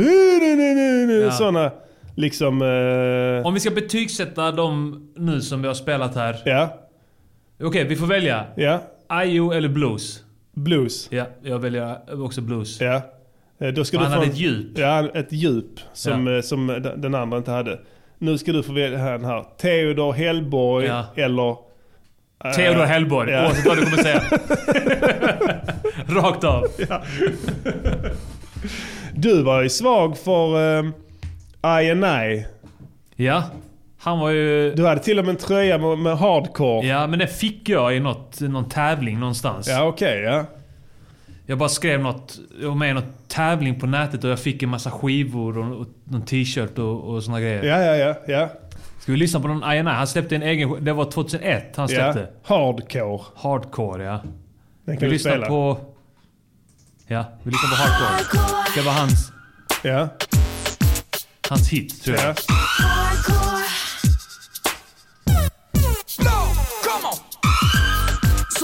Ja. 1.25 1.31
sådana 1.31 1.71
liksom... 2.15 2.61
eh, 2.61 3.47
Om 3.47 3.53
vi 3.53 3.59
ska 3.59 3.71
betygsätta 3.71 4.51
dem 4.51 5.07
nu 5.17 5.41
som 5.41 5.61
vi 5.61 5.67
har 5.67 5.75
spelat 5.75 6.15
här. 6.15 6.35
ja, 6.45 6.79
Okej, 7.63 7.83
vi 7.87 7.95
får 7.95 8.05
välja. 8.07 8.45
ja. 8.55 8.81
IO 9.13 9.51
eller 9.51 9.69
blues? 9.69 10.23
Blues. 10.53 11.07
Ja, 11.11 11.25
jag 11.43 11.59
väljer 11.59 12.21
också 12.25 12.41
blues. 12.41 12.81
Ja. 12.81 13.01
Eh, 13.59 13.67
Då 13.67 13.85
ska 13.85 13.97
Han 13.97 14.05
du 14.05 14.09
få 14.09 14.15
hade 14.15 14.25
en- 14.25 14.31
ett 14.31 14.37
djup. 14.37 14.77
Ja, 14.77 15.09
ett 15.13 15.31
djup 15.31 15.79
som, 15.93 16.27
eh, 16.27 16.41
som 16.41 16.67
den- 16.97 17.15
andra 17.15 17.37
inte 17.37 17.51
hade. 17.51 17.79
Nu 18.17 18.37
ska 18.37 18.51
du 18.51 18.63
få 18.63 18.73
välja 18.73 18.97
den 19.11 19.25
här. 19.25 19.45
Theodor 19.57 20.13
Hellborg 20.13 20.85
Ja. 20.85 21.05
eller... 21.15 21.49
eh, 22.45 22.51
Theodor 22.55 22.83
Hellborg, 22.85 23.31
ja. 23.31 23.45
oavsett 23.45 23.65
vad 23.65 23.77
du 23.77 23.83
kommer 23.83 23.97
säga. 24.03 24.21
Rakt 26.21 26.43
av. 26.43 26.63
Du 29.13 29.43
var 29.43 29.61
ju 29.61 29.69
svag 29.69 30.17
för 30.17 30.77
um, 30.79 30.93
I 31.81 31.91
and 31.91 32.05
I. 32.05 32.45
Ja, 33.15 33.43
han 34.05 34.19
var 34.19 34.29
ju... 34.29 34.73
Du 34.75 34.85
hade 34.85 35.01
till 35.03 35.19
och 35.19 35.25
med 35.25 35.31
en 35.35 35.41
tröja 35.41 35.77
med, 35.77 35.97
med 35.97 36.17
hardcore. 36.17 36.87
Ja, 36.87 37.07
men 37.07 37.19
det 37.19 37.27
fick 37.27 37.69
jag 37.69 37.95
i 37.95 37.99
något, 37.99 38.41
någon 38.41 38.69
tävling 38.69 39.19
någonstans. 39.19 39.67
Ja, 39.67 39.83
okej. 39.83 40.21
ja. 40.21 40.45
Jag 41.45 41.57
bara 41.57 41.69
skrev 41.69 41.99
något, 41.99 42.39
jag 42.61 42.67
var 42.67 42.75
med 42.75 42.89
i 42.89 42.93
någon 42.93 43.13
tävling 43.27 43.79
på 43.79 43.85
nätet 43.87 44.23
och 44.23 44.29
jag 44.29 44.39
fick 44.39 44.63
en 44.63 44.69
massa 44.69 44.91
skivor 44.91 45.57
och, 45.57 45.79
och 45.81 45.87
någon 46.03 46.21
t-shirt 46.25 46.77
och, 46.79 47.03
och 47.03 47.23
såna 47.23 47.39
grejer. 47.41 47.63
Ja, 47.63 47.79
ja, 47.79 47.95
ja. 47.95 48.15
ja. 48.27 48.49
Ska 48.99 49.11
vi 49.11 49.17
lyssna 49.17 49.39
på 49.39 49.47
någon 49.47 49.73
INI? 49.73 49.89
Han 49.89 50.07
släppte 50.07 50.35
en 50.35 50.43
egen 50.43 50.85
Det 50.85 50.93
var 50.93 51.05
2001 51.11 51.75
han 51.75 51.87
ja. 51.89 52.13
släppte. 52.13 52.33
Hardcore. 52.43 53.23
Hardcore, 53.35 54.03
ja. 54.03 54.11
Den 54.11 54.23
Vi 54.85 54.97
kan 54.97 54.99
du 55.09 55.09
lyssnar 55.13 55.31
spela. 55.31 55.47
på... 55.47 55.77
Ja, 57.07 57.25
vi 57.43 57.51
lyssnar 57.51 57.69
på 57.69 57.75
Hardcore. 57.75 58.63
Det 58.75 58.81
var 58.81 58.93
hans, 58.93 59.31
Ja. 59.83 60.07
hans 61.49 61.69
hit, 61.69 62.03
tror 62.03 62.17
jag. 62.17 62.25
ja. 62.27 62.33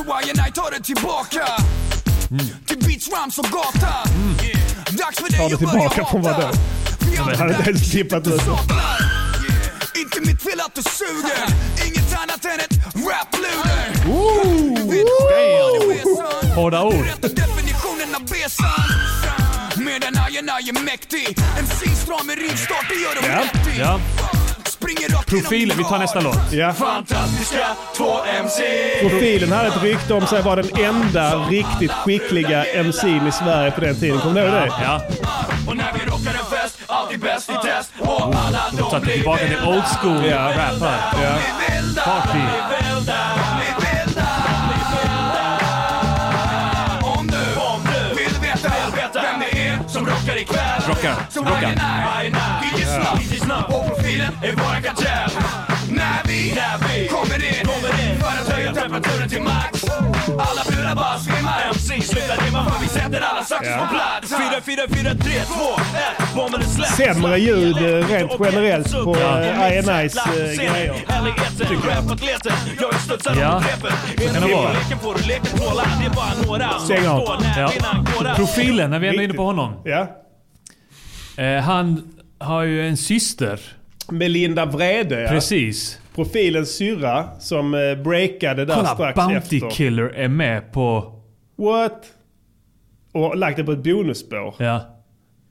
Så 0.01 0.07
I 0.47 0.51
tar 0.51 0.71
det 0.71 0.83
tillbaka. 0.83 1.47
Till 2.67 2.77
beats, 2.77 3.09
rams 3.09 3.37
och 3.37 3.45
gata. 3.45 4.09
Dags 4.91 5.17
för 5.19 5.31
dig 5.31 5.53
att 5.53 5.59
tillbaka 5.59 6.05
från 6.05 6.21
vadå? 6.21 6.51
Jag 7.15 7.23
hade 7.23 7.55
inte 7.55 7.69
ens 7.69 7.91
klippat 7.91 8.27
ut. 8.27 8.41
Inte 9.95 10.19
mitt 10.19 10.41
fel 10.43 10.59
att 10.65 10.75
du 10.75 10.81
suger. 10.83 11.43
Inget 11.87 12.17
annat 12.17 12.45
än 12.45 12.59
ett 12.59 12.73
rap-luder? 12.95 14.05
Hårda 16.55 16.83
ord. 16.83 17.05
Medan 19.77 20.13
I 20.31 20.37
är 20.37 20.83
mäktig. 20.83 21.37
MC 21.59 21.95
stram 21.95 22.27
med 22.27 22.37
rivstart, 22.37 22.85
det 22.89 22.95
gör 22.95 23.15
Ja, 23.29 23.39
rätt 23.39 23.67
i 23.77 24.40
Profilen, 25.25 25.77
vi 25.77 25.83
tar 25.83 25.99
nästa 25.99 26.19
låt. 26.19 26.51
Ja. 26.51 26.73
Fantastiska 26.73 27.65
två 27.97 28.11
MC 28.39 28.63
Profilen 29.01 29.51
hade 29.51 29.67
ett 29.67 29.83
rykte 29.83 30.13
om 30.13 30.27
sig 30.27 30.39
att 30.39 30.45
vara 30.45 30.61
den 30.61 30.83
enda 30.85 31.35
riktigt 31.35 31.91
skickliga 31.91 32.63
MC'n 32.63 33.27
i 33.27 33.31
Sverige 33.31 33.71
på 33.71 33.81
den 33.81 33.95
tiden. 33.95 34.19
Kommer 34.19 34.41
du 34.41 34.47
ihåg 34.47 34.53
det? 34.53 34.71
Ja, 34.83 35.01
Och 35.67 35.77
när 35.77 35.93
vi 35.93 35.99
rockar 36.11 36.31
en 36.39 36.45
fest, 36.61 36.77
alltid 36.87 37.19
bäst 37.19 37.49
i 37.49 37.53
test 37.53 37.91
Och 37.99 38.21
alla 38.21 38.59
de 38.91 39.01
blir 39.01 39.13
tillbaka 39.15 39.47
till 39.47 39.63
old 39.67 39.83
school 39.85 40.25
Ja. 40.29 40.37
rap 40.49 40.81
här. 40.81 41.23
Ja. 41.23 41.37
Party. 42.03 42.39
Rockar 50.87 51.09
Rockar, 51.09 51.15
Så 51.29 51.39
rockar. 51.39 51.61
I 51.61 51.65
and 51.65 52.23
I, 52.23 53.35
DJ 53.35 53.39
Snabb, 53.39 53.65
och 53.73 53.87
profilen 53.87 54.33
är 54.43 54.51
våran 54.51 54.81
kartell 54.81 55.31
När 55.89 56.27
vi, 56.27 56.53
när 56.55 56.77
vi 56.87 57.07
kommer 57.07 57.35
in, 57.49 57.65
kommer 57.65 57.93
in. 58.05 58.19
För 58.19 58.27
att 58.41 58.49
höja 58.53 58.73
temperaturen 58.73 59.29
till 59.29 59.41
max. 59.41 59.83
Alla 60.27 60.61
brudar 60.71 60.95
bara 60.95 61.19
svimmar. 61.19 61.61
MC 61.69 62.01
slutar 62.01 62.45
rimma 62.45 62.65
för 62.65 62.79
vi 62.81 62.87
sätter 62.87 63.21
alla 63.21 63.43
saxar 63.43 63.77
på 63.79 63.87
plats. 63.93 64.29
4, 64.29 64.61
4, 64.61 64.81
4, 64.89 65.15
3, 65.15 65.15
2, 65.15 65.29
1, 66.29 66.35
bomben 66.35 66.61
är 66.61 66.65
släppt. 66.65 66.95
Sämre 66.95 67.37
ljud 67.39 67.77
eh, 67.77 68.07
rent 68.07 68.31
generellt 68.39 68.91
på 68.91 69.15
eh, 69.15 69.79
INI's 69.79 70.17
eh, 70.17 70.71
grejer. 70.71 70.95
Ja, 73.39 73.61
så 74.17 74.33
kan 74.33 74.47
det 74.47 74.55
vara. 74.55 74.71
Stäng 76.79 77.07
av. 77.07 77.43
Ja. 77.57 77.71
Profilen, 78.35 78.89
när 78.89 78.99
vi 78.99 79.07
ändå 79.07 79.21
är 79.21 79.23
inne 79.23 79.33
på 79.33 79.43
honom. 79.43 79.81
Ja. 79.85 80.07
Eh, 81.37 81.61
han 81.61 82.13
har 82.37 82.63
ju 82.63 82.87
en 82.87 82.97
syster. 82.97 83.59
Melinda 84.11 84.65
Vrede, 84.65 85.21
ja. 85.21 85.29
Precis. 85.29 85.99
Profilens 86.15 86.69
syrra 86.77 87.39
som 87.39 87.73
eh, 87.73 87.95
breakade 88.03 88.65
där 88.65 88.75
Kolla, 88.75 88.87
strax 88.87 89.15
Bounty 89.15 89.35
efter. 89.57 89.69
Killer 89.69 90.03
är 90.03 90.27
med 90.27 90.71
på... 90.71 91.15
What? 91.57 92.05
Och 93.13 93.37
lagt 93.37 93.57
det 93.57 93.63
på 93.63 93.71
ett 93.71 93.83
bonusspår. 93.83 94.55
Ja. 94.59 94.81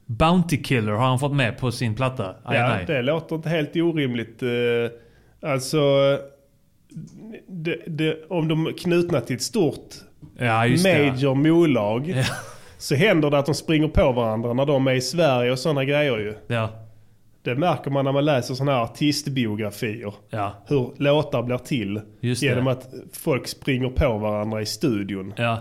Bounty 0.07 0.63
Killer 0.63 0.93
har 0.93 1.07
han 1.07 1.19
fått 1.19 1.35
med 1.35 1.59
på 1.59 1.73
sin 1.73 1.95
platta. 1.95 2.35
Aj, 2.45 2.59
Ja, 2.59 2.69
nej. 2.69 2.85
det 2.87 3.03
låter 3.03 3.37
inte 3.37 3.49
helt 3.49 3.77
orimligt. 3.77 4.43
Eh, 4.43 4.49
Alltså, 5.43 5.79
det, 7.49 7.77
det, 7.87 8.17
om 8.29 8.49
de 8.49 8.67
är 8.67 8.73
knutna 8.73 9.21
till 9.21 9.37
ett 9.37 9.43
stort 9.43 9.95
Ja, 10.39 10.59
major 10.67 11.35
molag 11.35 12.09
Ja. 12.17 12.25
Så 12.81 12.95
händer 12.95 13.31
det 13.31 13.39
att 13.39 13.47
de 13.47 13.55
springer 13.55 13.89
på 13.89 14.13
varandra 14.13 14.53
när 14.53 14.67
de 14.67 14.87
är 14.87 14.95
i 14.95 15.01
Sverige 15.01 15.53
och 15.53 15.59
sådana 15.59 15.85
grejer 15.85 16.19
ju. 16.19 16.35
Ja. 16.47 16.69
Det 17.43 17.55
märker 17.55 17.91
man 17.91 18.05
när 18.05 18.13
man 18.13 18.25
läser 18.25 18.55
sådana 18.55 18.73
här 18.73 18.83
artistbiografier. 18.83 20.15
Ja. 20.31 20.53
Hur 20.67 20.93
låtar 20.97 21.43
blir 21.43 21.59
till 21.59 22.01
Just 22.21 22.41
det. 22.41 22.47
genom 22.47 22.67
att 22.67 22.89
folk 23.13 23.49
springer 23.49 23.89
på 23.89 24.19
varandra 24.19 24.63
i 24.63 24.67
studion. 24.67 25.35
Ja. 25.37 25.59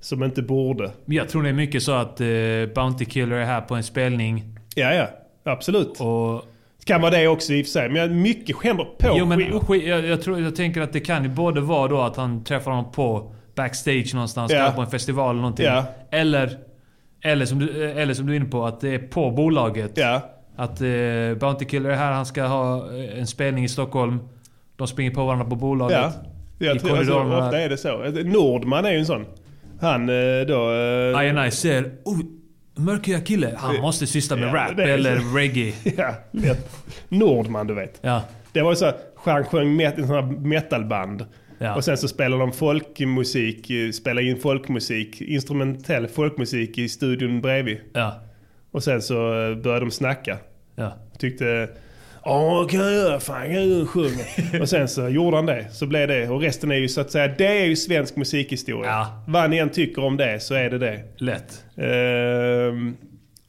Som 0.00 0.22
inte 0.22 0.42
borde. 0.42 0.90
Jag 1.04 1.28
tror 1.28 1.42
det 1.42 1.48
är 1.48 1.52
mycket 1.52 1.82
så 1.82 1.92
att 1.92 2.20
eh, 2.20 2.26
Bounty 2.74 3.04
Killer 3.04 3.36
är 3.36 3.44
här 3.44 3.60
på 3.60 3.74
en 3.74 3.82
spelning. 3.82 4.44
Ja, 4.74 4.94
ja. 4.94 5.08
Absolut. 5.44 6.00
Och... 6.00 6.44
Kan 6.84 7.00
vara 7.00 7.10
det 7.10 7.28
också 7.28 7.52
i 7.52 7.62
och 7.62 7.66
för 7.66 7.70
sig. 7.70 7.88
Men 7.88 8.22
mycket 8.22 8.62
händer 8.62 8.84
på 8.84 9.14
Jo 9.18 9.26
men 9.26 9.40
jag, 9.40 10.06
jag, 10.06 10.22
tror, 10.22 10.40
jag 10.40 10.56
tänker 10.56 10.80
att 10.80 10.92
det 10.92 11.00
kan 11.00 11.22
ju 11.22 11.28
både 11.28 11.60
vara 11.60 11.88
då 11.88 12.00
att 12.00 12.16
han 12.16 12.44
träffar 12.44 12.70
honom 12.70 12.92
på 12.92 13.32
backstage 13.56 14.14
någonstans, 14.14 14.52
ja. 14.52 14.72
på 14.74 14.80
en 14.80 14.90
festival 14.90 15.30
eller 15.30 15.40
någonting. 15.40 15.66
Ja. 15.66 15.84
Eller, 16.10 16.58
eller, 17.22 17.46
som 17.46 17.58
du, 17.58 17.90
eller 17.90 18.14
som 18.14 18.26
du 18.26 18.32
är 18.32 18.36
inne 18.36 18.48
på, 18.48 18.66
att 18.66 18.80
det 18.80 18.94
är 18.94 18.98
på 18.98 19.30
bolaget. 19.30 19.92
Ja. 19.94 20.20
Att 20.56 20.80
eh, 20.80 21.34
Bounty 21.40 21.64
Killer 21.64 21.90
är 21.90 21.94
här, 21.96 22.12
han 22.12 22.26
ska 22.26 22.44
ha 22.44 22.76
eh, 22.96 23.18
en 23.18 23.26
spelning 23.26 23.64
i 23.64 23.68
Stockholm. 23.68 24.18
De 24.76 24.86
springer 24.86 25.10
på 25.10 25.24
varandra 25.24 25.44
på 25.44 25.56
bolaget. 25.56 25.98
Ja, 25.98 26.12
jag 26.58 26.76
I 26.76 26.78
tror, 26.78 26.98
alltså, 26.98 27.14
ofta 27.14 27.60
är 27.60 27.68
det 27.68 27.76
så. 27.76 27.98
Nordman 28.24 28.84
är 28.84 28.90
ju 28.90 28.98
en 28.98 29.06
sån. 29.06 29.26
Han 29.80 30.08
eh, 30.08 30.46
då... 30.46 30.72
eh, 31.18 31.28
INI 31.28 31.50
ser 31.50 31.92
oh, 32.04 32.18
mörkhyad 32.74 33.26
kille. 33.26 33.52
Han 33.56 33.80
måste 33.80 34.06
syssla 34.06 34.36
med 34.36 34.48
Ja, 34.48 34.54
rap 34.54 34.78
eller 34.78 35.20
så. 35.20 35.36
reggae. 35.36 35.72
Ja, 35.96 36.14
lätt. 36.30 36.76
Nordman 37.08 37.66
du 37.66 37.74
vet. 37.74 37.98
Ja. 38.00 38.22
Det 38.52 38.62
var 38.62 38.72
ju 38.72 38.76
så, 38.76 38.92
han 39.24 39.44
sjöng 39.44 39.76
met, 39.76 39.98
en 39.98 40.06
sån 40.06 40.16
här 40.16 40.22
metalband. 40.22 41.24
Ja. 41.58 41.74
Och 41.74 41.84
sen 41.84 41.98
så 41.98 42.08
spelade 42.08 42.42
de 42.42 42.52
folkmusik, 42.52 43.70
eh, 43.70 43.90
spelade 43.90 44.26
in 44.26 44.36
folkmusik, 44.36 45.20
instrumentell 45.20 46.08
folkmusik 46.08 46.78
i 46.78 46.88
studion 46.88 47.40
bredvid. 47.40 47.78
Ja. 47.92 48.22
Och 48.70 48.82
sen 48.82 49.02
så 49.02 49.14
eh, 49.14 49.56
började 49.56 49.84
de 49.84 49.90
snacka. 49.90 50.38
Ja. 50.74 50.92
Tyckte, 51.18 51.68
åh 52.24 52.66
kan 52.68 52.80
jag 52.80 52.92
göra, 52.92 53.20
fan 53.20 53.44
kan 53.46 53.78
jag 53.78 53.88
sjunga. 53.88 54.24
och 54.60 54.68
sen 54.68 54.88
så 54.88 55.08
gjorde 55.08 55.36
han 55.36 55.46
det, 55.46 55.66
så 55.72 55.86
blev 55.86 56.08
det. 56.08 56.28
Och 56.28 56.40
resten 56.40 56.70
är 56.70 56.76
ju 56.76 56.88
så 56.88 57.00
att 57.00 57.10
säga, 57.10 57.28
det 57.38 57.60
är 57.60 57.64
ju 57.64 57.76
svensk 57.76 58.16
musikhistoria. 58.16 58.90
Ja. 58.90 59.24
Vad 59.28 59.50
ni 59.50 59.58
än 59.58 59.70
tycker 59.70 60.04
om 60.04 60.16
det 60.16 60.40
så 60.40 60.54
är 60.54 60.70
det 60.70 60.78
det. 60.78 61.02
Lätt. 61.16 61.64
Ehm, 61.76 62.96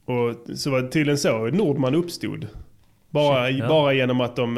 och 0.04 0.58
så 0.58 0.70
var 0.70 0.82
det 0.82 0.88
tydligen 0.88 1.18
så 1.18 1.46
Nordman 1.46 1.94
uppstod. 1.94 2.46
Bara, 3.10 3.46
Shit, 3.46 3.58
ja. 3.58 3.68
bara 3.68 3.92
genom 3.92 4.20
att 4.20 4.36
de 4.36 4.56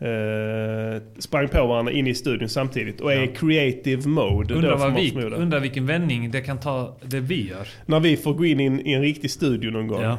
eh, 0.00 1.02
sprang 1.18 1.48
på 1.48 1.66
varandra 1.66 1.92
in 1.92 2.06
i 2.06 2.14
studion 2.14 2.48
samtidigt 2.48 3.00
och 3.00 3.12
är 3.12 3.22
i 3.22 3.26
creative 3.26 4.08
mode. 4.08 4.54
Undrar, 4.54 4.76
vad 4.76 4.94
vi, 4.94 5.12
undrar 5.36 5.60
vilken 5.60 5.86
vändning 5.86 6.30
det 6.30 6.40
kan 6.40 6.60
ta 6.60 6.96
det 7.02 7.20
vi 7.20 7.48
gör. 7.48 7.68
När 7.86 8.00
vi 8.00 8.16
får 8.16 8.34
gå 8.34 8.44
in 8.44 8.60
i 8.60 8.64
en, 8.66 8.86
i 8.86 8.92
en 8.92 9.02
riktig 9.02 9.30
studio 9.30 9.70
någon 9.70 9.86
gång. 9.88 10.02
Ja. 10.02 10.18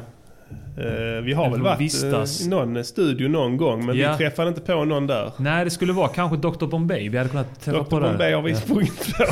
Eh, 0.78 1.22
vi 1.22 1.32
har 1.32 1.50
väl 1.50 1.62
varit 1.62 1.80
vistas. 1.80 2.40
eh, 2.40 2.46
i 2.46 2.50
någon 2.50 2.84
studio 2.84 3.28
någon 3.28 3.56
gång 3.56 3.86
men 3.86 3.96
Ja. 3.96 4.12
vi 4.12 4.18
träffade 4.18 4.48
inte 4.48 4.60
på 4.60 4.84
någon 4.84 5.06
där. 5.06 5.32
Nej, 5.38 5.64
det 5.64 5.70
skulle 5.70 5.92
vara 5.92 6.08
kanske 6.08 6.36
Dr 6.36 6.66
Bombay. 6.66 7.08
Vi 7.08 7.18
hade 7.18 7.30
kunnat 7.30 7.60
träffa 7.60 7.78
Dr 7.78 7.84
på 7.84 8.00
det. 8.00 8.08
Bombay 8.08 8.32
har 8.32 8.42
vi 8.42 8.50
Ja. 8.50 8.56
sprungit 8.56 9.14
på. 9.18 9.24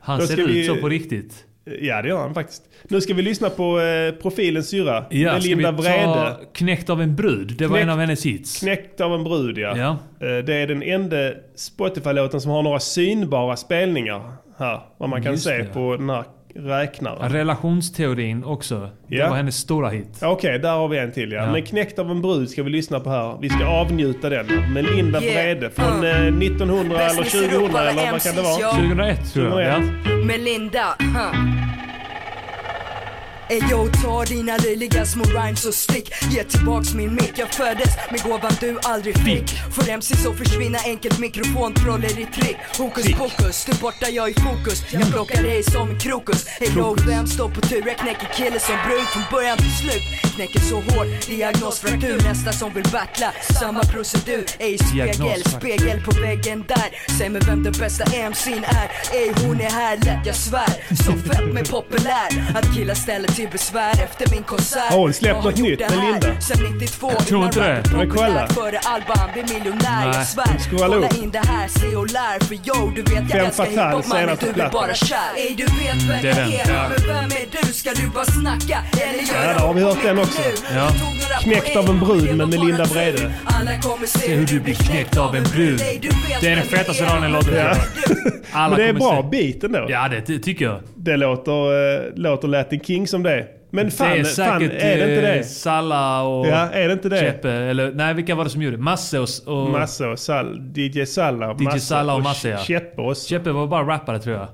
Han 0.00 0.20
Då 0.20 0.26
ser 0.26 0.40
ut 0.40 0.48
vi- 0.50 0.64
så 0.66 0.76
på 0.76 0.88
riktigt. 0.88 1.44
Ja 1.80 2.02
det 2.02 2.08
gör 2.08 2.18
han 2.18 2.34
faktiskt. 2.34 2.62
Nu 2.88 3.00
ska 3.00 3.14
vi 3.14 3.22
lyssna 3.22 3.50
på 3.50 3.80
eh, 3.80 4.14
Profilens 4.22 4.68
syra 4.68 5.04
Ja, 5.10 5.32
med 5.32 5.42
Linda 5.44 5.72
ta 5.72 6.36
Knäckt 6.54 6.90
av 6.90 7.02
en 7.02 7.16
brud? 7.16 7.54
Det 7.58 7.66
var 7.66 7.76
Knäckt- 7.76 7.82
en 7.82 7.90
av 7.90 7.98
hennes 7.98 8.26
hits. 8.26 8.60
Knäckt 8.60 9.00
av 9.00 9.14
en 9.14 9.24
brud 9.24 9.58
ja. 9.58 9.76
Ja. 9.76 9.90
Eh, 10.26 10.44
Det 10.44 10.54
är 10.54 10.66
den 10.66 10.82
enda 10.82 11.16
Spotify-låten 11.56 12.40
som 12.40 12.50
har 12.50 12.62
några 12.62 12.80
synbara 12.80 13.56
spelningar 13.56 14.22
här. 14.58 14.80
Vad 14.98 15.08
man 15.08 15.22
kan 15.22 15.32
Just 15.32 15.44
se 15.44 15.58
det. 15.58 15.64
på 15.64 15.96
den 15.96 16.10
här 16.10 16.24
räknaren. 16.56 17.32
Relationsteorin 17.32 18.44
också. 18.44 18.88
Det 19.08 19.16
Ja. 19.16 19.28
var 19.28 19.36
hennes 19.36 19.56
stora 19.56 19.88
hit. 19.88 20.18
Ja, 20.20 20.28
Okej, 20.28 20.58
där 20.58 20.72
har 20.76 20.88
vi 20.88 20.98
en 20.98 21.12
till 21.12 21.32
ja. 21.32 21.42
Ja. 21.44 21.52
Men 21.52 21.62
Knäckt 21.62 21.98
av 21.98 22.10
en 22.10 22.22
brud 22.22 22.50
ska 22.50 22.62
vi 22.62 22.70
lyssna 22.70 23.00
på 23.00 23.10
här. 23.10 23.36
Vi 23.40 23.48
ska 23.48 23.66
avnjuta 23.66 24.28
den. 24.28 24.46
Med 24.72 24.84
Linda 24.96 25.22
Yeah. 25.22 25.34
Vrede 25.44 25.70
från 25.70 26.04
eh, 26.04 26.10
1900 26.26 27.00
eller 27.00 27.22
2000 27.22 27.76
eller 27.76 28.10
vad 28.12 28.22
kan 28.22 28.34
det 28.36 28.42
vara? 28.42 28.72
2001 28.72 29.32
tror 29.32 29.60
jag. 29.60 29.62
Ja. 29.62 29.74
2001. 29.74 30.26
Melinda, 30.26 30.84
huh. 31.00 31.40
Ey 33.48 33.60
yo, 33.70 33.88
ta 34.02 34.24
dina 34.24 34.56
löjliga 34.56 35.06
små 35.06 35.24
rhymes 35.24 35.64
och 35.64 35.74
stick. 35.74 36.12
Ge 36.30 36.44
tillbaks 36.44 36.94
min 36.94 37.14
mick, 37.14 37.32
jag 37.36 37.54
föddes 37.54 37.96
med 38.10 38.22
gåvan 38.22 38.52
du 38.60 38.78
aldrig 38.82 39.18
fick. 39.18 39.48
För 39.72 39.90
MC 39.90 40.16
så 40.16 40.32
försvinna 40.32 40.78
enkelt. 40.84 41.18
Mikrofontroller 41.18 42.18
i 42.18 42.26
trick. 42.26 42.56
Hokus 42.78 43.06
pokus, 43.12 43.64
du 43.64 43.72
borta 43.80 44.08
jag 44.10 44.30
i 44.30 44.34
fokus. 44.34 44.92
Jag 44.92 45.12
plockar 45.12 45.42
dig 45.42 45.62
som 45.62 45.90
en 45.90 45.98
krokus. 45.98 46.46
Ey 46.60 46.68
yo, 46.76 46.96
vem 47.06 47.26
står 47.26 47.48
på 47.48 47.60
tur? 47.60 47.82
Jag 47.86 47.98
knäcker 47.98 48.26
kille 48.26 48.60
som 48.60 48.76
brud 48.86 49.06
från 49.12 49.22
början 49.30 49.56
till 49.56 49.76
slut. 49.82 50.02
Knäcker 50.34 50.60
så 50.60 50.76
hårt, 50.76 51.26
diagnosfraktur 51.26 52.20
Nästa 52.24 52.52
som 52.52 52.74
vill 52.74 52.88
battla, 52.92 53.32
samma 53.60 53.80
procedur. 53.80 54.44
Ey 54.58 54.78
spegel, 54.78 55.44
spegel 55.44 56.00
på 56.04 56.10
väggen 56.20 56.64
där. 56.68 57.16
Säg 57.18 57.28
mig 57.28 57.42
vem 57.46 57.62
den 57.62 57.72
bästa 57.72 58.04
MC'n 58.04 58.64
är. 58.80 59.16
Ey 59.18 59.32
hon 59.42 59.60
är 59.60 59.70
här 59.70 59.96
lätt, 59.96 60.26
jag 60.26 60.36
svär. 60.36 60.94
Så 61.04 61.12
fett 61.12 61.54
med 61.54 61.70
populär. 61.70 62.52
Att 62.54 62.74
killar 62.74 62.94
ställer 62.94 63.33
till 63.34 63.48
besvär 63.52 63.92
efter 63.92 64.30
min 64.34 64.42
konsert 64.42 64.90
Har 64.90 64.98
hon 64.98 65.12
släppt 65.12 65.44
något 65.44 65.56
nytt 65.58 65.78
det 65.78 65.96
med 65.96 66.04
Linda? 66.04 66.40
Sen 66.40 66.58
92 66.78 67.10
Jag 67.18 67.26
tror 67.26 67.44
inte 67.44 67.60
det. 67.60 67.96
Men 67.96 68.10
kolla. 68.10 68.48
Före 68.48 68.78
Alban 68.84 69.28
blir 69.32 69.42
miljonär, 69.58 70.06
Nej, 70.06 70.16
jag 70.16 70.26
svär 70.26 70.58
scrolla 70.58 70.86
Kolla 70.94 71.06
upp. 71.06 71.22
in 71.22 71.30
det 71.30 71.38
här, 71.46 71.68
se 71.68 71.96
och 71.96 72.10
lär 72.10 72.44
För 72.44 72.54
yo, 72.54 72.90
du 72.96 73.02
vet 73.02 73.30
jag 73.34 73.46
älskar 73.46 73.64
hiphop 73.64 74.06
mannen, 74.08 74.36
du 74.54 74.62
är 74.62 74.70
bara 74.70 74.94
kär 74.94 75.16
Ey 75.36 75.54
du 75.56 75.64
vet 75.64 76.02
vem 76.08 76.22
Det 76.22 76.30
är 76.30 76.40
jag 76.40 76.54
är, 76.54 76.72
Ja. 76.74 76.88
men 76.88 77.06
vem 77.08 77.24
är 77.24 77.46
du? 77.66 77.72
Ska 77.72 77.90
du 77.90 78.06
bara 78.08 78.24
snacka? 78.24 78.78
Eller 78.92 79.22
göra 79.22 79.52
där 79.54 79.60
har 79.60 79.74
vi 79.74 79.82
hört 79.82 80.02
den 80.02 80.18
också. 80.18 80.42
Ja. 80.74 80.90
Knäckt 81.40 81.76
av 81.76 81.88
en 81.88 82.00
brud, 82.00 82.36
med 82.36 82.48
bara 82.48 82.62
Linda 82.62 82.84
tur. 82.86 82.94
Vrede. 82.94 83.32
Alla 83.44 83.80
kommer 83.80 84.06
se 84.06 84.34
hur 84.34 84.46
du 84.46 84.60
blir 84.60 84.74
knäckt 84.74 85.16
av 85.16 85.36
en 85.36 85.42
brud. 85.44 85.78
Det 86.40 86.48
är 86.48 86.56
den 86.56 86.64
fetaste 86.64 87.04
raden 87.04 87.24
i 87.24 87.32
låten. 87.32 87.54
Ja. 87.54 87.74
Alla 88.52 88.68
Men 88.76 88.78
det 88.78 88.84
är 88.88 88.92
bra 88.92 89.22
beat 89.22 89.64
ändå. 89.64 89.86
Ja, 89.88 90.08
det, 90.08 90.26
det 90.26 90.38
tycker 90.38 90.64
jag. 90.64 90.80
Det 90.96 91.16
låter, 91.16 91.52
eh, 92.06 92.12
låter 92.16 92.48
Latin 92.48 92.80
King 92.80 93.06
som 93.08 93.22
det. 93.24 93.46
Men 93.70 93.90
fan, 93.90 94.10
det 94.10 94.18
är 94.18 94.24
fan 94.24 94.60
säkert 94.60 94.82
är 94.82 94.96
det 94.96 95.14
inte 95.16 95.28
eh, 95.28 95.36
det? 95.36 95.44
Salla 95.44 96.22
och 96.22 96.46
Ja, 96.46 96.70
är 96.70 96.86
det 96.88 96.92
inte 96.92 97.08
det? 97.08 97.18
Chepe. 97.18 97.50
Eller 97.50 97.92
nej, 97.92 98.14
vilka 98.14 98.34
var 98.34 98.44
det 98.44 98.50
som 98.50 98.62
gjorde 98.62 98.76
det? 98.76 98.82
Masse 98.82 99.18
och... 99.18 99.28
och 99.46 99.70
Masse 99.70 100.06
och 100.06 100.18
Sall, 100.18 100.72
DJ 100.74 101.04
Salla, 101.04 101.56
DJ 101.58 101.78
Salla 101.78 102.14
och 102.14 102.22
Masse, 102.22 102.48
ja. 102.48 102.58
Cheppe 102.58 103.02
och, 103.02 103.16
Chepe 103.16 103.50
var 103.50 103.66
bara 103.66 103.94
rappare 103.94 104.18
tror 104.18 104.36
jag. 104.36 104.48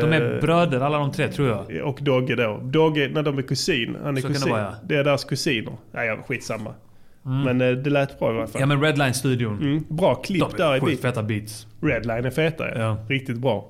De 0.00 0.12
är 0.12 0.34
eh, 0.34 0.40
bröder 0.40 0.80
alla 0.80 0.98
de 0.98 1.12
tre 1.12 1.28
tror 1.28 1.48
jag. 1.48 1.88
Och 1.88 1.98
Dogge 2.02 2.36
då. 2.36 2.60
Dogge, 2.62 3.08
när 3.12 3.22
de 3.22 3.38
är 3.38 3.42
kusin. 3.42 3.96
Han 4.04 4.16
är 4.16 4.20
Så 4.20 4.26
kan 4.26 4.32
det 4.32 4.38
kusin. 4.38 4.52
vara, 4.52 4.62
ja. 4.62 4.74
Det 4.84 4.96
är 4.96 5.04
deras 5.04 5.24
kusiner. 5.24 5.72
Nej, 5.92 6.06
ja, 6.08 6.16
skitsamma. 6.28 6.74
Men 7.22 7.60
eh, 7.60 7.70
det 7.70 7.90
lät 7.90 8.18
bra 8.18 8.34
i 8.34 8.36
alla 8.36 8.46
fall. 8.46 8.60
Ja 8.60 8.66
men 8.66 8.80
Redline-studion. 8.82 9.58
Mm, 9.60 9.84
bra 9.88 10.14
klipp 10.14 10.40
De 10.50 10.56
där 10.56 10.76
i 10.76 10.80
beat. 10.80 11.00
feta 11.00 11.22
beats. 11.22 11.66
Redline 11.82 12.24
är 12.24 12.30
feta 12.30 12.68
ja. 12.68 12.78
Ja. 12.80 12.98
Riktigt 13.08 13.36
bra. 13.38 13.68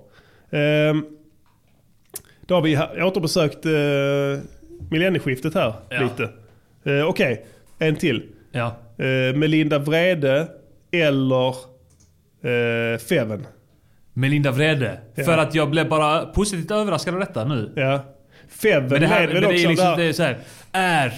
Ehm, 0.50 1.04
då 2.48 2.54
har 2.54 2.62
vi 2.62 3.02
återbesökt 3.02 3.66
uh, 3.66 4.38
millennieskiftet 4.90 5.54
här 5.54 5.72
Ja. 5.88 6.02
lite. 6.02 6.28
Uh, 6.86 7.04
Okej, 7.04 7.46
en 7.78 7.96
till. 7.96 8.22
Ja. 8.52 8.76
Uh, 9.00 9.36
Melinda 9.36 9.78
Vrede 9.78 10.48
eller 10.92 11.48
uh, 11.48 12.98
Feven. 13.08 13.46
Melinda 14.12 14.50
Vrede. 14.50 14.98
Ja. 15.14 15.24
För 15.24 15.38
att 15.38 15.54
jag 15.54 15.70
blev 15.70 15.88
bara 15.88 16.26
positivt 16.26 16.70
överraskad 16.70 17.14
av 17.14 17.20
detta 17.20 17.44
nu. 17.44 17.72
Ja. 17.76 18.04
Feven 18.48 18.88
Men 18.88 19.00
det 19.00 19.06
här 19.06 19.22
är 19.22 19.32
väl 19.32 19.42
det 19.42 19.48
också 19.48 19.64
är 19.64 19.68
liksom, 19.68 19.86
där... 19.86 19.96
det 19.96 20.04
är 20.04 20.12
så 20.12 20.22
här. 20.22 20.38
Är. 20.72 21.12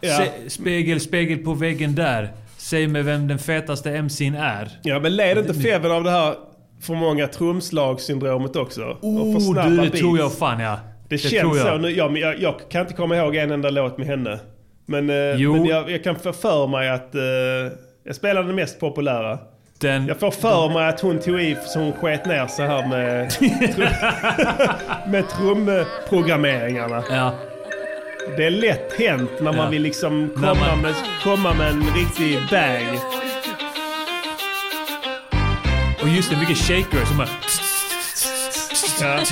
Ja. 0.00 0.16
Se, 0.16 0.50
spegel, 0.50 1.00
spegel 1.00 1.38
på 1.38 1.54
väggen 1.54 1.94
där. 1.94 2.32
Säg 2.56 2.86
mig 2.86 3.02
vem 3.02 3.28
den 3.28 3.38
fetaste 3.38 3.90
MC'n 3.90 4.40
är. 4.40 4.68
Ja, 4.82 5.00
men 5.00 5.16
led 5.16 5.38
inte 5.38 5.54
Feven 5.54 5.90
av 5.90 6.04
det 6.04 6.10
här 6.10 6.34
för 6.86 6.94
många 6.94 7.26
trumslagssyndromet 7.26 8.56
också? 8.56 8.96
Oh, 9.00 9.54
du, 9.54 9.70
det 9.76 9.82
beats? 9.82 9.98
tror 10.00 10.18
jag 10.18 10.32
fan 10.32 10.60
ja. 10.60 10.78
Det, 11.08 11.18
tror 11.18 11.30
känns 11.30 11.56
jag. 11.56 11.66
så 11.66 11.76
nu. 11.78 11.90
Ja, 11.90 12.08
men 12.08 12.22
jag, 12.22 12.40
jag 12.40 12.54
kan 12.70 12.80
inte 12.80 12.94
komma 12.94 13.16
ihåg 13.16 13.36
en 13.36 13.50
enda 13.50 13.70
låt 13.70 13.98
med 13.98 14.06
henne. 14.06 14.38
Men, 14.86 15.10
eh, 15.10 15.38
men 15.52 15.64
jag, 15.66 15.90
jag 15.90 16.04
kan 16.04 16.16
få 16.16 16.32
för 16.32 16.66
mig 16.66 16.90
att 16.90 17.14
eh, 17.14 17.20
jag 18.04 18.14
spelar 18.16 18.42
den 18.42 18.54
mest 18.54 18.80
populära. 18.80 19.38
Den, 19.80 20.06
Jag 20.06 20.20
får 20.20 20.30
för 20.30 20.68
mig 20.68 20.88
att 20.88 21.00
hon 21.00 21.18
tog 21.20 21.40
i 21.40 21.56
så 21.66 21.78
hon 21.78 21.92
sket 21.92 22.26
ner 22.26 22.46
sig 22.46 22.66
här 22.66 22.88
med, 22.88 23.30
trum, 23.30 23.84
med 25.12 25.28
trumprogrammeringarna. 25.28 27.04
ja. 27.10 27.34
Det 28.36 28.44
är 28.46 28.50
lätt 28.50 28.92
hänt 28.98 29.30
när 29.40 29.52
man 29.52 29.64
Ja. 29.64 29.68
vill 29.70 29.82
liksom 29.82 30.30
komma, 30.34 30.54
man- 30.54 30.82
med, 30.82 30.94
komma 31.24 31.54
med 31.54 31.68
en 31.70 31.82
riktig 31.82 32.38
bang. 32.50 32.98
Och 36.06 36.12
just 36.12 36.30
det, 36.30 36.36
mycket 36.36 36.58
shaker 36.58 37.04
som 37.04 37.16
bara... 37.16 37.28
Ja. 39.00 39.24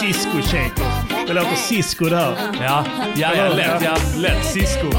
Cisco 0.00 0.42
shaker. 0.42 0.84
Det 1.26 1.32
låter 1.32 1.56
Cisco 1.56 2.04
där. 2.04 2.36
Ja, 2.60 2.84
ja, 3.14 3.34
ja 3.36 3.48
lätt. 3.48 3.82
Ja, 3.82 3.96
lätt. 4.16 4.44
Cisco. 4.44 4.90
Det 4.90 4.96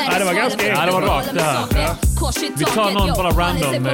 här. 0.00 0.12
Ja, 0.12 0.18
det 0.18 0.24
var 0.24 0.34
ganska 0.34 0.68
Ja, 0.68 0.86
det 0.86 0.92
var 0.92 1.02
rakt 1.02 1.34
det 1.34 1.42
här. 1.42 2.11
Vi 2.56 2.64
tar 2.64 2.90
någon 2.90 3.08
bara 3.08 3.30
random, 3.30 3.86
eh, 3.86 3.92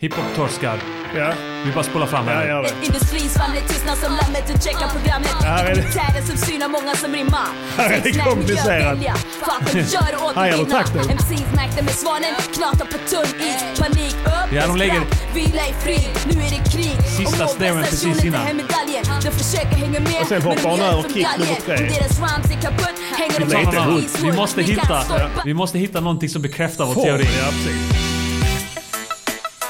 Hiphop-torskar. 0.00 0.78
Ja, 1.16 1.32
Vi 1.64 1.72
bara 1.72 1.84
spolar 1.84 2.06
fram 2.06 2.26
ja 2.28 2.32
här. 2.34 2.62
det. 2.62 2.86
Industrins 2.86 3.34
fall 3.34 3.50
är 3.56 3.68
tystnad 3.68 3.98
som 3.98 4.12
lammet, 4.12 4.44
du 4.46 4.52
checkar 4.52 4.88
programmet. 4.88 5.30
Ja, 5.40 5.46
här 5.46 5.64
är 5.64 5.74
det- 5.74 5.82
Militären 5.82 6.26
som 6.26 6.36
synar 6.36 6.68
många 6.68 6.94
som 6.96 7.12
rimmar. 7.12 7.48
Här 7.76 7.90
är 7.90 7.96
det 7.96 8.02
Sex, 8.02 8.16
nej, 8.16 8.26
komplicerat. 8.26 8.98
Fatta, 9.40 10.48
gör 10.48 10.64
takten. 10.64 11.10
MCs 11.10 11.44
märkte 11.56 11.82
med 11.82 11.94
svanen, 11.94 12.34
knatar 12.54 12.86
på 12.86 12.98
tunn 13.10 13.40
is. 13.48 13.80
Panik 13.80 14.16
upp, 14.26 14.41
Ja, 14.54 14.66
de 14.66 14.76
lägger- 14.76 15.02
vila 15.34 15.62
i 15.68 15.72
frid. 15.80 16.08
Nu 16.24 16.40
är 16.42 16.50
det 16.50 16.70
krig. 16.70 16.96
Sista 17.16 17.48
många 17.72 17.82
precis 17.82 18.04
innan. 18.04 18.20
till 18.20 18.32
hemmedaljen. 18.32 19.04
De 19.24 19.30
försöker 19.30 19.76
hänga 19.76 20.00
med. 20.00 20.20
Och 20.22 20.28
sen 20.28 20.42
hoppar 20.42 20.70
hon 20.70 20.80
över 20.80 21.02
kick 21.02 21.26
nummer 21.38 21.54
tre. 21.66 21.76
Det 21.76 23.54
är 23.56 23.60
inte 23.60 24.04
is. 24.06 24.22
Vi 24.22 24.32
måste 24.32 24.62
hitta, 24.62 25.02
stoppa. 25.02 25.28
vi 25.44 25.54
måste 25.54 25.78
hitta 25.78 26.00
någonting 26.00 26.28
som 26.28 26.42
bekräftar 26.42 26.84
vår 26.86 26.94
teori. 26.94 27.28
Ja, 27.42 27.46
precis. 27.50 27.92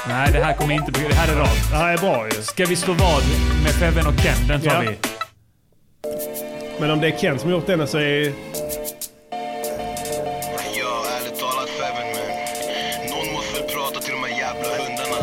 Nej, 0.09 0.31
det 0.31 0.43
här 0.43 0.53
kommer 0.53 0.73
inte 0.75 0.91
bli... 0.91 1.01
Det 1.09 1.15
här 1.15 1.33
är 1.33 1.39
rakt. 1.39 1.69
Det 1.71 1.75
här 1.77 1.93
är 1.93 1.97
bra 1.97 2.25
ju. 2.35 2.41
Ska 2.41 2.65
vi 2.65 2.75
slå 2.75 2.93
vad 2.93 3.23
med 3.63 3.71
Feven 3.71 4.07
och 4.07 4.17
Ken? 4.17 4.47
Den 4.47 4.61
tar 4.61 4.83
Ja. 4.83 4.89
vi. 4.91 4.97
Men 6.79 6.91
om 6.91 7.01
det 7.01 7.07
är 7.07 7.17
Ken 7.17 7.39
som 7.39 7.49
har 7.49 7.57
gjort 7.57 7.67
denna 7.67 7.87
så 7.87 7.97
är... 7.97 8.33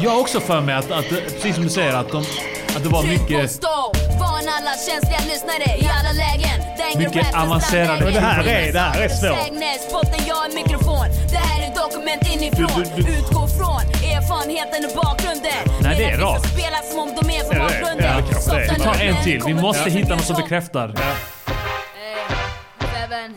Jag 0.03 0.11
har 0.11 0.20
också 0.20 0.40
för 0.40 0.61
mig 0.61 0.74
att, 0.74 0.90
att 0.90 1.09
precis 1.09 1.55
som 1.55 1.64
du 1.64 1.70
säger, 1.70 1.92
att, 1.92 2.09
de, 2.12 2.18
att 2.76 2.82
det 2.82 2.88
var 2.88 3.03
mycket... 3.03 3.51
Stå, 3.51 3.92
varn 4.20 4.48
alla 4.59 4.70
känsliga 4.88 5.18
lyssnare 5.32 5.78
i 5.78 5.88
alla 5.98 6.12
lägen. 6.12 6.61
Det 6.76 6.82
är 6.82 6.90
ingen 6.96 7.11
Mycket 7.14 7.34
avancerade 7.34 8.05
Men 8.05 8.14
det 8.14 8.20
här 8.20 8.44
är- 8.46 8.72
det 8.72 8.78
här 8.80 9.01
är 9.01 9.09
svårt. 9.09 9.51
Du- 12.57 12.66
du- 12.66 13.03
du- 13.03 13.18
Utgå 13.18 13.46
från 13.46 13.80
erfarenheten 14.14 14.84
och 14.90 15.05
bakgrunden. 15.05 15.53
Nej, 15.82 15.96
det 15.98 16.05
är 16.05 16.18
rakt. 16.18 16.46
spelar 16.53 16.90
som 16.90 17.01
om 17.01 17.09
de 17.22 17.30
är 17.36 17.40
från 17.44 17.59
bakgrunden. 17.59 18.24
Ja. 18.48 18.74
Vi 18.76 18.82
tar 18.82 19.05
en 19.05 19.24
till. 19.24 19.42
Vi 19.46 19.55
måste 19.55 19.90
hitta 19.90 20.14
något 20.16 20.24
som 20.24 20.36
bekräftar. 20.36 20.94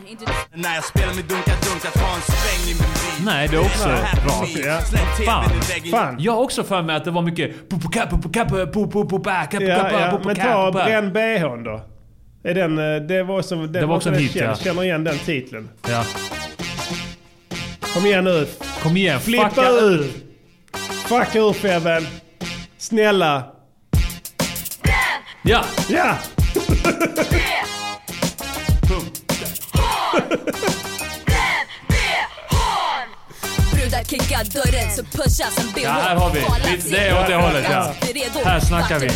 Inte 0.06 0.24
När 0.52 0.74
jag 0.74 0.84
spelar 0.84 1.14
med 1.14 1.24
dunka-dunka, 1.24 1.90
ta 1.90 2.14
en 2.14 2.22
sväng 2.22 2.70
i 2.70 2.74
min 2.74 2.78
bil. 2.78 3.24
Nej, 3.24 3.48
det 3.48 3.56
är 3.56 3.60
också 3.60 3.88
rakt. 3.88 4.58
Ja. 4.64 4.80
Släng 4.80 5.26
Fan. 5.26 5.50
Fan. 5.90 6.16
Jag 6.18 6.32
har 6.32 6.42
också 6.42 6.64
för 6.64 6.82
mig 6.82 6.96
att 6.96 7.04
det 7.04 7.10
var 7.10 7.22
mycket... 7.22 7.50
Ja, 9.60 9.90
ja. 9.90 10.20
Men 10.24 10.36
ta 10.36 10.72
Bränn 10.72 11.12
bhn 11.12 11.64
då. 11.64 11.80
Är 12.44 12.54
den, 12.54 12.78
eh, 12.78 13.02
det 13.02 13.22
var, 13.22 13.42
som, 13.42 13.60
den 13.60 13.72
Det 13.72 13.86
var 13.86 13.96
också 13.96 14.08
en 14.08 14.12
den 14.12 14.22
hit, 14.22 14.34
ja. 14.34 14.56
Känner 14.56 14.84
igen 14.84 15.04
den 15.04 15.18
titeln. 15.18 15.68
Ja. 15.88 16.04
Kom 17.94 18.06
igen 18.06 18.24
nu. 18.24 18.46
Kom 18.82 18.96
igen, 18.96 19.20
Flippa 19.20 19.50
fucka 19.50 19.68
ur! 19.68 20.10
Fucka 21.08 21.38
ur 21.38 21.52
Feven. 21.52 22.06
Snälla. 22.78 23.42
Ja! 25.42 25.64
Ja! 25.88 26.14
Ja, 35.82 35.90
här 35.90 36.16
har 36.16 36.30
vi. 36.30 36.40
Vi- 36.84 36.90
det 36.90 36.98
är 37.08 37.20
åt 37.20 37.26
det 37.26 37.34
hållet, 37.34 37.64
ja. 37.70 37.94
Här 38.44 38.60
snackar 38.60 38.98
vi. 38.98 39.06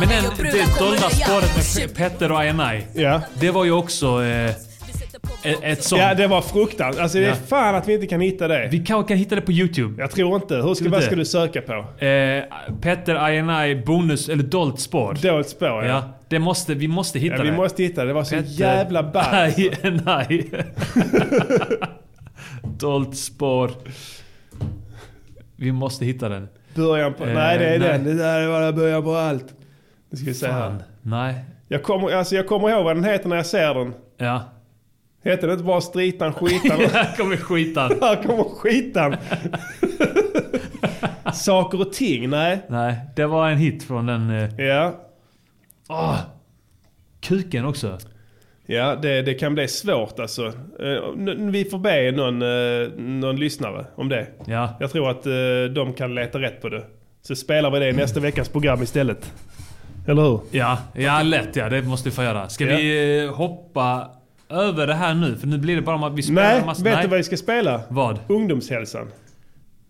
Men 0.00 0.08
den, 0.08 0.24
det 0.52 0.78
dolda 0.78 1.10
spåret 1.10 1.56
med 1.56 1.64
Pe- 1.64 1.94
Petter 1.96 2.32
och 2.32 2.38
Ayanai. 2.40 2.86
Ja. 2.94 3.20
Det 3.34 3.50
var 3.50 3.64
ju 3.64 3.72
också 3.72 4.24
eh, 4.24 4.54
ett, 5.42 5.58
ett 5.62 5.82
sånt. 5.84 6.02
Ja, 6.02 6.14
det 6.14 6.26
var 6.26 6.40
fruktansvärt. 6.40 7.02
Alltså 7.02 7.18
det 7.18 7.24
är 7.24 7.28
Ja. 7.28 7.34
fan 7.34 7.74
att 7.74 7.88
vi 7.88 7.94
inte 7.94 8.06
kan 8.06 8.20
hitta 8.20 8.48
det. 8.48 8.68
Vi 8.72 8.78
kanske 8.84 9.08
kan 9.08 9.16
hitta 9.18 9.34
det 9.34 9.40
på 9.40 9.52
YouTube. 9.52 10.02
Jag 10.02 10.10
tror 10.10 10.34
inte. 10.36 10.54
Hur 10.56 10.74
ska, 10.74 10.88
vad 10.88 11.02
ska 11.02 11.16
du 11.16 11.24
söka 11.24 11.60
på? 11.62 12.04
Eh, 12.04 12.44
Petter 12.80 13.14
Ayanai 13.14 13.74
bonus, 13.74 14.28
eller 14.28 14.42
dolt 14.42 14.80
spår. 14.80 15.18
Dolt 15.22 15.48
spår 15.48 15.68
ja. 15.68 15.84
Ja, 15.84 16.02
det 16.28 16.38
måste, 16.38 16.74
vi 16.74 16.88
måste 16.88 17.18
hitta 17.18 17.36
Ja, 17.36 17.42
vi 17.42 17.50
det. 17.50 17.56
måste 17.56 17.82
hitta 17.82 18.00
det. 18.00 18.06
Det 18.06 18.12
var 18.14 18.24
så 18.24 18.34
Petter 18.34 18.50
jävla 18.50 19.02
ballt. 19.02 19.58
Ayanai. 19.58 20.50
dolt 22.78 23.16
spår. 23.16 23.70
Vi 25.56 25.72
måste 25.72 26.04
hitta 26.04 26.28
den. 26.28 26.48
Början 26.74 27.14
på... 27.14 27.24
Eh, 27.24 27.34
nej, 27.34 27.58
det 27.58 27.64
är 27.68 27.78
nej. 27.78 27.88
den. 27.88 28.04
Det 28.04 28.14
där 28.14 28.40
är 28.40 28.48
bara 28.48 28.72
början 28.72 29.02
på 29.02 29.14
allt. 29.16 29.46
Nu 30.10 30.16
ska 30.16 30.26
vi 30.26 30.34
se 30.34 30.46
här. 30.48 30.74
Nej. 31.02 31.34
Jag 31.68 31.82
kommer, 31.82 32.12
alltså 32.12 32.34
jag 32.34 32.46
kommer 32.46 32.70
ihåg 32.70 32.84
vad 32.84 32.96
den 32.96 33.04
heter 33.04 33.28
när 33.28 33.36
jag 33.36 33.46
ser 33.46 33.74
den. 33.74 33.94
Ja. 34.16 34.42
Heter 35.24 35.46
det 35.46 35.52
inte 35.52 35.64
bara 35.64 35.80
Stritan 35.80 36.32
Skitan? 36.32 36.80
Här 36.92 37.16
kommer 37.16 37.36
skitan. 37.36 37.92
här 38.00 38.22
kommer 38.22 38.44
Skitan. 38.44 39.16
Saker 41.34 41.80
och 41.80 41.92
ting, 41.92 42.30
nej. 42.30 42.58
Nej, 42.68 42.96
det 43.16 43.26
var 43.26 43.48
en 43.50 43.58
hit 43.58 43.82
från 43.84 44.06
den... 44.06 44.30
Eh, 44.30 44.60
Ja. 44.66 44.94
åh, 45.88 46.18
kuken 47.20 47.64
också. 47.64 47.98
Ja, 48.66 48.96
det, 48.96 49.22
det 49.22 49.34
kan 49.34 49.54
bli 49.54 49.68
svårt 49.68 50.18
alltså. 50.20 50.46
Eh, 50.80 51.08
n- 51.16 51.52
Vi 51.52 51.64
får 51.64 51.78
be 51.78 52.10
någon, 52.12 52.42
eh, 52.42 52.88
någon 53.20 53.36
lyssnare 53.36 53.86
om 53.94 54.08
det. 54.08 54.26
Ja. 54.46 54.76
Jag 54.80 54.90
tror 54.92 55.10
att 55.10 55.26
eh, 55.26 55.32
de 55.74 55.92
kan 55.96 56.14
leta 56.14 56.40
rätt 56.40 56.62
på 56.62 56.68
det. 56.68 56.84
Så 57.22 57.34
spelar 57.36 57.70
vi 57.70 57.78
det 57.78 57.88
i 57.88 57.92
nästa 57.92 58.20
veckas 58.20 58.48
program 58.48 58.82
istället. 58.82 59.32
Eller 60.08 60.22
hur? 60.22 60.40
Ja, 60.50 60.78
ja 60.94 61.22
lätt 61.22 61.56
ja. 61.56 61.68
Det 61.68 61.82
måste 61.82 62.08
vi 62.08 62.14
få 62.14 62.22
göra. 62.22 62.48
Ska 62.48 62.64
Ja. 62.64 62.76
vi 62.76 63.18
eh, 63.24 63.34
hoppa 63.34 64.10
över 64.50 64.86
det 64.86 64.94
här 64.94 65.14
nu? 65.14 65.36
För 65.36 65.46
nu 65.46 65.58
blir 65.58 65.76
det 65.76 65.82
bara 65.82 66.06
att 66.06 66.14
vi 66.14 66.22
spelar 66.22 66.42
Nej, 66.42 66.64
massa... 66.66 66.84
vet 66.84 67.02
du 67.02 67.08
vad 67.08 67.16
vi 67.16 67.24
ska 67.24 67.36
spela? 67.36 67.80
Vad? 67.88 68.18
Ungdomshälsan. 68.28 69.08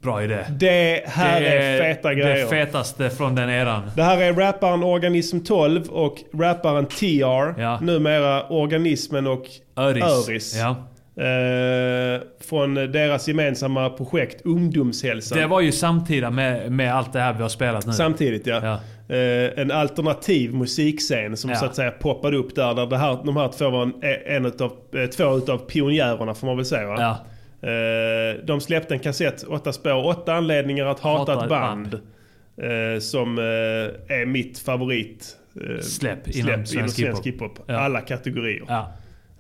Bra 0.03 0.25
idé. 0.25 0.45
Det 0.51 1.03
här 1.07 1.41
är, 1.41 1.83
feta 1.83 2.15
grejer. 2.15 2.45
Det 2.45 2.47
fetaste 2.47 3.11
från 3.11 3.35
den 3.35 3.51
eran. 3.51 3.91
Det 3.97 4.03
här 4.03 4.23
är 4.23 4.33
rapparen 4.33 4.83
Organism 4.83 5.41
12 5.41 5.89
och 5.89 6.19
rapparen 6.35 6.87
TR. 6.87 7.61
Ja. 7.61 7.79
Numera 7.81 8.49
Organismen 8.49 9.27
och 9.27 9.45
Öris. 9.77 10.05
Öris. 10.05 10.57
Ja. 10.57 10.77
Eh, 11.19 12.21
från 12.41 12.75
deras 12.75 13.29
gemensamma 13.29 13.91
projekt 13.91 14.41
Ungdomshälsan. 14.47 15.39
Det 15.39 15.47
var 15.47 15.61
ju 15.61 15.73
samtida 15.73 16.31
med, 16.31 16.73
med 16.73 16.95
allt 16.95 17.13
det 17.13 17.21
här 17.21 17.33
vi 17.33 17.43
har 17.43 17.49
spelat 17.49 17.87
nu. 17.87 17.93
Samtidigt 17.93 18.47
ja. 18.47 18.61
Ja. 18.63 18.81
Eh, 19.17 19.59
en 19.61 19.71
alternativ 19.71 20.55
musikscen 20.55 21.37
som 21.37 21.51
Ja. 21.51 21.57
så 21.57 21.67
att 21.67 21.77
säga 21.77 21.91
poppade 21.91 22.37
upp 22.37 22.55
där. 22.55 22.75
där 22.75 22.87
det 22.87 22.97
här, 22.99 23.19
de 23.25 23.37
här 23.37 23.49
två 23.49 23.71
var 23.71 23.83
en, 23.83 23.93
en 24.27 24.47
utav, 24.47 24.73
eh, 24.95 25.07
två 25.07 25.37
utav 25.37 25.59
pionjärerna 25.59 26.35
får 26.35 26.47
man 26.47 26.57
väl 26.57 26.67
säga 26.67 26.87
va? 26.87 26.97
Ja. 26.99 27.25
Eh, 27.69 28.45
de 28.45 28.61
släppte 28.61 28.95
en 28.95 29.01
kassett, 29.01 29.43
åtta 29.43 29.73
spår, 29.73 30.07
åtta 30.07 30.35
anledningar 30.35 30.87
att 30.87 31.01
hata, 31.01 31.33
Hata 31.33 31.45
ett 31.45 31.51
band. 31.51 31.91
band. 31.91 32.95
Eh, 32.95 33.01
som 33.01 33.39
eh, 33.39 33.45
är 34.19 34.27
mitt 34.27 34.59
favorit 34.59 35.37
Släpp 35.81 36.29
inom 36.29 36.35
släpp 36.35 36.37
inom 36.37 36.67
svensk 36.67 36.97
svensk 36.97 37.27
hiphop. 37.27 37.27
hiphop. 37.27 37.59
Ja. 37.67 37.75
Alla 37.81 38.01
kategorier. 38.01 38.63
Ja. 38.69 38.93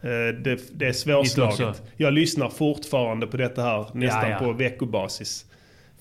Eh, 0.03 0.09
det, 0.44 0.78
det 0.78 0.86
är 0.86 0.92
svårslaget. 0.92 1.82
Jag 1.96 2.12
lyssnar 2.12 2.49
fortfarande 2.49 3.26
på 3.26 3.36
detta 3.36 3.62
här 3.62 3.86
nästan 3.94 4.30
Ja, 4.30 4.36
ja. 4.40 4.46
på 4.46 4.53
veckobasis. 4.53 5.44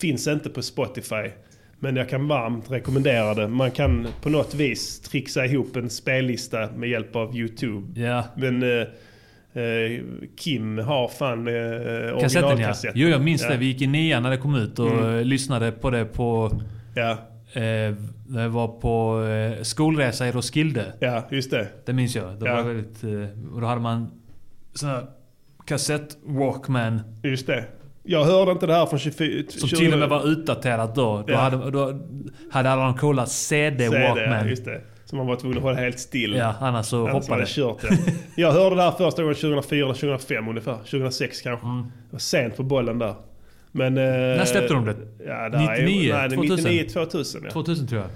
Finns 0.02 0.28
inte 0.28 0.50
på 0.50 0.62
Spotify. 0.62 1.30
Men 1.80 1.96
jag 1.96 2.10
kan 2.10 2.28
varmt 2.28 2.72
rekommendera 2.72 3.34
det. 3.34 3.48
Man 3.48 3.72
kan 3.72 4.08
på 4.22 4.30
något 4.30 4.54
vis 4.56 5.00
trixa 5.00 5.46
ihop 5.46 5.76
en 5.76 5.90
spellista 5.90 6.70
med 6.76 6.90
hjälp 6.90 7.16
av 7.16 7.36
YouTube. 7.38 8.02
Ja. 8.02 8.24
Men 8.38 8.64
eh, 8.64 8.88
eh, 9.64 10.02
Kim 10.38 10.78
har 10.78 11.08
fan 11.08 11.48
eh, 11.48 11.54
Kassetten 11.54 12.10
ja. 12.10 12.16
originalkassetten. 12.48 13.02
Jo, 13.02 13.08
jag 13.10 13.22
minns 13.22 13.44
Ja. 13.44 13.50
det. 13.50 13.58
Vi 13.58 13.66
gick 13.66 13.82
i 13.82 13.88
nian 13.88 14.24
när 14.24 14.30
det 14.32 14.38
kom 14.38 14.56
ut 14.56 14.80
och 14.80 14.92
Mm. 14.92 15.28
lyssnade 15.28 15.72
på 15.72 15.90
det 15.90 16.06
på... 16.06 16.52
Ja. 16.96 17.18
Eh, 17.54 17.96
det 18.28 18.48
var 18.48 18.68
på 18.68 19.24
eh, 19.26 19.64
skolresa 19.64 20.28
i 20.28 20.32
Roskilde. 20.32 20.86
Ja, 21.00 21.24
just 21.32 21.52
det. 21.52 21.68
Det 21.86 21.94
minns 21.94 22.16
jag. 22.16 22.40
Det 22.40 22.46
Ja. 22.46 22.56
var 22.56 22.64
väldigt... 22.64 23.04
Eh, 23.04 23.54
och 23.56 23.62
då 23.62 23.68
hade 23.68 23.82
man 23.82 24.12
sån 24.74 24.90
här 24.90 25.06
kassett 25.66 26.18
Walkman. 26.26 27.02
Just 27.24 27.48
det. 27.48 27.66
Jag 28.04 28.24
hörde 28.26 28.52
inte 28.52 28.66
det 28.68 28.74
här 28.74 28.86
från 28.86 29.00
24... 29.00 29.44
Som 29.50 29.70
till 29.70 29.94
och 29.94 30.00
med 30.00 30.10
var 30.10 30.28
utdaterat 30.28 30.96
då. 30.96 31.24
Då, 31.28 31.34
Ja. 31.34 31.38
hade, 31.38 31.72
då 31.72 32.00
hade 32.52 32.70
alla 32.70 32.84
de 32.84 32.98
coola 32.98 33.26
CD, 33.26 33.90
CD, 33.90 34.44
just 34.50 34.66
det. 34.66 34.82
Så 35.06 35.16
man 35.16 35.28
var 35.28 35.36
tvungen 35.36 35.58
att 35.58 35.64
hålla 35.64 35.78
helt 35.78 36.00
still. 36.00 36.34
Ja, 36.36 36.56
annars 36.60 36.86
så 36.86 37.08
Annars 37.08 37.14
hoppade 37.14 37.42
det. 37.42 37.48
kört 37.48 37.78
ja. 37.84 37.90
Jag 38.36 38.52
hörde 38.52 38.76
det 38.76 38.82
här 38.82 38.92
första 38.92 39.22
gången 39.22 39.36
2004 39.36 39.84
eller 39.86 39.94
2005 39.94 40.48
ungefär. 40.48 40.76
2006 40.76 41.42
kanske. 41.42 41.66
Mm. 41.68 41.78
Jag 41.80 42.12
var 42.12 42.20
sent 42.20 42.58
på 42.58 42.64
bollen 42.64 43.00
där. 43.00 43.16
Men... 43.72 43.98
eh, 43.98 44.04
När 44.04 44.46
släppte 44.46 44.74
de 44.74 44.86
det? 44.86 44.96
Ja, 45.28 45.50
där 45.50 45.60
99? 45.78 46.14
Är, 46.16 46.28
nej, 46.28 46.38
2000? 46.38 46.72
99, 46.72 46.90
2000 46.94 47.42
ja. 47.46 47.52
2000 47.52 47.88
tror 47.88 48.02
jag. 48.02 48.10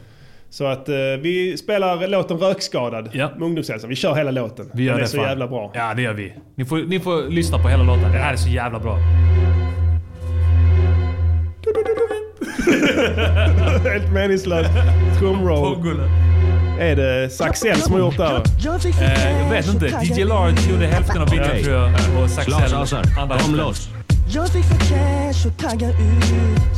Så 0.49 0.65
att 0.65 0.89
eh, 0.89 0.95
vi 1.21 1.57
spelar 1.57 2.07
låten 2.07 2.37
Rökskadad 2.37 3.09
Ja. 3.13 3.31
med 3.37 3.45
Ungdomshälsan. 3.45 3.89
Vi 3.89 3.95
kör 3.95 4.15
hela 4.15 4.31
låten. 4.31 4.69
Vi 4.73 4.83
gör 4.83 4.91
Den 4.91 4.99
är 4.99 5.03
det 5.03 5.09
så 5.09 5.17
fan. 5.17 5.25
jävla 5.25 5.47
bra. 5.47 5.71
Ja, 5.75 5.93
det 5.93 6.01
gör 6.01 6.13
vi. 6.13 6.33
Ni 6.55 6.65
får, 6.65 6.77
ni 6.77 6.99
får 6.99 7.29
lyssna 7.29 7.57
på 7.59 7.67
hela 7.69 7.83
låten. 7.83 8.11
Det 8.11 8.17
här 8.17 8.33
är 8.33 8.37
så 8.37 8.49
jävla 8.49 8.79
bra. 8.79 8.97
Helt 13.91 14.11
meningslöst. 14.13 14.69
Trumroll. 15.19 15.99
Är 16.79 16.95
det 16.95 17.29
Saxell 17.29 17.77
som 17.77 17.93
har 17.93 17.99
gjort 17.99 18.17
det 18.17 18.23
här? 18.27 18.43
Eh, 19.01 19.41
jag 19.43 19.49
vet 19.49 19.67
inte. 19.73 19.85
DJ 20.03 20.23
Large 20.23 20.71
gjorde 20.71 20.85
hälften 20.87 21.21
av 21.21 21.27
Okej. 21.27 21.63
tror 21.63 21.75
jag. 21.75 21.89
Och 22.23 22.29
Saxell 22.29 22.53
andra 23.19 23.37
Kom 23.37 23.59
hälften. 23.59 23.93
Jag 24.33 24.49
fick 24.49 24.65
för 24.65 24.75
cash 24.75 25.47
och 25.47 25.57
tagga 25.57 25.89
ut 25.89 26.23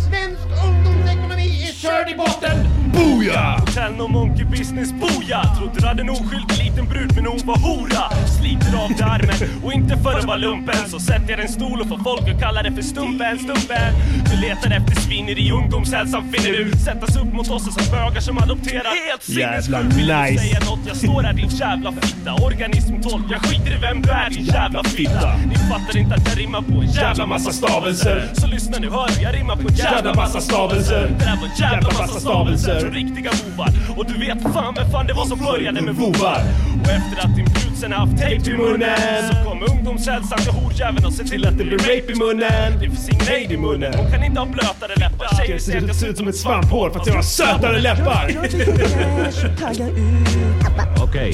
Svensk 0.09 0.63
ungdomsekonomi 0.65 1.63
är 1.69 1.73
körd 1.73 2.09
i 2.09 2.15
botten! 2.15 2.72
Booyah! 2.93 3.59
Hotell 3.59 3.95
no 3.97 4.07
monkey 4.07 4.45
business, 4.45 4.91
boja! 4.91 5.41
Trodde 5.57 5.79
du 5.79 5.87
hade 5.87 6.01
en 6.01 6.09
oskyldig 6.09 6.57
liten 6.63 6.85
brud 6.89 7.15
men 7.15 7.25
hon 7.25 7.39
var 7.45 7.57
hora. 7.57 8.03
Sliter 8.39 8.83
av 8.83 8.89
dig 8.89 9.03
armen 9.03 9.63
och 9.63 9.73
inte 9.73 9.97
för 9.97 10.13
att 10.19 10.25
vara 10.25 10.37
lumpen. 10.37 10.75
Så 10.87 10.99
sätter 10.99 11.29
jag 11.29 11.39
en 11.39 11.47
stol 11.47 11.81
och 11.81 11.87
får 11.87 11.97
folk 11.97 12.29
att 12.29 12.39
kalla 12.41 12.63
det 12.63 12.71
för 12.71 12.81
stumpen, 12.81 13.39
stumpen. 13.39 13.93
Du 14.31 14.47
letar 14.47 14.71
efter 14.71 14.95
svinner 15.01 15.39
i 15.39 15.51
ungdomshälsan 15.51 16.31
finner 16.31 16.57
du 16.57 16.71
Sättas 16.77 17.15
upp 17.17 17.33
mot 17.33 17.49
oss 17.49 17.63
som 17.63 17.91
bögar 17.91 18.21
som 18.21 18.37
adopterar. 18.37 19.09
Helt 19.09 19.23
sinnessjukt, 19.23 19.95
vill 19.97 20.07
du 20.07 20.15
nice. 20.21 20.43
säga 20.43 20.59
något? 20.59 20.79
Jag 20.87 20.97
står 20.97 21.23
här 21.23 21.33
din 21.33 21.49
jävla 21.49 21.91
fitta. 21.91 22.33
Organism 22.33 23.01
12, 23.01 23.23
jag 23.31 23.41
skiter 23.41 23.71
i 23.75 23.77
vem 23.81 24.01
du 24.01 24.09
är 24.09 24.29
din 24.29 24.45
jävla 24.45 24.83
fitta. 24.83 25.37
Ni 25.47 25.55
fattar 25.55 25.97
inte 25.97 26.15
att 26.15 26.27
jag 26.29 26.39
rimmar 26.39 26.61
på 26.61 26.73
en 26.81 26.91
jävla 26.91 27.25
massa 27.25 27.51
stavelser. 27.51 28.29
Så 28.33 28.47
lyssna 28.47 28.77
nu, 28.79 28.89
hör 28.89 29.07
du, 29.07 29.23
jag 29.23 29.35
rimmar 29.35 29.55
på 29.55 29.67
en 29.67 29.75
jävla 29.75 30.13
massa 30.13 30.41
stavelser. 30.41 31.01
Det 31.19 31.25
där 31.25 31.35
var 31.35 31.45
en 31.45 31.55
jävla 31.59 31.89
massa 31.99 32.19
stavelser 32.19 32.82
från 32.83 32.93
riktiga 32.93 33.31
bovar. 33.31 33.69
Och 33.97 34.05
du 34.05 34.19
vet 34.19 34.53
fan 34.53 34.73
vem 34.75 34.91
fan 34.91 35.07
det 35.07 35.13
var 35.13 35.25
som 35.25 35.39
började 35.39 35.81
med 35.81 35.95
vovar 35.95 36.41
Och 36.83 36.89
efter 36.89 37.25
att 37.25 37.35
din 37.35 37.45
brud 37.45 37.77
sen 37.77 37.91
haft 37.91 38.17
tejp 38.17 38.51
i 38.51 38.57
munnen 38.57 39.29
Så 39.29 39.49
kom 39.49 39.63
ungdomshälsan 39.71 40.39
till 40.39 40.51
horjäveln 40.51 41.05
och 41.05 41.13
se 41.13 41.23
till 41.23 41.47
att 41.47 41.57
det 41.57 41.63
blir 41.63 41.77
rape 41.77 42.11
i 42.11 42.15
munnen. 42.15 42.79
Det 42.79 42.85
finns 42.85 43.09
ingen 43.09 43.27
aid 43.27 43.51
i 43.51 43.57
munnen. 43.57 43.93
Hon 43.97 44.11
kan 44.11 44.23
inte 44.23 44.39
ha 44.39 44.47
blötare 44.47 44.95
läppar. 44.95 45.37
Tjejer 45.37 45.59
säger 45.59 45.81
att 45.81 45.87
jag 45.87 45.95
ser 45.95 46.07
ut 46.07 46.17
som 46.17 46.27
ett 46.27 46.35
svamphål 46.35 46.91
för 46.91 46.99
att 46.99 47.07
jag 47.07 47.15
har 47.15 47.21
sötare 47.21 47.79
läppar. 47.79 48.31
Okej, 51.03 51.33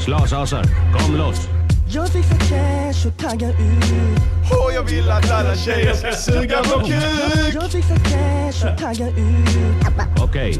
slashasar, 0.00 0.64
kom 0.98 1.16
loss. 1.16 1.63
Jag 1.94 2.08
vill 2.08 2.22
få 2.22 2.34
cash 2.34 3.08
och 3.08 3.18
tagga 3.18 3.48
ut. 3.48 3.84
Och 4.50 4.72
jag 4.74 4.82
vill 4.82 5.10
att 5.10 5.30
alla 5.30 5.56
tjejer 5.56 5.94
ska 5.94 6.12
suga 6.12 6.62
på 6.62 6.80
kuk. 6.80 6.94
Jag 7.54 7.68
vill 7.68 7.82
få 7.82 7.94
cash 7.94 8.72
och 8.72 8.78
tagga 8.78 9.08
ut. 9.08 9.48
Okej, 10.22 10.58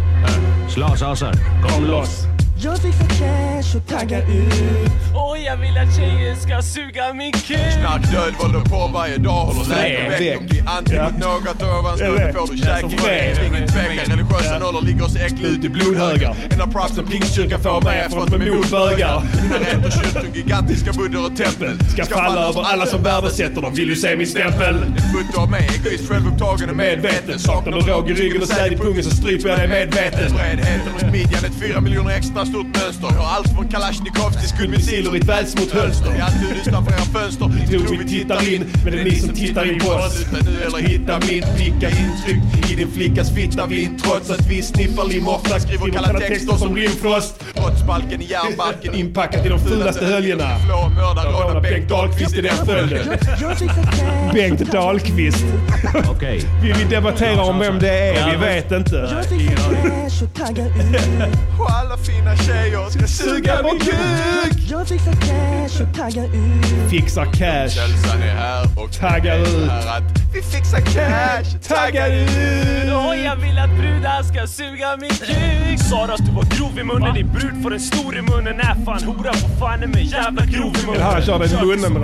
slashasar, 0.68 1.32
kom 1.68 1.85
loss. 1.87 2.34
Jag 2.65 2.77
vill 2.77 2.93
få 2.93 3.05
cash 3.05 3.77
och 3.77 3.87
tagga 3.87 4.19
ut 4.19 4.55
Och 5.15 5.39
jag 5.39 5.57
vill 5.57 5.77
att 5.79 5.97
tjejer 5.97 6.35
ska 6.35 6.62
suga 6.62 7.15
min 7.15 7.33
kuk 7.33 7.75
Knarkdöd 7.81 8.35
håller 8.35 8.61
på 8.61 8.91
varje 8.95 9.17
dag, 9.17 9.45
håller 9.47 9.69
lägen 9.69 10.11
Väg. 10.11 10.21
väck. 10.21 10.41
De 10.41 10.47
blir 10.47 10.69
anti 10.69 10.95
mot 10.99 11.19
något 11.19 11.62
ovanstående 11.62 12.33
får 12.33 12.53
du 12.53 12.59
käken 12.59 13.05
väg. 13.05 13.37
Ingen 13.47 13.69
tvekan, 13.69 14.05
religiösa 14.17 14.59
nollor 14.59 14.83
ligger 14.83 15.05
så 15.05 15.19
äckligt 15.19 15.45
ut 15.45 15.65
i 15.65 15.69
blodhögar. 15.69 16.37
En 16.51 16.61
av 16.61 16.73
propsen 16.73 17.07
Pingstkyrkan 17.07 17.61
får 17.61 17.81
mig 17.81 18.09
de 18.31 18.43
är 18.43 18.47
emot 18.47 18.71
bögar. 18.71 19.23
Mina 19.43 19.59
rätter 19.59 19.91
kyrkor, 19.91 20.37
gigantiska 20.37 20.93
buddor 20.93 21.25
och 21.27 21.37
tempel. 21.37 21.79
Ska 21.93 22.05
falla 22.05 22.49
över 22.49 22.62
alla 22.62 22.87
som 22.87 23.03
värdesätter 23.03 23.62
dem, 23.62 23.75
vill 23.75 23.89
ju 23.89 23.97
se 23.97 24.17
min 24.17 24.27
stämpel. 24.27 24.75
En 24.75 25.12
butt 25.15 25.39
av 25.39 25.51
mig, 25.51 25.69
egoist, 25.75 26.09
självupptagen 26.09 26.71
och 26.71 26.77
medveten. 26.77 27.39
Saknar 27.39 27.73
du 27.73 27.81
råg 27.81 28.11
i 28.11 28.15
ryggen 28.15 28.43
och 28.43 28.49
säd 28.49 28.73
i 28.73 28.77
pungen 28.77 29.05
så 29.05 29.11
stryper 29.11 29.49
jag 29.49 29.59
dig 29.59 29.69
medveten. 29.69 30.33
Bredheten 30.35 30.93
runt 31.01 31.12
midjan, 31.12 31.45
ett 31.45 31.59
fyra 31.62 31.81
miljoner 31.81 32.11
extra 32.11 32.47
stort 32.55 32.83
mönster. 32.83 33.09
Har 33.09 33.37
allt 33.37 33.49
från 33.49 33.69
Kalashnikovs 33.69 34.37
till 34.41 34.49
skuddmissiler 34.49 35.17
i 35.17 35.19
ett 35.19 35.29
välsmort 35.29 35.71
hölster. 35.71 36.11
Är 36.11 36.23
alltid 36.23 36.57
utanför 36.67 36.93
era 36.93 36.99
fönster. 36.99 37.47
Ni 37.47 37.67
tror 37.67 37.97
vi 37.99 38.09
tittar 38.09 38.55
in, 38.55 38.65
men 38.85 38.93
det 38.93 39.01
är 39.01 39.05
ni 39.05 39.17
som 39.17 39.35
tittar 39.35 39.65
in 39.73 39.79
på 39.81 39.89
oss. 39.89 40.13
Sluta 40.13 40.51
nu 40.51 40.63
eller 40.67 40.79
hitta 40.79 41.19
min 41.19 41.45
picka 41.57 41.89
intryck 41.89 42.71
i 42.71 42.75
din 42.75 42.91
flickas 42.93 43.35
fitta 43.35 43.67
vind. 43.67 44.03
Trots 44.03 44.31
att 44.31 44.47
vi 44.51 44.63
sniffar 44.63 45.05
lim 45.05 45.29
ofta 45.29 45.61
skriver 45.61 45.91
kalla 45.91 46.21
texter 46.21 46.57
som 46.57 46.77
rimfrost. 46.77 47.45
Brottsbalken 47.55 48.23
i 48.23 48.25
järnbalken 48.25 48.95
Inpackat 48.95 49.47
i 49.47 49.49
de 49.49 49.59
fulaste 49.59 50.05
höljena. 50.05 50.59
Flå, 50.67 50.89
mörda, 50.89 51.23
råna, 51.31 51.61
Bengt 51.61 51.89
Dahlqvist 51.89 52.37
i 52.37 52.41
den 52.41 52.67
följden. 52.67 53.19
Bengt 54.35 54.73
Dahlqvist. 54.73 55.45
Okej, 56.11 56.43
Vi, 56.63 56.73
vi 56.73 56.85
debatterar 56.85 57.51
om 57.51 57.59
vem 57.59 57.79
det 57.79 57.99
är, 57.99 58.31
vi 58.31 58.37
vet 58.37 58.73
inte. 58.73 58.97
Jag 58.97 59.37
vill 59.39 59.59
få 59.59 59.71
cash 59.71 60.25
och 60.25 60.35
tagga 60.35 60.67
ut 60.67 60.75
Och 61.61 61.71
alla 61.71 61.97
fina 61.97 62.34
tjejer 62.37 62.91
ska 62.91 63.07
suga 63.07 63.62
min 63.62 63.80
kuk. 63.80 64.59
Jag 64.70 64.89
få 64.89 65.12
cash 65.12 65.82
och 65.82 65.97
tagga 65.97 66.24
ut. 66.24 66.91
Fixar 66.91 67.24
cash. 67.24 67.68
Kälsan 67.68 68.22
är 68.22 68.35
här 68.35 68.64
och 68.76 68.93
Taggar 68.93 69.39
det 69.39 69.51
ut. 69.51 69.70
här 69.70 70.03
vi 70.35 70.43
fixar 70.43 70.80
cash. 70.80 71.59
Taggar 71.68 72.09
ut. 72.11 72.93
Och 72.93 73.16
jag 73.16 73.37
vill 73.37 73.59
att 73.59 73.70
brudar 73.70 74.22
ska 74.22 74.47
suga 74.47 74.97
min 75.01 75.11
kuk. 75.11 75.78
Sa 75.91 76.07
du 76.07 76.12
att 76.12 76.26
du 76.26 76.32
var 76.32 76.45
grov 76.57 76.78
i 76.78 76.85
munnen, 76.85 77.14
din 77.14 77.32
brud 77.32 77.62
får 77.62 77.74
en 77.74 77.80
stor 77.80 78.16
i 78.16 78.22
munnen. 78.22 78.61
Är 78.61 78.85
fan 78.85 79.03
hora 79.05 79.32
på 79.32 79.49
fan 79.61 79.82
är 79.82 79.87
mig 79.87 80.05
jävla 80.05 80.45
grov 80.45 80.72
i 80.82 80.87
munnen. 80.87 80.95
Eller 80.95 81.05
han 81.05 81.22
körde 81.22 81.45
en 81.45 81.51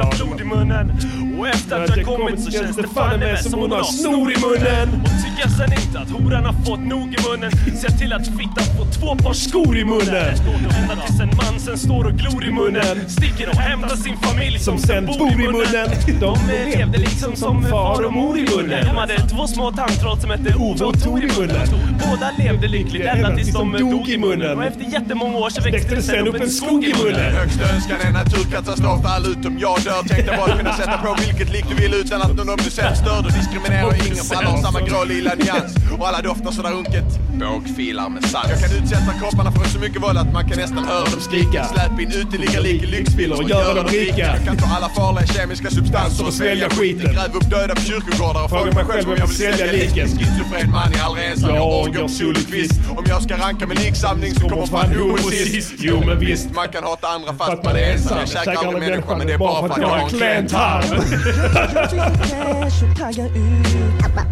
ett 0.01 0.17
blod 0.19 0.41
i 0.41 0.45
munnen. 0.45 0.93
Och 1.39 1.49
efter 1.49 1.85
att 1.85 1.97
jag 1.97 2.07
kommit 2.07 2.41
så 2.45 2.51
känns 2.51 2.77
det 2.77 2.89
fan 2.95 3.21
med 3.21 3.39
som 3.39 3.61
hon 3.61 3.71
har 3.73 3.83
snor 3.85 4.33
i 4.33 4.37
munnen. 4.41 4.89
Och 5.05 5.11
tycker 5.25 5.49
sen 5.59 5.73
inte 5.73 5.99
att 6.01 6.11
horan 6.11 6.45
har 6.45 6.57
fått 6.65 6.81
nog 6.81 7.09
i 7.15 7.19
munnen. 7.29 7.51
Se 7.83 7.91
till 7.91 8.13
att 8.13 8.27
fittan 8.27 8.65
får 8.77 8.87
två 9.01 9.17
par 9.25 9.33
skor 9.33 9.79
i 9.79 9.85
munnen 9.85 10.20
Ända 10.21 10.97
tills 11.07 11.21
en 11.21 11.29
man 11.29 11.61
sen 11.61 11.79
står 11.79 12.05
och 12.05 12.13
glor 12.13 12.45
i 12.45 12.53
munnen 12.53 13.09
Sticker 13.09 13.49
och 13.49 13.57
hämtar 13.57 13.97
sin 13.97 14.17
familj 14.17 14.59
som, 14.59 14.79
sen 14.79 15.07
bor 15.07 15.33
i 15.33 15.37
munnen 15.37 15.89
De 16.21 16.39
levde 16.71 16.99
liksom 16.99 17.37
som 17.37 17.63
far 17.63 18.07
och 18.07 18.13
mor 18.13 18.39
i 18.39 18.47
munnen 18.57 18.87
De 18.87 18.97
hade 18.97 19.17
två 19.29 19.47
små 19.47 19.73
tandtroll 19.73 20.21
som 20.21 20.31
hette 20.31 20.55
Ove 20.55 20.85
och 20.85 21.03
Tor 21.03 21.25
i 21.25 21.27
munnen 21.39 21.67
Båda 22.09 22.31
levde 22.39 22.69
lyckligt 22.69 23.07
ända 23.07 23.37
tills 23.37 23.53
de 23.53 23.73
dog 23.73 24.09
i 24.09 24.19
munnen 24.19 24.59
Och 24.59 24.65
efter 24.65 24.85
jättemånga 24.85 25.39
år 25.39 25.51
så 25.51 25.63
växte 25.63 25.95
det 25.95 26.03
sen 26.03 26.29
upp 26.29 26.41
en 26.41 26.51
skog 26.51 26.85
i 26.85 26.95
munnen 27.05 27.35
Högsta 27.35 27.75
önskan 27.75 27.97
är 28.01 28.13
naturkatastrof 28.13 29.05
all 29.05 29.27
utom 29.27 29.59
jag 29.59 29.81
dör. 29.85 30.03
Tänkte 30.09 30.37
bara 30.37 30.57
kunna 30.57 30.73
sätta 30.77 30.99
på 30.99 31.17
vilket 31.27 31.53
lik 31.53 31.65
du 31.69 31.75
vill 31.75 31.95
utan 31.95 32.23
att 32.23 32.35
någon 32.37 32.51
av 32.51 32.57
du 32.57 32.71
sett 32.71 32.97
stör. 32.99 33.23
Du 33.23 33.29
diskriminerar 33.29 34.07
ingen 34.07 34.25
för 34.25 34.35
alla 34.35 34.51
har 34.51 34.63
samma 34.63 34.81
grå 34.81 35.05
lila 35.05 35.35
nyans. 35.35 35.75
Och 35.99 36.09
alla 36.09 36.23
doftar 36.23 36.51
sådär 36.51 36.73
unket. 36.73 37.09
Bågfilar 37.41 38.09
med 38.09 38.25
sans. 38.25 38.51
Jag 38.51 38.59
kan 38.63 38.83
utsätta 38.83 39.13
kropparna 39.21 39.53
för 39.53 39.69
så 39.69 39.79
mycket 39.79 40.03
våld 40.03 40.10
att 40.17 40.33
man 40.33 40.49
kan 40.49 40.59
nästan 40.59 40.85
höra 40.85 41.05
dem 41.05 41.21
skrika. 41.21 41.65
Släp 41.65 42.01
in 42.01 42.13
uteliggarlik 42.13 42.83
i 42.83 42.87
lyxvillor 42.87 43.43
och 43.43 43.51
göra 43.51 43.75
dem 43.75 43.87
rika. 43.87 44.27
Jag 44.37 44.45
kan 44.45 44.57
ta 44.57 44.67
alla 44.77 44.89
farliga 44.89 45.27
kemiska 45.27 45.71
substanser 45.71 46.27
och 46.27 46.33
svälja 46.33 46.71
skiten. 46.71 47.15
Gräv 47.15 47.37
upp 47.37 47.51
döda 47.51 47.75
på 47.75 47.81
kyrkogårdar 47.81 48.45
och 48.45 48.51
fråga 48.51 48.73
mig 48.73 48.85
själv 48.85 49.09
om 49.11 49.17
jag 49.19 49.27
vill 49.27 49.37
sälja 49.37 49.73
liken. 49.73 50.09
Schizofren 50.09 50.71
man 50.71 50.93
är 50.93 51.03
aldrig 51.05 51.27
ensam. 51.27 51.55
Jag 51.55 51.81
orgar 51.81 52.09
solokvist. 52.09 52.81
Om 52.97 53.05
jag 53.09 53.23
ska 53.23 53.37
ranka 53.37 53.67
med 53.67 53.79
liksamling 53.79 54.35
så 54.35 54.49
kommer 54.49 54.67
fan 54.67 54.95
homo 54.95 55.19
sist. 55.19 55.73
Jo 55.79 56.03
men 56.07 56.19
visst. 56.19 56.55
Man 56.55 56.69
kan 56.69 56.85
hata 56.85 57.09
andra 57.09 57.35
fast 57.35 57.65
man 57.65 57.77
är 57.77 57.93
ensam. 57.93 58.19
Jag 58.19 58.29
käkar 58.29 58.67
aldrig 58.67 58.91
människa 58.91 59.17
men 59.17 59.27
det 59.27 59.33
är 59.33 59.39
bara 59.39 59.61
för 59.69 59.75
att 59.75 59.81
jag 59.81 59.89
har 59.89 59.99
en 59.99 60.09
klen 60.09 60.47
tarm. 60.47 61.01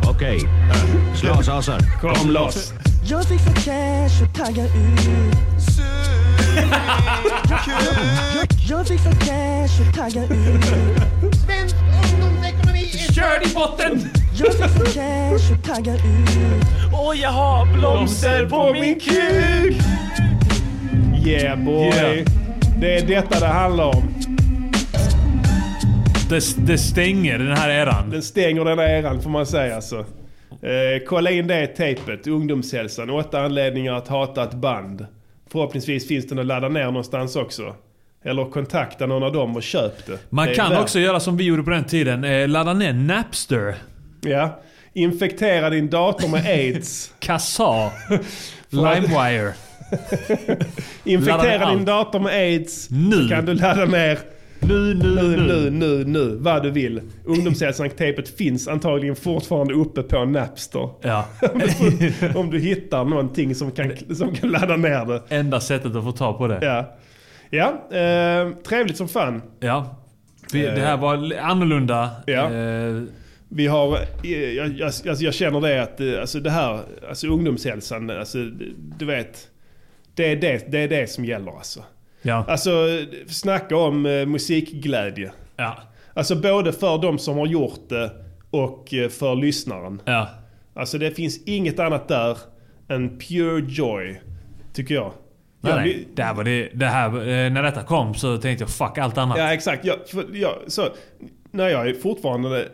Okej, 0.11 0.41
slashasar, 1.14 1.79
Kom 2.01 2.31
loss. 2.31 2.72
Jag 3.11 3.25
få 3.25 3.53
cash 3.53 4.23
och 4.23 4.35
tagga 4.35 4.65
ut 4.65 5.01
Jag 8.69 8.87
få 8.87 9.11
cash 9.11 9.89
och 9.89 9.97
tagga 9.97 10.25
ut 10.25 10.65
Svensk 11.35 11.77
ungdomsekonomi 12.13 12.91
är 13.09 13.13
Kör 13.13 13.51
i 13.51 13.55
botten! 13.55 14.11
Jag 14.35 14.71
få 14.71 14.85
cash 14.85 15.53
och 15.53 15.65
tagga 15.65 15.95
ut 15.95 16.03
Och 16.93 17.17
jag 17.17 17.31
har 17.31 17.79
blomster 17.79 18.47
på 18.49 18.73
min 18.73 19.01
kuk 19.01 19.77
Yeah 21.27 21.65
boy. 21.65 21.87
Yeah. 21.87 22.27
Det 22.81 22.99
är 22.99 23.07
detta 23.07 23.41
det 23.41 23.47
handlar 23.47 23.85
om. 23.85 24.15
Det, 26.29 26.67
det 26.67 26.79
stänger 26.79 27.39
den 27.39 27.57
här 27.57 27.71
eran. 27.71 28.11
Den 28.11 28.23
stänger 28.23 28.65
den 28.65 28.79
här 28.79 28.89
eran 28.89 29.23
får 29.23 29.31
man 29.31 29.47
säga 29.47 29.77
alltså. 29.77 30.05
Eh, 30.63 31.03
kolla 31.07 31.31
in 31.31 31.47
det 31.47 31.67
tejpet, 31.67 32.27
Ungdomshälsan. 32.27 33.11
Åtta 33.11 33.41
anledningar 33.41 33.93
att 33.95 34.09
hata 34.09 34.45
ett 34.45 34.55
band. 34.55 35.07
Förhoppningsvis 35.53 36.09
finns 36.09 36.27
den 36.27 36.39
att 36.39 36.47
ladda 36.47 36.69
ner 36.69 36.85
någonstans 36.85 37.37
också. 37.37 37.75
Eller 38.25 38.45
kontakta 38.45 39.07
någon 39.07 39.23
av 39.23 39.33
dem 39.33 39.57
och 39.57 39.63
köp 39.63 40.07
det. 40.07 40.19
Man 40.31 40.49
Det 40.49 40.55
kan 40.55 40.71
värt- 40.71 40.81
också 40.81 40.99
göra 40.99 41.21
som 41.21 41.37
vi 41.37 41.45
gjorde 41.45 41.63
på 41.63 41.71
den 41.71 41.85
tiden. 41.85 42.25
Eh, 42.25 42.49
ladda 42.49 42.73
ner 42.75 42.93
Napster. 42.93 43.75
Ja. 44.21 44.61
Infektera 44.93 45.71
din 45.71 45.91
dator 45.91 46.29
med 46.29 46.47
aids. 46.47 47.13
Kassa. 47.19 47.91
LimeWire. 48.71 49.53
Infektera 51.05 51.71
din 51.71 51.85
dator 51.85 52.21
med 52.21 52.33
aids. 52.33 52.91
Nu. 52.91 53.29
Kan 53.29 53.47
du 53.47 53.55
ladda 53.55 53.85
ner 53.85 54.19
Nu, 54.61 54.95
nu, 54.95 55.15
nu, 55.15 55.37
nu. 55.37 55.71
nu, 55.71 56.05
nu, 56.05 56.37
vad 56.37 56.63
du 56.63 56.71
vill. 56.71 57.01
Ungdomshälsan-tejpet 57.25 58.29
finns 58.39 58.69
antagligen 58.69 59.17
fortfarande 59.17 59.75
uppe 59.75 60.03
på 60.03 60.25
Napster. 60.25 60.91
Ja. 61.03 61.27
Om 62.35 62.51
du 62.51 62.59
hittar 62.59 63.05
någonting 63.05 63.55
som 63.55 63.71
kan, 63.71 63.93
som 64.17 64.35
kan 64.35 64.51
ladda 64.51 64.77
ner 64.77 65.05
det. 65.05 65.23
Enda 65.37 65.61
sättet 65.61 65.97
att 65.97 66.05
få 66.05 66.13
tag 66.13 66.39
på 66.39 66.47
det. 66.47 66.59
Ja, 66.63 66.97
ja 67.51 67.97
eh, 67.99 68.53
trevligt 68.69 68.97
som 68.97 69.09
fan. 69.09 69.43
Ja. 69.61 69.97
Det 70.53 70.81
här 70.81 70.97
var 70.97 71.35
annorlunda. 71.41 72.11
Ja. 72.27 72.53
Eh, 72.53 73.03
Vi 73.49 73.67
har, 73.67 73.99
eh, 74.25 74.31
jag, 74.31 74.69
jag, 74.69 74.87
alltså 74.87 75.25
jag 75.25 75.35
känner 75.35 75.61
det 75.61 75.83
att 75.83 76.01
eh, 76.01 76.21
alltså 76.21 76.41
det 76.41 76.51
här, 76.51 76.81
alltså 77.09 77.27
ungdomshälsan, 77.27 78.11
alltså, 78.11 78.39
du 78.99 79.05
vet. 79.05 79.49
Det 80.15 80.33
är 80.33 80.37
det, 80.37 80.73
det 80.73 80.79
är 80.79 80.89
det 80.89 81.11
som 81.11 81.25
gäller 81.25 81.57
alltså. 81.57 81.81
Ja. 82.23 82.45
Alltså 82.49 82.71
snacka 83.29 83.77
om 83.77 84.07
eh, 84.07 84.27
musikglädje. 84.27 85.33
Ja. 85.57 85.77
Alltså 86.14 86.37
både 86.37 86.73
för 86.73 86.99
de 87.03 87.19
som 87.19 87.39
har 87.39 87.47
gjort 87.47 87.89
det 87.89 88.11
och 88.51 88.95
eh, 88.95 89.09
för 89.09 89.35
lyssnaren. 89.35 90.03
Ja. 90.05 90.29
Alltså 90.75 90.99
det 90.99 91.11
finns 91.11 91.43
inget 91.47 91.79
annat 91.79 92.09
där 92.09 92.39
en 92.89 93.19
pure 93.19 93.64
joy. 93.69 94.21
Tycker 94.73 94.95
jag. 94.95 95.12
Nej, 95.61 95.73
Jag 95.73 95.83
blir- 95.83 96.05
Det 96.14 96.23
här 96.23 96.35
var 96.35 96.45
det, 96.45 96.69
det 96.75 96.87
här, 96.87 97.09
eh, 97.09 97.51
när 97.53 97.62
detta 97.62 97.83
kom 97.83 98.14
så 98.14 98.37
tänkte 98.37 98.62
jag 98.62 98.71
fuck 98.71 98.99
allt 98.99 99.19
annat. 99.19 99.39
Ja 99.39 99.53
exakt. 99.53 99.85
Jag, 99.85 99.97
jag, 100.33 100.53
så, 100.66 100.83
när 101.51 101.69
jag 101.69 102.03
fortfarande 102.03 102.69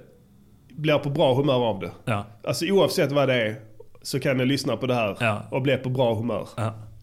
blir 0.71 0.99
på 0.99 1.11
bra 1.11 1.35
humör 1.35 1.65
av 1.69 1.81
det. 1.81 1.91
Ja. 2.05 2.27
Alltså 2.47 2.67
oavsett 2.67 3.13
vad 3.13 3.29
det 3.29 3.35
är 3.35 3.55
så 4.03 4.21
kan 4.21 4.39
jag 4.39 4.49
lyssna 4.49 4.77
på 4.77 4.87
det 4.87 4.95
här 4.95 5.43
och 5.51 5.63
bli 5.63 5.77
på 5.77 5.89
bra 5.89 6.15
humör. 6.15 6.49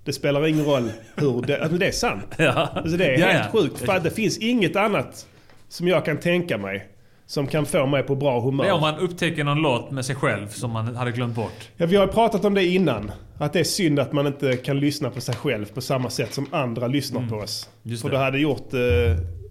Det 0.04 0.14
spelar 0.14 0.48
ingen 0.48 0.66
roll 0.66 0.92
hur 1.16 1.42
det... 1.42 1.62
Alltså 1.62 1.78
det 1.78 1.88
är 1.88 1.92
sant. 1.92 2.26
Ja. 2.38 2.70
Alltså 2.76 2.98
det 2.98 3.06
är 3.06 3.20
Ja, 3.20 3.28
helt 3.28 3.50
ja. 3.54 3.60
sjukt. 3.60 3.78
För 3.80 4.00
det 4.00 4.12
finns 4.12 4.38
inget 4.38 4.76
annat 4.76 5.28
som 5.70 5.88
jag 5.88 6.06
kan 6.06 6.18
tänka 6.20 6.58
mig 6.58 6.88
som 7.26 7.48
kan 7.48 7.66
få 7.66 7.86
mig 7.86 8.04
på 8.04 8.16
bra 8.16 8.40
humör. 8.42 8.64
Det 8.64 8.70
är 8.70 8.74
om 8.74 8.82
man 8.82 9.00
upptäcker 9.00 9.44
någon 9.44 9.62
låt 9.62 9.92
med 9.92 10.06
sig 10.06 10.16
själv 10.16 10.48
som 10.48 10.72
man 10.72 10.96
hade 10.96 11.12
glömt 11.12 11.36
bort. 11.36 11.70
Ja, 11.78 11.86
vi 11.86 11.96
har 11.96 12.06
ju 12.06 12.12
pratat 12.12 12.46
om 12.46 12.54
det 12.54 12.66
innan. 12.66 13.12
Att 13.38 13.54
det 13.54 13.60
är 13.60 13.64
synd 13.64 14.00
att 14.00 14.14
man 14.14 14.28
inte 14.28 14.58
kan 14.58 14.80
lyssna 14.80 15.10
på 15.10 15.22
sig 15.22 15.36
själv 15.36 15.66
på 15.74 15.82
samma 15.82 16.10
sätt 16.10 16.34
som 16.34 16.48
andra 16.52 16.88
lyssnar 16.88 17.28
på 17.30 17.36
oss. 17.36 17.70
Mm. 17.84 17.92
Just 17.92 18.02
För 18.02 18.10
det. 18.10 18.16
det 18.18 18.24
hade 18.24 18.40
gjort 18.40 18.74
eh, 18.74 18.80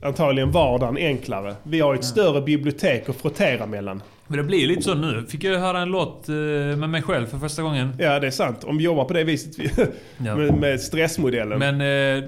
antagligen 0.09 0.51
vardagen 0.51 0.97
enklare. 0.97 1.55
Vi 1.63 1.81
har 1.81 1.95
ett 1.95 2.05
större 2.05 2.41
bibliotek 2.41 3.09
att 3.09 3.17
frottera 3.17 3.67
mellan. 3.67 4.03
Men 4.31 4.39
det 4.39 4.45
blir 4.45 4.67
lite 4.67 4.83
så 4.83 4.95
nu. 4.95 5.27
Fick 5.29 5.45
jag 5.45 5.59
höra 5.61 5.81
en 5.81 5.89
låt 5.89 6.29
eh, 6.29 6.35
med 6.77 6.91
mig 6.91 7.03
själv 7.03 7.27
för 7.27 7.39
första 7.39 7.63
gången. 7.63 7.93
Ja, 7.99 8.21
det 8.21 8.27
är 8.27 8.31
sant. 8.31 8.65
Om 8.65 8.79
vi 8.79 8.85
jobbar 8.85 9.05
på 9.05 9.13
det 9.15 9.25
viset 9.25 9.59
vi- 9.59 9.71
Ja. 10.27 10.37
med, 10.37 10.55
med 10.55 10.81
stressmodellen. 10.81 11.59
Men 11.59 11.75
eh, 11.81 12.25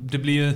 det 0.00 0.18
blir 0.18 0.32
ju... 0.34 0.52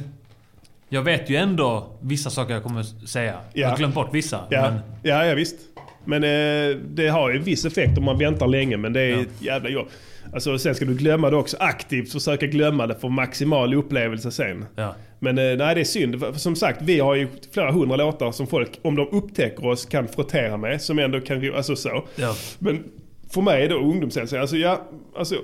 Jag 0.89 1.03
vet 1.03 1.31
ju 1.31 1.37
ändå 1.37 1.87
vissa 2.01 2.31
saker 2.31 2.55
jag 2.55 2.63
kommer 2.63 2.83
säga. 3.07 3.35
Jag 3.53 3.69
har 3.69 3.77
glömt 3.77 3.95
bort 3.95 4.15
vissa. 4.15 4.41
Ja, 4.51 4.71
Men, 4.71 4.81
ja, 5.03 5.27
ja 5.27 5.35
visst. 5.35 5.57
Men 6.05 6.25
eh, 6.25 6.77
det 6.89 7.09
har 7.09 7.31
ju 7.31 7.37
en 7.37 7.43
viss 7.45 7.65
effekt 7.65 7.99
om 7.99 8.05
man 8.05 8.19
väntar 8.19 8.47
länge. 8.47 8.77
Men 8.77 8.93
det 8.93 9.01
är 9.01 9.21
ett 9.21 9.43
jävla 9.43 9.69
jobb. 9.69 9.87
Alltså, 10.35 10.59
sen 10.59 10.75
ska 10.75 10.85
du 10.85 10.95
glömma 10.95 11.31
det 11.31 11.37
också. 11.37 11.57
Aktivt 11.61 12.13
försöka 12.13 12.47
glömma 12.47 12.87
det 12.87 12.95
för 12.95 13.09
maximal 13.09 13.75
upplevelse 13.75 14.31
sen. 14.31 14.65
Ja. 14.77 14.95
Men 15.19 15.39
eh, 15.39 15.57
nej, 15.57 15.75
det 15.75 15.81
är 15.81 15.85
synd. 15.85 16.21
För, 16.21 16.33
som 16.33 16.57
sagt, 16.57 16.83
vi 16.83 17.01
har 17.01 17.15
ju 17.15 17.29
flera 17.53 17.73
hundra 17.73 17.97
låtar 17.97 18.33
som 18.33 18.47
folk, 18.47 18.79
om 18.83 18.97
de 18.97 19.09
upptäcker 19.09 19.67
oss, 19.67 19.85
kan 19.87 20.09
frottera 20.09 20.57
med. 20.57 20.83
Som 20.83 20.99
ändå 20.99 21.21
kan... 21.21 21.55
Alltså 21.55 21.77
så. 21.77 22.05
Ja. 22.17 22.37
Men 22.59 22.85
för 23.31 23.41
mig 23.41 23.65
är 23.65 23.69
då 23.69 23.77
ungdomshälsa, 23.77 24.41
alltså 24.41 24.57
ja, 24.57 24.89
alltså 25.17 25.35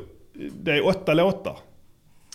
det 0.63 0.73
är 0.73 0.87
åtta 0.87 1.15
låtar. 1.15 1.57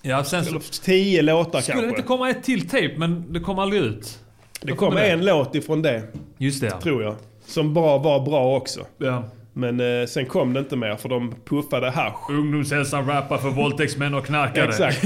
Ja, 0.01 0.23
sen 0.23 0.45
så... 0.45 0.59
Tio 0.59 1.21
låtar 1.21 1.61
Skulle 1.61 1.75
det 1.75 1.81
kanske. 1.81 1.97
inte 1.97 2.07
komma 2.07 2.29
ett 2.29 2.43
till 2.43 2.69
tape 2.69 2.93
men 2.97 3.33
det 3.33 3.39
kom 3.39 3.59
aldrig 3.59 3.81
ut? 3.81 4.19
Det 4.61 4.67
kom 4.67 4.89
kommer 4.89 5.01
en 5.01 5.25
låt 5.25 5.55
ifrån 5.55 5.81
det. 5.81 6.03
Just 6.37 6.61
det. 6.61 6.69
Tror 6.69 7.03
jag. 7.03 7.15
Som 7.45 7.73
bra 7.73 7.97
var 7.97 8.25
bra 8.25 8.55
också. 8.55 8.85
Ja. 8.97 9.23
Men 9.57 9.79
eh, 9.79 10.05
sen 10.07 10.25
kom 10.25 10.53
det 10.53 10.59
inte 10.59 10.75
mer 10.75 10.95
för 10.95 11.09
de 11.09 11.35
puffade 11.45 11.89
hasch. 11.89 12.29
Ungdomshälsan 12.29 13.07
rappar 13.07 13.37
för 13.37 13.49
våldtäktsmän 13.49 14.13
och 14.13 14.25
knarkare. 14.25 14.65
Exakt. 14.65 15.03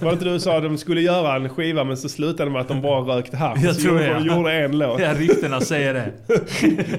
Var 0.00 0.08
det 0.08 0.12
inte 0.12 0.24
du 0.24 0.40
sa 0.40 0.56
att 0.56 0.62
de 0.62 0.78
skulle 0.78 1.00
göra 1.00 1.36
en 1.36 1.48
skiva 1.48 1.84
men 1.84 1.96
så 1.96 2.08
slutade 2.08 2.44
de 2.44 2.52
med 2.52 2.60
att 2.60 2.68
de 2.68 2.82
bara 2.82 3.16
rökte 3.16 3.36
hasch. 3.36 3.58
Jag 3.62 3.74
så 3.74 3.80
tror 3.80 3.92
gjorde, 3.92 4.06
det, 4.06 4.14
de 4.14 4.26
ja. 4.26 4.36
gjorde 4.36 4.52
en 4.52 4.78
låt. 4.78 5.00
Ja, 5.00 5.14
ryktena 5.14 5.60
säger 5.60 5.94
det. 5.94 6.12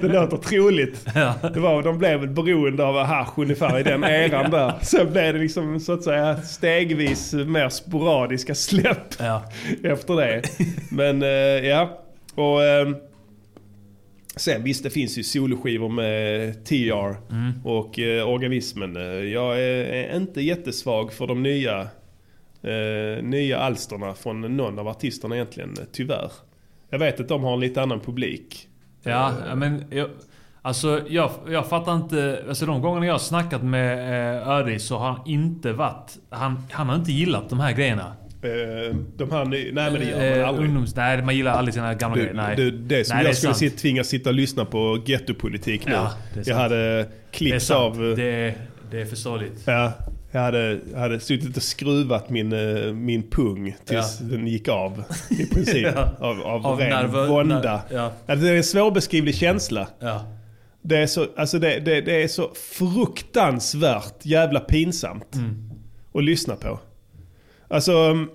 det 0.00 0.08
låter 0.08 0.36
troligt. 0.36 1.06
Det 1.54 1.60
var, 1.60 1.82
de 1.82 1.98
blev 1.98 2.20
väl 2.20 2.28
beroende 2.28 2.84
av 2.84 3.04
hasch 3.04 3.38
ungefär 3.38 3.78
i 3.78 3.82
den 3.82 4.04
eran 4.04 4.50
där. 4.50 4.72
Sen 4.82 5.12
blev 5.12 5.32
det 5.32 5.40
liksom 5.40 5.80
så 5.80 5.92
att 5.92 6.02
säga 6.02 6.36
stegvis 6.36 7.32
mer 7.32 7.68
sporadiska 7.68 8.54
släpp 8.54 9.14
efter 9.82 10.16
det. 10.16 10.42
Men 10.90 11.22
eh, 11.22 11.68
ja, 11.68 12.00
och 12.34 12.62
eh, 12.62 12.88
sen 14.40 14.62
visst 14.62 14.82
det 14.84 14.90
finns 14.90 15.18
ju 15.18 15.22
soloskivor 15.22 15.88
med 15.88 16.64
TR 16.64 17.16
Mm. 17.32 17.52
och 17.64 17.98
eh, 17.98 18.28
organismen. 18.28 18.96
Eh, 18.96 19.02
Jag 19.02 19.60
är, 19.60 19.84
är 19.84 20.16
inte 20.16 20.40
jättesvag 20.40 21.12
för 21.12 21.26
de 21.26 21.42
nya, 21.42 21.80
eh, 22.62 23.22
nya 23.22 23.58
alsterna 23.58 24.14
från 24.14 24.56
någon 24.56 24.78
av 24.78 24.88
artisterna 24.88 25.34
egentligen, 25.34 25.70
eh, 25.78 25.84
tyvärr. 25.92 26.30
Jag 26.90 26.98
vet 26.98 27.20
att 27.20 27.28
de 27.28 27.44
har 27.44 27.54
en 27.54 27.60
lite 27.60 27.82
annan 27.82 28.00
publik. 28.00 28.68
Ja, 29.02 29.32
men 29.54 29.84
jag, 29.90 30.08
alltså 30.62 31.00
jag, 31.08 31.30
jag 31.48 31.66
fattar 31.68 31.96
inte. 31.96 32.44
Alltså 32.48 32.66
de 32.66 32.80
gångerna 32.82 33.06
jag 33.06 33.14
har 33.14 33.18
snackat 33.18 33.62
med 33.62 33.98
eh, 34.38 34.48
Öri 34.48 34.78
så 34.78 34.96
har 34.98 35.06
han 35.12 35.20
inte 35.26 35.72
varit... 35.72 36.18
Han, 36.30 36.66
han 36.70 36.88
har 36.88 36.96
inte 36.96 37.12
gillat 37.12 37.50
de 37.50 37.60
här 37.60 37.72
grejerna. 37.72 38.12
Eh, 38.42 38.96
de 39.16 39.30
här 39.30 39.44
ny, 39.44 39.72
nej 39.72 39.90
men 39.90 40.00
det 40.00 40.06
gör 40.06 40.16
man 40.18 40.38
Eh, 40.40 40.48
aldrig. 40.48 40.68
ungdoms, 40.68 40.96
nej, 40.96 41.22
man 41.22 41.36
gillar 41.36 41.52
aldrig 41.52 41.74
sina 41.74 41.94
gamla 41.94 42.16
grejer. 42.18 42.34
Nej. 42.34 42.56
du, 42.56 42.70
det 42.70 43.04
som 43.04 43.16
nej, 43.16 43.24
jag 43.24 43.30
är 43.30 43.34
skulle 43.34 43.54
sant. 43.54 43.78
tvingas 43.78 44.08
sitta 44.08 44.30
och 44.30 44.34
lyssna 44.34 44.64
på 44.64 45.02
gettopolitik 45.06 45.86
nu. 45.86 45.92
Ja, 45.92 46.12
det 46.34 46.36
jag 46.38 46.46
sant. 46.46 46.58
hade 46.58 46.96
Det 46.98 47.08
klipps 47.30 47.70
av... 47.70 47.92
eh, 48.10 48.16
Det 48.16 48.54
det 48.90 49.00
är 49.00 49.04
förståeligt. 49.04 49.62
Ja, 49.64 49.92
jag 50.32 50.40
hade, 50.40 50.78
hade 50.96 51.20
suttit 51.20 51.56
och 51.56 51.62
skruvat 51.62 52.30
min, 52.30 52.48
min 53.06 53.22
pung 53.30 53.76
tills 53.86 54.18
den 54.18 54.46
gick 54.46 54.68
av. 54.68 55.02
I 55.30 55.46
princip. 55.46 55.86
Ja. 55.94 56.12
Av, 56.18 56.42
av, 56.42 56.66
Av 56.66 56.78
ren 56.78 56.92
nervö- 56.92 57.28
vånda. 57.28 57.60
ner- 57.90 57.96
ja. 57.96 58.12
Alltså, 58.26 58.44
det 58.46 58.50
är 58.52 58.56
en 58.56 58.64
svårbeskrivlig 58.64 59.34
känsla. 59.34 59.88
Ja. 60.00 60.24
Det 60.82 60.96
är, 60.96 61.06
så, 61.06 61.26
alltså 61.36 61.58
det, 61.58 61.80
det, 61.80 62.00
det 62.00 62.22
är 62.22 62.28
så 62.28 62.50
fruktansvärt 62.78 64.26
jävla 64.26 64.60
pinsamt 64.60 65.34
Mm. 65.34 65.70
att 66.14 66.24
lyssna 66.24 66.56
på. 66.56 66.80
Alltså, 67.70 68.26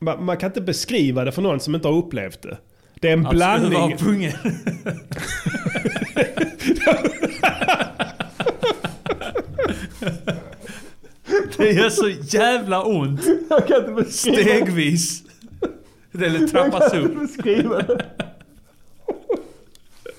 man, 0.00 0.24
man 0.24 0.36
kan 0.36 0.46
inte 0.50 0.60
beskriva 0.60 1.24
det 1.24 1.32
för 1.32 1.42
någon 1.42 1.60
som 1.60 1.74
inte 1.74 1.88
har 1.88 1.94
upplevt 1.94 2.42
det. 2.42 2.58
Det 3.00 3.08
är 3.08 3.12
en 3.12 3.24
skruva 3.24 3.32
blandning... 3.34 3.96
pungen. 3.96 4.32
Det 11.56 11.72
gör 11.72 11.90
så 11.90 12.08
jävla 12.08 12.82
ont. 12.84 13.20
Jag 13.50 13.66
kan 13.66 13.76
inte 13.80 13.92
beskriva 13.92 14.36
Stegvis. 14.36 15.22
Eller 16.12 16.46
trappas 16.46 16.80
Jag 16.82 16.90
kan 16.92 17.00
upp. 17.00 17.10
inte 17.10 17.20
beskriva 17.20 17.82
det. 17.82 18.04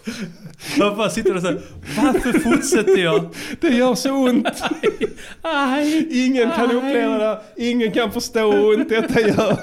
Jag 0.78 0.98
bara 0.98 1.10
sitter 1.10 1.36
och 1.36 1.42
säger 1.42 1.62
Varför 1.98 2.40
fortsätter 2.40 2.98
jag? 3.04 3.30
Det 3.62 3.68
gör 3.70 3.96
så 3.96 4.12
ont. 4.12 4.64
Ingen 6.12 6.52
kan 6.52 6.70
Aj. 6.70 6.76
uppleva 6.76 7.18
det. 7.18 7.40
Ingen 7.58 7.92
kan 7.92 8.12
förstå 8.12 8.52
hur 8.52 8.80
ont 8.80 8.90
detta 8.90 9.20
gör. 9.22 9.58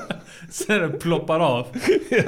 Sen 0.50 0.80
den 0.80 0.98
ploppar 0.98 1.40
av. 1.40 1.66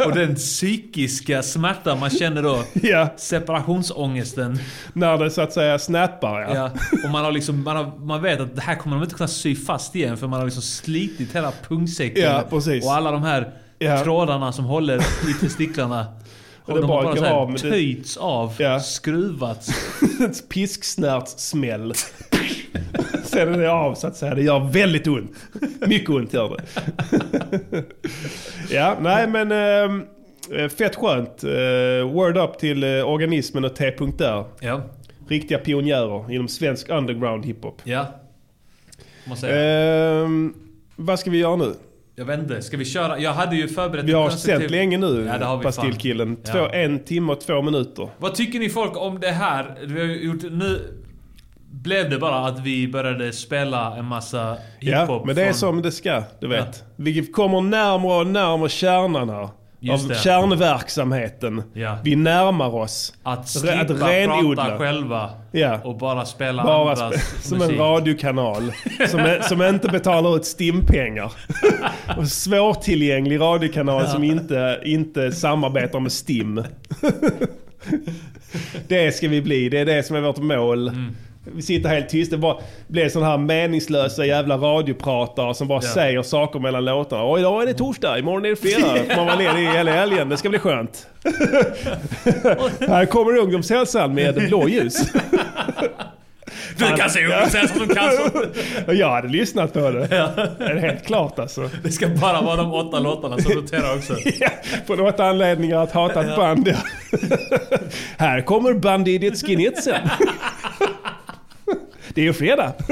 Och 0.07 0.14
den 0.14 0.35
psykiska 0.35 1.43
smärtan 1.43 2.01
man 2.01 2.11
känner 2.11 2.43
då. 2.43 2.62
Ja. 2.72 3.09
Separationsångesten. 3.16 4.59
När 4.93 5.18
det 5.18 5.31
så 5.31 5.41
att 5.43 5.53
säga 5.53 5.79
snappar 5.79 6.41
ja. 6.41 6.55
Ja. 6.55 6.70
Och 7.05 7.11
man, 7.11 7.25
har 7.25 7.33
liksom, 7.33 7.64
man, 7.64 7.77
har, 7.77 7.99
man 7.99 8.22
vet 8.22 8.41
att 8.41 8.55
det 8.57 8.62
här 8.62 8.75
kommer 8.77 8.97
de 8.97 9.03
inte 9.03 9.14
kunna 9.14 9.29
sy 9.29 9.57
fast 9.57 9.97
igen 9.97 10.16
för 10.16 10.27
man 10.27 10.39
har 10.39 10.47
liksom 10.47 10.62
slitit 10.62 11.35
hela 11.35 11.53
pungsäcken. 11.68 12.22
Ja. 12.22 12.43
Och 12.85 12.95
alla 12.95 13.11
de 13.11 13.22
här 13.22 13.53
Ja. 13.79 14.03
trådarna 14.05 14.53
som 14.53 14.64
håller 14.64 14.99
i 14.99 15.33
testiklarna. 15.41 16.07
Och 16.67 16.73
Och 16.75 16.81
de 16.81 16.91
har 16.91 17.03
bara 17.05 17.17
så 17.17 17.27
av 17.27 17.53
det- 17.53 17.59
töjts 17.59 18.17
av, 18.17 18.55
Ja. 18.59 18.81
skruvats. 18.81 19.71
Pisksnärtssmäll. 20.49 21.93
Sen 23.25 23.55
är 23.55 23.59
det 23.59 23.73
av 23.73 23.95
så 23.95 24.07
att 24.07 24.17
säga. 24.17 24.35
Det 24.35 24.43
gör 24.43 24.61
väldigt 24.73 25.07
ont. 25.07 25.31
Mycket 25.87 26.09
ont 26.11 26.33
gör 26.33 26.57
det. 26.57 27.85
ja, 28.71 28.97
nej 29.01 29.27
men 29.29 29.53
eh, 30.53 30.69
fett 30.69 30.97
skönt. 30.97 31.45
Eh, 31.45 32.11
word 32.12 32.37
up 32.37 32.59
till 32.59 32.83
eh, 32.85 33.09
organismen 33.09 33.65
och 33.65 33.77
T.R. 33.77 34.45
Ja. 34.61 34.81
Riktiga 35.29 35.59
pionjärer 35.59 36.33
inom 36.33 36.49
svensk 36.49 36.89
underground 36.89 37.47
hiphop. 37.47 37.81
Ja. 37.85 38.07
Måste 39.25 39.47
säga. 39.47 40.23
Ehm, 40.25 40.55
vad 40.97 41.19
ska 41.19 41.31
vi 41.31 41.39
göra 41.39 41.57
nu? 41.57 41.75
Jag 42.17 42.25
vet 42.25 42.41
inte, 42.41 42.62
ska 42.62 42.77
vi 42.77 42.85
köra? 42.85 43.19
Jag 43.19 43.33
hade 43.33 43.57
ju 43.57 43.69
förberett 43.69 44.05
Vi 44.05 44.12
har 44.12 44.31
sänt 44.31 44.71
länge 44.71 44.99
nu, 44.99 45.27
Ja, 45.33 45.39
det 45.39 45.45
har 45.45 45.57
vi 45.57 45.62
fan. 45.62 45.73
Pastillkillen. 45.73 46.37
Två, 46.37 46.59
Ja. 46.59 46.71
En 46.71 46.99
timme 47.05 47.33
och 47.33 47.41
två 47.41 47.62
minuter. 47.62 48.09
Vad 48.19 48.35
tycker 48.35 48.59
ni 48.59 48.69
folk 48.71 48.97
om 48.97 49.21
det 49.21 49.31
här? 49.31 49.75
Vi 49.87 50.01
har 50.01 50.07
gjort, 50.07 50.43
nu 50.43 50.81
blev 51.71 52.11
det 52.11 52.19
bara 52.19 52.47
att 52.47 52.61
vi 52.61 52.89
började 52.89 53.33
spela 53.33 53.97
en 53.97 54.05
massa 54.05 54.57
hiphop. 54.81 55.09
Ja, 55.09 55.23
men 55.27 55.35
det 55.37 55.43
är 55.43 55.47
från- 55.47 55.55
som 55.55 55.83
det 55.83 55.93
ska, 55.93 56.23
du 56.41 56.49
vet. 56.49 56.85
Vi 56.97 57.27
kommer 57.27 57.61
närmare 57.61 58.21
och 58.21 58.27
närmare 58.27 58.69
kärnan 58.69 59.29
här. 59.29 59.49
Just 59.93 60.05
av 60.05 60.09
det. 60.09 60.14
kärnverksamheten. 60.14 61.62
Ja. 61.72 61.99
Vi 62.05 62.16
närmar 62.16 62.74
oss. 62.74 63.12
Att 63.22 63.49
slippa 63.49 63.85
prata 63.85 64.78
själva 64.78 65.30
Ja. 65.53 65.80
och 65.85 65.99
bara 65.99 66.24
spela 66.24 66.64
Bara 66.64 66.91
andras 66.93 67.12
spe- 67.12 67.41
som 67.49 67.59
musik. 67.59 67.72
en 67.72 67.78
radiokanal. 67.87 68.72
som, 69.09 69.20
är, 69.20 69.41
som 69.41 69.62
inte 69.62 69.89
betalar 69.89 70.37
ut 70.37 70.45
stimpengar. 70.47 71.32
Och 72.18 72.28
svårtillgänglig 72.28 73.41
radiokanal 73.41 74.07
som 74.07 74.24
inte, 74.24 74.80
inte 74.85 75.32
samarbetar 75.32 76.01
med 76.01 76.12
STIM. 76.12 76.64
det 78.89 79.12
ska 79.16 79.28
vi 79.28 79.43
bli. 79.43 79.68
Det 79.68 79.78
är 79.78 79.85
det 79.87 80.03
som 80.03 80.16
är 80.16 80.20
vårt 80.20 80.39
mål. 80.39 80.89
Mm. 80.89 81.16
Vi 81.45 81.63
sitter 81.63 81.89
helt 81.89 82.09
tysta. 82.09 82.37
Det 82.37 82.41
bara 82.41 82.57
blir 82.87 83.09
sådana 83.09 83.31
här 83.31 83.39
meningslösa 83.39 84.25
jävla 84.27 84.57
radiopratare 84.57 85.55
som 85.55 85.69
bara 85.69 85.81
Ja. 85.83 85.89
säger 85.91 86.23
saker 86.23 86.59
mellan 86.59 86.85
låtarna. 86.85 87.23
Och 87.23 87.39
idag 87.39 87.63
är 87.63 87.67
det 87.67 87.75
torsdag, 87.75 88.19
imorgon 88.19 88.45
är 88.45 88.49
det 88.51 88.57
fredag. 88.57 89.17
Man 89.17 89.27
vara 89.27 89.37
ledig 89.37 89.67
hela 89.69 89.91
helgen. 89.93 90.29
Det 90.29 90.37
ska 90.37 90.49
bli 90.49 90.59
skönt. 90.59 91.07
Här 92.89 93.07
kommer 93.07 93.37
ungdomshälsan 93.39 94.15
med 94.15 94.35
blåljus. 94.35 95.13
Du 96.79 96.85
kan 96.97 97.11
se 97.11 97.25
ungdomshälsan 97.25 97.89
som. 97.89 98.43
Och 98.87 98.95
jag 98.95 99.11
hade 99.11 99.29
lyssnat 99.29 99.73
på 99.73 99.79
det. 99.91 100.07
Det 100.59 100.65
är 100.65 100.77
helt 100.81 101.07
klart 101.07 101.39
alltså. 101.39 101.71
Det 101.83 101.93
ska 101.93 102.09
bara 102.09 102.41
vara 102.41 102.57
de 102.57 102.73
åtta 102.75 102.99
låtarna 102.99 103.39
som 103.39 103.53
noterar 103.55 103.97
också. 103.97 104.15
Ja, 104.41 104.49
på 104.87 104.95
något 104.95 105.21
anledningar 105.21 105.83
att 105.83 105.93
hata 105.93 106.21
ett 106.21 106.37
band. 106.37 106.69
Ja. 106.69 106.77
Här 108.19 108.41
kommer 108.41 108.75
Bandidiet 108.75 109.47
Skinitsen. 109.47 110.09
Det 112.15 112.21
är 112.21 112.25
ju 112.25 112.33
fredag. 112.33 112.73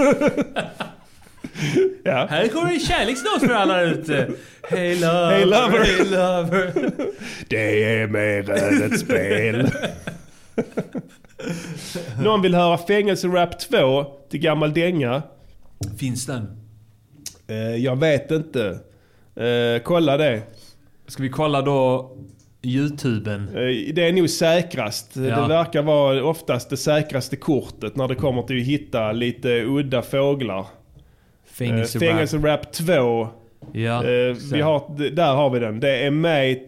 Ja. 2.04 2.26
Här 2.30 2.48
kommer 2.48 2.72
en 2.72 2.80
kärleksnos 2.80 3.40
för 3.40 3.50
alla 3.54 3.82
ute. 3.82 4.30
Hey 4.70 4.94
lover, 4.94 5.30
Hey 5.30 5.44
lover. 5.44 5.84
hey 5.84 6.04
lover. 6.04 6.72
Det 7.48 7.84
är 7.84 8.06
mer 8.06 8.50
än 8.50 8.82
ett 8.92 9.00
spel. 9.00 9.70
Någon 12.22 12.42
vill 12.42 12.54
höra 12.54 12.78
Fängelserap 12.78 13.58
2 13.60 14.04
till 14.30 14.40
gammal 14.40 14.74
dänga. 14.74 15.22
Finns 15.98 16.26
den? 16.26 16.46
Eh, 17.46 17.56
jag 17.76 18.00
vet 18.00 18.30
inte. 18.30 18.78
Eh, 19.36 19.82
kolla 19.82 20.16
det. 20.16 20.42
Ska 21.06 21.22
vi 21.22 21.28
kolla 21.28 21.62
då 21.62 22.10
Youtuben? 22.62 23.48
Eh, 23.48 23.94
Det 23.94 24.08
är 24.08 24.12
nog 24.12 24.30
säkrast. 24.30 25.16
Ja. 25.16 25.22
Det 25.22 25.48
verkar 25.48 25.82
vara 25.82 26.24
oftast 26.24 26.70
det 26.70 26.76
säkraste 26.76 27.36
kortet 27.36 27.96
när 27.96 28.08
det 28.08 28.14
kommer 28.14 28.42
till 28.42 28.60
att 28.60 28.66
hitta 28.66 29.12
lite 29.12 29.48
udda 29.64 30.02
fåglar. 30.02 30.66
Fängelserap. 31.52 32.02
Eh, 32.02 32.08
Fängelserap 32.08 32.72
2. 32.72 33.28
Ja, 33.72 34.04
Eh, 34.04 34.36
vi 34.52 34.60
har, 34.60 35.10
där 35.10 35.34
har 35.34 35.50
vi 35.50 35.58
den. 35.58 35.80
Det 35.80 35.96
är 36.06 36.10
med 36.10 36.58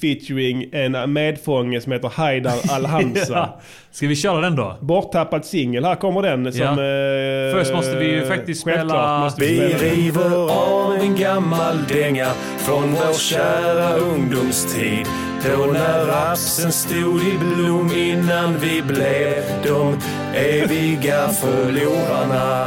featuring 0.00 0.68
en 0.72 1.12
medfånge 1.12 1.80
som 1.80 1.92
heter 1.92 2.08
Haidar 2.08 2.54
Alhamza. 2.70 3.32
Ja. 3.32 3.60
Ska 3.90 4.06
vi 4.06 4.16
köra 4.16 4.40
den 4.40 4.56
då? 4.56 4.76
Borttappad 4.80 5.44
singel. 5.44 5.84
Här 5.84 5.94
kommer 5.94 6.22
den. 6.22 6.52
Som, 6.52 6.60
Ja. 6.62 6.70
eh, 6.70 7.54
Först 7.58 7.72
måste 7.74 7.96
vi 7.98 8.10
ju 8.10 8.26
faktiskt 8.26 8.60
spela- 8.60 9.18
Måste 9.20 9.40
vi 9.44 9.60
Vi 9.60 9.74
spela. 9.74 9.94
river 9.94 10.50
av 10.50 10.94
en 10.94 11.16
gammal 11.16 11.76
dänga 11.88 12.26
från 12.58 12.82
vår 12.92 13.12
kära 13.18 13.94
ungdomstid. 13.96 15.06
Då 15.44 15.66
när 15.72 16.06
rapsen 16.06 16.72
stod 16.72 17.22
i 17.22 17.38
blom 17.38 17.92
innan 17.92 18.58
vi 18.58 18.82
blev 18.82 19.44
de 19.64 19.98
eviga 20.34 21.28
förlorarna. 21.28 22.66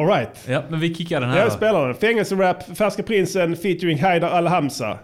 All 0.00 0.06
right. 0.06 0.30
Ja, 0.46 0.62
men 0.68 0.80
vi 0.80 0.94
kickar 0.94 1.20
den 1.20 1.30
här 1.30 1.38
Jag 1.38 1.52
spelar 1.52 1.86
den. 1.86 1.96
Fängelserap, 1.96 2.76
Färska 2.76 3.02
Prinsen 3.02 3.56
featuring 3.56 4.02
Haidar 4.02 4.30
Alhamza. 4.30 4.98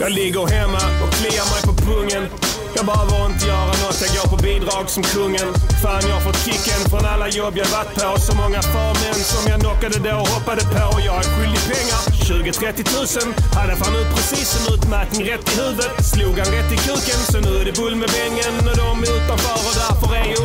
Jag 0.00 0.12
ligger 0.12 0.46
hemma 0.46 0.78
och 1.04 1.12
kliar 1.12 1.44
mig 1.52 1.62
på 1.66 1.72
pungen. 1.82 2.49
Jag 2.76 2.84
behöver 2.86 3.26
inte 3.26 3.46
göra 3.46 3.72
något, 3.82 4.00
jag 4.06 4.12
går 4.16 4.36
på 4.36 4.42
bidrag 4.42 4.84
som 4.94 5.02
kungen. 5.02 5.48
Fan, 5.82 6.02
jag 6.08 6.14
har 6.18 6.24
fått 6.28 6.40
kicken 6.46 6.80
från 6.90 7.04
alla 7.12 7.28
jobb 7.28 7.54
jag 7.56 7.68
varit 7.76 7.94
på. 7.94 8.20
Så 8.26 8.32
många 8.42 8.60
förmän 8.62 9.20
som 9.32 9.42
jag 9.50 9.60
knockade 9.60 9.98
då 10.08 10.16
och 10.22 10.28
hoppade 10.34 10.62
på. 10.74 10.84
Jag 11.08 11.16
är 11.22 11.28
skyldig 11.34 11.64
pengar, 11.72 12.00
20-30 12.28 12.82
tusen. 12.94 13.28
Hade 13.58 13.74
fan 13.80 13.94
ut 14.00 14.10
precis 14.16 14.48
en 14.58 14.74
utmätning 14.74 15.22
rätt 15.30 15.44
i 15.52 15.54
huvudet. 15.60 15.92
Slog 16.12 16.34
han 16.42 16.48
rätt 16.56 16.70
i 16.76 16.78
kuken, 16.86 17.20
så 17.32 17.38
nu 17.46 17.52
är 17.60 17.64
det 17.68 17.74
bull 17.80 17.96
med 18.02 18.10
bängen. 18.18 18.54
Och 18.70 18.76
de 18.82 18.92
är 19.06 19.10
utanför 19.18 19.58
och 19.68 19.74
därför 19.82 20.08
är 20.20 20.26
jag 20.36 20.39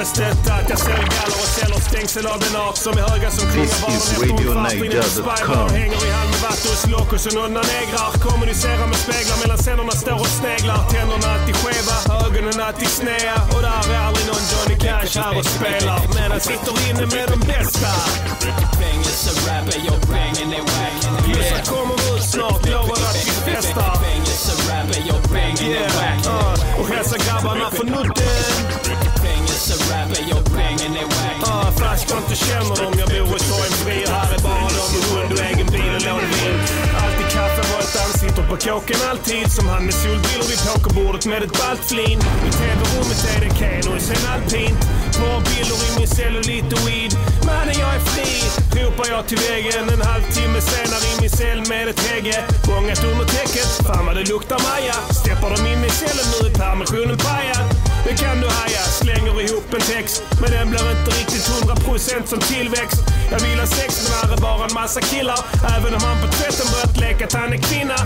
This 0.00 0.16
is 4.12 4.18
RadioNiger.com. 4.18 5.68
Hänger 5.70 6.06
i 6.06 6.10
hand 6.10 6.30
med 6.30 6.40
Vatos 6.42 6.86
Locos 6.86 7.26
och 7.26 7.34
nunna 7.34 7.60
negrar. 7.60 8.10
Kommunicerar 8.26 8.86
med 8.86 8.96
speglar 8.96 9.36
medan 9.42 9.58
cellerna 9.58 9.90
står 9.90 10.20
och 10.20 10.26
sneglar. 10.26 10.88
Tänderna 10.90 11.28
alltid 11.34 11.56
skeva, 11.56 11.96
ögonen 12.24 12.60
alltid 12.60 12.88
snea. 12.88 13.36
Och 13.54 13.62
där 13.62 13.94
är 13.94 14.00
aldrig 14.06 14.26
någon 14.30 14.44
Johnny 14.50 14.76
Cash 14.84 15.14
här 15.20 15.38
och 15.38 15.44
spelar. 15.44 16.00
Men 16.14 16.30
han 16.30 16.40
sitter 16.40 16.74
inne 16.88 17.04
med 17.14 17.26
de 17.32 17.38
bästa. 17.52 17.92
Är 19.70 19.86
jag 19.86 19.98
är 20.56 20.62
wack 20.70 21.26
Bjussar 21.26 21.62
kommer 21.72 22.16
ut 22.16 22.22
snart, 22.22 22.66
lovar 22.66 23.00
att 23.08 23.20
vi 23.26 23.30
festar. 23.52 23.94
Är 24.96 25.02
jag 25.08 25.16
är 25.16 25.32
wack 25.32 25.62
Yeah, 25.62 26.26
uh, 26.26 26.80
och 26.80 26.88
hälsa 26.88 27.16
grabbarna 27.18 27.70
från 27.70 27.88
udden. 27.88 28.69
Uh, 32.08 32.16
inte 32.30 32.36
känner 32.44 32.74
dem, 32.82 32.92
jag 33.02 33.08
bor 33.08 33.36
i 33.36 33.50
och 33.54 34.12
Här 34.16 34.30
är 34.36 34.42
bara 34.48 34.68
de 34.76 34.84
med 34.94 35.04
hund 35.10 35.32
och 35.34 35.42
egen 35.50 35.66
bil 35.74 35.92
och 35.96 36.02
lånebil. 36.08 36.54
Alltid 37.02 37.28
kaffebåtan, 37.34 38.08
sitter 38.22 38.44
på 38.50 38.56
kåken 38.66 39.00
alltid. 39.10 39.52
Som 39.56 39.66
han 39.72 39.82
med 39.86 39.94
solbrillor 39.94 40.48
vid 40.52 40.60
pokerbordet 40.68 41.26
med 41.26 41.42
ett 41.46 41.54
ballt 41.60 41.84
flin. 41.90 42.18
I 42.48 42.50
tv-rummet 42.60 43.20
är 43.34 43.40
det 43.44 43.52
Keno 43.58 43.90
i 43.96 44.00
sen 44.08 44.24
alpint. 44.34 44.80
Porrbilder 45.18 45.78
i 45.86 45.90
min 45.98 46.08
cellulit 46.16 46.68
och 46.76 46.82
weed. 46.86 47.12
Mannen 47.48 47.76
jag 47.82 47.92
är 47.98 48.02
fri, 48.10 48.30
ropar 48.76 49.06
jag 49.14 49.22
till 49.28 49.40
väggen. 49.48 49.84
En 49.94 50.02
halvtimme 50.10 50.60
senare 50.70 51.04
i 51.12 51.14
min 51.20 51.32
cell 51.40 51.60
med 51.72 51.84
ett 51.92 52.00
hägge. 52.08 52.38
Bångat 52.68 53.04
under 53.10 53.26
täcket, 53.36 53.68
fan 53.86 54.06
vad 54.06 54.14
det 54.18 54.24
luktar 54.32 54.58
Maja. 54.66 54.96
Steppar 55.20 55.50
de 55.54 55.60
in 55.72 55.80
i 55.88 55.90
cellen 56.00 56.26
nu 56.32 56.38
är 56.48 56.54
permissionen 56.62 57.18
pajad. 57.26 57.89
Det 58.06 58.14
kan 58.22 58.40
du 58.40 58.48
haja, 58.58 58.82
slänger 59.00 59.34
ihop 59.44 59.74
en 59.74 59.80
text. 59.80 60.22
Men 60.40 60.50
den 60.50 60.70
blir 60.70 60.86
inte 60.96 61.10
riktigt 61.20 61.44
100% 61.48 62.26
som 62.26 62.40
tillväxt. 62.40 63.00
Jag 63.32 63.40
vill 63.40 63.58
ha 63.60 63.66
sex 63.66 63.90
men 64.02 64.12
här 64.18 64.36
är 64.36 64.40
bara 64.48 64.64
en 64.68 64.74
massa 64.74 65.00
killar. 65.00 65.40
Även 65.76 65.92
om 65.96 66.02
han 66.08 66.16
på 66.22 66.28
tvätten 66.36 66.66
börjat 66.72 66.96
leka 67.04 67.24
att 67.24 67.36
han 67.40 67.52
är 67.56 67.60
kvinna. 67.68 67.98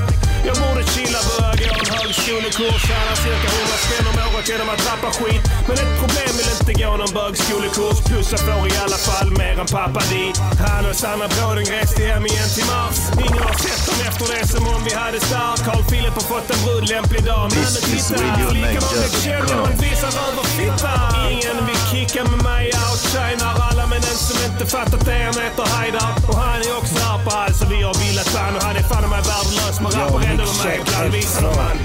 Jag 0.48 0.56
borde 0.62 0.82
chilla, 0.94 1.20
börja 1.30 1.52
gå 1.60 1.74
en 1.82 1.90
högskolekurs. 1.98 2.80
Tjänar 2.88 3.16
cirka 3.26 3.48
100 3.56 3.76
spänn 3.84 4.06
om 4.10 4.16
året 4.28 4.46
genom 4.52 4.68
att 4.74 4.82
rappa 4.90 5.10
skit. 5.18 5.42
Men 5.68 5.76
ett 5.82 5.94
problem 6.02 6.32
vill 6.38 6.50
inte 6.58 6.72
gå 6.82 6.90
någon 7.00 7.12
bögskolekurs. 7.18 7.98
Plus 8.08 8.26
jag 8.34 8.40
får 8.46 8.64
i 8.74 8.76
alla 8.84 9.00
fall 9.08 9.28
mer 9.40 9.56
än 9.62 9.70
pappa 9.78 10.00
dit. 10.12 10.36
Han 10.66 10.82
och 10.90 10.96
Sanna 11.02 11.26
bråden 11.34 11.64
reste 11.76 12.00
hem 12.10 12.24
igen 12.30 12.50
till 12.56 12.66
Mars. 12.72 12.98
Ingen 13.26 13.42
har 13.48 13.58
sett 13.66 13.82
dem 13.88 13.98
efter 14.08 14.24
det 14.32 14.44
som 14.52 14.62
om 14.74 14.80
vi 14.86 14.92
hade 15.02 15.18
stark. 15.28 15.58
Carl 15.66 15.82
Philip 15.90 16.14
har 16.20 16.26
fått 16.32 16.48
en 16.54 16.60
brud 16.64 16.84
lämplig 16.94 17.24
Mannen 17.44 17.66
is 17.66 18.08
titta, 18.08 18.18
flickan 18.18 18.50
blivit 18.50 18.68
Niger.com. 18.68 19.22
känd 19.24 19.83
genom 19.84 19.92
att 19.92 19.92
visa 19.92 20.06
röv 20.06 20.38
och 20.38 20.46
fitta. 20.46 20.92
Ingen 21.30 21.66
vill 21.66 21.82
kicka 21.92 22.24
med 22.24 22.42
mig, 22.42 22.72
outshinar 22.90 23.54
alla. 23.70 23.86
Men 23.86 24.00
den 24.00 24.18
som 24.28 24.52
inte 24.52 24.66
fattat 24.66 25.04
det, 25.04 25.22
han 25.24 25.42
heter 25.42 25.66
Haidar. 25.74 26.12
Och 26.28 26.36
han 26.36 26.60
är 26.62 26.76
också 26.78 26.94
här 27.04 27.24
på 27.24 27.30
allt 27.30 27.56
så 27.56 27.66
vi 27.66 27.82
har 27.82 27.94
bildat 27.94 28.32
band. 28.34 28.56
Och 28.56 28.62
han 28.62 28.76
är 28.76 28.82
fan 28.82 29.10
mig 29.10 29.22
värdelös, 29.30 29.80
men 29.82 29.90
rappar 29.92 30.20
ändå 30.30 30.44
med 30.44 30.56
mig. 30.64 30.80
Ibland 30.80 31.12
visar. 31.12 31.42
Man, 31.42 31.78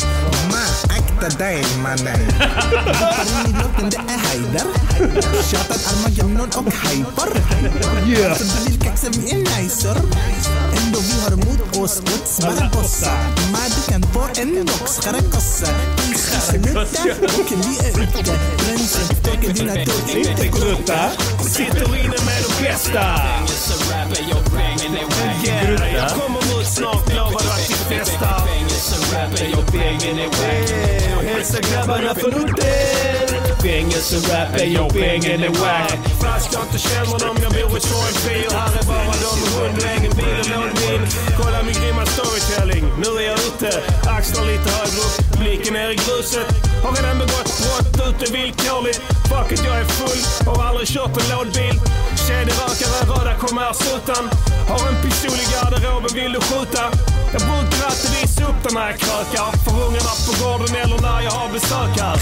akta 1.19 1.37
dig 1.37 1.65
mannen. 1.83 2.21
I 3.47 3.51
låten 3.51 3.89
det 3.89 3.97
är 3.97 4.17
Haidar. 4.17 4.67
Tjatat 5.51 5.93
Armageddon 5.93 6.49
och 6.55 6.73
Hyper. 6.73 7.29
Yeah. 8.07 8.37
Du 8.37 8.69
vill 8.69 8.79
kaxa 8.81 9.07
vi 9.09 9.31
är 9.31 9.37
nicer. 9.37 9.95
Ändå 10.77 10.99
vi 10.99 11.21
har 11.21 11.35
mot 11.35 11.77
oss 11.77 11.99
åt 11.99 12.45
Barbossa. 12.45 13.11
Men 13.51 13.69
du 13.75 13.91
kan 13.91 14.03
få 14.13 14.41
en 14.41 14.65
box 14.65 14.99
Caracossa. 14.99 15.67
Isluta 16.11 16.81
och 16.81 17.51
vi 17.51 17.77
är 17.77 18.03
ute. 18.03 18.33
Bränslet 18.57 19.23
torkar 19.23 19.53
dina 19.53 19.73
tår 19.73 20.17
inte 20.17 20.47
Grutta 20.47 21.09
sitter 21.49 21.95
inne 21.95 22.17
med 22.25 22.43
de 22.43 22.63
bästa. 22.63 23.19
Jag 24.29 24.37
jag 25.95 26.09
kommer 26.11 26.61
ut 26.61 26.67
snart, 26.67 27.15
lovar 27.15 27.35
att 27.35 27.69
vi 27.69 27.95
festar. 27.95 28.48
Rappen 29.13 29.45
är 29.45 29.49
jag 29.51 29.65
bangin' 29.65 30.19
är 30.19 30.29
wack 30.37 31.17
och 31.17 31.23
hälsa 31.23 31.59
grabbarna 31.61 32.15
från 32.15 32.33
udden. 32.33 33.49
Fängelserap 33.63 34.55
är 34.55 34.65
yo 34.65 34.89
bängen 34.89 35.43
är 35.43 35.49
wack. 35.49 35.99
Fast 36.21 36.53
jag 36.53 36.61
inte 36.63 36.79
känner 36.89 37.19
dem, 37.25 37.35
jag 37.43 37.51
bor 37.51 37.77
i 37.77 37.81
Sorgenfri. 37.81 38.47
Och 38.47 38.53
här 38.53 38.73
är 38.79 38.85
bara 38.91 39.15
de 39.25 39.33
med 39.41 39.51
hund 39.55 39.77
egen 39.93 40.13
bil 40.17 40.39
och 40.41 40.49
lånbil. 40.53 41.01
Kolla 41.39 41.63
min 41.63 41.77
grymma 41.81 42.05
storytelling, 42.05 42.85
nu 43.03 43.09
är 43.21 43.25
jag 43.31 43.39
ute. 43.49 43.69
Axlar 44.17 44.45
lite 44.51 44.69
högre 44.77 45.01
upp, 45.07 45.39
blicken 45.39 45.73
ner 45.73 45.89
i 45.89 45.97
gruset. 46.03 46.47
Har 46.83 46.91
redan 46.97 47.17
begått 47.23 47.51
brott 47.61 48.07
ute 48.07 48.25
villkorligt. 48.33 49.01
Fuck 49.29 49.51
it, 49.51 49.61
jag 49.65 49.77
är 49.83 49.85
full, 49.99 50.21
har 50.47 50.63
aldrig 50.69 50.87
kört 50.87 51.13
en 51.21 51.27
lådbil. 51.33 51.75
Kedjerökare, 52.29 52.99
röda 53.11 53.33
kommersutan. 53.43 54.23
Har 54.71 54.81
en 54.89 54.97
pistol 55.03 55.37
i 55.43 55.45
garderoben, 55.53 56.11
vill 56.19 56.31
du 56.35 56.41
skjuta? 56.47 56.83
Jag 57.33 57.41
brukar 57.49 57.81
alltid 57.89 58.11
visa 58.17 58.41
upp 58.49 58.59
den 58.65 58.73
när 58.77 58.87
jag 58.91 58.97
krökar. 59.03 59.49
För 59.63 59.73
ungarna 59.85 60.13
på 60.25 60.31
gården 60.41 60.71
eller 60.83 60.99
när 61.07 61.19
jag 61.27 61.33
har 61.39 61.49
besök 61.57 61.93
här. 62.03 62.17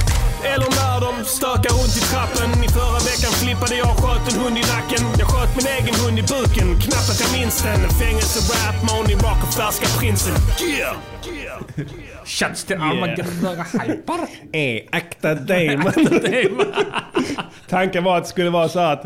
Eller 0.52 0.70
när 0.82 0.98
de 1.06 1.14
stökar 1.38 1.72
runt 1.80 1.96
i 2.02 2.04
trappen. 2.12 2.50
I 2.68 2.70
förra 2.78 3.00
veckan 3.10 3.32
flippade 3.42 3.76
jag 3.82 3.90
och 3.94 4.00
sköt 4.04 4.24
en 4.30 4.36
hund 4.42 4.58
i 4.62 4.66
nacken. 4.74 5.04
Jag 5.22 5.28
sköt 5.32 5.52
min 5.60 5.68
egen 5.78 5.96
hund 6.02 6.18
i 6.22 6.24
buken, 6.34 6.68
knappt 6.86 7.10
att 7.14 7.20
jag 7.24 7.32
minns 7.38 7.58
den. 7.68 7.82
Fängelse-rap, 8.02 8.78
Money 8.90 9.16
Rock 9.26 9.40
och 9.46 9.54
Färska 9.60 9.88
Prinsen. 9.98 10.36
Yeah! 10.72 10.96
Shots 12.26 12.64
till 12.64 12.78
och 12.78 13.08
Hyper. 13.82 14.20
Eh, 14.62 14.78
akta 15.00 15.30
dig 15.36 15.78
man. 15.78 15.94
Tanken 17.70 18.04
var 18.04 18.18
att 18.18 18.24
det 18.24 18.30
skulle 18.30 18.50
vara 18.50 18.70
så 18.70 18.80
att 18.80 19.06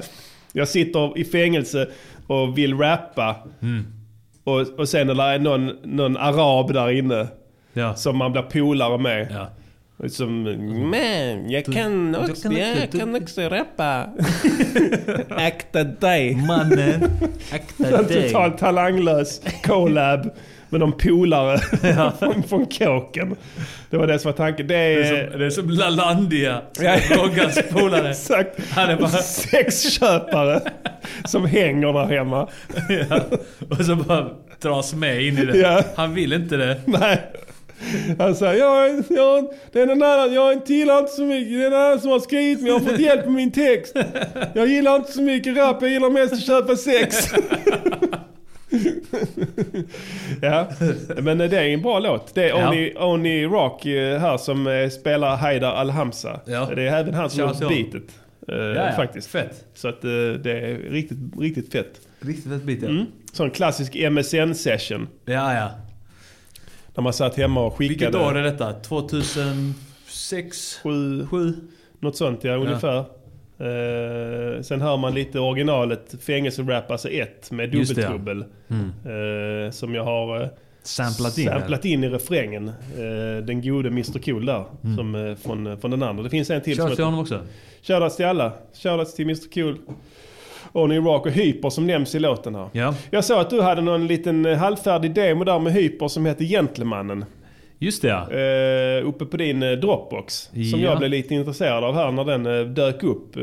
jag 0.54 0.68
sitter 0.68 1.18
i 1.18 1.24
fängelse 1.26 1.88
och 2.28 2.58
vill 2.58 2.78
rappa. 2.78 3.36
Och, 4.44 4.80
och 4.80 4.90
sen 4.90 5.08
när 5.08 5.14
det 5.16 5.24
är 5.24 5.40
någon, 5.40 5.72
någon 5.84 6.18
arab 6.18 6.74
där 6.74 6.90
inne 6.92 7.28
Ja. 7.74 7.96
som 7.96 8.18
man 8.18 8.32
blir 8.32 8.42
polare 8.42 8.98
med. 8.98 9.28
Ja. 9.32 9.48
Som, 10.10 10.44
men 10.92 11.50
jag 11.52 11.66
kan 11.66 12.12
du 12.12 12.18
också, 12.20 12.50
kan 12.50 12.58
jag 12.58 12.78
också- 12.84 12.98
kan 13.00 13.16
också 13.16 13.42
rappa. 13.42 14.06
Akta 15.30 15.84
dig. 15.84 16.36
Mannen, 16.36 17.02
akta 17.54 18.02
dig. 18.02 18.28
totalt 18.28 18.58
talanglös 18.58 19.42
collab 19.64 20.30
med 20.72 20.80
någon 20.80 20.92
polare 20.92 21.58
från, 22.20 22.44
från 22.44 22.66
kåken. 22.66 23.36
Det 23.90 23.98
var 23.98 24.08
det 24.08 24.20
som 24.20 24.32
var 24.32 24.38
tanken. 24.38 24.68
Det 24.68 24.76
är, 24.76 24.96
Det 24.98 25.06
är 25.06 25.30
som, 25.30 25.40
det 25.40 25.46
är 25.46 25.50
som 25.50 25.70
Lalandia, 25.70 26.62
Ja. 26.80 26.98
Roggans 27.10 27.60
polare. 27.72 28.10
Exakt. 28.12 28.72
Han 28.72 28.90
är 28.90 28.96
bara... 28.98 29.10
Sexköpare 29.10 30.62
som 31.26 31.46
hänger 31.46 31.94
där 31.94 32.06
hemma. 32.18 32.48
Ja. 33.10 33.20
Och 33.70 33.86
så 33.86 33.96
bara 33.96 34.30
dras 34.62 34.94
med 34.94 35.22
in 35.24 35.38
i 35.38 35.46
det. 35.46 35.58
Ja. 35.58 35.84
Han 35.96 36.14
vill 36.14 36.34
inte 36.34 36.58
det. 36.58 36.82
Nej. 36.86 37.22
Han 38.20 38.36
säger, 38.36 38.54
jag, 38.60 39.04
jag, 39.10 39.48
det 39.72 39.80
är 39.82 39.88
en 39.88 40.04
annan, 40.04 40.34
jag 40.34 40.62
gillar 40.66 41.00
inte 41.00 41.12
så 41.12 41.22
mycket, 41.22 41.54
det 41.54 41.64
är 41.64 41.68
en 41.68 41.74
annan 41.74 42.00
som 42.00 42.12
har 42.12 42.20
skrivit 42.20 42.60
men 42.60 42.68
jag 42.68 42.80
har 42.80 42.90
fått 42.90 43.00
hjälp 43.00 43.26
med 43.26 43.34
min 43.34 43.52
text. 43.52 43.96
Jag 44.54 44.68
gillar 44.68 44.96
inte 44.96 45.12
så 45.12 45.22
mycket 45.22 45.58
rap, 45.58 45.82
jag 45.82 45.92
gillar 45.92 46.10
mest 46.10 46.34
att 46.34 46.44
köpa 46.46 46.76
sex. 46.76 47.34
Ja, 50.42 50.68
men 51.22 51.38
det 51.38 51.60
är 51.60 51.64
en 51.64 51.82
bra 51.82 52.00
låt. 52.00 52.36
Det 52.36 52.50
är 52.50 52.50
Ja. 52.50 52.74
Oni 53.06 53.46
Rock 53.46 53.86
eh, 53.86 54.20
här 54.20 54.38
som 54.38 54.68
eh, 54.68 54.90
spelar 54.90 55.36
Haidar 55.36 55.72
Al-Hamza. 55.76 56.40
Ja. 56.46 56.70
Det 56.76 56.88
är 56.88 57.00
även 57.00 57.14
han 57.14 57.30
som 57.30 57.40
gjort 57.42 57.60
beatet. 57.60 58.04
eh, 58.48 58.56
ja. 58.56 58.92
Faktiskt. 58.96 59.28
Fett. 59.28 59.66
Så 59.74 59.88
att 59.88 60.02
det 60.02 60.52
är 60.52 60.90
riktigt, 60.92 61.18
riktigt 61.40 61.72
fett. 61.72 62.02
Riktigt 62.20 62.52
fett 62.52 62.64
bit 62.64 62.80
ja. 62.82 62.90
Mm. 62.90 63.06
Sån 63.34 63.52
klassisk 63.52 63.96
MSN-session. 63.96 65.08
Ja, 65.26 65.54
ja. 65.54 65.70
När 66.96 67.04
man 67.04 67.14
satt 67.14 67.38
hemma 67.38 67.66
och 67.66 67.78
skickade... 67.78 68.06
Vilket 68.12 68.22
år 68.32 68.38
är 68.38 68.44
detta? 68.44 68.74
2006? 68.74 70.80
Sju, 70.84 71.28
7? 71.28 71.54
Något 72.00 72.18
sånt 72.18 72.44
ja, 72.44 72.54
ungefär. 72.56 73.06
Eh, 73.62 74.62
sen 74.62 74.82
hör 74.82 74.98
man 74.98 75.14
lite 75.14 75.40
originalet 75.40 76.16
Fängelserap, 76.22 76.92
alltså 76.92 77.10
1 77.10 77.52
med 77.52 77.72
det, 77.72 77.78
ja. 77.78 77.84
dubbeltrubbel. 77.84 78.46
Mm. 78.70 79.66
Eh, 79.66 79.72
som 79.72 79.96
jag 79.96 80.04
har 80.04 80.42
eh, 80.42 80.48
Samplat 80.84 81.38
in, 81.38 81.48
samplat 81.48 81.86
in 81.86 82.04
i 82.04 82.10
refrängen. 82.10 82.72
Den 83.46 83.62
gode 83.62 83.88
Mr 83.88 84.20
Cool 84.20 84.46
där, 84.46 84.64
som, 84.98 85.16
eh, 85.16 85.36
från, 85.36 85.78
från 85.82 85.92
den 85.92 86.04
andra. 86.04 86.24
Det 86.24 86.30
finns 86.30 86.50
en 86.50 86.62
till 86.62 86.78
Shoutouts 86.78 86.96
till 86.96 87.06
honom 87.06 87.20
också. 87.20 87.40
Shoutouts 87.82 88.16
till 88.16 88.26
alla. 88.26 88.54
Shoutouts 88.74 89.14
till 89.14 89.26
Mr 89.26 89.54
Cool. 89.54 89.78
Oni 90.72 90.98
Rock 91.00 91.26
och 91.26 91.32
Hyper 91.32 91.70
som 91.70 91.88
nämns 91.88 92.16
i 92.16 92.20
låten 92.20 92.56
här. 92.56 92.70
Ja. 92.72 92.96
Jag 93.10 93.26
såg 93.26 93.40
att 93.40 93.50
du 93.50 93.62
hade 93.62 93.82
någon 93.82 94.08
liten 94.08 94.46
halvfärdig 94.46 95.14
demo 95.14 95.44
där 95.44 95.60
med 95.60 95.74
Hyper 95.74 96.08
som 96.08 96.26
heter 96.26 96.46
Gentlemannen. 96.46 97.26
Just 97.84 98.02
det 98.02 98.08
ja. 98.08 98.32
Eh, 98.32 99.08
uppe 99.08 99.26
på 99.26 99.38
din 99.38 99.64
eh, 99.64 99.72
Dropbox. 99.72 100.34
Som 100.36 100.52
Ja. 100.62 100.78
jag 100.78 100.98
blev 100.98 101.12
lite 101.12 101.34
intresserad 101.34 101.84
av 101.84 101.96
här 101.96 102.12
när 102.12 102.26
den 102.26 102.46
eh, 102.46 102.66
dök 102.66 103.04
upp. 103.04 103.36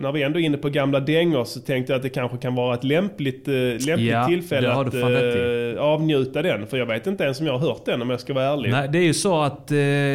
När 0.00 0.12
vi 0.12 0.22
ändå 0.22 0.38
är 0.40 0.44
inne 0.44 0.56
på 0.56 0.68
gamla 0.68 1.00
dängor 1.00 1.44
så 1.44 1.60
tänkte 1.60 1.92
jag 1.92 1.96
att 1.96 2.02
det 2.02 2.08
kanske 2.08 2.36
kan 2.38 2.54
vara 2.54 2.74
ett 2.74 2.84
lämpligt, 2.84 3.46
lämpligt 3.46 3.98
Ja, 4.12 4.26
tillfälle 4.26 4.72
att 4.72 4.94
eh, 4.94 5.82
avnjuta 5.82 6.42
den. 6.42 6.66
För 6.66 6.76
jag 6.76 6.86
vet 6.86 7.06
inte 7.06 7.24
ens 7.24 7.40
om 7.40 7.46
jag 7.46 7.58
har 7.58 7.68
hört 7.68 7.84
den 7.84 8.02
om 8.02 8.10
jag 8.10 8.20
ska 8.20 8.34
vara 8.34 8.44
ärlig. 8.44 8.70
Nej, 8.70 8.88
det 8.92 8.98
är 8.98 9.02
ju 9.02 9.14
så 9.14 9.42
att 9.42 9.68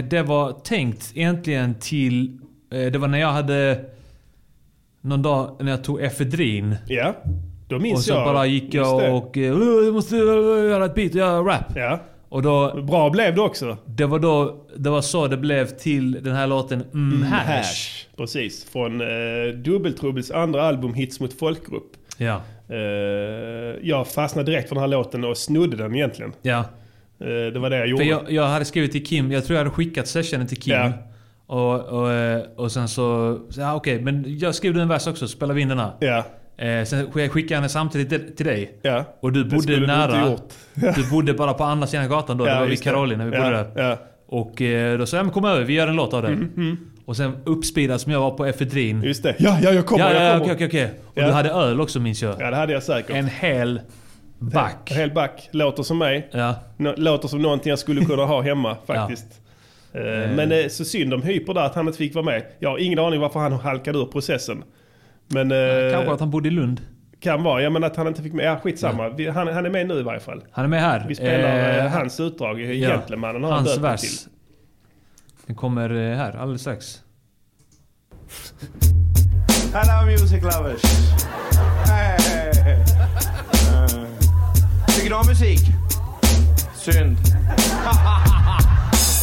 det 0.10 0.24
var 0.28 0.52
tänkt 0.52 1.12
egentligen 1.16 1.76
till... 1.80 2.38
Det 2.70 2.98
var 2.98 3.08
när 3.08 3.20
jag 3.20 3.32
hade... 3.32 3.80
Någon 5.02 5.22
dag 5.22 5.56
när 5.60 5.72
jag 5.72 5.84
tog 5.84 6.02
efedrin. 6.02 6.76
Ja, 6.88 7.14
då 7.68 7.80
minns 7.80 7.98
och 7.98 8.04
så 8.04 8.14
jag. 8.14 8.26
bara 8.34 8.46
gick 8.46 8.74
jag 8.74 9.16
och... 9.16 9.38
"Åh, 9.38 9.86
Jag 9.86 9.94
måste 9.94 10.16
göra 10.16 10.86
ett 10.86 10.96
beat 10.96 11.12
och 11.12 11.18
göra 11.18 11.40
rap. 11.42 11.66
Ja. 11.76 12.00
Och 12.30 12.42
då... 12.42 12.82
Bra 12.82 13.10
blev 13.10 13.36
det 13.36 13.42
också. 13.42 13.78
Det 13.86 14.06
var 14.06 14.20
då... 14.20 14.66
Det 14.76 14.90
var 14.90 15.02
så 15.02 15.28
det 15.28 15.38
blev 15.38 15.66
till 15.66 16.24
den 16.24 16.36
här 16.36 16.48
låten 16.48 16.84
Mm, 16.94 17.24
hash. 17.24 17.46
Hash. 17.46 18.06
Precis. 18.18 18.66
Från 18.72 19.02
eh, 19.02 19.08
Dubbeltrubbels 19.56 20.32
andra 20.32 20.64
album 20.64 20.94
Hits 20.94 21.20
mot 21.20 21.34
folkgrupp. 21.34 21.92
Ja. 22.18 22.42
Eh, 22.70 22.78
jag 23.82 24.08
fastnade 24.08 24.52
direkt 24.52 24.68
för 24.70 24.76
den 24.76 24.82
här 24.82 24.88
låten 24.88 25.24
och 25.24 25.38
snodde 25.38 25.78
den 25.78 25.96
egentligen. 25.96 26.34
Ja. 26.42 26.60
Eh, 27.20 27.26
det 27.54 27.60
var 27.60 27.70
det 27.70 27.78
jag 27.78 27.88
gjorde. 27.88 28.04
För 28.04 28.12
jag, 28.12 28.32
jag 28.32 28.48
hade 28.48 28.66
skrivit 28.66 28.92
till 28.92 29.06
Kim, 29.06 29.32
jag 29.32 29.46
tror 29.46 29.58
jag 29.58 29.64
hade 29.64 29.76
skickat 29.76 30.08
sessionen 30.08 30.48
till 30.48 30.62
Kim. 30.62 30.74
Ja. 30.74 30.92
Och, 31.46 31.82
och, 31.86 32.12
eh, 32.12 32.42
och 32.56 32.72
sen 32.72 32.88
så... 32.88 33.40
så, 33.50 33.62
Ja, 33.62 33.76
okej, 33.76 34.02
men 34.02 34.40
jag 34.40 34.56
skrev 34.56 34.78
en 34.78 34.88
vers 34.88 35.08
också, 35.08 35.28
spelar 35.28 35.54
vi 35.54 35.62
in 35.62 35.68
den 35.68 35.80
här. 35.80 35.92
Ja. 36.00 36.24
Eh, 36.58 36.84
sen 36.84 37.12
skickade 37.12 37.54
jag 37.54 37.64
den 37.64 37.70
samtidigt 37.70 38.38
till- 38.38 38.46
dig. 38.46 38.80
Ja. 38.82 39.04
Och 39.20 39.32
du 39.32 39.46
bodde 39.46 39.76
du 39.80 39.88
nära. 39.88 40.18
inte 40.28 40.30
gjort. 40.32 40.96
Du 40.96 41.10
bodde 41.10 41.34
bara 41.34 41.54
på 41.54 41.64
andra 41.64 41.88
sidan 41.88 42.10
gatan 42.10 42.38
då. 42.38 42.48
Ja, 42.48 42.50
det 42.50 42.56
var 42.56 42.64
vid 42.64 42.72
just 42.72 42.84
det. 42.84 42.90
Karolin 42.90 43.18
när 43.18 43.26
vi 43.26 43.32
bodde 43.32 43.50
där. 43.50 43.68
ja. 43.76 43.98
Och 44.30 44.62
eh, 44.62 44.98
då 44.98 45.06
sa 45.06 45.18
jag, 45.18 45.26
men 45.26 45.34
kom 45.34 45.46
över, 45.46 45.64
vi 45.64 45.74
gör 45.74 45.88
en 45.88 45.96
låt 45.96 46.14
av 46.14 46.22
det. 46.22 46.28
Mm, 46.28 46.52
mm. 46.58 46.78
Och 47.06 47.18
sen 47.18 47.32
uppspeedad 47.46 48.02
som 48.02 48.12
jag 48.12 48.20
var 48.20 48.32
på 48.32 48.46
efedrin. 48.46 49.02
Just 49.04 49.24
det. 49.24 49.36
Ja, 49.40 49.58
ja, 49.62 49.72
jag 49.72 49.86
kommer, 49.86 50.06
Ja, 50.06 50.14
jag 50.14 50.24
ja, 50.36 50.40
kommer. 50.40 50.54
okej, 50.56 50.68
okej, 50.68 50.86
okej. 50.86 51.00
Och 51.24 51.30
du 51.30 51.32
hade 51.36 51.50
öl 51.50 51.82
också 51.82 52.00
minns 52.00 52.22
jag. 52.22 52.36
Ja, 52.40 52.50
det 52.52 52.56
hade 52.58 52.74
jag 52.74 52.84
säkert. 52.84 53.16
En 53.16 53.28
hel 53.28 53.82
back. 54.40 54.92
En 54.92 54.98
hel 54.98 55.12
back. 55.12 55.50
Låter 55.52 55.84
som 55.84 55.98
mig. 55.98 56.30
Ja. 56.32 56.56
Låter 56.98 57.28
som 57.28 57.42
någonting 57.42 57.70
jag 57.70 57.80
skulle 57.80 58.06
kunna 58.06 58.26
ha 58.26 58.42
hemma 58.42 58.78
faktiskt. 58.88 59.26
Eh. 59.94 60.02
Men 60.36 60.70
så 60.70 60.86
synd 60.86 61.14
om 61.14 61.22
Hyper 61.22 61.54
där 61.54 61.62
att 61.62 61.76
han 61.76 61.86
inte 61.88 61.98
fick 61.98 62.16
vara 62.16 62.26
med. 62.26 62.44
Jag 62.60 62.70
har 62.70 62.78
ingen 62.78 63.00
aning 63.00 63.20
varför 63.20 63.40
han 63.40 63.52
halkade 63.54 64.00
ur 64.00 64.06
processen. 64.06 64.64
Men... 65.28 65.52
eh, 65.52 65.94
Kanske 65.94 66.14
att 66.14 66.20
han 66.20 66.30
bodde 66.30 66.48
i 66.48 66.52
Lund. 66.52 66.82
Kan 67.20 67.44
vara, 67.44 67.62
ja 67.62 67.70
men 67.70 67.84
att 67.84 67.96
han 67.96 68.08
inte 68.08 68.24
fick 68.24 68.34
med. 68.34 68.46
Ja 68.46 68.60
skitsamma. 68.64 69.10
Vi, 69.10 69.28
han, 69.30 69.48
han 69.48 69.66
är 69.66 69.70
med 69.70 69.88
nu 69.88 69.94
i 70.00 70.04
varje 70.04 70.20
fall. 70.20 70.44
Han 70.52 70.66
är 70.66 70.70
med 70.70 70.82
här. 70.82 71.06
Vi 71.08 71.16
spelar 71.16 71.40
Eh, 71.60 71.86
eh, 71.86 71.92
hans 71.92 72.20
utdrag. 72.20 72.62
ja. 72.62 72.90
Gentlemannen 72.90 73.44
har 73.44 73.52
han 73.52 73.66
Hans 73.66 73.78
vers. 73.78 74.02
till. 74.02 74.32
Den 75.46 75.56
kommer 75.56 75.90
eh, 76.12 76.18
här 76.18 76.38
alldeles 76.38 76.62
strax. 76.62 77.02
Hello 79.74 80.06
music 80.06 80.44
lovers. 80.44 80.82
Hey, 81.86 82.18
hey, 82.20 82.54
hey. 82.64 82.74
Eh, 82.74 84.08
Tycker 84.88 85.10
du 85.10 85.16
om 85.16 85.28
musik? 85.28 85.60
Synd. 86.76 87.18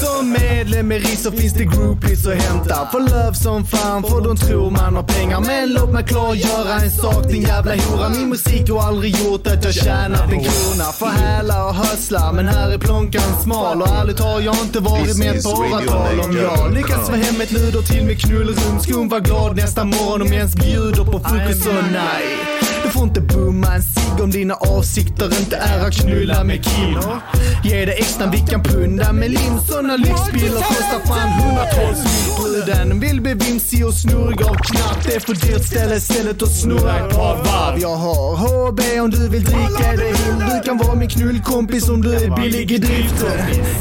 Som 0.00 0.32
medlem 0.32 0.92
i 0.92 0.98
RIS 0.98 1.22
så 1.22 1.32
finns 1.32 1.52
det 1.52 1.64
groupies 1.64 2.26
att 2.26 2.42
hämta. 2.42 2.88
Får 2.92 3.00
löv 3.00 3.32
som 3.32 3.66
fan 3.66 4.02
för 4.02 4.20
de 4.20 4.36
tror 4.36 4.70
man 4.70 4.96
har 4.96 5.02
pengar. 5.02 5.40
Men 5.40 5.72
låt 5.72 5.92
mig 5.92 6.04
klargöra 6.04 6.74
en 6.80 6.90
sak 6.90 7.28
din 7.28 7.42
jävla 7.42 7.74
hora. 7.74 8.08
Min 8.08 8.28
musik 8.28 8.70
har 8.70 8.82
aldrig 8.82 9.16
gjort 9.16 9.46
att 9.46 9.64
jag 9.64 9.74
tjänat 9.74 10.32
en 10.32 10.40
krona. 10.44 10.84
Får 10.84 11.06
häla 11.06 11.64
och 11.64 11.74
hösla 11.74 12.32
men 12.32 12.48
här 12.48 12.70
är 12.70 12.78
plånkan 12.78 13.42
smal. 13.42 13.82
Och 13.82 13.88
ärligt 13.88 14.20
har 14.20 14.40
jag 14.40 14.56
inte 14.62 14.80
varit 14.80 15.18
med 15.18 15.42
på 15.42 15.50
åratal 15.50 16.20
om 16.20 16.36
jag 16.36 16.74
lyckas 16.74 17.08
få 17.08 17.16
hem 17.16 17.40
ett 17.40 17.52
luder 17.52 17.82
till 17.82 18.04
med 18.04 18.20
knullrum. 18.20 18.80
Skum 18.80 19.08
var 19.08 19.20
glad 19.20 19.56
nästa 19.56 19.84
morgon 19.84 20.22
om 20.22 20.28
jag 20.28 20.36
ens 20.36 20.54
bjuder 20.54 21.04
på 21.04 21.20
frukost 21.20 21.66
och 21.66 21.74
nej. 21.92 22.63
Du 22.84 22.90
får 22.90 23.02
inte 23.02 23.20
bumma 23.20 23.74
en 23.74 23.82
cigg 23.82 24.20
om 24.22 24.30
dina 24.30 24.54
avsikter 24.54 25.24
inte 25.40 25.56
är 25.56 25.86
att 25.86 25.94
knulla 25.94 26.44
med 26.44 26.64
Kim. 26.64 26.98
Ge 27.64 27.84
dig 27.84 27.94
extra 27.98 28.30
vi 28.30 28.38
kan 28.38 28.62
punda 28.62 29.12
med 29.12 29.30
lim. 29.30 29.58
Såna 29.68 29.96
lyxbilar 29.96 30.60
kostar 30.60 31.06
fan 31.06 31.28
hundratals 31.28 32.04
mil. 32.04 32.34
Bruden 32.42 33.00
vill 33.00 33.20
bli 33.20 33.34
vimsig 33.34 33.86
och 33.86 33.94
snurrig 33.94 34.42
av 34.42 34.54
knapp. 34.54 35.04
Det 35.06 35.14
är 35.14 35.20
för 35.20 35.34
dyrt 35.34 35.64
ställe 35.64 35.96
istället 35.96 36.42
att 36.42 36.52
snurra 36.52 36.98
ett 36.98 37.14
par 37.14 37.36
varv. 37.36 37.78
Jag 37.80 37.96
har 37.96 38.36
HB 38.36 38.80
om 39.00 39.10
du 39.10 39.28
vill 39.28 39.44
dricka 39.44 39.92
dig 39.96 40.08
hill. 40.08 40.44
Du 40.54 40.60
kan 40.64 40.78
vara 40.78 40.94
min 40.94 41.08
knullkompis 41.08 41.88
om 41.88 42.02
du 42.02 42.14
är 42.14 42.36
billig 42.36 42.72
i 42.72 42.78
drift. 42.78 43.24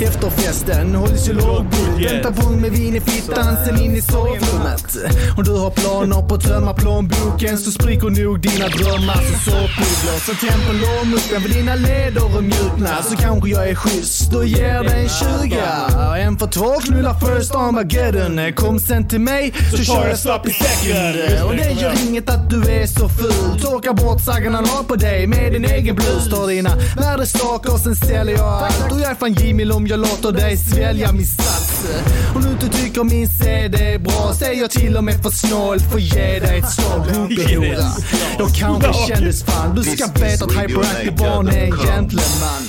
Efter 0.02 0.30
festen 0.30 0.96
hålls 0.96 1.30
ju 1.30 1.34
lågbudget. 1.34 2.12
Vänta 2.12 2.32
på 2.42 2.50
med 2.50 2.72
vin 2.72 2.96
i 2.96 3.02
fittan, 3.02 3.58
sen 3.66 3.82
in 3.82 3.96
i 3.96 4.02
sovrummet. 4.02 4.98
Om 5.38 5.44
du 5.44 5.52
har 5.52 5.70
planer 5.70 6.22
på 6.28 6.36
att 6.36 6.44
tömma 6.44 6.74
plånboken 6.74 7.58
så 7.58 7.72
spricker 7.72 8.10
nog 8.10 8.40
dina 8.40 8.68
drömmar 8.68 8.93
som 9.02 9.40
såpbubblor. 9.46 10.20
Så 10.26 10.34
tänd 10.46 10.68
på 10.68 10.74
lårmuskeln 10.74 11.42
för 11.42 11.50
dina 11.50 11.76
leder 11.76 12.36
och 12.38 12.44
mjukna. 12.44 13.04
Så 13.04 13.16
kanske 13.18 13.50
jag 13.50 13.70
är 13.70 13.76
schysst 13.76 14.34
och 14.34 14.46
ger 14.46 14.84
dig 14.84 15.04
en 15.04 15.10
20. 15.10 15.60
En 16.18 16.38
för 16.38 16.48
två 16.48 16.80
knullar 16.80 17.14
first 17.14 17.56
Armageddon. 17.56 18.54
Kom 18.54 18.80
sen 18.80 19.08
till 19.08 19.20
mig 19.22 19.54
så 19.72 19.84
kör 19.84 20.08
jag 20.08 20.20
sloppy 20.20 20.52
second. 20.52 21.44
Och 21.46 21.56
det 21.56 21.72
gör 21.72 22.08
inget 22.08 22.30
att 22.30 22.50
du 22.50 22.62
är 22.72 22.88
så 22.88 23.10
ful. 23.10 23.62
Torka 23.62 23.94
bort 23.94 24.22
saggarna 24.22 24.62
la 24.62 24.84
på 24.88 24.96
dig 24.96 25.28
med 25.28 25.54
din 25.54 25.66
egen 25.66 25.96
blus. 25.96 26.30
Tar 26.30 26.48
dina 26.48 26.72
värdestakar 26.98 27.74
och 27.74 27.80
sen 27.80 27.96
säljer 27.96 28.38
jag 28.38 28.48
allt. 28.48 28.92
Och 28.92 29.00
jag 29.00 29.12
är 29.12 29.16
fan 29.16 29.34
Jimmy 29.34 29.72
om 29.72 29.88
jag 29.88 30.00
låter 30.00 30.32
dig 30.32 30.58
svälja 30.58 31.12
min 31.12 31.26
sats. 31.26 31.73
Om 32.36 32.42
du 32.44 32.50
inte 32.50 32.70
tycker 32.70 33.04
min 33.04 33.30
CD 33.30 33.94
är 33.94 34.00
bra 34.00 34.34
säger 34.40 34.62
jag 34.62 34.72
till 34.72 34.98
och 34.98 35.04
med 35.04 35.24
för 35.24 35.30
snål 35.30 35.80
för 35.80 36.00
ge 36.00 36.40
dig 36.40 36.60
ett 36.60 36.72
slag 36.72 37.00
hunkehora. 37.14 37.88
Då 38.38 38.46
kanske 38.46 38.94
kändes 39.08 39.44
fan. 39.44 39.76
Du 39.76 39.84
ska 39.84 40.06
veta 40.06 40.46
att 40.46 40.52
Hyperactive 40.52 41.12
barn 41.12 41.48
är 41.48 41.64
en 41.64 41.72
gentleman. 41.72 42.64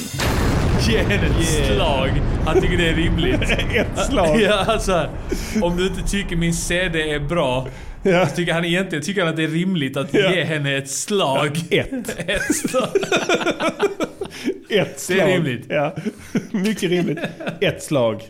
Ge 0.89 0.99
henne 0.99 1.27
ett 1.41 1.67
slag. 1.75 2.23
Han 2.47 2.61
tycker 2.61 2.77
det 2.77 2.89
är 2.89 2.95
rimligt. 2.95 3.43
ett 3.75 4.07
slag? 4.11 4.41
Ja, 4.41 4.65
alltså. 4.69 5.07
Om 5.63 5.77
du 5.77 5.87
inte 5.87 6.03
tycker 6.11 6.37
min 6.37 6.55
CD 6.55 7.11
är 7.15 7.21
bra. 7.21 7.67
Så 8.05 8.37
tycker 8.37 8.53
han 8.53 8.65
egentligen 8.65 9.05
tycker 9.05 9.21
han 9.21 9.31
att 9.31 9.37
det 9.37 9.45
är 9.45 9.49
rimligt 9.49 9.97
att 9.97 10.15
Ja. 10.15 10.35
ge 10.35 10.45
henne 10.45 10.77
ett 10.77 10.91
slag. 10.91 11.51
Ett. 11.71 12.19
ett 12.29 12.55
slag. 12.57 12.89
Ett 14.71 15.01
slag. 15.01 15.19
Det 15.19 15.23
är 15.23 15.37
rimligt. 15.37 15.67
Ja, 15.69 15.95
mycket 16.51 16.91
rimligt. 16.91 17.19
Ett 17.61 17.83
slag. 17.83 18.23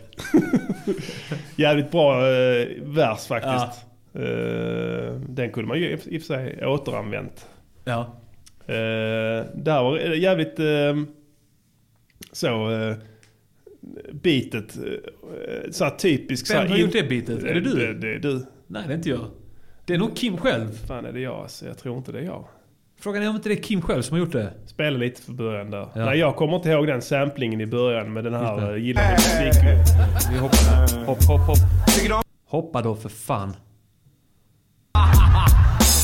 Jävligt 1.55 1.91
bra 1.91 2.27
eh, 2.27 2.67
vers 2.81 3.27
faktiskt. 3.27 3.85
Eh, 4.13 5.13
den 5.29 5.51
kunde 5.51 5.67
man 5.67 5.79
ju 5.79 5.97
i 6.05 6.17
och 6.17 6.21
för 6.21 6.27
sig 6.27 6.65
återanvänt. 6.65 7.47
Ja. 7.85 8.21
Eh, 8.67 9.45
det 9.55 9.71
här 9.71 9.83
var 9.83 9.97
jävligt 9.97 10.59
eh, 10.59 10.95
så... 12.31 12.71
Eh, 12.71 12.95
beatet. 14.11 14.77
Eh, 14.77 15.71
så 15.71 15.83
här 15.83 15.91
typiskt. 15.91 16.51
Vem 16.51 16.67
har 16.69 16.77
gjort 16.77 16.91
det 16.91 17.03
beatet? 17.09 17.43
Är 17.43 17.53
det 17.53 17.61
du? 17.61 17.75
Det, 17.75 17.93
det 17.93 18.13
är 18.15 18.19
du. 18.19 18.45
Nej, 18.67 18.83
det 18.87 18.93
är 18.93 18.97
inte 18.97 19.09
jag. 19.09 19.25
Det 19.85 19.93
är 19.93 19.97
nog 19.97 20.15
Kim 20.15 20.37
själv. 20.37 20.85
Fan 20.87 21.05
är 21.05 21.11
det 21.11 21.19
jag 21.19 21.35
alltså? 21.35 21.65
Jag 21.65 21.77
tror 21.77 21.97
inte 21.97 22.11
det 22.11 22.19
är 22.19 22.23
jag. 22.23 22.45
Frågan 22.99 23.23
är 23.23 23.29
om 23.29 23.35
inte 23.35 23.49
det 23.49 23.55
är 23.55 23.63
Kim 23.63 23.81
själv 23.81 24.01
som 24.01 24.13
har 24.13 24.19
gjort 24.19 24.31
det. 24.31 24.53
Spela 24.65 24.97
lite 24.97 25.21
för 25.21 25.31
början 25.31 25.71
där. 25.71 25.87
Ja. 25.93 26.05
Nej, 26.05 26.19
jag 26.19 26.35
kommer 26.35 26.55
inte 26.55 26.69
ihåg 26.69 26.87
den 26.87 27.01
samplingen 27.01 27.61
i 27.61 27.65
början 27.65 28.13
med 28.13 28.23
den 28.23 28.33
här 28.33 28.71
uh, 28.71 28.83
gillade 28.83 29.11
musik. 29.11 29.63
Vi 30.31 30.37
hoppar. 30.37 31.05
Hopp, 31.05 31.23
hopp, 31.23 31.47
hopp. 31.47 31.57
Hoppa 32.47 32.81
då 32.81 32.95
för 32.95 33.09
fan. 33.09 33.53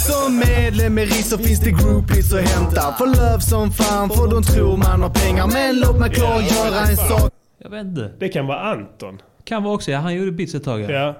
Som 0.07 0.37
medlem 0.37 0.97
i 0.97 1.05
RIS 1.05 1.29
så 1.29 1.37
finns 1.37 1.59
det 1.59 1.71
groupies 1.71 2.33
att 2.33 2.41
hämta. 2.41 2.81
Får 2.97 3.07
löv 3.07 3.39
som 3.39 3.71
fan 3.71 4.09
för 4.09 4.31
de 4.31 4.43
tror 4.43 4.77
man 4.77 5.01
har 5.01 5.09
pengar. 5.09 5.47
Men 5.53 5.79
låt 5.79 5.99
mig 5.99 6.09
klargöra 6.09 6.79
en 6.89 6.97
sak. 6.97 7.33
Jag 7.57 7.69
vet 7.69 7.85
inte. 7.85 8.11
Det 8.19 8.29
kan 8.29 8.47
vara 8.47 8.59
Anton. 8.59 9.21
Kan 9.43 9.63
vara 9.63 9.73
också, 9.73 9.91
ja. 9.91 9.99
Han 9.99 10.15
gjorde 10.15 10.31
beats 10.31 10.55
ett 10.55 10.63
tag. 10.63 10.81
Ja. 10.81 10.91
Ja, 10.91 11.15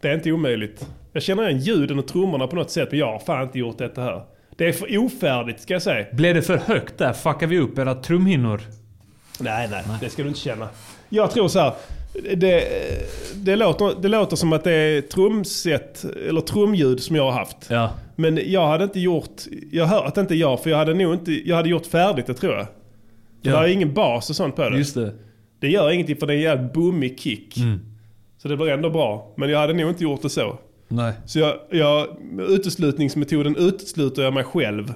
det 0.00 0.08
är 0.08 0.14
inte 0.14 0.32
omöjligt. 0.32 0.86
Jag 1.12 1.22
känner 1.22 1.48
igen 1.48 1.60
ljuden 1.60 1.98
och 1.98 2.08
trummorna 2.08 2.46
på 2.46 2.56
något 2.56 2.70
sätt, 2.70 2.88
men 2.90 3.00
jag 3.00 3.12
har 3.12 3.18
fan 3.18 3.42
inte 3.42 3.58
gjort 3.58 3.78
detta 3.78 4.02
här. 4.02 4.22
Det 4.56 4.68
är 4.68 4.72
för 4.72 4.98
ofärdigt 4.98 5.60
ska 5.60 5.72
jag 5.72 5.82
säga. 5.82 6.06
Blev 6.12 6.34
det 6.34 6.42
för 6.42 6.56
högt 6.56 6.98
där? 6.98 7.12
Fuckar 7.12 7.46
vi 7.46 7.58
upp 7.58 7.78
era 7.78 7.94
trumhinnor? 7.94 8.60
Nej, 9.40 9.68
nej, 9.70 9.84
det 10.00 10.10
ska 10.10 10.22
du 10.22 10.28
inte 10.28 10.40
känna. 10.40 10.68
Jag 11.08 11.30
tror 11.30 11.48
så 11.48 11.58
här. 11.60 11.72
Det, 12.36 12.64
det, 13.34 13.56
låter, 13.56 14.02
det 14.02 14.08
låter 14.08 14.36
som 14.36 14.52
att 14.52 14.64
det 14.64 14.72
är 14.72 15.00
trumset, 15.00 16.04
eller 16.28 16.40
trumljud 16.40 17.02
som 17.02 17.16
jag 17.16 17.24
har 17.24 17.32
haft. 17.32 17.56
Ja. 17.70 17.90
Men 18.16 18.40
jag 18.44 18.66
hade 18.66 18.84
inte 18.84 19.00
gjort, 19.00 19.42
jag 19.70 19.86
hör 19.86 20.04
att 20.04 20.16
inte 20.16 20.34
jag, 20.34 20.62
för 20.62 20.70
jag 20.70 20.76
hade 20.76 20.94
nog 20.94 21.14
inte, 21.14 21.48
jag 21.48 21.56
hade 21.56 21.68
gjort 21.68 21.86
färdigt 21.86 22.26
det 22.26 22.34
tror 22.34 22.52
jag. 22.52 22.66
Ja. 23.42 23.60
Det 23.60 23.68
är 23.68 23.72
ingen 23.72 23.94
bas 23.94 24.30
och 24.30 24.36
sånt 24.36 24.56
på 24.56 24.70
det. 24.70 24.78
Just 24.78 24.94
det. 24.94 25.14
Det 25.60 25.68
gör 25.68 25.90
ingenting 25.90 26.16
för 26.16 26.26
det 26.26 26.32
är 26.32 26.36
en 26.36 26.42
jävligt 26.42 26.72
boomig 26.72 27.20
kick. 27.20 27.56
Mm. 27.56 27.80
Så 28.38 28.48
det 28.48 28.56
blir 28.56 28.68
ändå 28.68 28.90
bra. 28.90 29.32
Men 29.36 29.50
jag 29.50 29.58
hade 29.58 29.72
nog 29.72 29.88
inte 29.88 30.04
gjort 30.04 30.22
det 30.22 30.30
så. 30.30 30.58
Nej. 30.92 31.12
Så 31.26 31.38
jag, 31.38 31.56
jag, 31.70 32.06
uteslutningsmetoden 32.38 33.56
utesluter 33.56 34.22
jag 34.22 34.34
mig 34.34 34.44
själv. 34.44 34.92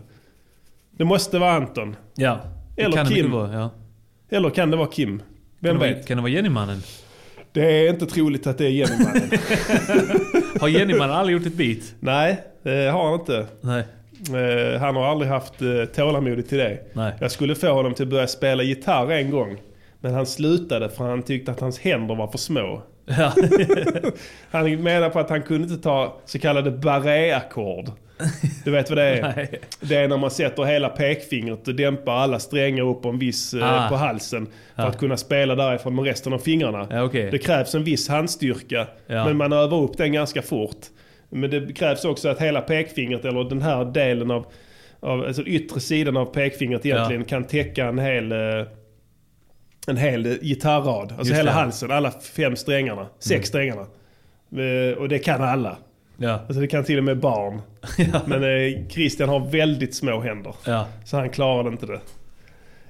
Det 0.96 1.04
måste 1.04 1.38
vara 1.38 1.52
Anton. 1.52 1.96
Ja. 2.14 2.40
Eller 2.76 3.04
Kim. 3.04 3.30
vara, 3.30 3.52
ja. 3.54 3.70
Eller 4.30 4.50
kan 4.50 4.70
det 4.70 4.76
vara 4.76 4.88
Kim? 4.88 5.22
Vem 5.60 5.78
kan 5.78 5.88
det 5.88 5.94
vet? 5.94 6.06
Kan 6.06 6.16
det 6.16 6.22
vara 6.22 6.32
Jennymannen? 6.32 6.78
Det 7.52 7.86
är 7.86 7.90
inte 7.90 8.06
troligt 8.06 8.46
att 8.46 8.58
det 8.58 8.64
är 8.66 8.70
Jennymannen. 8.70 9.30
Har 10.60 10.68
Jennymannen 10.68 11.16
aldrig 11.16 11.36
gjort 11.38 11.46
ett 11.46 11.54
beat? 11.56 11.94
Nej, 12.00 12.40
det 12.62 12.90
har 12.90 13.04
han 13.10 13.20
inte. 13.20 13.46
Nej. 13.60 13.84
Eh, 14.28 14.80
Han 14.80 14.96
har 14.96 15.04
aldrig 15.06 15.30
haft 15.30 15.62
eh, 15.62 15.84
tålamodet 15.94 16.48
till 16.48 16.58
det. 16.58 16.78
Nej. 16.92 17.12
Jag 17.20 17.30
skulle 17.30 17.54
få 17.54 17.72
honom 17.72 17.94
till 17.94 18.02
att 18.02 18.10
börja 18.10 18.26
spela 18.26 18.62
gitarr 18.62 19.10
en 19.12 19.30
gång. 19.30 19.56
Men 20.00 20.14
han 20.14 20.26
slutade 20.26 20.88
för 20.88 21.04
han 21.04 21.22
tyckte 21.22 21.50
att 21.52 21.60
hans 21.60 21.78
händer 21.78 22.14
var 22.14 22.26
för 22.28 22.38
små. 22.38 22.82
Ja. 23.06 23.32
han 24.50 24.82
menar 24.82 25.10
på 25.10 25.18
att 25.18 25.30
han 25.30 25.42
kunde 25.42 25.68
inte 25.72 25.82
ta 25.82 26.16
så 26.24 26.38
kallade 26.38 26.70
barré-ackord. 26.70 27.90
Du 28.64 28.70
vet 28.70 28.90
vad 28.90 28.98
det 28.98 29.04
är? 29.04 29.22
Nej. 29.36 29.60
Det 29.80 29.94
är 29.96 30.08
när 30.08 30.16
man 30.16 30.30
sätter 30.30 30.64
hela 30.64 30.88
pekfingret 30.88 31.68
och 31.68 31.74
dämpar 31.74 32.12
alla 32.16 32.38
strängar 32.38 32.84
upp 32.88 33.02
på 33.02 33.08
en 33.08 33.18
viss 33.18 33.54
eh, 33.54 33.84
Ah. 33.86 33.88
på 33.88 33.94
halsen. 33.96 34.46
För 34.76 34.82
Ja. 34.82 34.88
att 34.88 34.98
kunna 34.98 35.16
spela 35.16 35.54
därifrån 35.54 35.94
med 35.94 36.04
resten 36.04 36.32
av 36.32 36.38
fingrarna. 36.38 36.86
Ja, 36.90 37.02
okej. 37.02 37.30
Det 37.30 37.38
krävs 37.38 37.74
en 37.74 37.84
viss 37.84 38.08
handstyrka. 38.08 38.86
Ja. 39.06 39.24
Men 39.24 39.36
man 39.36 39.52
övar 39.52 39.82
upp 39.82 39.96
den 39.96 40.12
ganska 40.12 40.42
fort. 40.42 40.76
Men 41.30 41.50
det 41.50 41.72
krävs 41.76 42.04
också 42.04 42.28
att 42.28 42.40
hela 42.40 42.60
pekfingret, 42.60 43.24
eller 43.24 43.44
den 43.44 43.62
här 43.62 43.84
delen 43.84 44.30
av, 44.30 44.46
av 45.00 45.24
alltså 45.24 45.42
yttre 45.42 45.80
sidan 45.80 46.16
av 46.16 46.24
pekfingret 46.24 46.86
egentligen 46.86 47.24
kan 47.24 47.44
täcka 47.44 47.86
en 47.86 47.98
hel 47.98 48.32
eh, 48.32 48.38
en 49.86 49.96
hel 49.96 50.38
gitarrrad. 50.42 51.02
Alltså 51.12 51.18
Just 51.18 51.32
hela 51.38 51.50
det. 51.50 51.56
halsen, 51.56 51.90
alla 51.90 52.10
fem 52.10 52.56
strängarna. 52.56 53.06
Sex 53.18 53.30
Mm. 53.30 53.42
strängarna. 53.44 53.86
Eh, 54.90 54.98
Och 54.98 55.08
det 55.08 55.18
kan 55.18 55.42
alla. 55.42 55.76
Ja. 56.16 56.30
Alltså 56.32 56.60
det 56.60 56.66
kan 56.66 56.84
till 56.84 56.98
och 56.98 57.04
med 57.04 57.18
barn. 57.20 57.60
Men 58.26 58.42
eh, 58.44 58.88
Christian 58.88 59.28
har 59.28 59.40
väldigt 59.40 59.94
små 59.94 60.20
händer. 60.20 60.54
Ja. 60.66 60.86
Så 61.04 61.16
han 61.16 61.30
klarade 61.30 61.68
inte 61.68 61.86
det. 61.86 62.00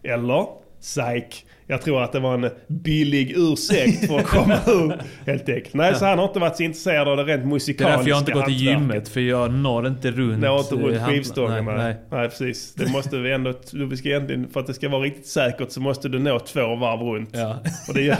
Eller, 0.02 0.47
psyk. 0.81 1.47
Jag 1.68 1.82
tror 1.82 2.02
att 2.02 2.12
det 2.12 2.20
var 2.20 2.34
en 2.34 2.51
billig 2.68 3.32
ursäkt 3.36 4.06
för 4.06 4.18
att 4.18 4.26
komma 4.26 4.55
ur. 4.66 5.01
Helt 5.26 5.48
enkelt. 5.48 5.74
Nej, 5.74 5.94
så 5.94 6.05
han 6.05 6.18
har 6.18 6.26
inte 6.26 6.38
varit 6.38 6.56
så 6.56 6.62
intresserad 6.62 7.09
av 7.09 7.16
det 7.16 7.22
rent 7.24 7.43
Det 7.43 7.47
är 7.47 7.51
musikaliska 7.51 7.97
därför 7.97 8.10
jag 8.10 8.18
inte 8.18 8.32
går 8.32 8.43
till 8.43 8.55
gymmet, 8.55 9.09
för 9.09 9.20
jag 9.20 9.52
når 9.55 9.86
inte 9.86 10.10
runt... 10.10 10.40
Når 10.40 10.59
inte 10.60 10.74
eh, 10.74 10.78
runt 10.78 10.97
hand- 11.01 11.12
skivstångarna. 11.12 11.72
Nej, 11.72 11.84
Nej, 11.84 11.97
nej. 12.10 12.28
precis. 12.28 12.74
Det 12.74 12.93
måste 12.93 13.16
vi 13.18 13.32
ändå, 13.32 13.52
du 13.70 13.97
ska 13.97 14.09
egentligen, 14.09 14.48
för 14.52 14.60
att 14.60 14.66
det 14.66 14.74
ska 14.74 14.88
vara 14.88 15.02
riktigt 15.02 15.26
säkert 15.26 15.70
så 15.70 15.80
måste 15.80 16.09
du 16.09 16.18
nå 16.18 16.38
två 16.38 16.76
varv 16.76 17.01
runt. 17.01 17.30
Ja. 17.32 17.59
Och, 17.88 17.94
det 17.94 18.02
gör, 18.02 18.16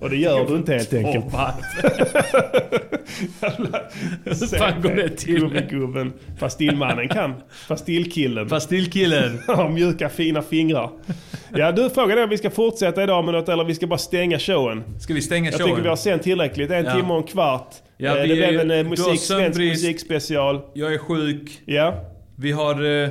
och 0.00 0.10
det 0.10 0.16
gör 0.16 0.46
du 0.48 0.56
inte 0.56 0.72
helt 0.74 0.94
enkelt. 0.94 1.24
Hur 4.24 4.48
fan 4.58 4.82
går 4.82 4.90
det 4.96 5.08
till? 5.08 5.40
Gubbegubben. 5.40 6.12
Pastillmannen 6.38 7.08
kan. 7.08 7.34
Pastillkillen. 7.68 8.48
Pastillkillen. 8.48 9.38
Har 9.46 9.68
mjuka 9.72 10.08
fina 10.08 10.42
fingrar. 10.42 10.90
Ja 11.54 11.72
du, 11.72 11.90
frågan 11.90 12.18
är 12.18 12.24
om 12.24 12.30
vi 12.30 12.38
ska 12.38 12.50
fortsätta 12.52 13.02
idag 13.02 13.24
med 13.24 13.34
något 13.34 13.48
eller 13.48 13.64
vi 13.64 13.74
ska 13.74 13.86
bara 13.86 13.98
stänga 13.98 14.38
showen. 14.38 14.84
Ska 15.00 15.14
vi 15.14 15.22
stänga 15.22 15.50
Jag 15.50 15.54
showen? 15.60 15.70
tycker 15.70 15.82
vi 15.82 15.88
har 15.88 15.96
sänt 15.96 16.22
tillräckligt. 16.22 16.70
En 16.70 16.84
Ja. 16.84 16.94
timme 16.94 17.08
och 17.12 17.16
en 17.16 17.22
kvart. 17.22 17.74
Ja, 17.96 18.16
Eh, 18.16 18.28
det 18.28 18.34
blev 18.34 18.60
en 18.60 18.70
eh, 18.70 18.76
du 18.76 18.82
har 18.82 18.84
musik, 18.90 19.20
svensk 19.20 19.58
musikspecial. 19.60 20.60
Jag 20.74 20.94
är 20.94 20.98
sjuk. 20.98 21.62
Ja, 21.66 21.94
Vi 22.36 22.52
har 22.52 23.02
eh, 23.02 23.08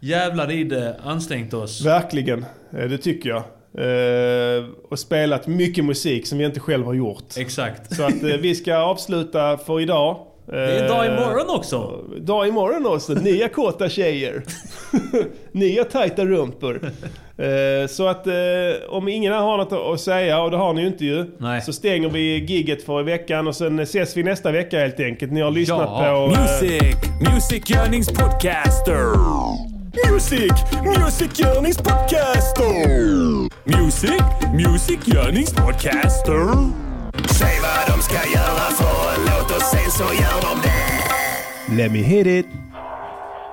jävlar 0.00 0.50
i 0.50 0.64
det 0.64 0.96
ansträngt 1.04 1.54
oss. 1.54 1.84
verkligen. 1.84 2.44
Eh, 2.78 2.88
Det 2.88 2.98
tycker 2.98 3.28
jag. 3.28 3.42
Eh, 3.78 4.64
och 4.90 4.98
spelat 4.98 5.46
mycket 5.46 5.84
musik 5.84 6.26
som 6.26 6.38
vi 6.38 6.44
inte 6.44 6.60
själv 6.60 6.84
har 6.86 6.94
gjort. 6.94 7.24
Exakt. 7.38 7.96
Så 7.96 8.02
att 8.02 8.22
eh, 8.22 8.28
vi 8.40 8.54
ska 8.54 8.76
avsluta 8.76 9.56
för 9.58 9.80
idag. 9.80 10.16
Det 10.46 10.56
är 10.78 10.88
dag 10.88 11.06
imorgon 11.06 11.56
också. 11.56 12.04
Dag 12.20 12.48
imorgon 12.48 12.86
också. 12.86 13.12
Nya 13.12 13.48
kåta 13.48 13.88
tjejer. 13.88 14.42
Nya 15.52 15.84
tajta 15.84 16.24
rumpor. 16.24 16.80
Eh, 17.38 17.86
så 17.88 18.06
att 18.08 18.26
eh, 18.26 18.32
om 18.88 19.08
ingen 19.08 19.32
har 19.32 19.56
något 19.56 19.72
att 19.94 20.00
säga, 20.00 20.40
och 20.42 20.50
det 20.50 20.56
har 20.56 20.72
ni 20.72 20.80
ju 20.80 20.86
inte 20.86 21.04
ju. 21.04 21.24
Nej. 21.38 21.60
Så 21.62 21.72
stänger 21.72 22.08
vi 22.08 22.38
gigget 22.44 22.82
för 22.82 23.00
i 23.00 23.02
veckan 23.02 23.46
och 23.48 23.56
sen 23.56 23.78
ses 23.78 24.16
vi 24.16 24.22
nästa 24.22 24.52
vecka 24.52 24.78
helt 24.80 25.00
enkelt. 25.00 25.32
Ni 25.32 25.40
har 25.40 25.50
lyssnat 25.50 25.80
Ja. 25.92 26.28
på... 26.28 26.34
eh, 26.34 26.40
Music, 26.42 26.94
musikgörningspodcaster. 27.34 29.04
Music, 30.12 30.52
musikgörningspodcaster. 30.84 32.74
Music, 33.64 34.22
musikgörningspodcaster. 34.54 36.44
Säg 37.28 37.56
vad 37.62 37.96
de 37.96 38.02
ska 38.02 38.14
göra 38.14 38.70
för 38.78 39.14
en 39.14 39.20
låt 39.26 39.56
och 39.56 39.62
sen 39.62 39.90
så 39.90 40.04
gör 40.04 40.40
de 40.42 40.60
det. 40.62 41.82
Let 41.82 41.92
me 41.92 41.98
hit 41.98 42.26
it. 42.26 42.46